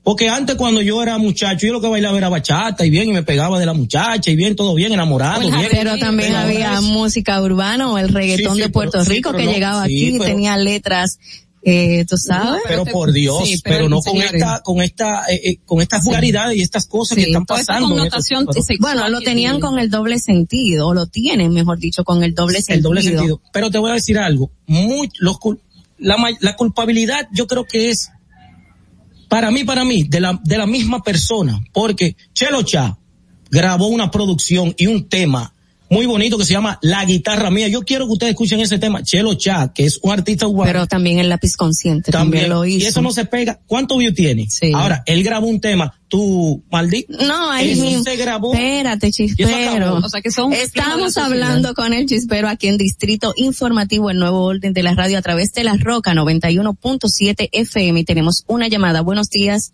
Porque 0.04 0.30
antes 0.30 0.56
cuando 0.56 0.82
yo 0.82 1.04
era 1.04 1.18
muchacho, 1.18 1.68
yo 1.68 1.74
lo 1.74 1.82
que 1.82 1.88
bailaba 1.88 2.18
era 2.18 2.30
bachata 2.30 2.86
y 2.86 2.90
bien, 2.90 3.10
y 3.10 3.14
me 3.14 3.22
pegaba 3.24 3.60
de 3.60 3.66
la 3.66 3.74
muchacha 3.74 4.32
y 4.32 4.36
bien, 4.36 4.56
todo 4.56 4.74
bien, 4.74 4.94
enamorado. 4.94 5.42
bien. 5.42 5.68
Pero 5.72 5.98
también 5.98 6.36
había 6.36 6.80
música 6.82 7.42
urbana 7.42 7.92
o 7.92 7.98
el 7.98 8.10
reggaetón 8.10 8.56
Sí, 8.56 8.62
sí, 8.62 8.68
de 8.68 8.70
Puerto 8.70 9.00
pero- 9.00 9.10
Rico 9.10 9.34
que 9.34 9.46
no, 9.46 9.52
llegaba 9.52 9.84
aquí 9.84 10.08
y 10.08 10.12
pero- 10.14 10.26
tenía 10.26 10.56
letras, 10.58 11.20
eh, 11.64 12.06
tú 12.08 12.16
sabes. 12.18 12.62
pero 12.68 12.86
por 12.86 13.12
Dios, 13.12 13.48
sí, 13.48 13.60
pero, 13.64 13.76
pero, 13.78 13.90
no 13.90 13.96
con 13.98 14.14
señores. 14.14 14.34
esta, 14.34 14.62
con 14.62 14.82
esta, 14.82 15.26
eh, 15.30 15.42
eh, 15.44 15.58
con 15.66 15.82
estas 15.82 16.04
vulgaridades 16.06 16.58
y 16.58 16.62
estas 16.62 16.86
cosas 16.88 17.16
que 17.18 17.24
Sí, 17.24 17.30
están 17.30 17.46
pasando. 17.46 17.88
estos- 18.06 18.26
Bueno, 18.80 19.10
lo 19.10 19.20
tenían 19.22 19.60
con 19.60 19.78
el 19.80 19.90
doble 19.90 20.20
sentido, 20.20 20.88
o 20.88 20.94
lo 20.94 21.08
tienen, 21.08 21.52
mejor 21.54 21.78
dicho, 21.80 22.04
con 22.04 22.24
el 22.24 22.34
doble 22.34 22.62
sentido. 22.62 22.76
el 22.78 22.84
doble 22.84 23.02
sentido. 23.02 23.42
Pero 23.52 23.70
te 23.70 23.78
voy 23.78 23.92
a 23.92 23.96
decir 23.96 24.18
algo, 24.18 24.52
muy, 24.68 25.10
los, 25.20 25.38
cul- 25.38 25.60
la, 25.98 26.18
ma- 26.18 26.30
la 26.40 26.56
culpabilidad 26.56 27.28
yo 27.34 27.46
creo 27.48 27.66
que 27.66 27.90
es, 27.90 28.10
para 29.28 29.52
mí, 29.52 29.64
para 29.64 29.86
mí, 29.86 30.04
de 30.04 30.20
la, 30.22 30.40
de 30.44 30.58
la 30.58 30.66
misma 30.66 31.02
persona, 31.04 31.62
porque 31.74 32.16
Chelo 32.34 32.64
Cha 32.64 32.98
grabó 33.52 33.88
una 33.88 34.10
producción 34.12 34.74
y 34.78 34.88
un 34.88 35.08
tema 35.10 35.54
muy 35.90 36.06
bonito 36.06 36.38
que 36.38 36.46
se 36.46 36.54
llama 36.54 36.78
La 36.82 37.04
Guitarra 37.06 37.50
Mía. 37.50 37.68
Yo 37.68 37.82
quiero 37.82 38.06
que 38.06 38.14
ustedes 38.14 38.32
escuchen 38.32 38.60
ese 38.60 38.78
tema, 38.78 39.04
Chelo 39.04 39.34
Cha, 39.34 39.74
que 39.74 39.86
es 39.86 40.00
un 40.04 40.12
artista 40.12 40.48
urbano. 40.48 40.66
Pero 40.66 40.88
también 40.88 41.20
el 41.20 41.30
lápiz 41.30 41.56
consciente 41.56 42.12
también, 42.12 42.50
lo 42.50 42.66
hizo. 42.66 42.86
Y 42.86 42.88
eso 42.88 43.02
no 43.02 43.12
se 43.12 43.26
pega. 43.26 43.60
¿Cuánto 43.66 43.98
view 43.98 44.14
tiene? 44.14 44.48
Ahora, 44.76 45.04
él 45.06 45.24
grabó 45.24 45.48
un 45.48 45.60
tema, 45.60 45.94
tu 46.08 46.64
maldito. 46.72 47.14
No, 47.26 47.50
ahí 47.52 47.72
Eso 47.72 47.84
mismo. 47.84 48.04
se 48.04 48.16
grabó. 48.18 48.54
Espérate, 48.54 49.12
chispero. 49.12 49.96
O 49.96 50.10
sea 50.10 50.22
que 50.22 50.32
son 50.32 50.54
Estamos 50.54 51.18
hablando 51.18 51.74
con 51.74 51.94
el 51.94 52.06
chispero 52.06 52.48
aquí 52.48 52.68
en 52.68 52.78
Distrito 52.78 53.34
Informativo, 53.36 54.12
el 54.12 54.18
nuevo 54.20 54.44
orden 54.44 54.74
de 54.74 54.84
la 54.84 54.94
radio 54.94 55.18
a 55.18 55.22
través 55.22 55.54
de 55.54 55.64
la 55.64 55.76
Roca 55.78 56.14
91.7 56.14 57.50
FM. 57.52 58.00
Y 58.02 58.04
tenemos 58.06 58.44
una 58.48 58.68
llamada. 58.68 59.02
Buenos 59.02 59.30
días. 59.30 59.74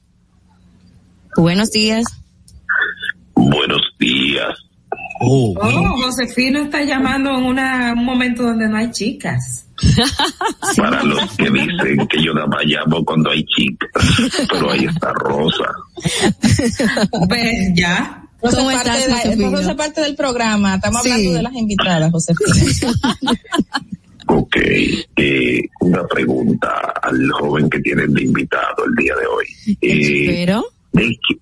Buenos 1.35 1.71
días. 1.71 2.05
Buenos 3.35 3.81
días. 3.81 3.84
Oh, 5.27 5.53
Oh, 5.59 6.01
Josefino 6.03 6.61
está 6.63 6.83
llamando 6.83 7.31
en 7.31 7.43
una, 7.45 7.93
un 7.93 8.05
momento 8.05 8.43
donde 8.43 8.67
no 8.69 8.77
hay 8.77 8.91
chicas. 8.91 9.65
Para 10.77 11.03
los 11.03 11.31
que 11.35 11.49
dicen 11.49 12.07
que 12.07 12.23
yo 12.23 12.33
nada 12.33 12.47
más 12.47 12.63
llamo 12.65 13.03
cuando 13.03 13.31
hay 13.31 13.43
chicas, 13.45 13.89
pero 14.49 14.71
ahí 14.71 14.85
está 14.85 15.11
Rosa. 15.13 15.65
Pues 17.27 17.71
ya. 17.75 18.21
Entonces, 18.35 18.59
¿Cómo 18.59 18.71
parte, 18.71 18.89
estás, 18.89 19.07
de- 19.07 19.13
Josefina? 19.13 19.47
entonces, 19.47 19.75
parte 19.75 20.01
del 20.01 20.15
programa. 20.15 20.75
Estamos 20.75 21.01
Sí. 21.03 21.09
hablando 21.11 21.33
de 21.33 21.41
las 21.43 21.53
invitadas, 21.55 22.11
Josefina. 22.11 22.93
Ok, 24.27 24.55
eh, 25.17 25.61
una 25.81 26.03
pregunta 26.07 26.93
al 27.03 27.29
joven 27.31 27.69
que 27.69 27.79
tienen 27.79 28.11
de 28.11 28.23
invitado 28.23 28.83
el 28.87 28.95
día 28.95 29.13
de 29.15 29.27
hoy. 29.27 29.45
Eh, 29.81 30.25
Pero, 30.45 30.65
¿de, 30.93 31.15
qué, 31.27 31.37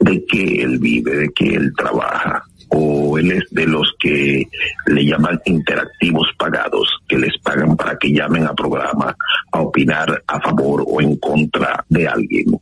¿De 0.00 0.24
qué 0.26 0.62
él 0.62 0.76
vive? 0.80 1.16
¿De 1.18 1.30
qué 1.36 1.54
él 1.54 1.72
trabaja? 1.78 2.42
¿O 2.68 3.16
él 3.18 3.30
es 3.32 3.44
de 3.50 3.66
los 3.66 3.92
que 3.98 4.42
le 4.86 5.04
llaman 5.04 5.40
interactivos 5.44 6.26
pagados, 6.38 6.88
que 7.08 7.16
les 7.16 7.38
pagan 7.38 7.76
para 7.76 7.96
que 7.96 8.12
llamen 8.12 8.44
a 8.44 8.54
programa 8.54 9.16
a 9.52 9.60
opinar 9.60 10.22
a 10.26 10.40
favor 10.40 10.84
o 10.86 11.00
en 11.00 11.16
contra 11.16 11.84
de 11.88 12.08
alguien? 12.08 12.58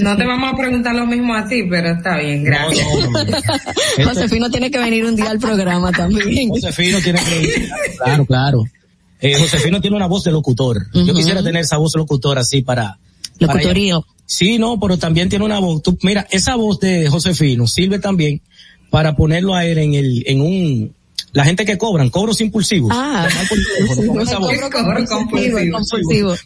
No 0.00 0.16
te 0.16 0.26
vamos 0.26 0.52
a 0.52 0.56
preguntar 0.56 0.94
lo 0.94 1.06
mismo 1.06 1.34
a 1.34 1.48
ti, 1.48 1.62
pero 1.68 1.92
está 1.92 2.18
bien, 2.18 2.44
gracias. 2.44 2.86
Josefino 4.04 4.50
tiene 4.50 4.70
que 4.70 4.78
venir 4.78 5.06
un 5.06 5.16
día 5.16 5.30
al 5.30 5.38
programa 5.38 5.90
también. 5.92 6.50
Josefino 6.50 6.98
tiene 7.00 7.20
que 7.20 7.68
claro, 7.96 8.26
claro. 8.26 8.64
Eh, 9.20 9.34
Josefino 9.38 9.80
tiene 9.80 9.96
una 9.96 10.06
voz 10.06 10.24
de 10.24 10.30
locutor. 10.30 10.76
Yo 10.92 11.02
Ujú. 11.02 11.14
quisiera 11.14 11.42
tener 11.42 11.62
esa 11.62 11.78
voz 11.78 11.92
de 11.92 11.98
locutor 11.98 12.38
así 12.38 12.60
para... 12.62 12.98
para 13.40 13.54
Locutorío. 13.54 14.04
Sí, 14.26 14.58
no, 14.58 14.78
pero 14.78 14.98
también 14.98 15.30
tiene 15.30 15.46
una 15.46 15.58
voz. 15.58 15.82
Tú, 15.82 15.98
mira, 16.02 16.26
esa 16.30 16.54
voz 16.54 16.78
de 16.80 17.08
Josefino 17.08 17.66
sirve 17.66 17.98
también 17.98 18.42
para 18.90 19.14
ponerlo 19.16 19.54
a 19.54 19.64
él 19.66 19.78
en 19.78 19.94
el, 19.94 20.24
en 20.26 20.40
un, 20.40 20.94
la 21.32 21.44
gente 21.44 21.64
que 21.64 21.76
cobran, 21.76 22.08
cobros 22.10 22.40
impulsivos. 22.40 22.90
Ah. 22.94 23.28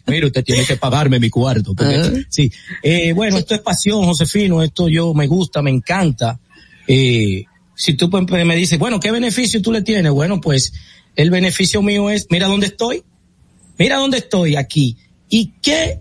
Mire, 0.07 0.25
usted 0.27 0.43
tiene 0.43 0.65
que 0.65 0.75
pagarme 0.75 1.19
mi 1.19 1.29
cuarto. 1.29 1.73
porque- 1.73 1.95
Ah. 1.95 2.25
Sí. 2.29 2.51
Eh, 2.81 3.13
bueno, 3.13 3.37
esto 3.37 3.55
es 3.55 3.61
pasión, 3.61 4.03
Josefino. 4.05 4.61
Esto 4.61 4.89
yo 4.89 5.13
me 5.13 5.27
gusta, 5.27 5.61
me 5.61 5.71
encanta. 5.71 6.39
Eh, 6.87 7.45
si 7.75 7.93
tú 7.95 8.09
pues, 8.09 8.25
me 8.45 8.55
dices, 8.55 8.77
bueno, 8.77 8.99
¿qué 8.99 9.11
beneficio 9.11 9.61
tú 9.61 9.71
le 9.71 9.81
tienes? 9.81 10.11
Bueno, 10.11 10.41
pues 10.41 10.73
el 11.15 11.29
beneficio 11.31 11.81
mío 11.81 12.09
es, 12.09 12.27
mira 12.29 12.47
dónde 12.47 12.67
estoy. 12.67 13.03
Mira 13.79 13.97
dónde 13.97 14.17
estoy 14.19 14.55
aquí. 14.55 14.97
¿Y 15.29 15.53
qué 15.61 15.99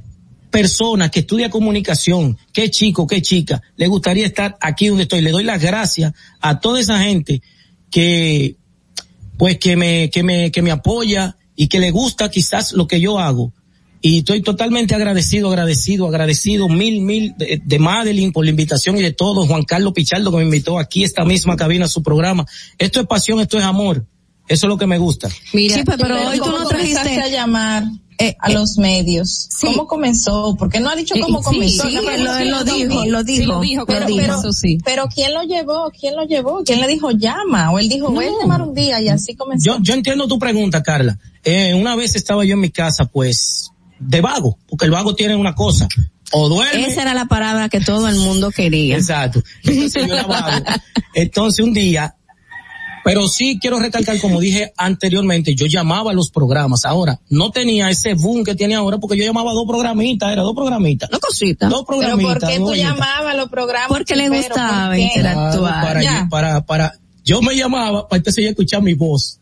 persona 0.52 1.10
que 1.10 1.20
estudia 1.20 1.50
comunicación, 1.50 2.38
qué 2.52 2.70
chico, 2.70 3.08
qué 3.08 3.20
chica, 3.20 3.60
le 3.76 3.88
gustaría 3.88 4.26
estar 4.26 4.56
aquí 4.60 4.86
donde 4.86 5.04
estoy? 5.04 5.22
Le 5.22 5.32
doy 5.32 5.42
las 5.42 5.60
gracias 5.60 6.12
a 6.40 6.60
toda 6.60 6.78
esa 6.78 7.00
gente 7.00 7.42
que, 7.90 8.56
pues 9.38 9.58
que 9.58 9.76
me, 9.76 10.10
que 10.10 10.22
me, 10.22 10.52
que 10.52 10.62
me 10.62 10.70
apoya 10.70 11.36
y 11.56 11.66
que 11.66 11.80
le 11.80 11.90
gusta 11.90 12.30
quizás 12.30 12.72
lo 12.72 12.86
que 12.86 13.00
yo 13.00 13.18
hago. 13.18 13.52
Y 14.00 14.18
estoy 14.18 14.42
totalmente 14.42 14.94
agradecido, 14.94 15.48
agradecido, 15.48 16.06
agradecido 16.06 16.68
mil, 16.68 17.00
mil 17.00 17.34
de, 17.38 17.62
de 17.64 17.78
Madeline 17.78 18.32
por 18.32 18.44
la 18.44 18.50
invitación 18.50 18.98
y 18.98 19.02
de 19.02 19.12
todo, 19.12 19.46
Juan 19.46 19.62
Carlos 19.62 19.92
Pichardo 19.94 20.30
que 20.30 20.38
me 20.38 20.44
invitó 20.44 20.78
aquí 20.78 21.02
esta 21.02 21.24
misma 21.24 21.56
cabina 21.56 21.86
a 21.86 21.88
su 21.88 22.02
programa. 22.02 22.44
Esto 22.78 23.00
es 23.00 23.06
pasión, 23.06 23.40
esto 23.40 23.58
es 23.58 23.64
amor. 23.64 24.06
Eso 24.52 24.66
es 24.66 24.68
lo 24.68 24.76
que 24.78 24.86
me 24.86 24.98
gusta. 24.98 25.28
Mira, 25.52 25.76
Sí, 25.76 25.82
pues, 25.84 25.96
pero 26.00 26.28
hoy 26.28 26.38
tú 26.38 26.44
¿Cómo 26.44 26.58
no 26.58 26.64
comenzaste 26.64 26.92
trajiste... 27.00 27.22
a 27.22 27.28
llamar 27.28 27.84
Eh, 28.18 28.36
a 28.38 28.50
los 28.50 28.76
medios? 28.76 29.48
sí. 29.50 29.66
¿Cómo 29.66 29.86
comenzó? 29.86 30.54
Porque 30.58 30.78
no 30.78 30.90
ha 30.90 30.94
dicho 30.94 31.14
Eh, 31.16 31.20
cómo 31.20 31.38
sí, 31.38 31.44
comenzó. 31.44 31.88
Sí, 31.88 31.94
lo, 31.94 32.10
él 32.10 32.50
lo 32.50 32.58
sí, 32.64 32.86
dijo, 32.86 33.04
lo 33.06 33.20
Sí, 33.20 33.24
dijo. 33.38 33.52
lo 33.54 33.60
dijo, 33.60 33.86
Pero, 33.86 34.00
lo 34.00 34.06
dijo, 34.06 34.18
pero, 34.20 34.38
eso 34.40 34.52
sí. 34.52 34.78
pero 34.84 35.06
¿quién 35.12 35.32
lo 35.34 35.42
llevó? 35.42 35.90
¿Quién 35.98 36.14
lo 36.16 36.24
llevó? 36.26 36.62
¿Quién 36.64 36.80
le 36.80 36.86
dijo 36.88 37.10
llama? 37.12 37.70
O 37.72 37.78
él 37.78 37.88
dijo, 37.88 38.10
voy 38.10 38.26
a 38.26 38.30
llamar 38.40 38.60
un 38.62 38.74
día 38.74 39.00
y 39.00 39.08
así 39.08 39.34
comenzó. 39.34 39.64
Yo, 39.64 39.78
yo 39.82 39.94
entiendo 39.94 40.28
tu 40.28 40.38
pregunta, 40.38 40.82
Carla. 40.82 41.18
Eh, 41.44 41.74
una 41.74 41.96
vez 41.96 42.14
estaba 42.14 42.44
yo 42.44 42.52
en 42.54 42.60
mi 42.60 42.70
casa, 42.70 43.06
pues, 43.06 43.70
de 43.98 44.20
vago, 44.20 44.58
porque 44.68 44.84
el 44.84 44.90
vago 44.90 45.14
tiene 45.14 45.34
una 45.34 45.54
cosa, 45.54 45.88
o 46.32 46.48
duerme. 46.48 46.86
Esa 46.86 47.02
era 47.02 47.14
la 47.14 47.24
palabra 47.26 47.68
que 47.68 47.80
todo 47.80 48.06
el 48.08 48.16
mundo 48.16 48.50
quería. 48.50 48.96
Exacto. 48.96 49.42
Entonces 49.64 50.06
yo 50.06 50.12
era 50.14 50.26
vago. 50.26 50.64
Entonces 51.14 51.64
un 51.64 51.72
día 51.72 52.14
Pero 53.04 53.26
sí 53.26 53.58
quiero 53.60 53.80
recalcar, 53.80 54.20
como 54.20 54.40
dije 54.40 54.72
anteriormente, 54.76 55.54
yo 55.54 55.66
llamaba 55.66 56.12
a 56.12 56.14
los 56.14 56.30
programas. 56.30 56.84
Ahora, 56.84 57.20
no 57.28 57.50
tenía 57.50 57.90
ese 57.90 58.14
boom 58.14 58.44
que 58.44 58.54
tiene 58.54 58.74
ahora 58.74 58.98
porque 58.98 59.16
yo 59.16 59.24
llamaba 59.24 59.50
a 59.50 59.54
dos 59.54 59.66
programitas, 59.66 60.32
era 60.32 60.42
dos 60.42 60.54
programitas. 60.54 61.10
No 61.10 61.18
cosita. 61.18 61.68
Dos 61.68 61.84
Pero 61.86 61.98
programitas. 61.98 62.38
¿por 62.38 62.48
qué 62.48 62.58
tú 62.58 62.74
llamabas 62.74 63.32
a 63.32 63.36
los 63.36 63.48
programas? 63.48 63.88
Porque 63.88 64.14
le 64.16 64.28
gustaba 64.28 64.98
interactuar. 64.98 65.82
Para, 65.82 66.02
Ya. 66.02 66.26
para, 66.30 66.64
para, 66.64 66.92
yo 67.24 67.42
me 67.42 67.56
llamaba 67.56 68.08
para 68.08 68.18
entonces 68.18 68.44
ya 68.44 68.50
escuchar 68.50 68.82
mi 68.82 68.94
voz. 68.94 69.40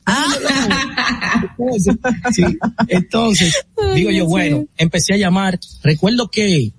Entonces, 1.58 1.96
sí, 2.32 2.42
entonces, 2.88 3.64
digo 3.94 4.10
yo, 4.10 4.26
bueno, 4.26 4.64
empecé 4.76 5.14
a 5.14 5.16
llamar. 5.16 5.58
Recuerdo 5.82 6.30
que 6.30 6.72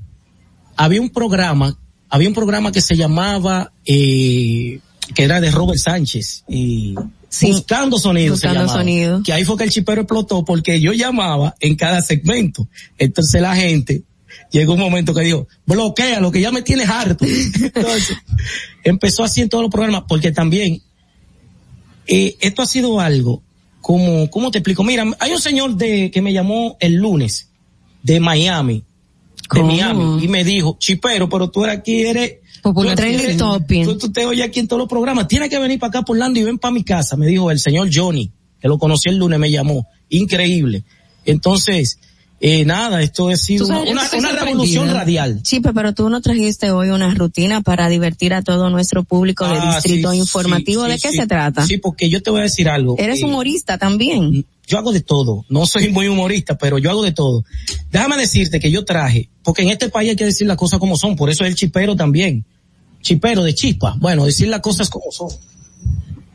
había 0.75 1.01
un 1.01 1.09
programa, 1.09 1.77
había 2.09 2.27
un 2.27 2.33
programa 2.35 2.71
que 2.71 2.81
se 2.81 2.95
llamaba, 2.95 3.71
eh, 3.85 4.79
que 5.13 5.23
era 5.23 5.41
de 5.41 5.51
Robert 5.51 5.79
Sánchez, 5.79 6.43
y 6.47 6.95
Buscando 7.41 7.97
Sonido 7.97 8.35
se 8.35 8.47
Buscando 8.47 8.61
llamaba. 8.61 8.79
Sonido. 8.79 9.23
Que 9.23 9.33
ahí 9.33 9.45
fue 9.45 9.57
que 9.57 9.63
el 9.63 9.69
chipero 9.69 10.01
explotó 10.01 10.43
porque 10.43 10.81
yo 10.81 10.93
llamaba 10.93 11.55
en 11.59 11.75
cada 11.75 12.01
segmento. 12.01 12.67
Entonces 12.97 13.41
la 13.41 13.55
gente, 13.55 14.03
llegó 14.51 14.73
un 14.73 14.79
momento 14.79 15.13
que 15.13 15.21
dijo, 15.21 15.47
bloquea 15.65 16.19
lo 16.19 16.31
que 16.31 16.41
ya 16.41 16.51
me 16.51 16.61
tienes 16.61 16.89
harto. 16.89 17.25
Entonces, 17.61 18.17
empezó 18.83 19.23
así 19.23 19.41
en 19.41 19.49
todos 19.49 19.63
los 19.63 19.71
programas, 19.71 20.03
porque 20.07 20.31
también, 20.31 20.81
eh, 22.07 22.35
esto 22.41 22.61
ha 22.61 22.65
sido 22.65 22.99
algo, 22.99 23.41
como, 23.79 24.29
¿cómo 24.29 24.51
te 24.51 24.59
explico? 24.59 24.83
Mira, 24.83 25.05
hay 25.19 25.31
un 25.31 25.41
señor 25.41 25.75
de, 25.75 26.11
que 26.11 26.21
me 26.21 26.33
llamó 26.33 26.77
el 26.79 26.95
lunes, 26.95 27.49
de 28.03 28.19
Miami, 28.19 28.83
de. 29.59 29.63
Miami, 29.63 30.23
y 30.23 30.27
me 30.27 30.43
dijo, 30.43 30.77
chipero, 30.79 31.27
pero 31.29 31.49
tú 31.49 31.63
eres 31.65 31.77
aquí, 31.79 32.01
eres, 32.01 32.33
Popular 32.61 32.95
tú- 32.95 33.01
Trending 33.01 33.37
tú-. 33.37 33.97
Tú, 33.97 34.11
te 34.11 34.25
oyes 34.25 34.45
aquí 34.45 34.59
en 34.59 34.67
todos 34.67 34.79
los 34.81 34.89
programas, 34.89 35.27
tienes 35.27 35.49
que 35.49 35.57
venir 35.59 35.79
para 35.79 35.89
acá 35.89 36.01
por 36.03 36.15
Orlando 36.15 36.39
y 36.39 36.43
ven 36.43 36.57
para 36.59 36.71
mi 36.73 36.83
casa, 36.83 37.17
me 37.17 37.25
dijo 37.27 37.49
el 37.51 37.59
señor 37.59 37.89
Johnny, 37.93 38.31
que 38.59 38.67
lo 38.67 38.77
conocí 38.77 39.09
el 39.09 39.17
lunes, 39.17 39.39
me 39.39 39.49
llamó, 39.49 39.87
increíble. 40.09 40.83
Entonces, 41.25 41.97
eh, 42.39 42.65
nada, 42.65 43.01
esto 43.03 43.29
ha 43.29 43.37
sido 43.37 43.67
una, 43.67 43.81
una- 43.81 44.31
revolución 44.43 44.91
radial. 44.91 45.41
Chipe, 45.43 45.73
pero 45.73 45.93
tú 45.93 46.09
no 46.09 46.21
trajiste 46.21 46.71
hoy 46.71 46.89
una 46.89 47.13
rutina 47.13 47.61
para 47.61 47.87
divertir 47.89 48.33
a 48.33 48.41
todo 48.41 48.69
nuestro 48.71 49.03
público 49.03 49.47
de 49.47 49.57
Ah, 49.59 49.75
distrito 49.75 50.11
sí, 50.11 50.17
informativo. 50.17 50.85
sí, 50.85 50.89
¿De 50.91 50.97
sí, 50.97 51.01
qué 51.03 51.11
sí. 51.11 51.17
se 51.17 51.27
trata? 51.27 51.65
Sí, 51.65 51.77
porque 51.77 52.09
yo 52.09 52.21
te 52.23 52.31
voy 52.31 52.39
a 52.39 52.43
decir 52.43 52.67
algo. 52.69 52.95
Eres 52.97 53.21
eh, 53.21 53.25
humorista 53.25 53.77
también. 53.77 54.45
Yo 54.71 54.77
hago 54.77 54.93
de 54.93 55.01
todo. 55.01 55.45
No 55.49 55.65
soy 55.65 55.89
muy 55.89 56.07
humorista, 56.07 56.57
pero 56.57 56.77
yo 56.77 56.89
hago 56.89 57.03
de 57.03 57.11
todo. 57.11 57.43
Déjame 57.91 58.15
decirte 58.15 58.57
que 58.61 58.71
yo 58.71 58.85
traje, 58.85 59.29
porque 59.43 59.63
en 59.63 59.69
este 59.69 59.89
país 59.89 60.11
hay 60.11 60.15
que 60.15 60.23
decir 60.23 60.47
las 60.47 60.55
cosas 60.55 60.79
como 60.79 60.95
son, 60.95 61.17
por 61.17 61.29
eso 61.29 61.43
es 61.43 61.49
el 61.49 61.55
chipero 61.55 61.97
también. 61.97 62.45
Chipero 63.01 63.43
de 63.43 63.53
chispa. 63.53 63.97
Bueno, 63.99 64.25
decir 64.25 64.47
las 64.47 64.61
cosas 64.61 64.89
como 64.89 65.11
son. 65.11 65.27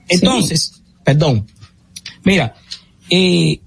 Entonces, 0.08 0.82
perdón. 1.02 1.46
Mira, 2.24 2.54
eh, 3.08 3.58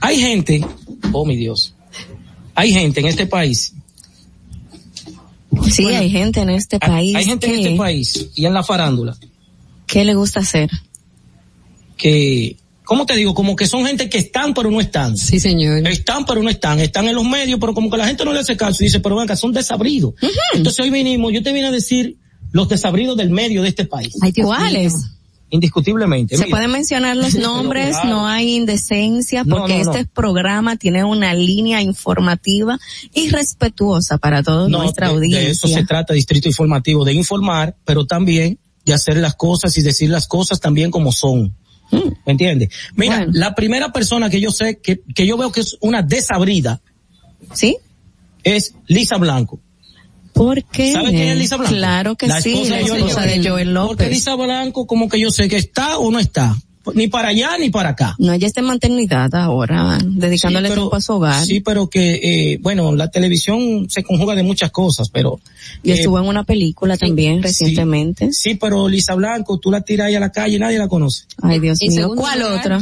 hay 0.00 0.20
gente, 0.20 0.66
oh 1.12 1.24
mi 1.24 1.36
Dios, 1.36 1.74
hay 2.56 2.72
gente 2.72 2.98
en 2.98 3.06
este 3.06 3.26
país. 3.26 3.72
Sí, 5.70 5.84
hay 5.86 6.10
gente 6.10 6.40
en 6.40 6.50
este 6.50 6.80
país. 6.80 7.14
Hay 7.14 7.24
gente 7.24 7.46
en 7.46 7.54
este 7.54 7.76
país 7.76 8.30
y 8.34 8.46
en 8.46 8.52
la 8.52 8.62
farándula 8.62 9.16
¿Qué 9.86 10.04
le 10.04 10.14
gusta 10.14 10.40
hacer? 10.40 10.70
que, 11.96 12.56
¿cómo 12.88 13.04
te 13.06 13.14
digo? 13.14 13.34
Como 13.34 13.54
que 13.54 13.66
son 13.66 13.86
gente 13.86 14.08
que 14.08 14.16
están 14.18 14.54
pero 14.54 14.70
no 14.70 14.80
están. 14.80 15.14
Sí, 15.16 15.38
señor. 15.38 15.86
Están 15.86 16.24
pero 16.24 16.42
no 16.42 16.48
están, 16.48 16.80
están 16.80 17.06
en 17.06 17.14
los 17.14 17.24
medios, 17.24 17.60
pero 17.60 17.74
como 17.74 17.90
que 17.90 17.98
la 17.98 18.06
gente 18.08 18.24
no 18.24 18.32
le 18.32 18.40
hace 18.40 18.56
caso 18.56 18.82
y 18.82 18.86
dice, 18.86 18.98
pero 19.00 19.16
venga, 19.16 19.36
son 19.36 19.52
desabridos. 19.52 20.14
Entonces 20.54 20.80
hoy 20.82 20.90
vinimos, 20.90 21.32
yo 21.32 21.42
te 21.42 21.52
vine 21.52 21.66
a 21.66 21.70
decir 21.70 22.16
los 22.50 22.66
desabridos 22.68 23.16
del 23.18 23.28
medio 23.30 23.60
de 23.62 23.68
este 23.68 23.84
país. 23.84 24.14
¿Cuáles? 24.42 24.94
Indiscutiblemente. 25.50 26.36
Se 26.36 26.44
Mira. 26.44 26.56
pueden 26.56 26.70
mencionar 26.72 27.16
los 27.16 27.34
nombres, 27.34 27.90
Claro. 27.90 28.08
no 28.10 28.26
hay 28.26 28.54
indecencia, 28.56 29.44
No, 29.44 29.56
porque 29.58 29.78
no, 29.78 29.84
no. 29.84 29.90
este 29.92 30.04
programa 30.06 30.76
tiene 30.76 31.04
una 31.04 31.32
línea 31.34 31.80
informativa 31.80 32.78
y 33.14 33.30
respetuosa 33.30 34.18
para 34.18 34.42
toda 34.42 34.68
No, 34.68 34.82
nuestra 34.82 35.08
de- 35.08 35.14
audiencia. 35.14 35.40
De 35.40 35.50
eso 35.50 35.68
se 35.68 35.84
trata, 35.84 36.12
Distrito 36.14 36.48
Informativo, 36.48 37.04
de 37.04 37.14
informar, 37.14 37.76
pero 37.86 38.04
también 38.06 38.58
de 38.84 38.92
hacer 38.92 39.16
las 39.18 39.34
cosas 39.36 39.76
y 39.78 39.82
decir 39.82 40.10
las 40.10 40.26
cosas 40.26 40.60
también 40.60 40.90
como 40.90 41.12
son. 41.12 41.54
¿Me 41.90 42.32
entiendes? 42.32 42.70
Mira, 42.94 43.26
la 43.30 43.54
primera 43.54 43.92
persona 43.92 44.28
que 44.30 44.40
yo 44.40 44.50
sé, 44.50 44.78
que, 44.78 45.00
que 45.14 45.26
yo 45.26 45.36
veo 45.36 45.50
que 45.52 45.60
es 45.60 45.76
una 45.80 46.02
desabrida. 46.02 46.80
¿Sí? 47.54 47.76
Es 48.44 48.74
Lisa 48.86 49.16
Blanco. 49.16 49.60
¿Por 50.32 50.62
qué? 50.64 50.92
¿Sabe 50.92 51.10
quién 51.10 51.28
es 51.28 51.38
Lisa 51.38 51.56
Blanco? 51.56 51.74
Claro 51.74 52.16
que 52.16 52.26
sí, 52.40 52.64
la 52.68 52.80
esposa 52.80 53.22
de 53.22 53.48
Joel 53.48 53.74
López. 53.74 53.96
Porque 53.96 54.10
Lisa 54.10 54.34
Blanco 54.36 54.86
como 54.86 55.08
que 55.08 55.18
yo 55.18 55.30
sé 55.30 55.48
que 55.48 55.56
está 55.56 55.98
o 55.98 56.10
no 56.10 56.18
está. 56.18 56.56
Ni 56.94 57.08
para 57.08 57.28
allá 57.28 57.56
ni 57.58 57.70
para 57.70 57.90
acá. 57.90 58.14
No, 58.18 58.32
ella 58.32 58.46
está 58.46 58.60
en 58.60 58.66
maternidad 58.66 59.34
ahora, 59.34 59.98
dedicándole 60.04 60.68
Sí, 60.68 60.72
pero- 60.72 60.82
tiempo 60.82 60.96
a 60.96 61.00
su 61.00 61.12
hogar. 61.14 61.44
Sí, 61.44 61.60
pero 61.60 61.88
que, 61.88 62.20
eh, 62.52 62.58
bueno, 62.60 62.94
la 62.94 63.10
televisión 63.10 63.86
se 63.88 64.02
conjuga 64.02 64.34
de 64.34 64.42
muchas 64.42 64.70
cosas, 64.70 65.08
pero... 65.10 65.40
y 65.82 65.90
eh, 65.90 65.94
estuvo 65.94 66.18
en 66.18 66.26
una 66.26 66.44
película 66.44 66.96
también 66.96 67.42
recientemente. 67.42 68.30
Sí, 68.32 68.54
pero 68.54 68.88
Lisa 68.88 69.14
Blanco, 69.14 69.58
tú 69.58 69.70
la 69.70 69.80
tiras 69.82 70.08
ahí 70.08 70.14
a 70.14 70.20
la 70.20 70.30
calle 70.32 70.56
y 70.56 70.58
nadie 70.58 70.78
la 70.78 70.88
conoce. 70.88 71.24
Ay, 71.42 71.60
Dios 71.60 71.78
mío. 71.80 72.10
¿Cuál 72.16 72.40
lugar- 72.40 72.58
otra? 72.58 72.80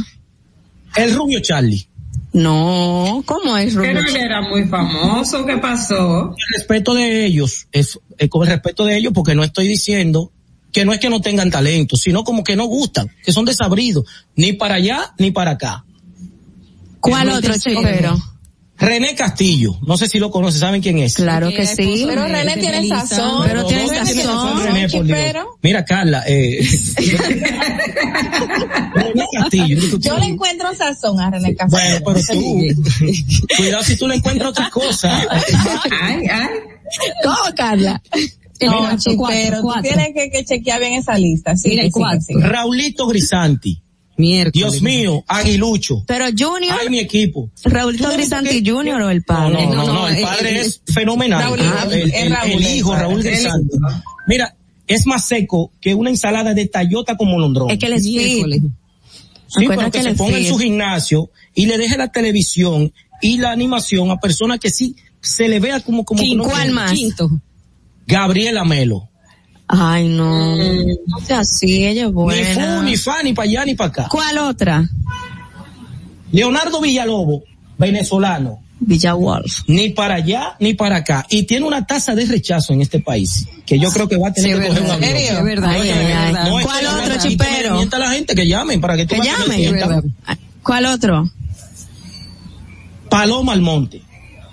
El 0.95 1.13
rubio 1.13 1.39
Charlie. 1.41 1.87
No, 2.33 3.23
¿cómo 3.25 3.57
es 3.57 3.73
Rubio? 3.73 3.93
Pero 3.93 4.07
él 4.09 4.15
era 4.17 4.41
muy 4.41 4.65
famoso, 4.65 5.45
¿qué 5.45 5.57
pasó? 5.57 6.29
el 6.37 6.57
respeto 6.59 6.93
de 6.93 7.25
ellos, 7.25 7.67
es, 7.71 7.99
es 8.17 8.29
con 8.29 8.43
el 8.43 8.49
respeto 8.53 8.85
de 8.85 8.97
ellos, 8.97 9.11
porque 9.13 9.33
no 9.33 9.43
estoy 9.43 9.67
diciendo 9.67 10.31
que 10.71 10.85
no 10.85 10.93
es 10.93 10.99
que 10.99 11.09
no 11.09 11.21
tengan 11.21 11.49
talento, 11.49 11.95
sino 11.95 12.23
como 12.23 12.43
que 12.43 12.55
no 12.55 12.65
gustan, 12.65 13.11
que 13.23 13.31
son 13.31 13.45
desabridos, 13.45 14.05
ni 14.35 14.53
para 14.53 14.75
allá 14.75 15.13
ni 15.17 15.31
para 15.31 15.51
acá. 15.51 15.85
¿Cuál 16.99 17.29
otro 17.29 17.53
chipero? 17.57 18.17
René 18.79 19.15
Castillo, 19.15 19.79
no 19.87 19.97
sé 19.97 20.07
si 20.07 20.19
lo 20.19 20.29
conocen, 20.29 20.59
¿saben 20.59 20.81
quién 20.81 20.99
es? 20.99 21.15
Claro 21.15 21.49
que 21.49 21.65
sí. 21.65 22.05
Pero 22.07 22.27
René 22.27 22.57
tiene 22.57 22.87
sazón. 22.87 23.47
Pero 23.47 23.65
tiene 23.65 23.85
¿Dónde 23.85 24.13
sazón, 24.13 24.63
René, 24.63 24.87
por 24.89 25.03
Dios. 25.03 25.19
Mira, 25.63 25.83
Carla, 25.83 26.23
eh, 26.27 26.59
René 28.93 29.25
Castillo, 29.33 29.97
Yo 29.97 30.17
le 30.19 30.25
encuentro 30.25 30.75
sazón 30.75 31.19
a 31.19 31.31
René 31.31 31.55
Café. 31.55 31.71
Bueno, 31.71 32.05
pero 32.05 32.19
tú, 32.31 32.61
cuidado 33.57 33.83
si 33.83 33.97
tú 33.97 34.07
le 34.07 34.15
encuentras 34.15 34.51
otra 34.51 34.69
cosa. 34.69 35.25
Ay, 36.01 36.27
ay. 36.31 36.49
¿Cómo, 37.23 37.55
Carla? 37.55 38.01
No, 38.65 38.81
Mira, 38.81 38.97
chipero, 38.97 39.61
cuatro, 39.61 39.81
tú 39.83 39.87
tienes 39.95 40.13
que, 40.13 40.29
que 40.31 40.45
chequear 40.45 40.79
bien 40.79 40.93
esa 40.93 41.17
lista. 41.17 41.55
Sí, 41.55 41.69
Mira, 41.69 41.83
sí, 41.83 41.91
cuatro. 41.91 42.21
sí. 42.27 42.33
Raulito 42.35 43.07
Grisanti. 43.07 43.81
Miércoles. 44.19 44.53
Dios 44.53 44.81
mío, 44.81 45.23
Aguilucho. 45.27 46.03
Pero 46.07 46.25
Junior, 46.35 46.75
Ay, 46.81 46.89
mi 46.89 46.97
equipo. 46.97 47.51
Raúl 47.63 47.95
Grisanti 47.97 48.63
Junior 48.67 48.99
o 49.03 49.09
el 49.11 49.19
No, 49.19 49.23
padre. 49.27 49.65
no, 49.67 49.75
no, 49.75 49.85
no, 49.85 49.93
no, 49.93 50.07
el 50.07 50.15
eh, 50.17 50.21
padre 50.23 50.57
eh, 50.57 50.61
es 50.61 50.81
fenomenal. 50.91 51.43
Raúl, 51.43 51.59
Ah, 51.61 51.87
el, 51.91 52.09
es 52.09 52.13
el- 52.23 52.31
Raúl, 52.31 52.51
el 52.51 52.63
hijo, 52.75 52.93
el 52.95 52.99
Raúl. 52.99 53.21
Grisanti. 53.21 53.77
Mira, 54.27 54.55
es 54.87 55.05
más 55.05 55.27
seco 55.27 55.71
que 55.79 55.93
una 55.93 56.09
ensalada 56.09 56.55
de 56.55 56.65
tallota 56.65 57.15
con 57.15 57.29
molondrón. 57.29 57.69
Es 57.69 57.77
que 57.77 57.85
él 57.85 57.93
es 57.93 58.03
fit. 58.05 58.17
Miércoles. 58.17 58.61
Sí, 59.49 59.63
Acuérdate 59.65 59.91
pero 59.91 60.03
que 60.03 60.09
se 60.09 60.15
ponga 60.15 60.37
en 60.39 60.45
su 60.47 60.57
gimnasio 60.57 61.29
y 61.53 61.67
le 61.67 61.77
deje 61.77 61.95
la 61.95 62.11
televisión 62.11 62.91
y 63.21 63.37
la 63.37 63.51
animación 63.51 64.09
a 64.09 64.17
personas 64.19 64.59
que 64.59 64.71
sí 64.71 64.95
se 65.21 65.47
le 65.47 65.59
vea 65.59 65.79
como 65.81 66.03
como 66.03 66.21
¿Quién? 66.23 66.39
como- 66.39 66.49
¿Cuál 66.49 66.71
más? 66.71 66.91
Quinto. 66.91 67.29
Gabriela 68.07 68.63
Melo. 68.63 69.09
Ay, 69.67 70.07
no. 70.07 70.55
No 70.55 71.19
sea 71.25 71.39
así, 71.39 71.85
ella 71.85 72.03
es 72.03 72.07
Ni 72.07 72.13
fu, 72.13 72.21
buena. 72.21 72.81
ni 72.83 72.95
fa, 72.95 73.21
ni 73.23 73.33
para 73.33 73.49
allá, 73.49 73.65
ni 73.65 73.75
para 73.75 73.89
acá. 73.89 74.07
¿Cuál 74.09 74.37
otra? 74.37 74.87
Leonardo 76.31 76.79
Villalobo, 76.81 77.43
venezolano. 77.77 78.61
Villa 78.79 79.15
Wolf. 79.15 79.61
Ni 79.67 79.89
para 79.89 80.15
allá, 80.15 80.55
ni 80.59 80.75
para 80.75 80.97
acá. 80.97 81.25
Y 81.31 81.43
tiene 81.43 81.65
una 81.65 81.87
tasa 81.87 82.13
de 82.13 82.25
rechazo 82.27 82.73
en 82.73 82.81
este 82.81 82.99
país. 82.99 83.47
Que 83.65 83.79
yo 83.79 83.89
creo 83.91 84.07
que 84.07 84.17
va 84.17 84.27
a 84.27 84.33
tener 84.33 84.55
Sí, 84.55 84.61
que 84.61 84.67
coger 84.67 84.83
un 84.83 84.87
verdad. 84.89 85.09
avión. 85.09 85.37
Es 85.37 85.43
verdad, 85.43 85.69
Ay, 85.71 85.89
es 85.89 85.95
ay, 85.97 86.05
ay. 86.05 86.13
verdad. 86.33 86.47
No, 86.49 86.59
es 86.59 86.65
¿Cuál 86.65 86.85
otro 86.85 87.17
chipero? 87.29 87.73
mienta 87.75 87.97
a 87.97 87.99
la 87.99 88.11
gente 88.11 88.35
que 88.35 88.47
llamen 88.47 88.79
para 88.79 88.95
que 88.95 89.05
tú 89.07 89.15
Que 89.15 89.21
llamen. 89.27 90.05
¿Cuál 90.61 90.85
otro? 90.85 91.27
Paloma 93.09 93.53
Almonte. 93.53 94.01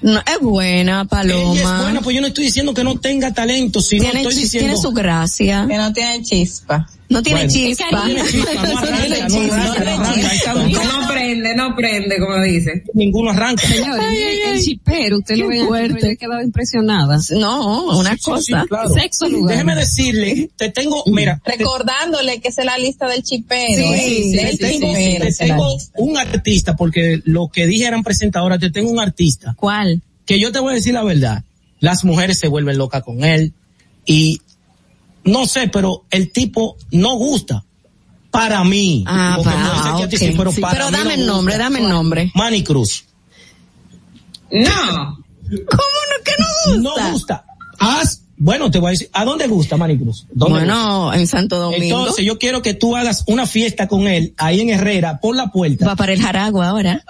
No, 0.04 0.20
es 0.20 0.38
buena, 0.38 1.06
Paloma. 1.06 1.54
Ella 1.54 1.62
es 1.62 1.82
buena, 1.82 2.00
pues 2.02 2.14
yo 2.14 2.20
no 2.20 2.26
estoy 2.26 2.44
diciendo 2.44 2.74
que 2.74 2.84
no 2.84 2.98
tenga 2.98 3.32
talento, 3.32 3.80
sino 3.80 4.04
tiene, 4.04 4.20
estoy 4.20 4.34
diciendo... 4.34 4.68
tiene 4.68 4.82
su 4.82 4.92
gracia. 4.92 5.64
Que 5.66 5.78
no 5.78 5.94
tiene 5.94 6.22
chispa. 6.22 6.86
No 7.14 7.22
tiene 7.22 7.46
Bueno. 7.46 7.52
chispa. 7.52 7.90
No 7.90 8.04
tiene 8.06 8.22
chispa, 8.28 8.54
no 8.54 8.78
arranca, 8.78 10.54
no 10.54 10.68
no 10.68 11.00
No 11.00 11.08
prende, 11.08 11.54
no 11.54 11.76
prende, 11.76 12.18
como 12.18 12.42
dice. 12.42 12.82
Ninguno 12.92 13.30
arranca. 13.30 13.66
Señor, 13.68 14.00
el 14.02 14.62
chipero, 14.62 15.18
usted 15.18 15.36
lo 15.36 15.48
ve 15.48 15.64
fuerte. 15.64 16.10
he 16.10 16.16
quedado 16.16 16.42
impresionada. 16.42 17.18
No, 17.38 17.98
una 17.98 18.14
Sí, 18.16 18.20
cosa. 18.22 18.42
sí, 18.62 18.68
claro. 18.68 18.92
Sexo 18.94 19.28
lugar. 19.28 19.52
Déjeme 19.52 19.76
decirle, 19.76 20.50
te 20.56 20.70
tengo, 20.70 21.04
mira, 21.06 21.40
Recordándole 21.44 22.40
que 22.40 22.48
esa 22.48 22.62
es 22.62 22.66
la 22.66 22.78
lista 22.78 23.06
del 23.08 23.22
chipero. 23.22 23.74
Sí, 23.76 23.94
¿eh? 23.94 24.08
sí, 24.08 24.30
sí, 24.32 24.36
te 24.58 25.36
tengo, 25.36 25.76
te 25.78 26.02
un 26.02 26.16
artista, 26.18 26.74
porque 26.76 27.20
lo 27.24 27.48
que 27.48 27.66
dije 27.66 27.86
eran 27.86 28.02
presentadoras, 28.02 28.58
te 28.58 28.70
tengo 28.70 28.90
un 28.90 28.98
artista, 28.98 29.54
¿Cuál? 29.56 30.02
que 30.26 30.40
yo 30.40 30.50
te 30.50 30.58
voy 30.58 30.72
a 30.72 30.74
decir 30.74 30.94
la 30.94 31.04
verdad, 31.04 31.44
las 31.78 32.04
mujeres 32.04 32.38
se 32.40 32.48
vuelven 32.48 32.76
locas 32.76 33.02
con 33.04 33.22
él, 33.24 33.52
y 34.06 34.40
no 35.24 35.46
sé, 35.46 35.68
pero 35.68 36.04
el 36.10 36.30
tipo 36.32 36.76
no 36.90 37.14
gusta. 37.16 37.64
para 38.30 38.64
mí. 38.64 39.04
Ah, 39.06 39.36
no 39.36 39.44
sé 39.44 39.50
ah, 39.52 40.08
sí, 40.10 40.34
pero 40.36 40.50
Sí, 40.52 40.60
para 40.60 40.74
pero 40.74 40.90
mí 40.90 40.96
dame 40.96 41.16
no 41.16 41.22
el 41.22 41.26
nombre, 41.26 41.54
gusta. 41.54 41.64
dame 41.64 41.78
el 41.80 41.88
nombre. 41.88 42.32
Manny 42.34 42.64
Cruz. 42.64 43.04
No. 44.50 45.18
¿Cómo 45.46 45.92
no 46.10 46.24
que 46.24 46.32
no 46.38 46.82
gusta? 46.82 47.02
No 47.04 47.10
gusta. 47.12 47.44
Haz, 47.78 48.22
bueno, 48.36 48.70
te 48.70 48.78
voy 48.78 48.88
a 48.88 48.90
decir, 48.92 49.08
¿a 49.12 49.24
dónde 49.24 49.46
gusta 49.46 49.76
Manny 49.76 49.98
Cruz? 49.98 50.26
¿Dónde 50.32 50.58
Bueno, 50.60 51.12
en 51.14 51.26
Santo 51.26 51.58
Domingo. 51.58 51.84
Entonces 52.00 52.24
yo 52.24 52.38
quiero 52.38 52.62
que 52.62 52.74
tú 52.74 52.96
hagas 52.96 53.24
una 53.26 53.46
fiesta 53.46 53.86
con 53.88 54.06
él 54.08 54.34
ahí 54.36 54.60
en 54.60 54.70
Herrera, 54.70 55.20
por 55.20 55.36
la 55.36 55.50
puerta. 55.52 55.86
Va 55.86 55.96
para 55.96 56.12
el 56.12 56.20
Jaragua 56.20 56.68
ahora. 56.68 57.04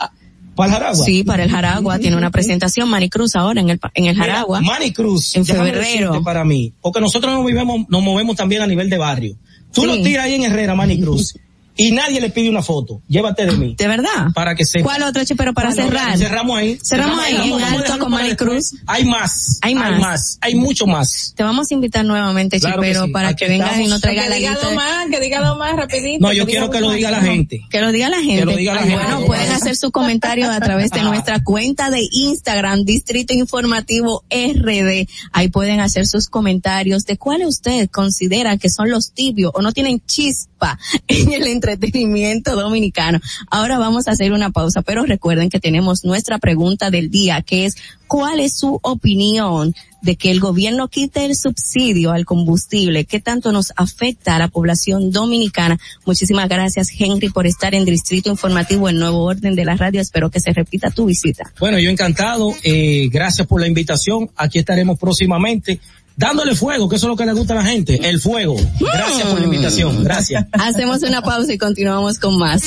¿Para 0.54 0.68
el 0.68 0.72
Jaragua? 0.78 1.04
Sí, 1.04 1.24
para 1.24 1.44
el 1.44 1.50
Jaragua. 1.50 1.98
Tiene 1.98 2.16
una 2.16 2.30
presentación 2.30 2.88
Maricruz 2.88 3.34
ahora 3.36 3.60
en 3.60 3.70
el, 3.70 3.80
en 3.94 4.04
el 4.06 4.16
Jaragua. 4.16 4.60
Manny 4.60 4.92
Cruz. 4.92 5.34
En 5.36 5.44
febrero. 5.44 6.22
para 6.22 6.44
mí, 6.44 6.72
porque 6.80 7.00
nosotros 7.00 7.32
nos 7.32 7.42
movemos, 7.42 7.80
nos 7.88 8.02
movemos 8.02 8.36
también 8.36 8.62
a 8.62 8.66
nivel 8.66 8.88
de 8.90 8.98
barrio. 8.98 9.36
Tú 9.72 9.80
Sí. 9.82 9.86
lo 9.88 10.00
tiras 10.02 10.26
ahí 10.26 10.34
en 10.34 10.44
Herrera, 10.44 10.74
Manny 10.76 11.00
Cruz, 11.00 11.34
y 11.76 11.92
nadie 11.92 12.20
le 12.20 12.30
pide 12.30 12.48
una 12.50 12.62
foto. 12.62 13.02
Llévate 13.08 13.46
de 13.46 13.52
mí. 13.52 13.74
¿De 13.76 13.88
verdad? 13.88 14.28
Para 14.34 14.54
que 14.54 14.64
sepa. 14.64 14.84
¿Cuál 14.84 15.02
otro? 15.04 15.22
Pero 15.36 15.52
para 15.54 15.70
Bueno, 15.70 15.84
cerrar. 15.90 16.16
Cerramos 16.18 16.56
ahí. 16.56 16.78
Cerramos 16.82 17.18
ahí, 17.18 17.34
en 17.34 17.40
vamos 17.40 17.62
a 17.62 17.72
alto 17.72 17.90
con 17.92 17.98
para 17.98 18.08
Manny 18.10 18.28
después. 18.30 18.70
Cruz. 18.70 18.80
Hay 18.86 19.04
más. 19.04 19.58
Hay 19.62 19.74
más. 19.74 20.38
Hay 20.40 20.54
mucho 20.54 20.86
más. 20.86 21.32
Te 21.36 21.42
vamos 21.42 21.66
a 21.70 21.74
invitar 21.74 22.04
nuevamente, 22.04 22.60
Claro 22.60 22.80
que 22.82 22.88
Chipero, 22.88 23.06
sí. 23.06 23.12
para 23.12 23.28
Aquí 23.28 23.44
que 23.44 23.50
vengas 23.50 23.68
y 23.68 23.70
estamos. 23.72 23.88
nos 23.90 24.00
traiga 24.00 24.22
Que 24.24 24.28
la 24.28 24.36
diga 24.36 24.50
lista. 24.52 24.70
más, 24.74 25.06
que 25.10 25.20
diga 25.20 25.40
lo 25.40 25.56
más 25.56 25.76
rapidito. 25.76 26.18
No, 26.26 26.32
yo 26.32 26.46
quiero 26.46 26.70
que 26.70 26.80
lo 26.80 26.90
diga 26.92 27.10
la 27.10 27.18
más. 27.20 27.26
gente. 27.28 27.60
Que 27.70 27.80
lo 27.80 27.90
diga 27.92 28.08
la 28.08 28.18
gente. 28.18 28.38
Que 28.40 28.44
lo 28.44 28.56
diga 28.56 28.74
la 28.74 28.82
gente. 28.82 28.96
Bueno, 28.96 29.26
pueden 29.26 29.50
hacer 29.52 29.76
sus 29.76 29.90
comentarios 29.90 30.48
a 30.50 30.60
través 30.60 30.90
de 30.90 31.00
Ah. 31.00 31.04
nuestra 31.04 31.42
cuenta 31.42 31.90
de 31.90 32.02
Instagram, 32.12 32.84
Distrito 32.84 33.32
Informativo 33.34 34.24
RD. 34.30 35.08
Ahí 35.32 35.48
pueden 35.48 35.80
hacer 35.80 36.06
sus 36.06 36.28
comentarios 36.28 37.04
de 37.04 37.16
cuáles 37.16 37.48
usted 37.48 37.88
considera 37.90 38.56
que 38.58 38.70
son 38.70 38.90
los 38.90 39.12
tibios 39.12 39.50
o 39.54 39.62
no 39.62 39.72
tienen 39.72 40.00
chispa 40.06 40.78
en 41.08 41.32
el 41.32 41.46
entretenimiento 41.64 42.56
dominicano. 42.56 43.20
Ahora 43.50 43.78
vamos 43.78 44.06
a 44.06 44.12
hacer 44.12 44.32
una 44.32 44.50
pausa, 44.50 44.82
pero 44.82 45.04
recuerden 45.04 45.48
que 45.48 45.60
tenemos 45.60 46.04
nuestra 46.04 46.38
pregunta 46.38 46.90
del 46.90 47.10
día, 47.10 47.42
que 47.42 47.66
es 47.66 47.76
¿cuál 48.06 48.40
es 48.40 48.58
su 48.58 48.78
opinión 48.82 49.74
de 50.02 50.16
que 50.16 50.30
el 50.30 50.38
gobierno 50.38 50.88
quite 50.88 51.24
el 51.24 51.34
subsidio 51.34 52.12
al 52.12 52.26
combustible? 52.26 53.06
¿Qué 53.06 53.20
tanto 53.20 53.52
nos 53.52 53.72
afecta 53.76 54.36
a 54.36 54.38
la 54.38 54.48
población 54.48 55.10
dominicana? 55.10 55.78
Muchísimas 56.04 56.48
gracias, 56.48 56.88
Henry, 56.98 57.30
por 57.30 57.46
estar 57.46 57.74
en 57.74 57.84
Distrito 57.84 58.30
Informativo, 58.30 58.88
el 58.88 58.98
nuevo 58.98 59.24
orden 59.24 59.54
de 59.54 59.64
la 59.64 59.76
radio. 59.76 60.00
Espero 60.00 60.30
que 60.30 60.40
se 60.40 60.52
repita 60.52 60.90
tu 60.90 61.06
visita. 61.06 61.52
Bueno, 61.58 61.78
yo 61.78 61.90
encantado. 61.90 62.52
Eh, 62.62 63.08
gracias 63.10 63.46
por 63.46 63.60
la 63.60 63.66
invitación. 63.66 64.30
Aquí 64.36 64.58
estaremos 64.58 64.98
próximamente. 64.98 65.80
Dándole 66.16 66.54
fuego, 66.54 66.88
que 66.88 66.96
eso 66.96 67.06
es 67.06 67.10
lo 67.10 67.16
que 67.16 67.26
le 67.26 67.32
gusta 67.32 67.54
a 67.54 67.56
la 67.56 67.64
gente, 67.64 68.08
el 68.08 68.20
fuego. 68.20 68.56
Gracias 68.80 69.26
por 69.26 69.40
la 69.40 69.44
invitación. 69.44 70.04
Gracias. 70.04 70.46
Hacemos 70.52 71.02
una 71.02 71.22
pausa 71.22 71.52
y 71.52 71.58
continuamos 71.58 72.18
con 72.18 72.38
más. 72.38 72.62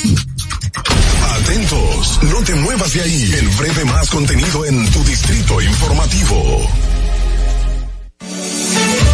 Atentos, 1.42 2.20
no 2.22 2.42
te 2.44 2.54
muevas 2.54 2.92
de 2.92 3.02
ahí. 3.02 3.32
El 3.38 3.48
breve 3.48 3.84
más 3.86 4.10
contenido 4.10 4.66
en 4.66 4.90
tu 4.90 5.02
distrito 5.04 5.60
informativo. 5.62 6.68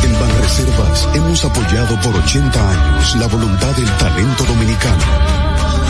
En 0.05 0.12
Banreservas 0.20 1.09
hemos 1.15 1.44
apoyado 1.44 2.01
por 2.01 2.16
80 2.16 2.70
años 2.70 3.16
la 3.16 3.27
voluntad 3.28 3.77
del 3.77 3.90
talento 3.98 4.44
dominicano, 4.44 5.02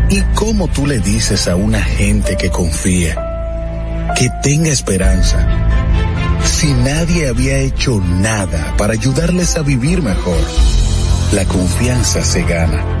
¿Y 0.09 0.21
cómo 0.35 0.67
tú 0.67 0.85
le 0.87 0.99
dices 0.99 1.47
a 1.47 1.55
una 1.55 1.81
gente 1.81 2.37
que 2.37 2.49
confía, 2.49 3.15
que 4.17 4.29
tenga 4.43 4.69
esperanza, 4.69 5.47
si 6.43 6.73
nadie 6.73 7.29
había 7.29 7.59
hecho 7.59 8.01
nada 8.01 8.75
para 8.77 8.91
ayudarles 8.93 9.55
a 9.55 9.61
vivir 9.61 10.01
mejor? 10.01 10.43
La 11.31 11.45
confianza 11.45 12.25
se 12.25 12.43
gana. 12.43 13.00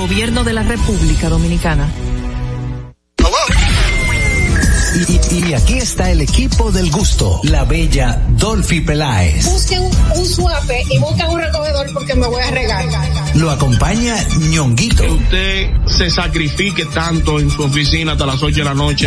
Gobierno 0.00 0.44
de 0.44 0.54
la 0.54 0.62
República 0.62 1.28
Dominicana. 1.28 1.86
Y, 5.30 5.50
y 5.50 5.52
aquí 5.52 5.74
está 5.74 6.10
el 6.10 6.22
equipo 6.22 6.72
del 6.72 6.90
gusto, 6.90 7.38
la 7.42 7.64
bella 7.64 8.18
Dolphy 8.30 8.80
Peláez. 8.80 9.44
Busquen 9.44 9.82
un, 9.82 9.92
un 10.16 10.26
suape 10.26 10.84
y 10.90 10.98
busquen 10.98 11.26
un 11.28 11.40
recogedor 11.40 11.92
porque 11.92 12.14
me 12.14 12.26
voy 12.28 12.42
a 12.42 12.50
regar. 12.50 12.86
Lo 13.34 13.50
acompaña 13.50 14.16
ñonguito. 14.48 15.04
usted 15.04 15.70
se 15.86 16.10
sacrifique 16.10 16.86
tanto 16.86 17.38
en 17.38 17.50
su 17.50 17.62
oficina 17.62 18.12
hasta 18.12 18.24
las 18.24 18.42
8 18.42 18.56
de 18.56 18.64
la 18.64 18.74
noche. 18.74 19.06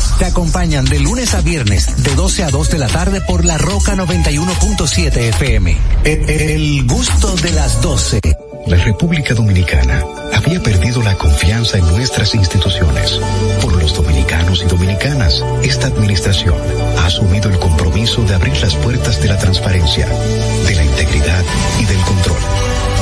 Te 0.21 0.27
acompañan 0.27 0.85
de 0.85 0.99
lunes 0.99 1.33
a 1.33 1.41
viernes, 1.41 2.03
de 2.03 2.13
12 2.13 2.43
a 2.43 2.51
2 2.51 2.69
de 2.69 2.77
la 2.77 2.87
tarde 2.87 3.21
por 3.21 3.43
La 3.43 3.57
Roca 3.57 3.95
91.7 3.95 5.17
FM. 5.17 5.75
El, 6.03 6.29
el 6.29 6.85
gusto 6.85 7.35
de 7.37 7.51
las 7.53 7.81
12. 7.81 8.21
La 8.67 8.77
República 8.77 9.33
Dominicana 9.33 10.03
había 10.35 10.61
perdido 10.61 11.01
la 11.01 11.15
confianza 11.15 11.79
en 11.79 11.87
nuestras 11.87 12.35
instituciones. 12.35 13.19
Por 13.63 13.81
los 13.81 13.95
dominicanos 13.95 14.61
y 14.63 14.67
dominicanas, 14.67 15.43
esta 15.63 15.87
administración 15.87 16.53
ha 16.99 17.07
asumido 17.07 17.49
el 17.49 17.57
compromiso 17.57 18.23
de 18.23 18.35
abrir 18.35 18.55
las 18.61 18.75
puertas 18.75 19.19
de 19.23 19.27
la 19.27 19.39
transparencia, 19.39 20.05
de 20.05 20.75
la 20.75 20.83
integridad 20.83 21.43
y 21.79 21.85
del 21.85 22.01
control. 22.01 22.37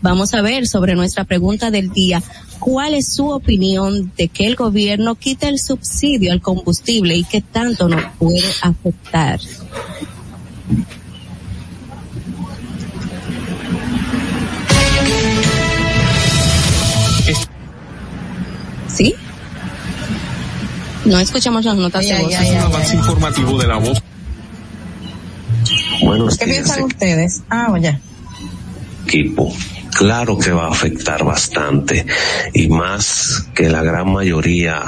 Vamos 0.00 0.34
a 0.34 0.42
ver 0.42 0.66
sobre 0.66 0.94
nuestra 0.94 1.24
pregunta 1.24 1.70
del 1.70 1.90
día. 1.90 2.22
¿Cuál 2.58 2.94
es 2.94 3.12
su 3.12 3.28
opinión 3.28 4.12
de 4.16 4.28
que 4.28 4.46
el 4.46 4.56
gobierno 4.56 5.14
quite 5.14 5.48
el 5.48 5.58
subsidio 5.58 6.32
al 6.32 6.40
combustible 6.40 7.16
y 7.16 7.24
qué 7.24 7.40
tanto 7.40 7.88
nos 7.88 8.04
puede 8.18 8.42
afectar? 8.62 9.40
¿Sí? 18.88 19.14
No 21.04 21.20
escuchamos 21.20 21.64
las 21.64 21.76
notas 21.76 22.06
de 22.06 22.18
voz. 22.20 22.32
Es 22.32 22.50
un 22.50 22.56
avance 22.56 22.96
informativo 22.96 23.58
de 23.58 23.66
la 23.66 23.76
voz. 23.76 24.02
Buenos 26.02 26.36
¿Qué 26.36 26.46
días, 26.46 26.56
piensan 26.56 26.84
ustedes? 26.84 27.42
Ah, 27.48 27.76
ya. 27.80 28.00
Equipo. 29.06 29.52
Claro 29.96 30.36
que 30.36 30.50
va 30.50 30.66
a 30.66 30.72
afectar 30.72 31.24
bastante 31.24 32.04
y 32.52 32.68
más 32.68 33.48
que 33.54 33.70
la 33.70 33.82
gran 33.82 34.12
mayoría 34.12 34.82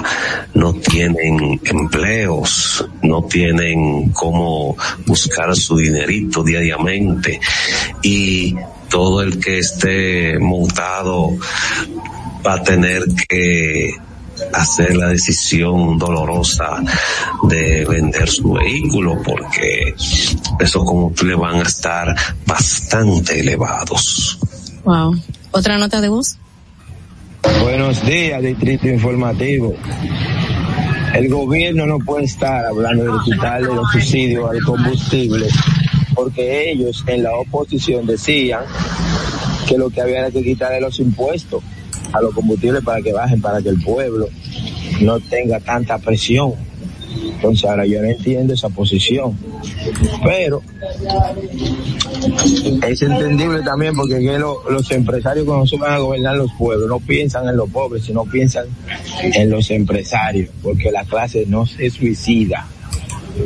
no 0.52 0.74
tienen 0.74 1.58
empleos, 1.64 2.84
no 3.02 3.22
tienen 3.24 4.10
cómo 4.10 4.76
buscar 5.06 5.56
su 5.56 5.78
dinerito 5.78 6.42
diariamente 6.42 7.40
y 8.02 8.54
todo 8.90 9.22
el 9.22 9.38
que 9.38 9.58
esté 9.58 10.38
montado 10.38 11.38
va 12.46 12.54
a 12.54 12.62
tener 12.62 13.04
que 13.28 13.94
hacer 14.52 14.96
la 14.96 15.08
decisión 15.08 15.98
dolorosa 15.98 16.82
de 17.44 17.84
vender 17.84 18.28
su 18.28 18.52
vehículo 18.52 19.20
porque 19.22 19.94
esos 20.58 20.84
combustibles 20.84 21.36
van 21.38 21.60
a 21.60 21.62
estar 21.62 22.14
bastante 22.46 23.40
elevados. 23.40 24.38
Wow. 24.84 25.20
¿Otra 25.50 25.78
nota 25.78 26.00
de 26.00 26.08
voz? 26.08 26.38
Buenos 27.62 28.04
días, 28.04 28.42
Distrito 28.42 28.88
Informativo. 28.88 29.74
El 31.14 31.28
gobierno 31.28 31.86
no 31.86 31.98
puede 31.98 32.24
estar 32.24 32.66
hablando 32.66 33.04
de 33.04 33.24
quitarle 33.24 33.74
los 33.74 33.90
subsidios 33.92 34.50
al 34.50 34.60
combustible 34.62 35.48
porque 36.18 36.72
ellos 36.72 37.04
en 37.06 37.22
la 37.22 37.32
oposición 37.36 38.04
decían 38.04 38.62
que 39.68 39.78
lo 39.78 39.88
que 39.88 40.00
había 40.00 40.18
era 40.18 40.30
que 40.32 40.42
quitarle 40.42 40.80
los 40.80 40.98
impuestos 40.98 41.62
a 42.12 42.20
los 42.20 42.34
combustibles 42.34 42.82
para 42.84 43.00
que 43.02 43.12
bajen, 43.12 43.40
para 43.40 43.60
que 43.62 43.68
el 43.70 43.80
pueblo 43.82 44.28
no 45.00 45.20
tenga 45.20 45.60
tanta 45.60 45.98
presión. 45.98 46.52
Entonces 47.34 47.68
ahora 47.68 47.86
yo 47.86 48.00
no 48.02 48.08
entiendo 48.08 48.54
esa 48.54 48.68
posición. 48.68 49.36
Pero 50.24 50.62
es 52.88 53.02
entendible 53.02 53.62
también 53.62 53.94
porque 53.94 54.18
que 54.18 54.38
lo- 54.38 54.68
los 54.70 54.90
empresarios 54.90 55.46
cuando 55.46 55.66
se 55.66 55.76
van 55.76 55.92
a 55.92 55.98
gobernar 55.98 56.36
los 56.36 56.50
pueblos 56.58 56.88
no 56.88 57.00
piensan 57.00 57.48
en 57.48 57.56
los 57.56 57.68
pobres, 57.70 58.04
sino 58.04 58.24
piensan 58.24 58.66
en 59.22 59.50
los 59.50 59.70
empresarios, 59.70 60.50
porque 60.62 60.90
la 60.90 61.04
clase 61.04 61.44
no 61.46 61.66
se 61.66 61.90
suicida. 61.90 62.66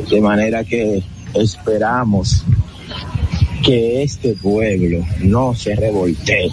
De 0.09 0.21
manera 0.21 0.63
que 0.63 1.03
esperamos 1.33 2.43
que 3.63 4.03
este 4.03 4.33
pueblo 4.33 5.05
no 5.21 5.53
se 5.55 5.75
revoltee 5.75 6.49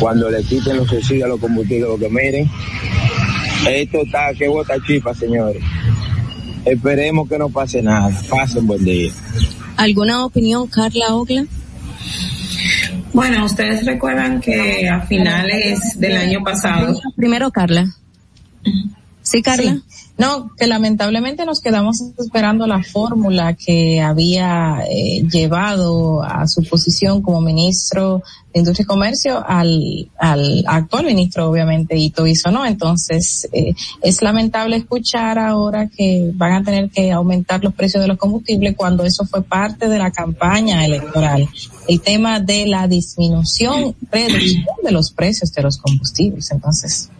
cuando 0.00 0.30
le 0.30 0.42
quiten 0.42 0.76
los 0.76 0.88
subsidios 0.88 1.24
a 1.24 1.28
los 1.28 1.40
combustibles, 1.40 1.88
porque 1.88 2.08
miren, 2.08 2.50
esto 3.68 4.02
está 4.02 4.32
que 4.34 4.48
bota 4.48 4.74
chipa, 4.86 5.14
señores. 5.14 5.62
Esperemos 6.64 7.28
que 7.28 7.38
no 7.38 7.48
pase 7.48 7.82
nada. 7.82 8.10
Pasen 8.28 8.66
buen 8.66 8.84
día. 8.84 9.12
¿Alguna 9.76 10.24
opinión, 10.24 10.66
Carla 10.66 11.14
Ogla? 11.14 11.46
Bueno, 13.12 13.44
ustedes 13.44 13.84
recuerdan 13.86 14.40
que 14.40 14.88
a 14.88 15.00
finales 15.02 15.98
del 15.98 16.16
año 16.16 16.42
pasado. 16.42 17.00
Primero, 17.16 17.50
Carla. 17.50 17.86
Sí, 19.22 19.42
Carla. 19.42 19.78
Sí. 19.88 19.95
No, 20.18 20.50
que 20.56 20.66
lamentablemente 20.66 21.44
nos 21.44 21.60
quedamos 21.60 22.00
esperando 22.18 22.66
la 22.66 22.82
fórmula 22.82 23.52
que 23.52 24.00
había 24.00 24.82
eh, 24.88 25.22
llevado 25.30 26.22
a 26.22 26.48
su 26.48 26.64
posición 26.64 27.20
como 27.20 27.42
ministro 27.42 28.22
de 28.54 28.60
Industria 28.60 28.84
y 28.84 28.86
Comercio 28.86 29.44
al, 29.46 30.10
al 30.18 30.64
actual 30.66 31.04
ministro, 31.04 31.50
obviamente, 31.50 31.98
Ito 31.98 32.26
hizo, 32.26 32.50
¿no? 32.50 32.64
Entonces, 32.64 33.46
eh, 33.52 33.74
es 34.00 34.22
lamentable 34.22 34.76
escuchar 34.76 35.38
ahora 35.38 35.90
que 35.94 36.30
van 36.32 36.52
a 36.52 36.64
tener 36.64 36.88
que 36.88 37.12
aumentar 37.12 37.62
los 37.62 37.74
precios 37.74 38.00
de 38.00 38.08
los 38.08 38.16
combustibles 38.16 38.74
cuando 38.74 39.04
eso 39.04 39.26
fue 39.26 39.42
parte 39.42 39.86
de 39.86 39.98
la 39.98 40.10
campaña 40.10 40.86
electoral. 40.86 41.46
El 41.86 42.00
tema 42.00 42.40
de 42.40 42.64
la 42.64 42.88
disminución, 42.88 43.94
reducción 44.10 44.64
de 44.82 44.92
los 44.92 45.12
precios 45.12 45.52
de 45.52 45.62
los 45.62 45.76
combustibles. 45.76 46.50
Entonces, 46.50 47.10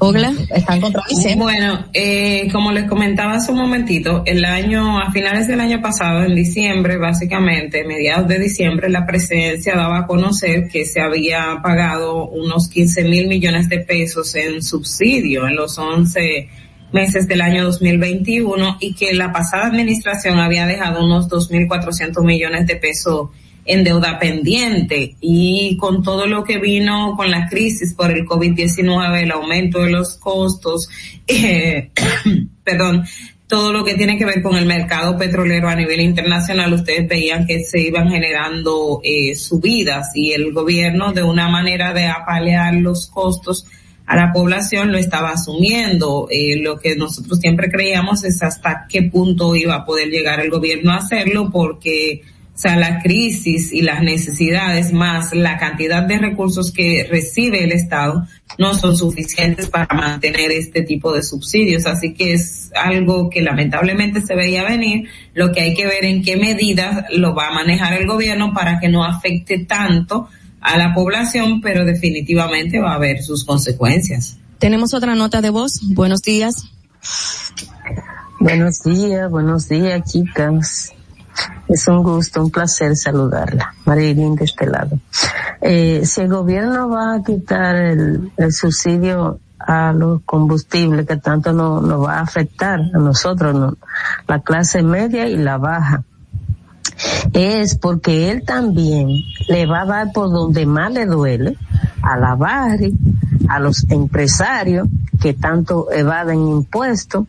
Ogla. 0.00 0.32
Están 0.54 0.80
contradiciendo. 0.80 1.44
Bueno, 1.44 1.84
eh, 1.92 2.48
como 2.52 2.72
les 2.72 2.84
comentaba 2.84 3.34
hace 3.34 3.52
un 3.52 3.58
momentito, 3.58 4.22
el 4.26 4.44
año, 4.44 4.98
a 4.98 5.12
finales 5.12 5.46
del 5.46 5.60
año 5.60 5.80
pasado, 5.80 6.24
en 6.24 6.34
diciembre, 6.34 6.96
básicamente, 6.96 7.84
mediados 7.84 8.26
de 8.26 8.38
diciembre, 8.38 8.88
la 8.88 9.06
presidencia 9.06 9.76
daba 9.76 10.00
a 10.00 10.06
conocer 10.06 10.68
que 10.68 10.86
se 10.86 11.00
había 11.00 11.60
pagado 11.62 12.28
unos 12.28 12.68
15 12.68 13.04
mil 13.04 13.28
millones 13.28 13.68
de 13.68 13.80
pesos 13.80 14.34
en 14.34 14.62
subsidio 14.62 15.46
en 15.46 15.54
los 15.54 15.78
11 15.78 16.48
meses 16.92 17.28
del 17.28 17.42
año 17.42 17.64
2021 17.64 18.78
y 18.80 18.94
que 18.94 19.12
la 19.14 19.32
pasada 19.32 19.66
administración 19.66 20.38
había 20.38 20.66
dejado 20.66 21.04
unos 21.04 21.28
2.400 21.28 22.24
millones 22.24 22.66
de 22.66 22.76
pesos 22.76 23.28
en 23.64 23.84
deuda 23.84 24.18
pendiente 24.18 25.16
y 25.20 25.76
con 25.76 26.02
todo 26.02 26.26
lo 26.26 26.44
que 26.44 26.58
vino 26.58 27.14
con 27.16 27.30
la 27.30 27.48
crisis 27.48 27.94
por 27.94 28.10
el 28.10 28.26
COVID-19, 28.26 29.22
el 29.22 29.30
aumento 29.30 29.82
de 29.82 29.90
los 29.90 30.16
costos, 30.16 30.88
eh, 31.26 31.90
perdón, 32.64 33.04
todo 33.46 33.72
lo 33.72 33.84
que 33.84 33.94
tiene 33.94 34.16
que 34.16 34.24
ver 34.24 34.42
con 34.42 34.56
el 34.56 34.66
mercado 34.66 35.18
petrolero 35.18 35.68
a 35.68 35.74
nivel 35.74 36.00
internacional, 36.00 36.72
ustedes 36.72 37.08
veían 37.08 37.46
que 37.46 37.64
se 37.64 37.80
iban 37.80 38.08
generando 38.08 39.00
eh, 39.02 39.34
subidas 39.34 40.10
y 40.14 40.32
el 40.32 40.52
gobierno 40.52 41.12
de 41.12 41.24
una 41.24 41.48
manera 41.48 41.92
de 41.92 42.06
apalear 42.06 42.74
los 42.74 43.08
costos 43.08 43.66
a 44.10 44.16
la 44.16 44.32
población 44.32 44.90
lo 44.90 44.98
estaba 44.98 45.30
asumiendo. 45.30 46.26
Eh, 46.30 46.60
lo 46.60 46.80
que 46.80 46.96
nosotros 46.96 47.38
siempre 47.38 47.70
creíamos 47.70 48.24
es 48.24 48.42
hasta 48.42 48.86
qué 48.88 49.02
punto 49.02 49.54
iba 49.54 49.76
a 49.76 49.84
poder 49.84 50.08
llegar 50.08 50.40
el 50.40 50.50
gobierno 50.50 50.90
a 50.90 50.96
hacerlo 50.96 51.48
porque 51.52 52.22
sea, 52.60 52.76
la 52.76 53.00
crisis 53.00 53.72
y 53.72 53.80
las 53.80 54.02
necesidades 54.02 54.92
más 54.92 55.32
la 55.32 55.56
cantidad 55.56 56.02
de 56.02 56.18
recursos 56.18 56.72
que 56.72 57.06
recibe 57.10 57.64
el 57.64 57.72
Estado 57.72 58.26
no 58.58 58.74
son 58.74 58.96
suficientes 58.96 59.68
para 59.68 59.94
mantener 59.94 60.50
este 60.52 60.82
tipo 60.82 61.12
de 61.12 61.22
subsidios. 61.22 61.86
Así 61.86 62.12
que 62.12 62.34
es 62.34 62.70
algo 62.74 63.30
que 63.30 63.40
lamentablemente 63.40 64.20
se 64.20 64.34
veía 64.34 64.62
venir. 64.62 65.08
Lo 65.32 65.52
que 65.52 65.62
hay 65.62 65.74
que 65.74 65.86
ver 65.86 66.04
en 66.04 66.22
qué 66.22 66.36
medida 66.36 67.06
lo 67.12 67.34
va 67.34 67.48
a 67.48 67.52
manejar 67.52 67.94
el 67.94 68.06
gobierno 68.06 68.52
para 68.52 68.78
que 68.78 68.88
no 68.88 69.04
afecte 69.04 69.64
tanto 69.64 70.28
a 70.60 70.76
la 70.76 70.92
población, 70.92 71.62
pero 71.62 71.86
definitivamente 71.86 72.78
va 72.78 72.92
a 72.92 72.96
haber 72.96 73.22
sus 73.22 73.44
consecuencias. 73.44 74.36
Tenemos 74.58 74.92
otra 74.92 75.14
nota 75.14 75.40
de 75.40 75.48
voz. 75.48 75.80
Buenos 75.94 76.20
días. 76.20 76.66
Buenos 78.38 78.82
días, 78.82 79.30
buenos 79.30 79.68
días, 79.68 80.12
chicas. 80.12 80.92
Es 81.68 81.86
un 81.88 82.02
gusto, 82.02 82.42
un 82.42 82.50
placer 82.50 82.96
saludarla. 82.96 83.74
Marilyn 83.84 84.34
de 84.34 84.44
este 84.44 84.66
lado. 84.66 84.98
Eh, 85.60 86.02
si 86.04 86.22
el 86.22 86.28
gobierno 86.28 86.88
va 86.88 87.14
a 87.14 87.22
quitar 87.22 87.76
el, 87.76 88.32
subsidio 88.50 89.38
a 89.58 89.92
los 89.92 90.22
combustibles 90.22 91.06
que 91.06 91.16
tanto 91.16 91.52
nos 91.52 91.82
no 91.82 92.00
va 92.00 92.18
a 92.18 92.22
afectar 92.22 92.80
a 92.80 92.98
nosotros, 92.98 93.54
no, 93.54 93.76
la 94.26 94.40
clase 94.40 94.82
media 94.82 95.28
y 95.28 95.36
la 95.36 95.58
baja, 95.58 96.02
es 97.32 97.76
porque 97.76 98.30
él 98.30 98.42
también 98.44 99.08
le 99.48 99.66
va 99.66 99.82
a 99.82 99.86
dar 99.86 100.12
por 100.12 100.30
donde 100.30 100.66
más 100.66 100.92
le 100.92 101.06
duele 101.06 101.56
a 102.02 102.16
la 102.16 102.34
barri, 102.34 102.94
a 103.48 103.60
los 103.60 103.84
empresarios 103.90 104.88
que 105.20 105.34
tanto 105.34 105.90
evaden 105.92 106.40
impuestos, 106.40 107.26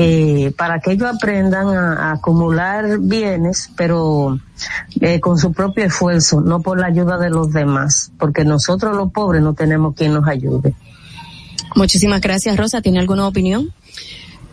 eh, 0.00 0.52
para 0.56 0.78
que 0.78 0.92
ellos 0.92 1.12
aprendan 1.12 1.66
a, 1.66 2.10
a 2.10 2.12
acumular 2.12 3.00
bienes, 3.00 3.68
pero 3.76 4.38
eh, 5.00 5.18
con 5.18 5.38
su 5.38 5.52
propio 5.52 5.84
esfuerzo, 5.84 6.40
no 6.40 6.62
por 6.62 6.78
la 6.78 6.86
ayuda 6.86 7.18
de 7.18 7.30
los 7.30 7.52
demás, 7.52 8.12
porque 8.16 8.44
nosotros 8.44 8.96
los 8.96 9.10
pobres 9.10 9.42
no 9.42 9.54
tenemos 9.54 9.96
quien 9.96 10.14
nos 10.14 10.28
ayude. 10.28 10.72
Muchísimas 11.74 12.20
gracias, 12.20 12.56
Rosa. 12.56 12.80
¿Tiene 12.80 13.00
alguna 13.00 13.26
opinión? 13.26 13.74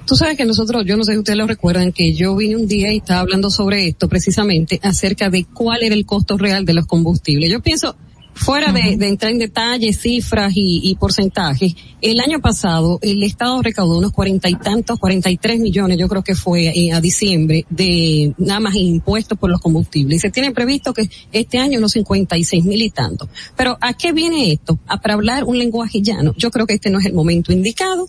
Tú 0.07 0.15
sabes 0.15 0.35
que 0.35 0.45
nosotros, 0.45 0.83
yo 0.83 0.97
no 0.97 1.03
sé 1.03 1.13
si 1.13 1.19
ustedes 1.19 1.37
lo 1.37 1.45
recuerdan, 1.45 1.91
que 1.91 2.15
yo 2.15 2.35
vine 2.35 2.55
un 2.55 2.67
día 2.67 2.91
y 2.91 2.97
estaba 2.97 3.19
hablando 3.19 3.51
sobre 3.51 3.87
esto 3.87 4.09
precisamente, 4.09 4.79
acerca 4.81 5.29
de 5.29 5.45
cuál 5.45 5.83
era 5.83 5.93
el 5.93 6.07
costo 6.07 6.39
real 6.39 6.65
de 6.65 6.73
los 6.73 6.87
combustibles. 6.87 7.51
Yo 7.51 7.61
pienso, 7.61 7.95
fuera 8.35 8.71
de, 8.71 8.93
entrar 9.07 9.31
en 9.31 9.39
detalles, 9.39 10.01
cifras 10.01 10.51
y, 10.55 10.95
porcentajes, 10.99 11.73
el 12.01 12.19
año 12.19 12.39
pasado 12.41 12.99
el 13.01 13.23
Estado 13.23 13.61
recaudó 13.61 13.97
unos 13.97 14.11
cuarenta 14.11 14.49
y 14.49 14.55
tantos, 14.55 14.99
cuarenta 14.99 15.31
y 15.31 15.37
tres 15.37 15.59
millones, 15.59 15.97
yo 15.97 16.07
creo 16.07 16.21
que 16.21 16.35
fue 16.35 16.67
eh, 16.67 16.91
a 16.91 17.01
diciembre, 17.01 17.65
de 17.69 18.33
nada 18.37 18.59
más 18.59 18.75
impuestos 18.75 19.39
por 19.39 19.49
los 19.49 19.61
combustibles. 19.61 20.17
Y 20.17 20.19
se 20.19 20.29
tiene 20.29 20.51
previsto 20.51 20.93
que 20.93 21.09
este 21.31 21.57
año 21.57 21.79
unos 21.79 21.93
cincuenta 21.93 22.37
y 22.37 22.43
seis 22.43 22.65
mil 22.65 22.81
y 22.81 22.89
tanto. 22.89 23.29
Pero 23.55 23.77
¿a 23.81 23.93
qué 23.93 24.11
viene 24.11 24.51
esto? 24.51 24.77
A 24.87 24.99
para 24.99 25.13
hablar 25.15 25.45
un 25.45 25.57
lenguaje 25.57 26.01
llano. 26.01 26.33
Yo 26.37 26.51
creo 26.51 26.67
que 26.67 26.73
este 26.73 26.89
no 26.89 26.99
es 26.99 27.05
el 27.05 27.13
momento 27.13 27.53
indicado. 27.53 28.07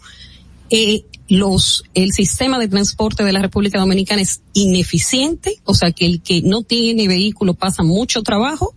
Eh, 0.68 1.04
los, 1.28 1.84
el 1.94 2.12
sistema 2.12 2.58
de 2.58 2.68
transporte 2.68 3.24
de 3.24 3.32
la 3.32 3.40
República 3.40 3.78
Dominicana 3.78 4.22
es 4.22 4.42
ineficiente, 4.52 5.56
o 5.64 5.74
sea 5.74 5.92
que 5.92 6.06
el 6.06 6.20
que 6.20 6.42
no 6.42 6.62
tiene 6.62 7.08
vehículo 7.08 7.54
pasa 7.54 7.82
mucho 7.82 8.22
trabajo, 8.22 8.74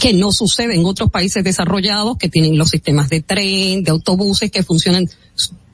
que 0.00 0.14
no 0.14 0.32
sucede 0.32 0.74
en 0.74 0.86
otros 0.86 1.10
países 1.10 1.44
desarrollados 1.44 2.16
que 2.16 2.30
tienen 2.30 2.56
los 2.56 2.70
sistemas 2.70 3.10
de 3.10 3.20
tren, 3.20 3.84
de 3.84 3.90
autobuses 3.90 4.50
que 4.50 4.62
funcionan 4.62 5.06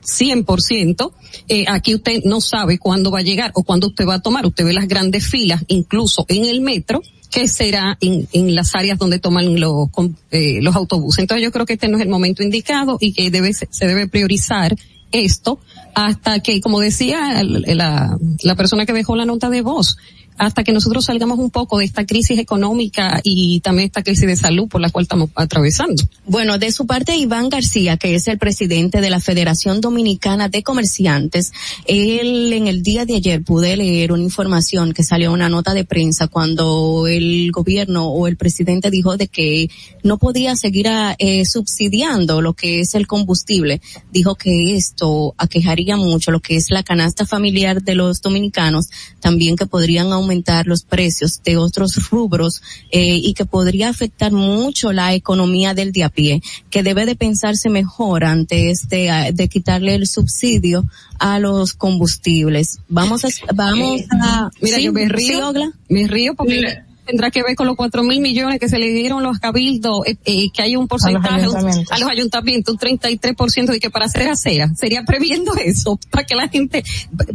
100%. 0.03 1.11
Eh, 1.47 1.65
aquí 1.67 1.95
usted 1.95 2.21
no 2.25 2.41
sabe 2.41 2.77
cuándo 2.77 3.09
va 3.09 3.19
a 3.19 3.23
llegar 3.23 3.51
o 3.55 3.63
cuándo 3.63 3.87
usted 3.87 4.05
va 4.05 4.15
a 4.15 4.21
tomar. 4.21 4.45
Usted 4.45 4.65
ve 4.65 4.73
las 4.73 4.89
grandes 4.89 5.27
filas, 5.27 5.63
incluso 5.67 6.25
en 6.27 6.43
el 6.43 6.59
metro, 6.59 7.01
que 7.31 7.47
será 7.47 7.97
en, 8.01 8.27
en 8.33 8.53
las 8.53 8.75
áreas 8.75 8.99
donde 8.99 9.19
toman 9.19 9.59
los, 9.59 9.87
eh, 10.31 10.61
los 10.61 10.75
autobuses. 10.75 11.19
Entonces 11.19 11.43
yo 11.43 11.51
creo 11.53 11.65
que 11.65 11.73
este 11.73 11.87
no 11.87 11.97
es 11.97 12.03
el 12.03 12.09
momento 12.09 12.43
indicado 12.43 12.97
y 12.99 13.13
que 13.13 13.31
debe, 13.31 13.53
se 13.53 13.87
debe 13.87 14.07
priorizar 14.07 14.75
esto 15.13 15.59
hasta 15.93 16.41
que, 16.41 16.59
como 16.59 16.81
decía 16.81 17.41
la, 17.43 18.17
la 18.43 18.55
persona 18.55 18.85
que 18.85 18.91
dejó 18.91 19.15
la 19.15 19.25
nota 19.25 19.49
de 19.49 19.61
voz, 19.61 19.97
hasta 20.37 20.63
que 20.63 20.71
nosotros 20.71 21.05
salgamos 21.05 21.39
un 21.39 21.49
poco 21.49 21.79
de 21.79 21.85
esta 21.85 22.05
crisis 22.05 22.39
económica 22.39 23.19
y 23.23 23.59
también 23.61 23.87
esta 23.87 24.03
crisis 24.03 24.27
de 24.27 24.35
salud 24.35 24.67
por 24.67 24.81
la 24.81 24.89
cual 24.89 25.03
estamos 25.03 25.29
atravesando. 25.35 26.03
Bueno, 26.25 26.57
de 26.57 26.71
su 26.71 26.85
parte, 26.85 27.15
Iván 27.15 27.49
García, 27.49 27.97
que 27.97 28.15
es 28.15 28.27
el 28.27 28.37
presidente 28.37 29.01
de 29.01 29.09
la 29.09 29.19
Federación 29.19 29.81
Dominicana 29.81 30.49
de 30.49 30.63
Comerciantes, 30.63 31.51
él 31.85 32.53
en 32.53 32.67
el 32.67 32.83
día 32.83 33.05
de 33.05 33.15
ayer 33.15 33.43
pude 33.43 33.75
leer 33.75 34.11
una 34.11 34.23
información 34.23 34.93
que 34.93 35.03
salió 35.03 35.31
una 35.31 35.49
nota 35.49 35.73
de 35.73 35.85
prensa 35.85 36.27
cuando 36.27 37.07
el 37.07 37.51
gobierno 37.51 38.07
o 38.07 38.27
el 38.27 38.37
presidente 38.37 38.91
dijo 38.91 39.17
de 39.17 39.27
que 39.27 39.69
no 40.03 40.17
podía 40.17 40.55
seguir 40.55 40.87
eh, 41.17 41.43
subsidiando 41.45 42.41
lo 42.41 42.53
que 42.53 42.81
es 42.81 42.95
el 42.95 43.07
combustible. 43.07 43.81
Dijo 44.11 44.35
que 44.35 44.75
esto 44.75 45.33
aquejaría 45.37 45.97
mucho 45.97 46.31
lo 46.31 46.39
que 46.39 46.55
es 46.55 46.69
la 46.69 46.83
canasta 46.83 47.25
familiar 47.25 47.81
de 47.81 47.95
los 47.95 48.21
dominicanos, 48.21 48.87
también 49.19 49.55
que 49.55 49.65
podrían 49.65 50.11
aumentar 50.11 50.26
aumentar 50.27 50.67
los 50.67 50.83
precios 50.83 51.41
de 51.43 51.57
otros 51.57 52.09
rubros 52.09 52.61
eh, 52.91 53.15
y 53.15 53.33
que 53.33 53.45
podría 53.45 53.89
afectar 53.89 54.31
mucho 54.31 54.91
la 54.91 55.13
economía 55.13 55.73
del 55.73 55.91
de 55.91 56.03
a 56.03 56.09
pie, 56.09 56.41
que 56.69 56.83
debe 56.83 57.05
de 57.05 57.15
pensarse 57.15 57.69
mejor 57.69 58.23
antes 58.23 58.89
de, 58.89 59.31
de 59.33 59.47
quitarle 59.47 59.95
el 59.95 60.07
subsidio 60.07 60.85
a 61.19 61.39
los 61.39 61.73
combustibles. 61.73 62.79
Vamos 62.89 63.25
a, 63.25 63.29
vamos 63.53 64.01
a, 64.11 64.49
mira, 64.61 64.77
¿sí? 64.77 64.83
yo 64.83 64.93
me 64.93 65.07
río, 65.07 65.53
¿Sí, 65.53 65.59
me 65.89 66.07
río 66.07 66.35
porque 66.35 66.55
mira 66.55 66.86
tendrá 67.07 67.31
que 67.31 67.41
ver 67.41 67.55
con 67.55 67.65
los 67.67 67.75
cuatro 67.75 68.03
mil 68.03 68.21
millones 68.21 68.59
que 68.59 68.69
se 68.69 68.77
le 68.77 68.89
dieron 68.89 69.23
los 69.23 69.39
cabildos, 69.39 70.05
eh, 70.05 70.17
eh, 70.25 70.49
que 70.53 70.61
hay 70.61 70.75
un 70.75 70.87
porcentaje 70.87 71.41
a 71.41 71.45
los 71.45 71.55
ayuntamientos, 71.55 71.91
a 71.91 71.99
los 71.99 72.09
ayuntamientos 72.09 72.73
un 72.73 72.79
33% 72.79 73.65
de 73.67 73.79
que 73.79 73.89
para 73.89 74.05
hacer 74.05 74.27
acera, 74.27 74.69
sería 74.75 75.03
previendo 75.03 75.53
eso, 75.63 75.99
para 76.11 76.25
que 76.25 76.35
la 76.35 76.47
gente 76.47 76.83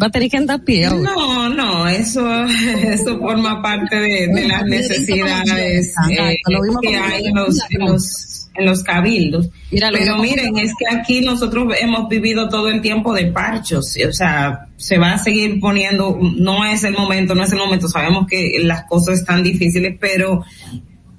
va 0.00 0.06
a 0.06 0.10
tener 0.10 0.30
que 0.30 0.36
andar 0.36 0.60
a 0.60 0.64
pie. 0.64 0.88
No, 0.90 1.48
no, 1.48 1.88
eso, 1.88 2.44
eso 2.44 3.18
forma 3.18 3.62
parte 3.62 3.96
de, 3.96 4.28
de 4.28 4.46
las 4.46 4.64
necesidades 4.64 5.94
eh, 6.10 6.36
que 6.82 6.96
hay 6.96 7.26
en 7.26 7.34
los, 7.34 7.58
en 7.70 7.80
los 7.80 8.41
en 8.54 8.66
los 8.66 8.82
cabildos. 8.82 9.48
Mira, 9.70 9.90
Pero 9.92 10.18
miren, 10.18 10.56
es 10.58 10.72
que 10.78 10.94
aquí 10.94 11.20
nosotros 11.20 11.74
hemos 11.80 12.08
vivido 12.08 12.48
todo 12.48 12.68
el 12.68 12.80
tiempo 12.80 13.14
de 13.14 13.26
parchos, 13.26 13.96
o 14.08 14.12
sea, 14.12 14.66
se 14.76 14.98
va 14.98 15.12
a 15.12 15.18
seguir 15.18 15.60
poniendo, 15.60 16.18
no 16.36 16.64
es 16.64 16.84
el 16.84 16.92
momento, 16.92 17.34
no 17.34 17.44
es 17.44 17.52
el 17.52 17.58
momento, 17.58 17.88
sabemos 17.88 18.26
que 18.26 18.58
las 18.62 18.84
cosas 18.84 19.20
están 19.20 19.42
difíciles, 19.42 19.96
pero 20.00 20.44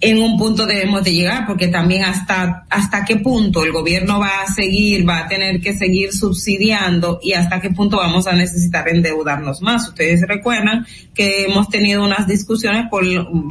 en 0.03 0.21
un 0.21 0.37
punto 0.37 0.65
debemos 0.65 1.01
de 1.03 1.13
llegar, 1.13 1.47
porque 1.47 1.69
también 1.69 2.03
hasta, 2.03 2.65
hasta 2.69 3.05
qué 3.05 3.15
punto 3.15 3.63
el 3.63 3.71
gobierno 3.71 4.19
va 4.19 4.41
a 4.45 4.51
seguir, 4.51 5.07
va 5.07 5.19
a 5.19 5.27
tener 5.29 5.61
que 5.61 5.73
seguir 5.73 6.11
subsidiando 6.11 7.19
y 7.23 7.31
hasta 7.31 7.61
qué 7.61 7.69
punto 7.69 7.97
vamos 7.97 8.27
a 8.27 8.33
necesitar 8.33 8.89
endeudarnos 8.89 9.61
más. 9.61 9.87
Ustedes 9.87 10.27
recuerdan 10.27 10.85
que 11.15 11.45
hemos 11.45 11.69
tenido 11.69 12.03
unas 12.03 12.27
discusiones 12.27 12.87
por, 12.89 13.05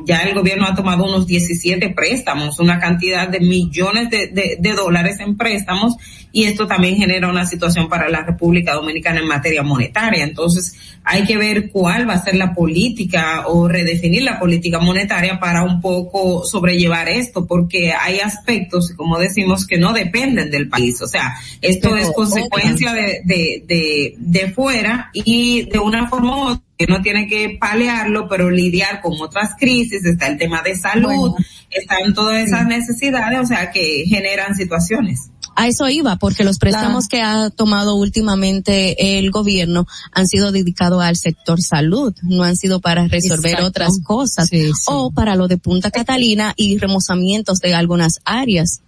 ya 0.04 0.20
el 0.24 0.34
gobierno 0.34 0.66
ha 0.66 0.74
tomado 0.74 1.06
unos 1.06 1.26
17 1.26 1.88
préstamos, 1.90 2.60
una 2.60 2.78
cantidad 2.78 3.28
de 3.28 3.40
millones 3.40 4.10
de, 4.10 4.26
de, 4.26 4.56
de 4.60 4.72
dólares 4.74 5.20
en 5.20 5.38
préstamos 5.38 5.96
y 6.32 6.44
esto 6.44 6.66
también 6.66 6.96
genera 6.96 7.28
una 7.28 7.44
situación 7.44 7.88
para 7.88 8.08
la 8.08 8.24
República 8.24 8.72
Dominicana 8.72 9.20
en 9.20 9.28
materia 9.28 9.62
monetaria. 9.62 10.24
Entonces, 10.24 10.74
hay 11.04 11.24
que 11.24 11.36
ver 11.36 11.70
cuál 11.70 12.08
va 12.08 12.14
a 12.14 12.24
ser 12.24 12.36
la 12.36 12.54
política 12.54 13.44
o 13.48 13.68
redefinir 13.68 14.22
la 14.22 14.38
política 14.38 14.78
monetaria 14.78 15.38
para 15.38 15.62
un 15.62 15.80
poco 15.82 16.44
sobrellevar 16.44 17.10
esto, 17.10 17.46
porque 17.46 17.92
hay 17.92 18.20
aspectos, 18.20 18.92
como 18.96 19.18
decimos, 19.18 19.66
que 19.66 19.76
no 19.76 19.92
dependen 19.92 20.50
del 20.50 20.68
país. 20.68 21.02
O 21.02 21.06
sea, 21.06 21.34
esto 21.60 21.90
Pero, 21.90 22.02
es 22.02 22.10
consecuencia 22.12 22.94
de, 22.94 23.20
de, 23.24 23.64
de, 23.66 24.14
de 24.16 24.52
fuera 24.52 25.10
y 25.12 25.68
de 25.70 25.78
una 25.78 26.08
forma 26.08 26.36
u 26.36 26.40
otra 26.52 26.64
que 26.78 26.86
no 26.86 27.02
tiene 27.02 27.28
que 27.28 27.58
palearlo, 27.60 28.26
pero 28.28 28.50
lidiar 28.50 29.00
con 29.02 29.12
otras 29.20 29.54
crisis, 29.56 30.04
está 30.04 30.26
el 30.26 30.38
tema 30.38 30.62
de 30.62 30.74
salud, 30.74 31.30
bueno, 31.30 31.36
están 31.70 32.12
todas 32.12 32.44
esas 32.44 32.62
sí. 32.62 32.68
necesidades, 32.68 33.38
o 33.38 33.46
sea, 33.46 33.70
que 33.70 34.04
generan 34.08 34.56
situaciones 34.56 35.31
a 35.56 35.68
eso 35.68 35.88
iba, 35.88 36.16
porque 36.16 36.44
los 36.44 36.58
préstamos 36.58 37.08
que 37.08 37.20
ha 37.20 37.50
tomado 37.50 37.94
últimamente 37.96 39.18
el 39.18 39.30
gobierno 39.30 39.86
han 40.12 40.26
sido 40.26 40.52
dedicados 40.52 41.02
al 41.02 41.16
sector 41.16 41.60
salud, 41.60 42.14
no 42.22 42.42
han 42.42 42.56
sido 42.56 42.80
para 42.80 43.06
resolver 43.08 43.52
Exacto. 43.52 43.66
otras 43.66 44.00
cosas 44.04 44.48
sí, 44.48 44.68
sí. 44.68 44.84
o 44.86 45.10
para 45.10 45.36
lo 45.36 45.48
de 45.48 45.58
Punta 45.58 45.90
Catalina 45.90 46.54
y 46.56 46.78
remozamientos 46.78 47.58
de 47.58 47.74
algunas 47.74 48.20
áreas. 48.24 48.80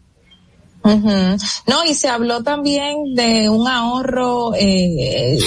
No, 1.66 1.82
y 1.88 1.94
se 1.94 2.08
habló 2.08 2.42
también 2.42 3.14
de 3.14 3.48
un 3.48 3.66
ahorro 3.68 4.52
eh, 4.54 5.38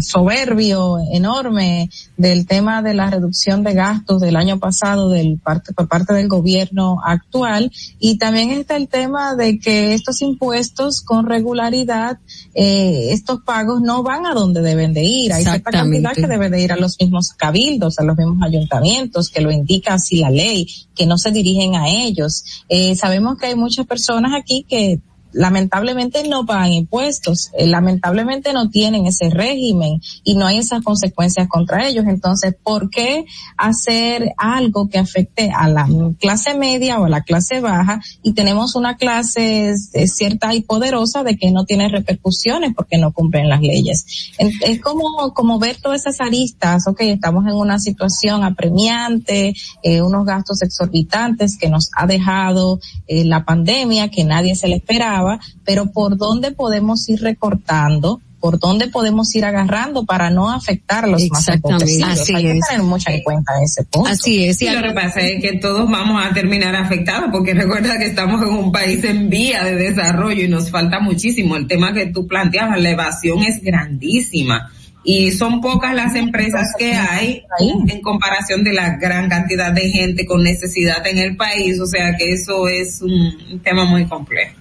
soberbio, 0.00 0.98
enorme, 1.12 1.90
del 2.16 2.46
tema 2.46 2.80
de 2.80 2.94
la 2.94 3.10
reducción 3.10 3.64
de 3.64 3.74
gastos 3.74 4.20
del 4.20 4.36
año 4.36 4.60
pasado 4.60 5.08
del 5.08 5.38
parte, 5.38 5.72
por 5.72 5.88
parte 5.88 6.14
del 6.14 6.28
gobierno 6.28 6.98
actual. 7.04 7.72
Y 7.98 8.18
también 8.18 8.50
está 8.50 8.76
el 8.76 8.86
tema 8.86 9.34
de 9.34 9.58
que 9.58 9.94
estos 9.94 10.22
impuestos 10.22 11.00
con 11.00 11.26
regularidad, 11.26 12.18
eh, 12.54 13.08
estos 13.10 13.40
pagos 13.42 13.80
no 13.80 14.04
van 14.04 14.26
a 14.26 14.34
donde 14.34 14.62
deben 14.62 14.94
de 14.94 15.02
ir. 15.02 15.32
Hay 15.32 15.42
cierta 15.42 15.72
cantidad 15.72 16.12
que 16.12 16.28
debe 16.28 16.50
de 16.50 16.62
ir 16.62 16.72
a 16.72 16.76
los 16.76 17.00
mismos 17.00 17.30
cabildos, 17.36 17.98
a 17.98 18.04
los 18.04 18.16
mismos 18.16 18.38
ayuntamientos, 18.42 19.28
que 19.28 19.40
lo 19.40 19.50
indica 19.50 19.94
así 19.94 20.18
la 20.18 20.30
ley, 20.30 20.68
que 20.94 21.06
no 21.06 21.18
se 21.18 21.32
dirigen 21.32 21.74
a 21.74 21.88
ellos. 21.88 22.44
Eh, 22.68 22.94
sabemos 22.94 23.38
que 23.38 23.46
hay 23.46 23.56
muchas 23.56 23.86
personas 23.86 24.32
aquí 24.38 24.64
que 24.68 24.83
que 24.84 25.13
lamentablemente 25.34 26.26
no 26.28 26.46
pagan 26.46 26.72
impuestos, 26.72 27.50
eh, 27.58 27.66
lamentablemente 27.66 28.52
no 28.52 28.70
tienen 28.70 29.06
ese 29.06 29.30
régimen 29.30 30.00
y 30.22 30.36
no 30.36 30.46
hay 30.46 30.58
esas 30.58 30.82
consecuencias 30.82 31.48
contra 31.48 31.86
ellos. 31.86 32.04
Entonces, 32.06 32.54
¿por 32.62 32.88
qué 32.88 33.24
hacer 33.56 34.32
algo 34.38 34.88
que 34.88 34.98
afecte 34.98 35.50
a 35.54 35.68
la 35.68 35.88
clase 36.18 36.54
media 36.54 37.00
o 37.00 37.04
a 37.04 37.08
la 37.08 37.22
clase 37.22 37.60
baja 37.60 38.00
y 38.22 38.32
tenemos 38.32 38.76
una 38.76 38.96
clase 38.96 39.74
eh, 39.92 40.06
cierta 40.06 40.54
y 40.54 40.62
poderosa 40.62 41.22
de 41.24 41.36
que 41.36 41.50
no 41.50 41.64
tiene 41.64 41.88
repercusiones 41.88 42.72
porque 42.74 42.98
no 42.98 43.12
cumplen 43.12 43.48
las 43.48 43.60
leyes? 43.60 44.32
Es 44.38 44.80
como, 44.80 45.34
como 45.34 45.58
ver 45.58 45.76
todas 45.76 46.02
esas 46.06 46.20
aristas, 46.20 46.86
ok, 46.86 47.00
estamos 47.00 47.44
en 47.46 47.54
una 47.54 47.78
situación 47.78 48.44
apremiante, 48.44 49.54
eh, 49.82 50.00
unos 50.00 50.24
gastos 50.24 50.62
exorbitantes 50.62 51.58
que 51.58 51.68
nos 51.68 51.90
ha 51.96 52.06
dejado 52.06 52.78
la 53.08 53.44
pandemia 53.44 54.08
que 54.08 54.24
nadie 54.24 54.54
se 54.54 54.68
le 54.68 54.76
esperaba 54.76 55.23
pero 55.64 55.86
por 55.86 56.16
dónde 56.16 56.52
podemos 56.52 57.08
ir 57.08 57.20
recortando, 57.20 58.20
por 58.40 58.58
dónde 58.58 58.88
podemos 58.88 59.34
ir 59.34 59.44
agarrando 59.46 60.04
para 60.04 60.28
no 60.28 60.50
afectar 60.50 61.04
a 61.04 61.06
los 61.06 61.26
más 61.30 61.48
empobrecidos. 61.48 62.10
Así 62.10 62.34
Hay 62.34 62.42
que 62.42 62.60
tener 62.68 62.82
mucho 62.82 63.10
en 63.10 63.22
cuenta 63.22 63.52
ese 63.62 63.84
punto. 63.84 64.10
Así 64.10 64.44
es. 64.44 64.60
Y 64.60 64.68
lo 64.68 64.82
que 64.82 64.90
pasa 64.90 65.20
es 65.20 65.40
que 65.40 65.58
todos 65.58 65.90
vamos 65.90 66.22
a 66.22 66.34
terminar 66.34 66.76
afectados 66.76 67.30
porque 67.32 67.54
recuerda 67.54 67.98
que 67.98 68.04
estamos 68.04 68.42
en 68.42 68.48
un 68.48 68.70
país 68.70 69.02
en 69.04 69.30
vía 69.30 69.64
de 69.64 69.76
desarrollo 69.76 70.42
y 70.42 70.48
nos 70.48 70.70
falta 70.70 71.00
muchísimo. 71.00 71.56
El 71.56 71.66
tema 71.66 71.94
que 71.94 72.06
tú 72.06 72.26
planteabas, 72.26 72.82
la 72.82 72.90
evasión 72.90 73.42
es 73.42 73.62
grandísima 73.62 74.70
y 75.04 75.30
son 75.32 75.60
pocas 75.60 75.94
las 75.94 76.14
empresas 76.14 76.72
que 76.78 76.94
hay 76.94 77.44
en 77.58 78.00
comparación 78.00 78.64
de 78.64 78.72
la 78.72 78.96
gran 78.96 79.28
cantidad 79.28 79.72
de 79.72 79.90
gente 79.90 80.24
con 80.24 80.42
necesidad 80.42 81.06
en 81.06 81.18
el 81.18 81.36
país, 81.36 81.78
o 81.78 81.86
sea 81.86 82.16
que 82.16 82.32
eso 82.32 82.68
es 82.68 83.02
un 83.02 83.60
tema 83.62 83.84
muy 83.84 84.06
complejo. 84.06 84.54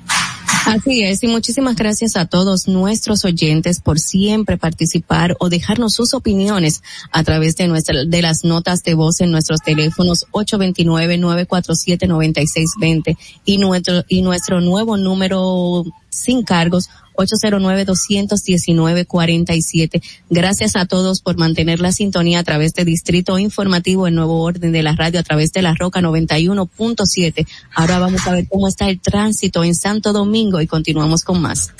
Así 0.65 1.03
es, 1.03 1.21
y 1.23 1.27
muchísimas 1.27 1.75
gracias 1.75 2.15
a 2.15 2.25
todos 2.25 2.69
nuestros 2.69 3.25
oyentes 3.25 3.81
por 3.81 3.99
siempre 3.99 4.57
participar 4.57 5.35
o 5.39 5.49
dejarnos 5.49 5.91
sus 5.93 6.13
opiniones 6.13 6.81
a 7.11 7.21
través 7.23 7.57
de 7.57 7.67
nuestra, 7.67 8.05
de 8.05 8.21
las 8.21 8.45
notas 8.45 8.81
de 8.83 8.93
voz 8.93 9.19
en 9.19 9.31
nuestros 9.31 9.59
teléfonos 9.59 10.25
829-947-9620 10.31 13.17
y 13.43 13.57
nuestro, 13.57 14.05
y 14.07 14.21
nuestro 14.21 14.61
nuevo 14.61 14.95
número 14.95 15.83
sin 16.13 16.43
cargos 16.43 16.89
809-219-47. 17.15 20.03
Gracias 20.29 20.75
a 20.75 20.85
todos 20.85 21.21
por 21.21 21.37
mantener 21.37 21.79
la 21.79 21.93
sintonía 21.93 22.39
a 22.39 22.43
través 22.43 22.73
de 22.73 22.83
Distrito 22.85 23.39
Informativo 23.39 24.07
en 24.07 24.15
Nuevo 24.15 24.41
Orden 24.41 24.71
de 24.71 24.81
la 24.83 24.95
Radio 24.95 25.19
a 25.19 25.23
través 25.23 25.51
de 25.51 25.61
la 25.61 25.75
Roca 25.75 25.99
91.7. 26.01 27.45
Ahora 27.75 27.99
vamos 27.99 28.25
a 28.27 28.31
ver 28.31 28.47
cómo 28.47 28.67
está 28.67 28.89
el 28.89 28.99
tránsito 28.99 29.63
en 29.63 29.75
Santo 29.75 30.11
Domingo 30.13 30.61
y 30.61 30.67
continuamos 30.67 31.23
con 31.23 31.41
más. 31.41 31.71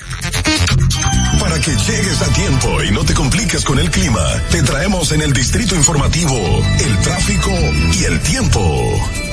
Para 1.40 1.60
que 1.60 1.70
llegues 1.70 2.22
a 2.22 2.32
tiempo 2.32 2.82
y 2.82 2.90
no 2.92 3.04
te 3.04 3.14
compliques 3.14 3.64
con 3.64 3.78
el 3.78 3.90
clima, 3.90 4.24
te 4.50 4.62
traemos 4.62 5.12
en 5.12 5.22
el 5.22 5.32
Distrito 5.32 5.74
Informativo 5.74 6.36
el 6.36 6.98
tráfico 7.00 7.50
y 7.98 8.04
el 8.04 8.20
tiempo. 8.20 8.60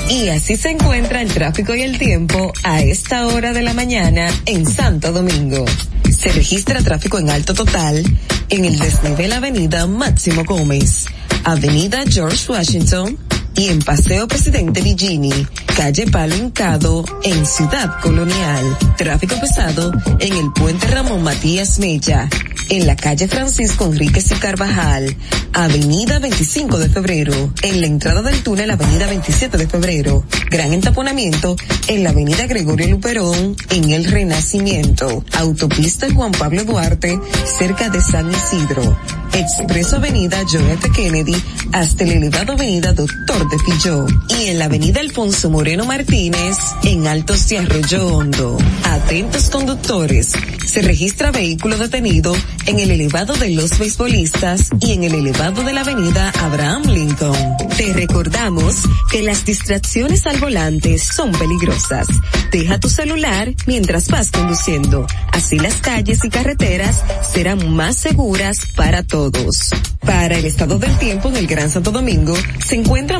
Y 0.10 0.30
así 0.30 0.56
se 0.56 0.70
encuentra 0.72 1.22
el 1.22 1.34
tráfico 1.34 1.74
y 1.76 1.82
el 1.82 1.98
tiempo 1.98 2.52
a 2.64 2.82
esta 2.82 3.28
hora 3.28 3.54
de 3.54 3.62
la 3.62 3.74
mañana 3.74 4.30
en 4.46 4.66
Santo 4.66 5.12
Domingo. 5.12 5.66
Se 6.12 6.32
registra 6.32 6.82
tráfico 6.82 7.20
en 7.20 7.30
alto 7.30 7.54
total 7.54 8.04
en 8.50 8.66
el 8.66 8.78
desnivel 8.78 9.32
Avenida 9.32 9.88
Máximo 9.88 10.44
Gómez, 10.44 11.06
Avenida 11.46 12.04
George 12.08 12.52
Washington, 12.52 13.18
y 13.56 13.68
en 13.68 13.80
Paseo 13.80 14.28
Presidente 14.28 14.82
Vigini, 14.82 15.32
calle 15.76 16.08
Palo 16.08 16.36
Hincado, 16.36 17.04
en 17.24 17.46
Ciudad 17.46 18.00
Colonial. 18.02 18.78
Tráfico 18.98 19.36
pesado 19.40 19.92
en 20.20 20.34
el 20.34 20.52
puente 20.54 20.88
Ramón 20.88 21.24
Matías 21.24 21.80
Mella, 21.80 22.30
en 22.70 22.88
la 22.88 22.96
calle 22.96 23.28
Francisco 23.28 23.86
Enríquez 23.86 24.32
y 24.32 24.36
Carvajal, 24.36 25.16
avenida 25.54 26.20
25 26.20 26.78
de 26.78 26.90
febrero, 26.90 27.54
en 27.62 27.82
la 27.82 27.88
entrada 27.88 28.22
del 28.22 28.42
túnel 28.44 28.72
avenida 28.72 29.08
27 29.08 29.58
de 29.58 29.68
febrero. 29.68 30.24
Gran 30.50 30.74
entaponamiento 30.74 31.56
en 31.88 32.04
la 32.04 32.12
avenida 32.12 32.48
Gregorio 32.48 32.88
Luperón, 32.90 33.56
en 33.70 33.90
el 33.92 34.06
Renacimiento. 34.06 35.24
Autopista 35.38 36.08
Juan 36.14 36.32
Pablo 36.32 36.64
Duarte, 36.64 37.20
cerca 37.46 37.90
de 37.90 38.02
San 38.02 38.32
Isidro. 38.32 38.98
Expreso 39.34 39.96
Avenida 39.96 40.40
John 40.50 40.70
F. 40.70 40.92
Kennedy 40.92 41.42
hasta 41.72 42.04
el 42.04 42.12
elevado 42.12 42.54
Avenida 42.54 42.92
Doctor 42.92 43.41
de 43.50 43.58
Filló 43.60 44.06
y 44.30 44.48
en 44.48 44.60
la 44.60 44.66
Avenida 44.66 45.00
Alfonso 45.00 45.50
Moreno 45.50 45.86
Martínez 45.86 46.58
en 46.84 47.08
Altos 47.08 47.48
de 47.48 47.58
Arroyo 47.60 48.08
Hondo. 48.08 48.58
Atentos 48.84 49.50
conductores, 49.50 50.32
se 50.66 50.82
registra 50.82 51.32
vehículo 51.32 51.78
detenido 51.78 52.36
en 52.66 52.80
el 52.80 52.92
elevado 52.92 53.34
de 53.34 53.50
los 53.50 53.80
beisbolistas 53.80 54.70
y 54.80 54.94
en 54.94 55.04
el 55.04 55.16
elevado 55.16 55.64
de 55.64 55.74
la 55.74 55.82
Avenida 55.82 56.32
Abraham 56.40 56.84
Lincoln. 56.84 57.58
Te 57.78 57.94
recordamos 57.94 58.84
que 59.12 59.24
las 59.24 59.44
distracciones 59.46 60.28
al 60.28 60.40
volante 60.40 60.98
son 61.00 61.32
peligrosas. 61.32 62.08
Deja 62.52 62.80
tu 62.80 62.90
celular 62.90 63.54
mientras 63.66 64.08
vas 64.10 64.30
conduciendo. 64.30 65.08
Así 65.32 65.58
las 65.58 65.76
calles 65.76 66.24
y 66.24 66.30
carreteras 66.30 67.04
serán 67.34 67.74
más 67.74 67.98
seguras 67.98 68.60
para 68.76 69.04
todos. 69.04 69.72
Para 70.06 70.38
el 70.38 70.46
estado 70.46 70.78
del 70.80 70.98
tiempo 70.98 71.30
en 71.30 71.38
el 71.38 71.48
Gran 71.48 71.70
Santo 71.70 71.92
Domingo 71.92 72.36
se 72.66 72.76
encuentra 72.76 73.20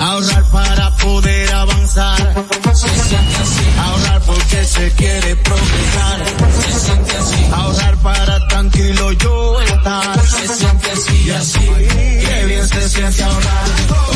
Ahorrar 0.00 0.44
para 0.50 0.90
poder 0.96 1.52
avanzar. 1.52 2.34
Se 2.72 2.88
siente 2.88 3.36
así. 3.36 3.64
Ahorrar 3.78 4.20
porque 4.22 4.64
se 4.64 4.90
quiere 4.92 5.36
progresar. 5.36 6.24
Se 6.62 6.80
siente 6.80 7.16
así. 7.16 7.46
Ahorrar 7.52 7.96
para 7.98 8.48
tranquilo 8.48 9.12
yo 9.12 9.60
estar. 9.60 10.26
Se 10.26 10.48
siente 10.48 10.90
así 10.90 11.22
y 11.26 11.30
así. 11.30 11.58
Qué 11.58 12.44
bien 12.46 12.68
se 12.68 12.88
siente 12.88 13.22
ahorrar. 13.24 13.64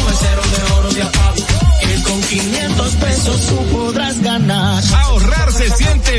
El 0.09 0.15
cero 0.15 0.43
de 0.53 0.73
oro 0.73 0.89
de 0.91 1.03
Que 1.81 2.03
con 2.03 2.21
500 2.21 2.95
pesos 2.97 3.47
tú 3.47 3.57
podrás 3.77 4.21
ganar. 4.21 4.83
Ahorrar 4.95 5.48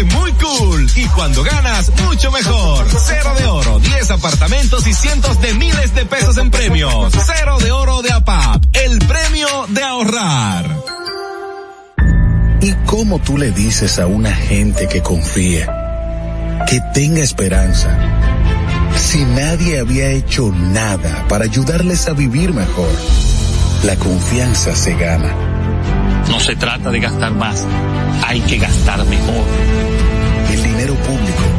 muy 0.04 0.32
cool. 0.34 0.88
Y 0.96 1.06
cuando 1.08 1.44
ganas, 1.44 1.92
mucho 2.06 2.32
mejor. 2.32 2.86
Cero 2.90 3.34
de 3.38 3.46
oro, 3.46 3.80
10 3.80 4.12
apartamentos 4.12 4.86
y 4.88 4.94
cientos 4.94 5.42
de 5.42 5.54
miles 5.54 5.96
de 5.96 6.06
pesos 6.06 6.38
en 6.38 6.52
premios. 6.52 7.12
Cero 7.26 7.58
de 7.60 7.72
oro 7.72 8.02
de 8.02 8.12
APAP, 8.12 8.64
el 8.74 9.00
premio 9.00 9.48
de 9.70 9.84
ahorrar. 9.84 10.66
¿Y 12.62 12.74
cómo 12.86 13.20
tú 13.20 13.38
le 13.38 13.52
dices 13.52 14.00
a 14.00 14.06
una 14.06 14.34
gente 14.34 14.88
que 14.88 15.02
confíe, 15.02 15.66
que 16.68 16.82
tenga 16.94 17.22
esperanza, 17.22 17.98
si 18.96 19.24
nadie 19.24 19.80
había 19.80 20.10
hecho 20.10 20.52
nada 20.52 21.26
para 21.30 21.46
ayudarles 21.46 22.08
a 22.08 22.14
vivir 22.14 22.54
mejor? 22.54 22.92
La 23.84 23.96
confianza 23.96 24.76
se 24.76 24.94
gana. 24.94 25.34
No 26.30 26.40
se 26.40 26.56
trata 26.56 26.92
de 26.92 27.00
gastar 27.00 27.32
más, 27.34 27.66
hay 28.28 28.42
que 28.42 28.58
gastar 28.58 29.06
mejor. 29.06 29.46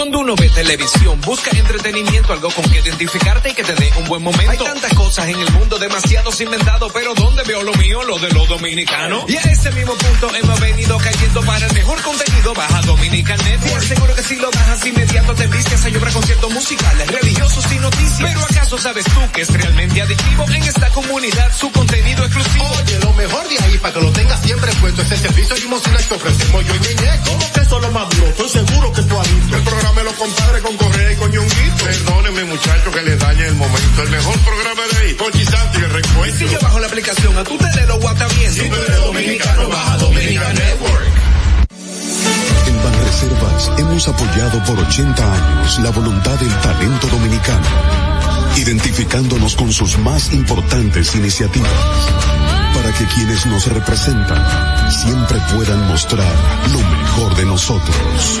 Cuando 0.00 0.20
uno 0.20 0.34
ve 0.34 0.48
televisión, 0.48 1.20
busca 1.20 1.50
entretenimiento, 1.54 2.32
algo 2.32 2.48
con 2.52 2.64
que 2.70 2.78
identificarte 2.78 3.50
y 3.50 3.52
que 3.52 3.62
te 3.62 3.74
dé 3.74 3.92
un 3.98 4.08
buen 4.08 4.22
momento. 4.22 4.50
Hay 4.50 4.56
tantas 4.56 4.94
cosas 4.94 5.28
en 5.28 5.38
el 5.38 5.52
mundo, 5.52 5.78
demasiados 5.78 6.40
inventados, 6.40 6.90
pero 6.94 7.14
¿dónde 7.14 7.42
veo 7.42 7.62
lo 7.62 7.74
mío? 7.74 8.02
Lo 8.04 8.18
de 8.18 8.30
los 8.30 8.48
dominicanos. 8.48 9.24
Y 9.28 9.36
a 9.36 9.42
ese 9.42 9.70
mismo 9.72 9.92
punto 9.92 10.34
hemos 10.34 10.58
venido 10.58 10.96
cayendo 10.96 11.42
para 11.42 11.66
el 11.66 11.74
mejor 11.74 12.00
contenido. 12.00 12.54
Baja 12.54 12.80
Dominican 12.80 13.36
Network. 13.44 13.82
Seguro 13.82 14.14
que 14.14 14.22
si 14.22 14.36
lo 14.36 14.50
bajas 14.50 14.86
inmediato 14.86 15.34
te 15.34 15.46
vistes 15.48 15.84
a 15.84 15.88
llorar 15.90 16.12
conciertos 16.14 16.50
musicales, 16.50 17.06
religiosos 17.06 17.70
y 17.70 17.78
noticias. 17.80 18.20
Pero 18.22 18.40
¿acaso 18.40 18.78
sabes 18.78 19.04
tú 19.04 19.20
que 19.34 19.42
es 19.42 19.52
realmente 19.52 20.00
adictivo 20.00 20.46
en 20.48 20.62
esta 20.62 20.88
comunidad 20.92 21.54
su 21.54 21.70
contenido 21.72 22.24
exclusivo? 22.24 22.70
Oye, 22.82 22.98
lo 23.00 23.12
mejor 23.12 23.46
de 23.50 23.64
ahí 23.64 23.76
para 23.76 23.92
que 23.92 24.00
lo 24.00 24.10
tengas 24.12 24.40
siempre 24.40 24.72
puesto 24.80 25.02
es 25.02 25.12
el 25.12 25.18
servicio 25.18 25.56
limosina 25.56 25.98
que 25.98 26.14
ofrecemos 26.14 26.64
yo 26.66 26.74
y 26.74 26.78
Ñeñe. 26.78 27.20
¿Cómo 27.26 27.52
que 27.52 27.60
eso 27.60 27.76
es 27.76 27.82
lo 27.82 27.90
más 27.90 28.08
duro? 28.08 28.26
Estoy 28.28 28.48
seguro 28.48 28.92
que 28.94 29.02
tú 29.02 29.20
has 29.20 29.34
visto. 29.34 29.56
El 29.56 29.62
programa 29.62 29.89
de 29.94 30.04
los 30.04 30.14
compadres 30.14 30.62
con 30.62 30.76
Correa 30.76 31.12
y 31.12 31.16
con 31.16 31.30
Ñonguito. 31.30 31.84
Perdónenme 31.84 32.44
muchachos 32.44 32.94
que 32.94 33.02
les 33.02 33.18
dañe 33.18 33.46
el 33.46 33.54
momento. 33.54 34.02
El 34.02 34.10
mejor 34.10 34.38
programa 34.40 34.82
de 34.92 34.98
ahí, 34.98 35.14
Pochi 35.14 35.44
Santo 35.44 35.80
y 35.80 35.84
el 35.84 35.90
recuento. 35.90 36.38
Si 36.38 36.48
yo 36.48 36.58
bajo 36.60 36.78
la 36.78 36.86
aplicación, 36.86 37.36
a 37.36 37.44
tú 37.44 37.58
te 37.58 37.80
de 37.80 37.86
los 37.86 37.98
guatavientos. 38.00 38.54
Si 38.54 38.68
tú 38.68 38.76
eres 38.76 38.96
dominicano, 39.00 39.68
baja 39.68 39.96
Dominican 39.98 40.54
Network. 40.54 41.06
En 42.66 42.82
Banreservas 42.82 43.70
hemos 43.78 44.08
apoyado 44.08 44.64
por 44.64 44.78
80 44.78 45.34
años 45.34 45.78
la 45.80 45.90
voluntad 45.90 46.38
del 46.38 46.54
talento 46.60 47.06
dominicano, 47.08 47.66
identificándonos 48.56 49.56
con 49.56 49.72
sus 49.72 49.98
más 49.98 50.32
importantes 50.32 51.14
iniciativas, 51.14 51.70
para 52.74 52.92
que 52.92 53.04
quienes 53.06 53.46
nos 53.46 53.66
representan 53.66 54.92
siempre 54.92 55.38
puedan 55.54 55.88
mostrar 55.88 56.32
lo 56.72 56.78
mejor 56.78 57.36
de 57.36 57.44
nosotros. 57.46 58.40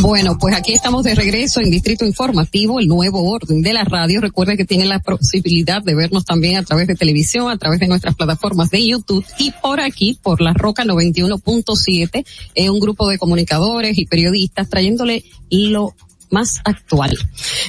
Bueno, 0.00 0.36
pues 0.38 0.54
aquí 0.54 0.72
estamos 0.72 1.04
de 1.04 1.14
regreso 1.14 1.60
en 1.60 1.70
Distrito 1.70 2.04
Informativo, 2.04 2.80
el 2.80 2.88
nuevo 2.88 3.30
orden 3.30 3.62
de 3.62 3.72
la 3.72 3.84
radio. 3.84 4.20
Recuerde 4.20 4.56
que 4.56 4.64
tienen 4.64 4.88
la 4.88 4.98
posibilidad 4.98 5.82
de 5.82 5.94
vernos 5.94 6.24
también 6.24 6.56
a 6.56 6.62
través 6.62 6.86
de 6.86 6.94
televisión, 6.94 7.50
a 7.50 7.58
través 7.58 7.80
de 7.80 7.86
nuestras 7.86 8.14
plataformas 8.14 8.70
de 8.70 8.86
YouTube 8.86 9.24
y 9.38 9.52
por 9.62 9.80
aquí, 9.80 10.18
por 10.22 10.40
la 10.40 10.52
Roca 10.52 10.84
91.7, 10.84 12.26
eh, 12.54 12.70
un 12.70 12.80
grupo 12.80 13.08
de 13.08 13.18
comunicadores 13.18 13.98
y 13.98 14.06
periodistas 14.06 14.68
trayéndole 14.68 15.24
lo 15.50 15.94
más 16.30 16.60
actual. 16.64 17.16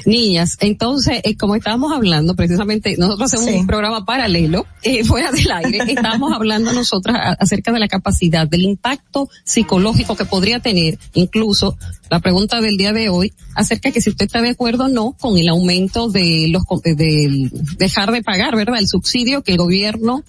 Niñas, 0.06 0.58
entonces, 0.60 1.22
eh, 1.24 1.36
como 1.36 1.56
estábamos 1.56 1.92
hablando, 1.94 2.36
precisamente, 2.36 2.96
nosotros 2.98 3.34
hacemos 3.34 3.54
un 3.60 3.68
programa 3.68 4.06
paralelo, 4.06 4.66
eh, 4.84 5.04
fuera 5.04 5.32
del 5.32 5.50
aire, 5.52 5.80
estábamos 5.88 6.34
hablando 6.34 6.72
nosotras 6.74 7.38
acerca 7.40 7.72
de 7.72 7.80
la 7.80 7.88
capacidad, 7.88 8.48
del 8.48 8.62
impacto 8.64 9.30
psicológico 9.44 10.16
que 10.16 10.26
podría 10.26 10.60
tener, 10.60 10.98
incluso, 11.14 11.78
la 12.10 12.20
pregunta 12.20 12.62
del 12.62 12.78
día 12.78 12.94
de 12.94 13.10
hoy, 13.10 13.34
acerca 13.56 13.90
de 13.90 13.94
que 13.94 14.02
si 14.02 14.10
usted 14.10 14.26
está 14.26 14.42
de 14.42 14.50
acuerdo 14.50 14.86
o 14.86 14.88
no 14.88 15.12
con 15.20 15.38
el 15.38 15.50
aumento 15.50 16.10
de 16.10 16.48
los, 16.50 16.64
co- 16.66 16.82
del 16.84 17.50
dejar 17.78 18.12
de 18.12 18.24
pagar, 18.24 18.56
¿verdad? 18.56 18.80
El 18.80 18.88
subsidio 18.88 19.42
que 19.44 19.52
el 19.52 19.58
gobierno 19.58 20.24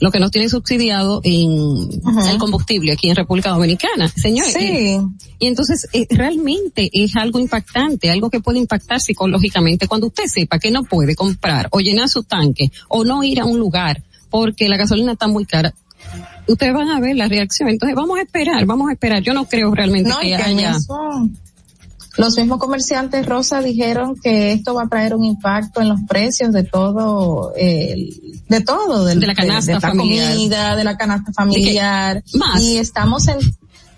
lo 0.00 0.10
que 0.10 0.20
nos 0.20 0.30
tiene 0.30 0.48
subsidiado 0.48 1.20
en 1.24 1.88
el 2.28 2.38
combustible 2.38 2.92
aquí 2.92 3.08
en 3.08 3.16
República 3.16 3.50
Dominicana. 3.50 4.08
Señores, 4.08 4.52
Sí. 4.52 4.64
eh, 4.64 5.00
y 5.38 5.46
entonces 5.46 5.86
eh, 5.92 6.06
realmente 6.10 6.90
es 6.92 7.16
algo 7.16 7.38
impactante, 7.38 8.10
algo 8.10 8.30
que 8.30 8.40
puede 8.40 8.58
impactar 8.58 9.00
psicológicamente 9.00 9.86
cuando 9.88 10.06
usted 10.08 10.24
sepa 10.26 10.58
que 10.58 10.70
no 10.70 10.84
puede 10.84 11.14
comprar 11.14 11.68
o 11.70 11.80
llenar 11.80 12.08
su 12.08 12.22
tanque 12.22 12.70
o 12.88 13.04
no 13.04 13.22
ir 13.24 13.40
a 13.40 13.44
un 13.44 13.58
lugar 13.58 14.02
porque 14.30 14.68
la 14.68 14.76
gasolina 14.76 15.12
está 15.12 15.26
muy 15.28 15.44
cara. 15.44 15.74
Ustedes 16.46 16.74
van 16.74 16.90
a 16.90 17.00
ver 17.00 17.16
la 17.16 17.28
reacción. 17.28 17.68
Entonces 17.70 17.96
vamos 17.96 18.18
a 18.18 18.22
esperar, 18.22 18.66
vamos 18.66 18.90
a 18.90 18.92
esperar. 18.92 19.22
Yo 19.22 19.32
no 19.32 19.46
creo 19.46 19.74
realmente 19.74 20.10
No, 20.10 20.18
que 20.20 20.34
haya. 20.34 20.72
mismo- 20.72 21.30
los 22.16 22.36
mismos 22.36 22.58
comerciantes 22.58 23.26
Rosa 23.26 23.60
dijeron 23.60 24.14
que 24.22 24.52
esto 24.52 24.74
va 24.74 24.84
a 24.84 24.88
traer 24.88 25.14
un 25.14 25.24
impacto 25.24 25.80
en 25.80 25.88
los 25.88 26.00
precios 26.08 26.52
de 26.52 26.62
todo, 26.64 27.52
el, 27.56 28.42
de 28.48 28.60
todo, 28.60 29.04
del- 29.04 29.20
De 29.20 29.26
la 29.26 29.34
canasta 29.34 29.66
de, 29.72 29.74
la 29.74 29.80
familiar. 29.80 30.32
comida, 30.32 30.76
de 30.76 30.84
la 30.84 30.96
canasta 30.96 31.32
familiar. 31.32 32.22
Más. 32.34 32.62
Y 32.62 32.78
estamos 32.78 33.26
en 33.28 33.38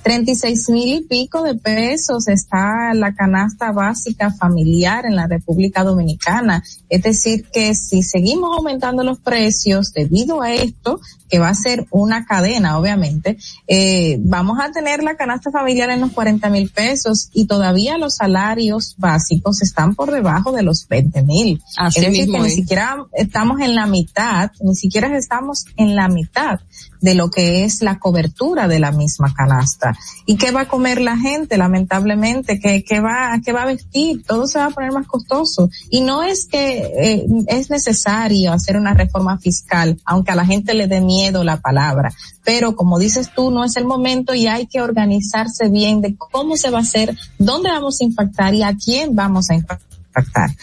36 0.03 0.69
mil 0.71 0.99
y 0.99 1.01
pico 1.03 1.43
de 1.43 1.57
pesos 1.57 2.29
está 2.29 2.95
la 2.95 3.13
canasta 3.13 3.73
básica 3.73 4.31
familiar 4.33 5.05
en 5.05 5.17
la 5.17 5.27
República 5.27 5.83
Dominicana. 5.83 6.63
Es 6.89 7.03
decir, 7.03 7.47
que 7.53 7.75
si 7.75 8.05
seguimos 8.05 8.57
aumentando 8.57 9.03
los 9.03 9.19
precios 9.19 9.93
debido 9.93 10.43
a 10.43 10.55
esto, 10.55 11.01
que 11.29 11.39
va 11.39 11.49
a 11.49 11.55
ser 11.55 11.87
una 11.91 12.25
cadena, 12.25 12.79
obviamente, 12.79 13.37
eh, 13.67 14.19
vamos 14.21 14.59
a 14.61 14.71
tener 14.71 15.03
la 15.03 15.17
canasta 15.17 15.51
familiar 15.51 15.91
en 15.91 16.01
los 16.01 16.13
40 16.13 16.49
mil 16.51 16.71
pesos 16.71 17.31
y 17.33 17.47
todavía 17.47 17.99
los 17.99 18.17
salarios 18.17 18.95
básicos 18.99 19.63
están 19.63 19.95
por 19.95 20.13
debajo 20.13 20.53
de 20.53 20.63
los 20.63 20.87
20 20.89 21.23
mil. 21.23 21.63
Así 21.77 22.01
es 22.01 22.07
decir, 22.07 22.23
mismo 22.23 22.39
que 22.39 22.45
ni 22.45 22.51
siquiera 22.51 22.97
estamos 23.13 23.61
en 23.61 23.75
la 23.75 23.87
mitad, 23.87 24.51
ni 24.61 24.75
siquiera 24.75 25.17
estamos 25.17 25.65
en 25.77 25.97
la 25.97 26.09
mitad 26.09 26.61
de 27.01 27.15
lo 27.15 27.31
que 27.31 27.65
es 27.65 27.83
la 27.83 27.99
cobertura 27.99 28.69
de 28.69 28.79
la 28.79 28.93
misma 28.93 29.33
canasta. 29.35 29.97
¿Y 30.25 30.37
qué 30.37 30.51
va 30.51 30.63
a 30.63 30.69
comer 30.69 31.01
la 31.01 31.17
gente? 31.17 31.59
Lamentablemente, 31.59 32.59
¿qué, 32.59 32.83
qué 32.85 33.01
va, 33.01 33.39
qué 33.45 33.53
va 33.53 33.63
a 33.63 33.67
vestir? 33.67 34.25
Todo 34.25 34.47
se 34.47 34.59
va 34.59 34.67
a 34.67 34.71
poner 34.71 34.93
más 34.93 35.07
costoso. 35.07 35.71
Y 35.91 36.01
no 36.01 36.23
es 36.23 36.47
que 36.47 36.79
eh, 36.79 37.27
es 37.49 37.71
necesario 37.71 38.53
hacer 38.53 38.77
una 38.77 38.95
reforma 38.95 39.39
fiscal, 39.39 40.01
aunque 40.05 40.33
a 40.33 40.37
la 40.37 40.47
gente 40.47 40.75
le 40.75 40.87
dé 40.87 41.01
miedo 41.01 41.16
la 41.45 41.61
palabra. 41.61 42.13
Pero 42.45 42.77
como 42.77 42.99
dices 42.99 43.31
tú, 43.35 43.51
no 43.51 43.65
es 43.65 43.77
el 43.77 43.85
momento 43.85 44.35
y 44.35 44.47
hay 44.47 44.67
que 44.67 44.81
organizarse 44.81 45.69
bien 45.69 46.01
de 46.01 46.17
cómo 46.17 46.57
se 46.57 46.71
va 46.71 46.79
a 46.79 46.83
hacer, 46.83 47.17
dónde 47.39 47.71
vamos 47.71 47.99
a 48.01 48.05
impactar 48.05 48.55
y 48.55 48.63
a 48.63 48.75
quién 48.75 49.15
vamos 49.15 49.51
a 49.51 49.55
impactar. 49.55 49.87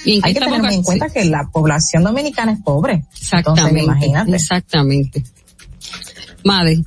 Hay 0.06 0.34
que 0.34 0.40
tener 0.40 0.72
en 0.72 0.84
cuenta 0.84 1.10
que 1.10 1.26
la 1.26 1.50
población 1.52 2.04
dominicana 2.04 2.54
es 2.54 2.62
pobre. 2.62 3.06
Exactamente. 3.20 3.84
imagínate. 3.84 4.36
Exactamente. 4.36 5.24
Madre, 6.44 6.84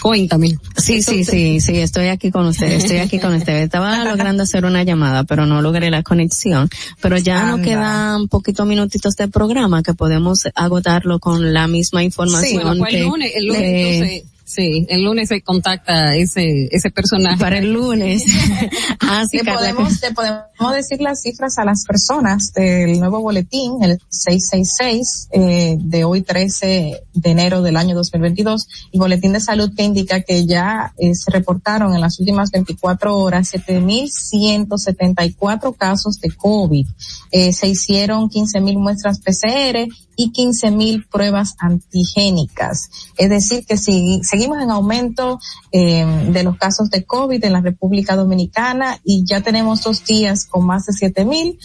cuéntame. 0.00 0.58
Sí, 0.76 1.02
sí, 1.02 1.24
sí, 1.24 1.60
sí, 1.60 1.78
estoy 1.78 2.08
aquí 2.08 2.30
con 2.30 2.46
usted, 2.46 2.72
estoy 2.72 2.98
aquí 2.98 3.18
con 3.18 3.34
usted. 3.34 3.62
Estaba 3.62 4.04
logrando 4.10 4.42
hacer 4.42 4.64
una 4.64 4.82
llamada, 4.82 5.24
pero 5.24 5.46
no 5.46 5.62
logré 5.62 5.90
la 5.90 6.02
conexión. 6.02 6.68
Pero 7.00 7.18
ya 7.18 7.46
nos 7.46 7.60
quedan 7.60 8.28
poquitos 8.28 8.66
minutitos 8.66 9.16
de 9.16 9.28
programa 9.28 9.82
que 9.82 9.94
podemos 9.94 10.46
agotarlo 10.54 11.18
con 11.18 11.52
la 11.52 11.68
misma 11.68 12.02
información. 12.02 12.62
Sí, 12.88 12.96
el 12.96 13.04
lunes, 13.04 13.32
el 13.34 13.46
lunes 13.46 14.24
Sí, 14.50 14.86
el 14.88 15.04
lunes 15.04 15.28
se 15.28 15.42
contacta 15.42 16.16
ese, 16.16 16.68
ese 16.72 16.90
personaje. 16.90 17.38
Para 17.38 17.58
el 17.58 17.72
lunes. 17.72 18.24
Así 18.98 19.38
que 19.38 19.52
podemos, 19.52 20.00
te 20.00 20.12
podemos 20.12 20.74
decir 20.74 21.00
las 21.00 21.22
cifras 21.22 21.56
a 21.58 21.64
las 21.64 21.84
personas 21.84 22.52
del 22.52 22.98
nuevo 22.98 23.20
boletín, 23.20 23.80
el 23.84 24.00
666, 24.08 25.28
eh, 25.30 25.76
de 25.78 26.02
hoy 26.02 26.22
13 26.22 27.00
de 27.14 27.30
enero 27.30 27.62
del 27.62 27.76
año 27.76 27.94
2022, 27.94 28.66
y 28.90 28.98
boletín 28.98 29.34
de 29.34 29.40
salud 29.40 29.70
que 29.76 29.84
indica 29.84 30.22
que 30.22 30.44
ya 30.46 30.94
eh, 30.98 31.14
se 31.14 31.30
reportaron 31.30 31.94
en 31.94 32.00
las 32.00 32.18
últimas 32.18 32.50
24 32.50 33.16
horas 33.16 33.54
7.174 33.54 35.76
casos 35.76 36.20
de 36.20 36.32
COVID. 36.32 36.88
Eh, 37.30 37.52
se 37.52 37.68
hicieron 37.68 38.28
15.000 38.28 38.78
muestras 38.78 39.20
PCR 39.20 39.86
y 40.20 40.30
15.000 40.32 41.06
pruebas 41.08 41.54
antigénicas. 41.58 42.90
Es 43.16 43.30
decir, 43.30 43.64
que 43.64 43.78
si 43.78 44.20
seguimos 44.22 44.62
en 44.62 44.70
aumento 44.70 45.40
eh, 45.72 46.04
de 46.28 46.42
los 46.42 46.58
casos 46.58 46.90
de 46.90 47.04
COVID 47.04 47.42
en 47.42 47.54
la 47.54 47.62
República 47.62 48.16
Dominicana 48.16 48.98
y 49.02 49.24
ya 49.26 49.40
tenemos 49.40 49.82
dos 49.82 50.04
días 50.04 50.44
con 50.44 50.66
más 50.66 50.84
de 50.84 50.92
7.000, 50.92 51.56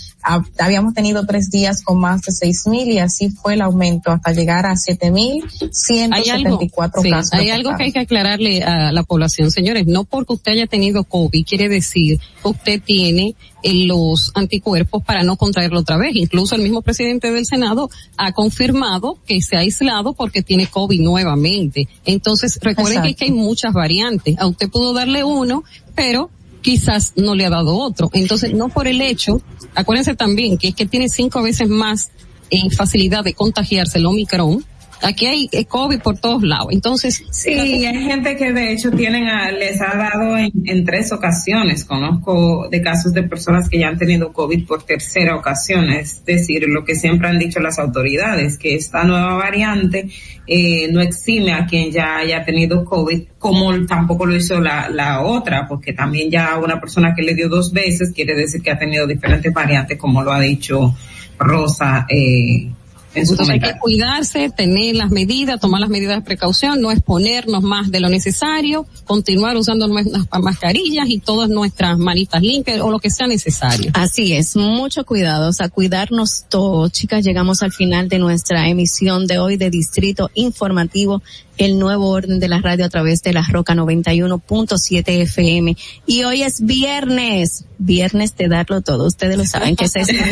habíamos 0.58 0.93
tenido 0.93 1.25
tres 1.25 1.50
días 1.50 1.84
con 1.84 2.00
más 2.00 2.22
de 2.22 2.32
6.000 2.32 2.93
y 2.93 3.00
así 3.00 3.30
fue 3.30 3.56
el 3.56 3.61
aumento 3.61 4.09
hasta 4.09 4.32
llegar 4.32 4.66
a 4.66 4.75
7.174 4.75 7.09
casos. 7.09 7.34
hay 7.34 7.50
algo 7.50 7.75
que 7.75 7.84
hay 7.84 7.92
que 7.92 8.00
aclararle 8.00 8.64
a 8.64 8.93
la 8.93 9.03
población, 9.03 9.51
señores, 9.51 9.85
no 9.85 10.06
porque 10.06 10.32
usted 10.32 10.53
haya 10.53 10.67
tenido 10.67 11.03
COVID 11.03 11.43
quiere 11.45 11.67
decir 11.67 12.22
que 12.42 12.48
usted 12.48 12.82
tiene 12.82 13.35
los 13.74 14.32
anticuerpos 14.35 15.03
para 15.03 15.24
no 15.24 15.38
contraerlo 15.38 15.80
otra 15.80 15.98
vez. 15.98 16.16
Incluso 16.16 16.56
el 16.56 16.61
mismo 16.61 16.82
presidente 16.82 17.32
del 17.32 17.45
Senado 17.45 17.90
ha 18.18 18.32
confirmado 18.32 19.18
que 19.26 19.42
se 19.42 19.56
ha 19.56 19.60
aislado 19.60 20.14
porque 20.14 20.44
tiene 20.44 20.68
COVID 20.68 21.02
nuevamente. 21.02 21.88
Entonces, 22.06 22.60
recuerden 22.61 23.16
que, 23.16 23.26
hay 23.26 23.32
muchas 23.32 23.74
variantes. 23.74 24.38
A 24.38 24.48
usted 24.48 24.69
pudo 24.69 24.94
darle 24.94 25.24
uno, 25.24 25.64
pero 25.95 26.30
quizás 26.61 27.14
no 27.16 27.35
le 27.35 27.45
ha 27.45 27.50
dado 27.50 27.77
otro. 27.77 28.10
Entonces, 28.14 28.53
no 28.53 28.69
por 28.69 28.88
el 28.88 29.02
hecho, 29.02 29.42
acuérdense 29.74 30.16
también 30.16 30.58
que 30.58 30.69
es 30.69 30.76
que 30.76 30.85
tiene 30.85 31.10
cinco 31.10 31.42
veces 31.42 31.69
más 31.69 32.11
en 32.50 32.69
facilidad 32.72 33.24
de 33.24 33.34
contagiarse 33.34 33.98
el 33.98 34.06
Omicron 34.06 34.64
Aquí 35.01 35.25
hay 35.25 35.49
eh, 35.51 35.65
COVID 35.65 35.99
por 35.99 36.17
todos 36.17 36.41
lados. 36.43 36.67
Entonces. 36.72 37.24
Sí, 37.32 37.51
hay 37.51 38.03
gente 38.06 38.35
que 38.38 38.53
de 38.53 38.72
hecho 38.72 38.91
tienen 38.91 39.25
les 39.59 39.82
ha 39.82 39.95
dado 39.95 40.38
en, 40.38 40.85
tres 40.85 41.11
ocasiones. 41.11 41.83
Conozco 41.83 42.67
de 42.69 42.82
casos 42.82 43.14
de 43.14 43.24
personas 43.24 43.69
que 43.69 43.80
ya 43.80 43.90
han 43.90 43.98
tenido 43.98 44.32
COVID 44.32 44.65
por 44.65 44.83
tercera 44.83 45.35
ocasión. 45.35 45.90
Es 45.90 46.24
decir, 46.25 46.67
lo 46.67 46.83
que 46.83 46.95
siempre 46.95 47.27
han 47.27 47.40
dicho 47.40 47.59
las 47.59 47.77
autoridades, 47.77 48.57
que 48.57 48.75
esta 48.75 49.03
nueva 49.03 49.35
variante 49.35 50.07
eh, 50.48 50.88
no 50.91 51.01
exime 51.01 51.53
a 51.53 51.65
quien 51.65 51.91
ya 51.91 52.17
haya 52.17 52.43
tenido 52.43 52.85
COVID, 52.85 53.24
como 53.38 53.85
tampoco 53.85 54.25
lo 54.25 54.35
hizo 54.35 54.59
la, 54.59 54.90
la 54.90 55.22
otra, 55.22 55.67
porque 55.67 55.93
también 55.93 56.30
ya 56.32 56.57
una 56.57 56.80
persona 56.80 57.14
que 57.14 57.22
le 57.22 57.35
dio 57.35 57.49
dos 57.49 57.74
veces 57.74 58.11
quiere 58.14 58.35
decir 58.35 58.61
que 58.61 58.72
ha 58.72 58.77
tenido 58.77 59.06
diferentes 59.06 59.53
variantes, 59.53 59.98
como 59.98 60.24
lo 60.24 60.32
ha 60.32 60.40
dicho 60.40 60.95
Rosa. 61.38 62.06
Eh, 62.09 62.69
entonces 63.16 63.50
hay 63.50 63.60
que 63.60 63.80
cuidarse, 63.80 64.50
tener 64.50 64.95
las 64.95 65.11
medidas, 65.11 65.60
tomar 65.60 65.82
las 65.82 65.90
medidas 65.90 66.18
de 66.18 66.22
precaución, 66.22 66.82
no 66.82 66.92
exponernos 66.92 67.64
más 67.64 67.92
de 67.92 68.00
lo 68.00 68.10
necesario, 68.10 68.85
continuar 69.06 69.56
usando 69.58 69.88
nuestras 69.88 70.26
mascarillas 70.42 71.08
y 71.10 71.19
todas 71.19 71.50
nuestras 71.50 71.98
manitas 71.98 72.42
limpias 72.42 72.82
o 72.82 72.92
lo 72.92 73.00
que 73.00 73.10
sea 73.10 73.27
necesario. 73.27 73.92
Así 73.94 74.34
es, 74.34 74.56
mucho 74.56 75.06
cuidado, 75.06 75.50
o 75.50 75.53
sea, 75.53 75.69
cuidarnos 75.69 76.45
todos. 76.50 76.92
Chicas, 76.92 77.24
llegamos 77.24 77.64
al 77.64 77.72
final 77.72 78.10
de 78.10 78.19
nuestra 78.19 78.68
emisión 78.68 79.27
de 79.27 79.40
hoy 79.40 79.58
de 79.58 79.69
Distrito 79.69 80.30
Informativo 80.34 81.22
el 81.58 81.80
nuevo 81.80 82.09
orden 82.09 82.40
de 82.40 82.48
la 82.48 82.59
radio 82.59 82.85
a 82.85 82.90
través 82.90 83.24
de 83.24 83.34
la 83.34 83.45
Roca 83.50 83.74
91.7 83.74 85.22
FM. 85.22 85.75
Y 86.06 86.24
hoy 86.24 86.43
es 86.43 86.61
viernes, 86.61 87.66
viernes 87.77 88.35
de 88.35 88.48
darlo 88.48 88.82
todo. 88.82 89.08
Ustedes 89.08 89.38
lo 89.38 89.45
saben 89.45 89.75
que 89.75 89.85
es 89.85 89.95
eso. 89.95 90.11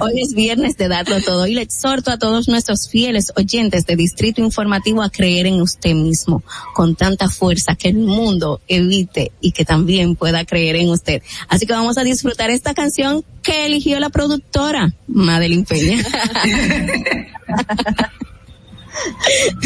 Hoy 0.00 0.20
es 0.20 0.34
viernes 0.34 0.76
de 0.76 0.88
darlo 0.88 1.20
todo 1.22 1.46
y 1.46 1.54
le 1.54 1.62
exhorto 1.62 2.10
a 2.10 2.18
todos 2.18 2.48
nuestros 2.48 2.88
fieles 2.88 3.32
oyentes 3.36 3.86
de 3.86 3.96
Distrito 3.96 4.42
Informativo 4.42 5.02
a 5.02 5.10
creer 5.10 5.46
en 5.46 5.62
usted 5.62 5.94
mismo 5.94 6.42
con 6.74 6.96
tanta 6.96 7.30
fuerza 7.30 7.76
que 7.76 7.88
el 7.88 7.98
mundo 7.98 8.60
evite 8.66 9.32
y 9.40 9.52
que 9.52 9.64
también 9.64 10.16
pueda 10.16 10.44
creer 10.44 10.76
en 10.76 10.90
usted. 10.90 11.22
Así 11.48 11.66
que 11.66 11.72
vamos 11.72 11.96
a 11.96 12.04
disfrutar 12.04 12.50
esta 12.50 12.74
canción 12.74 13.24
que 13.42 13.66
eligió 13.66 14.00
la 14.00 14.10
productora, 14.10 14.92
Madeline 15.06 15.64
Peña. 15.64 16.02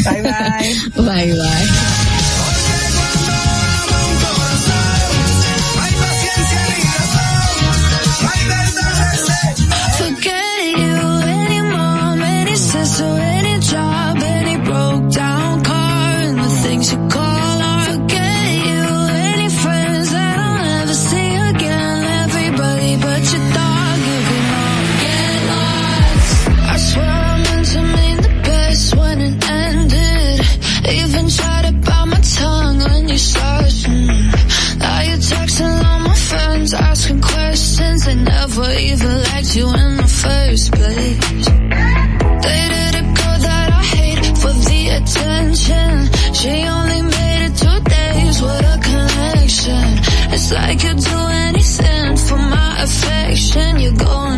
bye 0.03 0.21
bye. 0.21 0.73
Bye 0.95 1.33
bye. 1.37 2.09
First 40.53 40.71
place. 40.73 41.47
Dated 42.45 42.95
a 43.01 43.05
girl 43.17 43.37
that 43.47 43.69
I 43.71 43.83
hate 43.95 44.25
for 44.41 44.53
the 44.69 44.81
attention. 44.97 45.93
She 46.39 46.53
only 46.77 47.01
made 47.01 47.41
it 47.47 47.55
two 47.63 47.79
days, 47.97 48.41
what 48.41 48.63
a 48.73 48.77
connection. 48.89 49.87
It's 50.33 50.51
like 50.51 50.83
you'd 50.83 50.99
do 50.99 51.19
anything 51.47 52.17
for 52.17 52.37
my 52.37 52.83
affection. 52.83 53.79
You're 53.79 53.99
going 54.09 54.32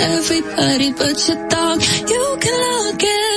everybody 0.00 0.92
but 0.92 1.28
your 1.28 1.48
dog. 1.48 1.82
You 2.08 2.36
can 2.40 2.84
look 2.84 3.02
at 3.02 3.29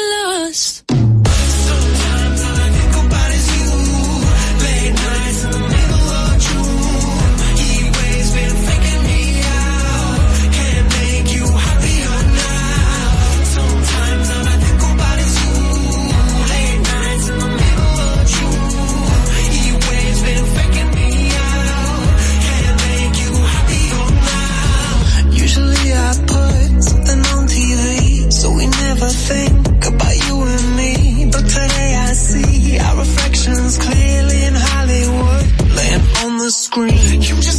scream. 36.73 37.21
You 37.21 37.35
just 37.39 37.52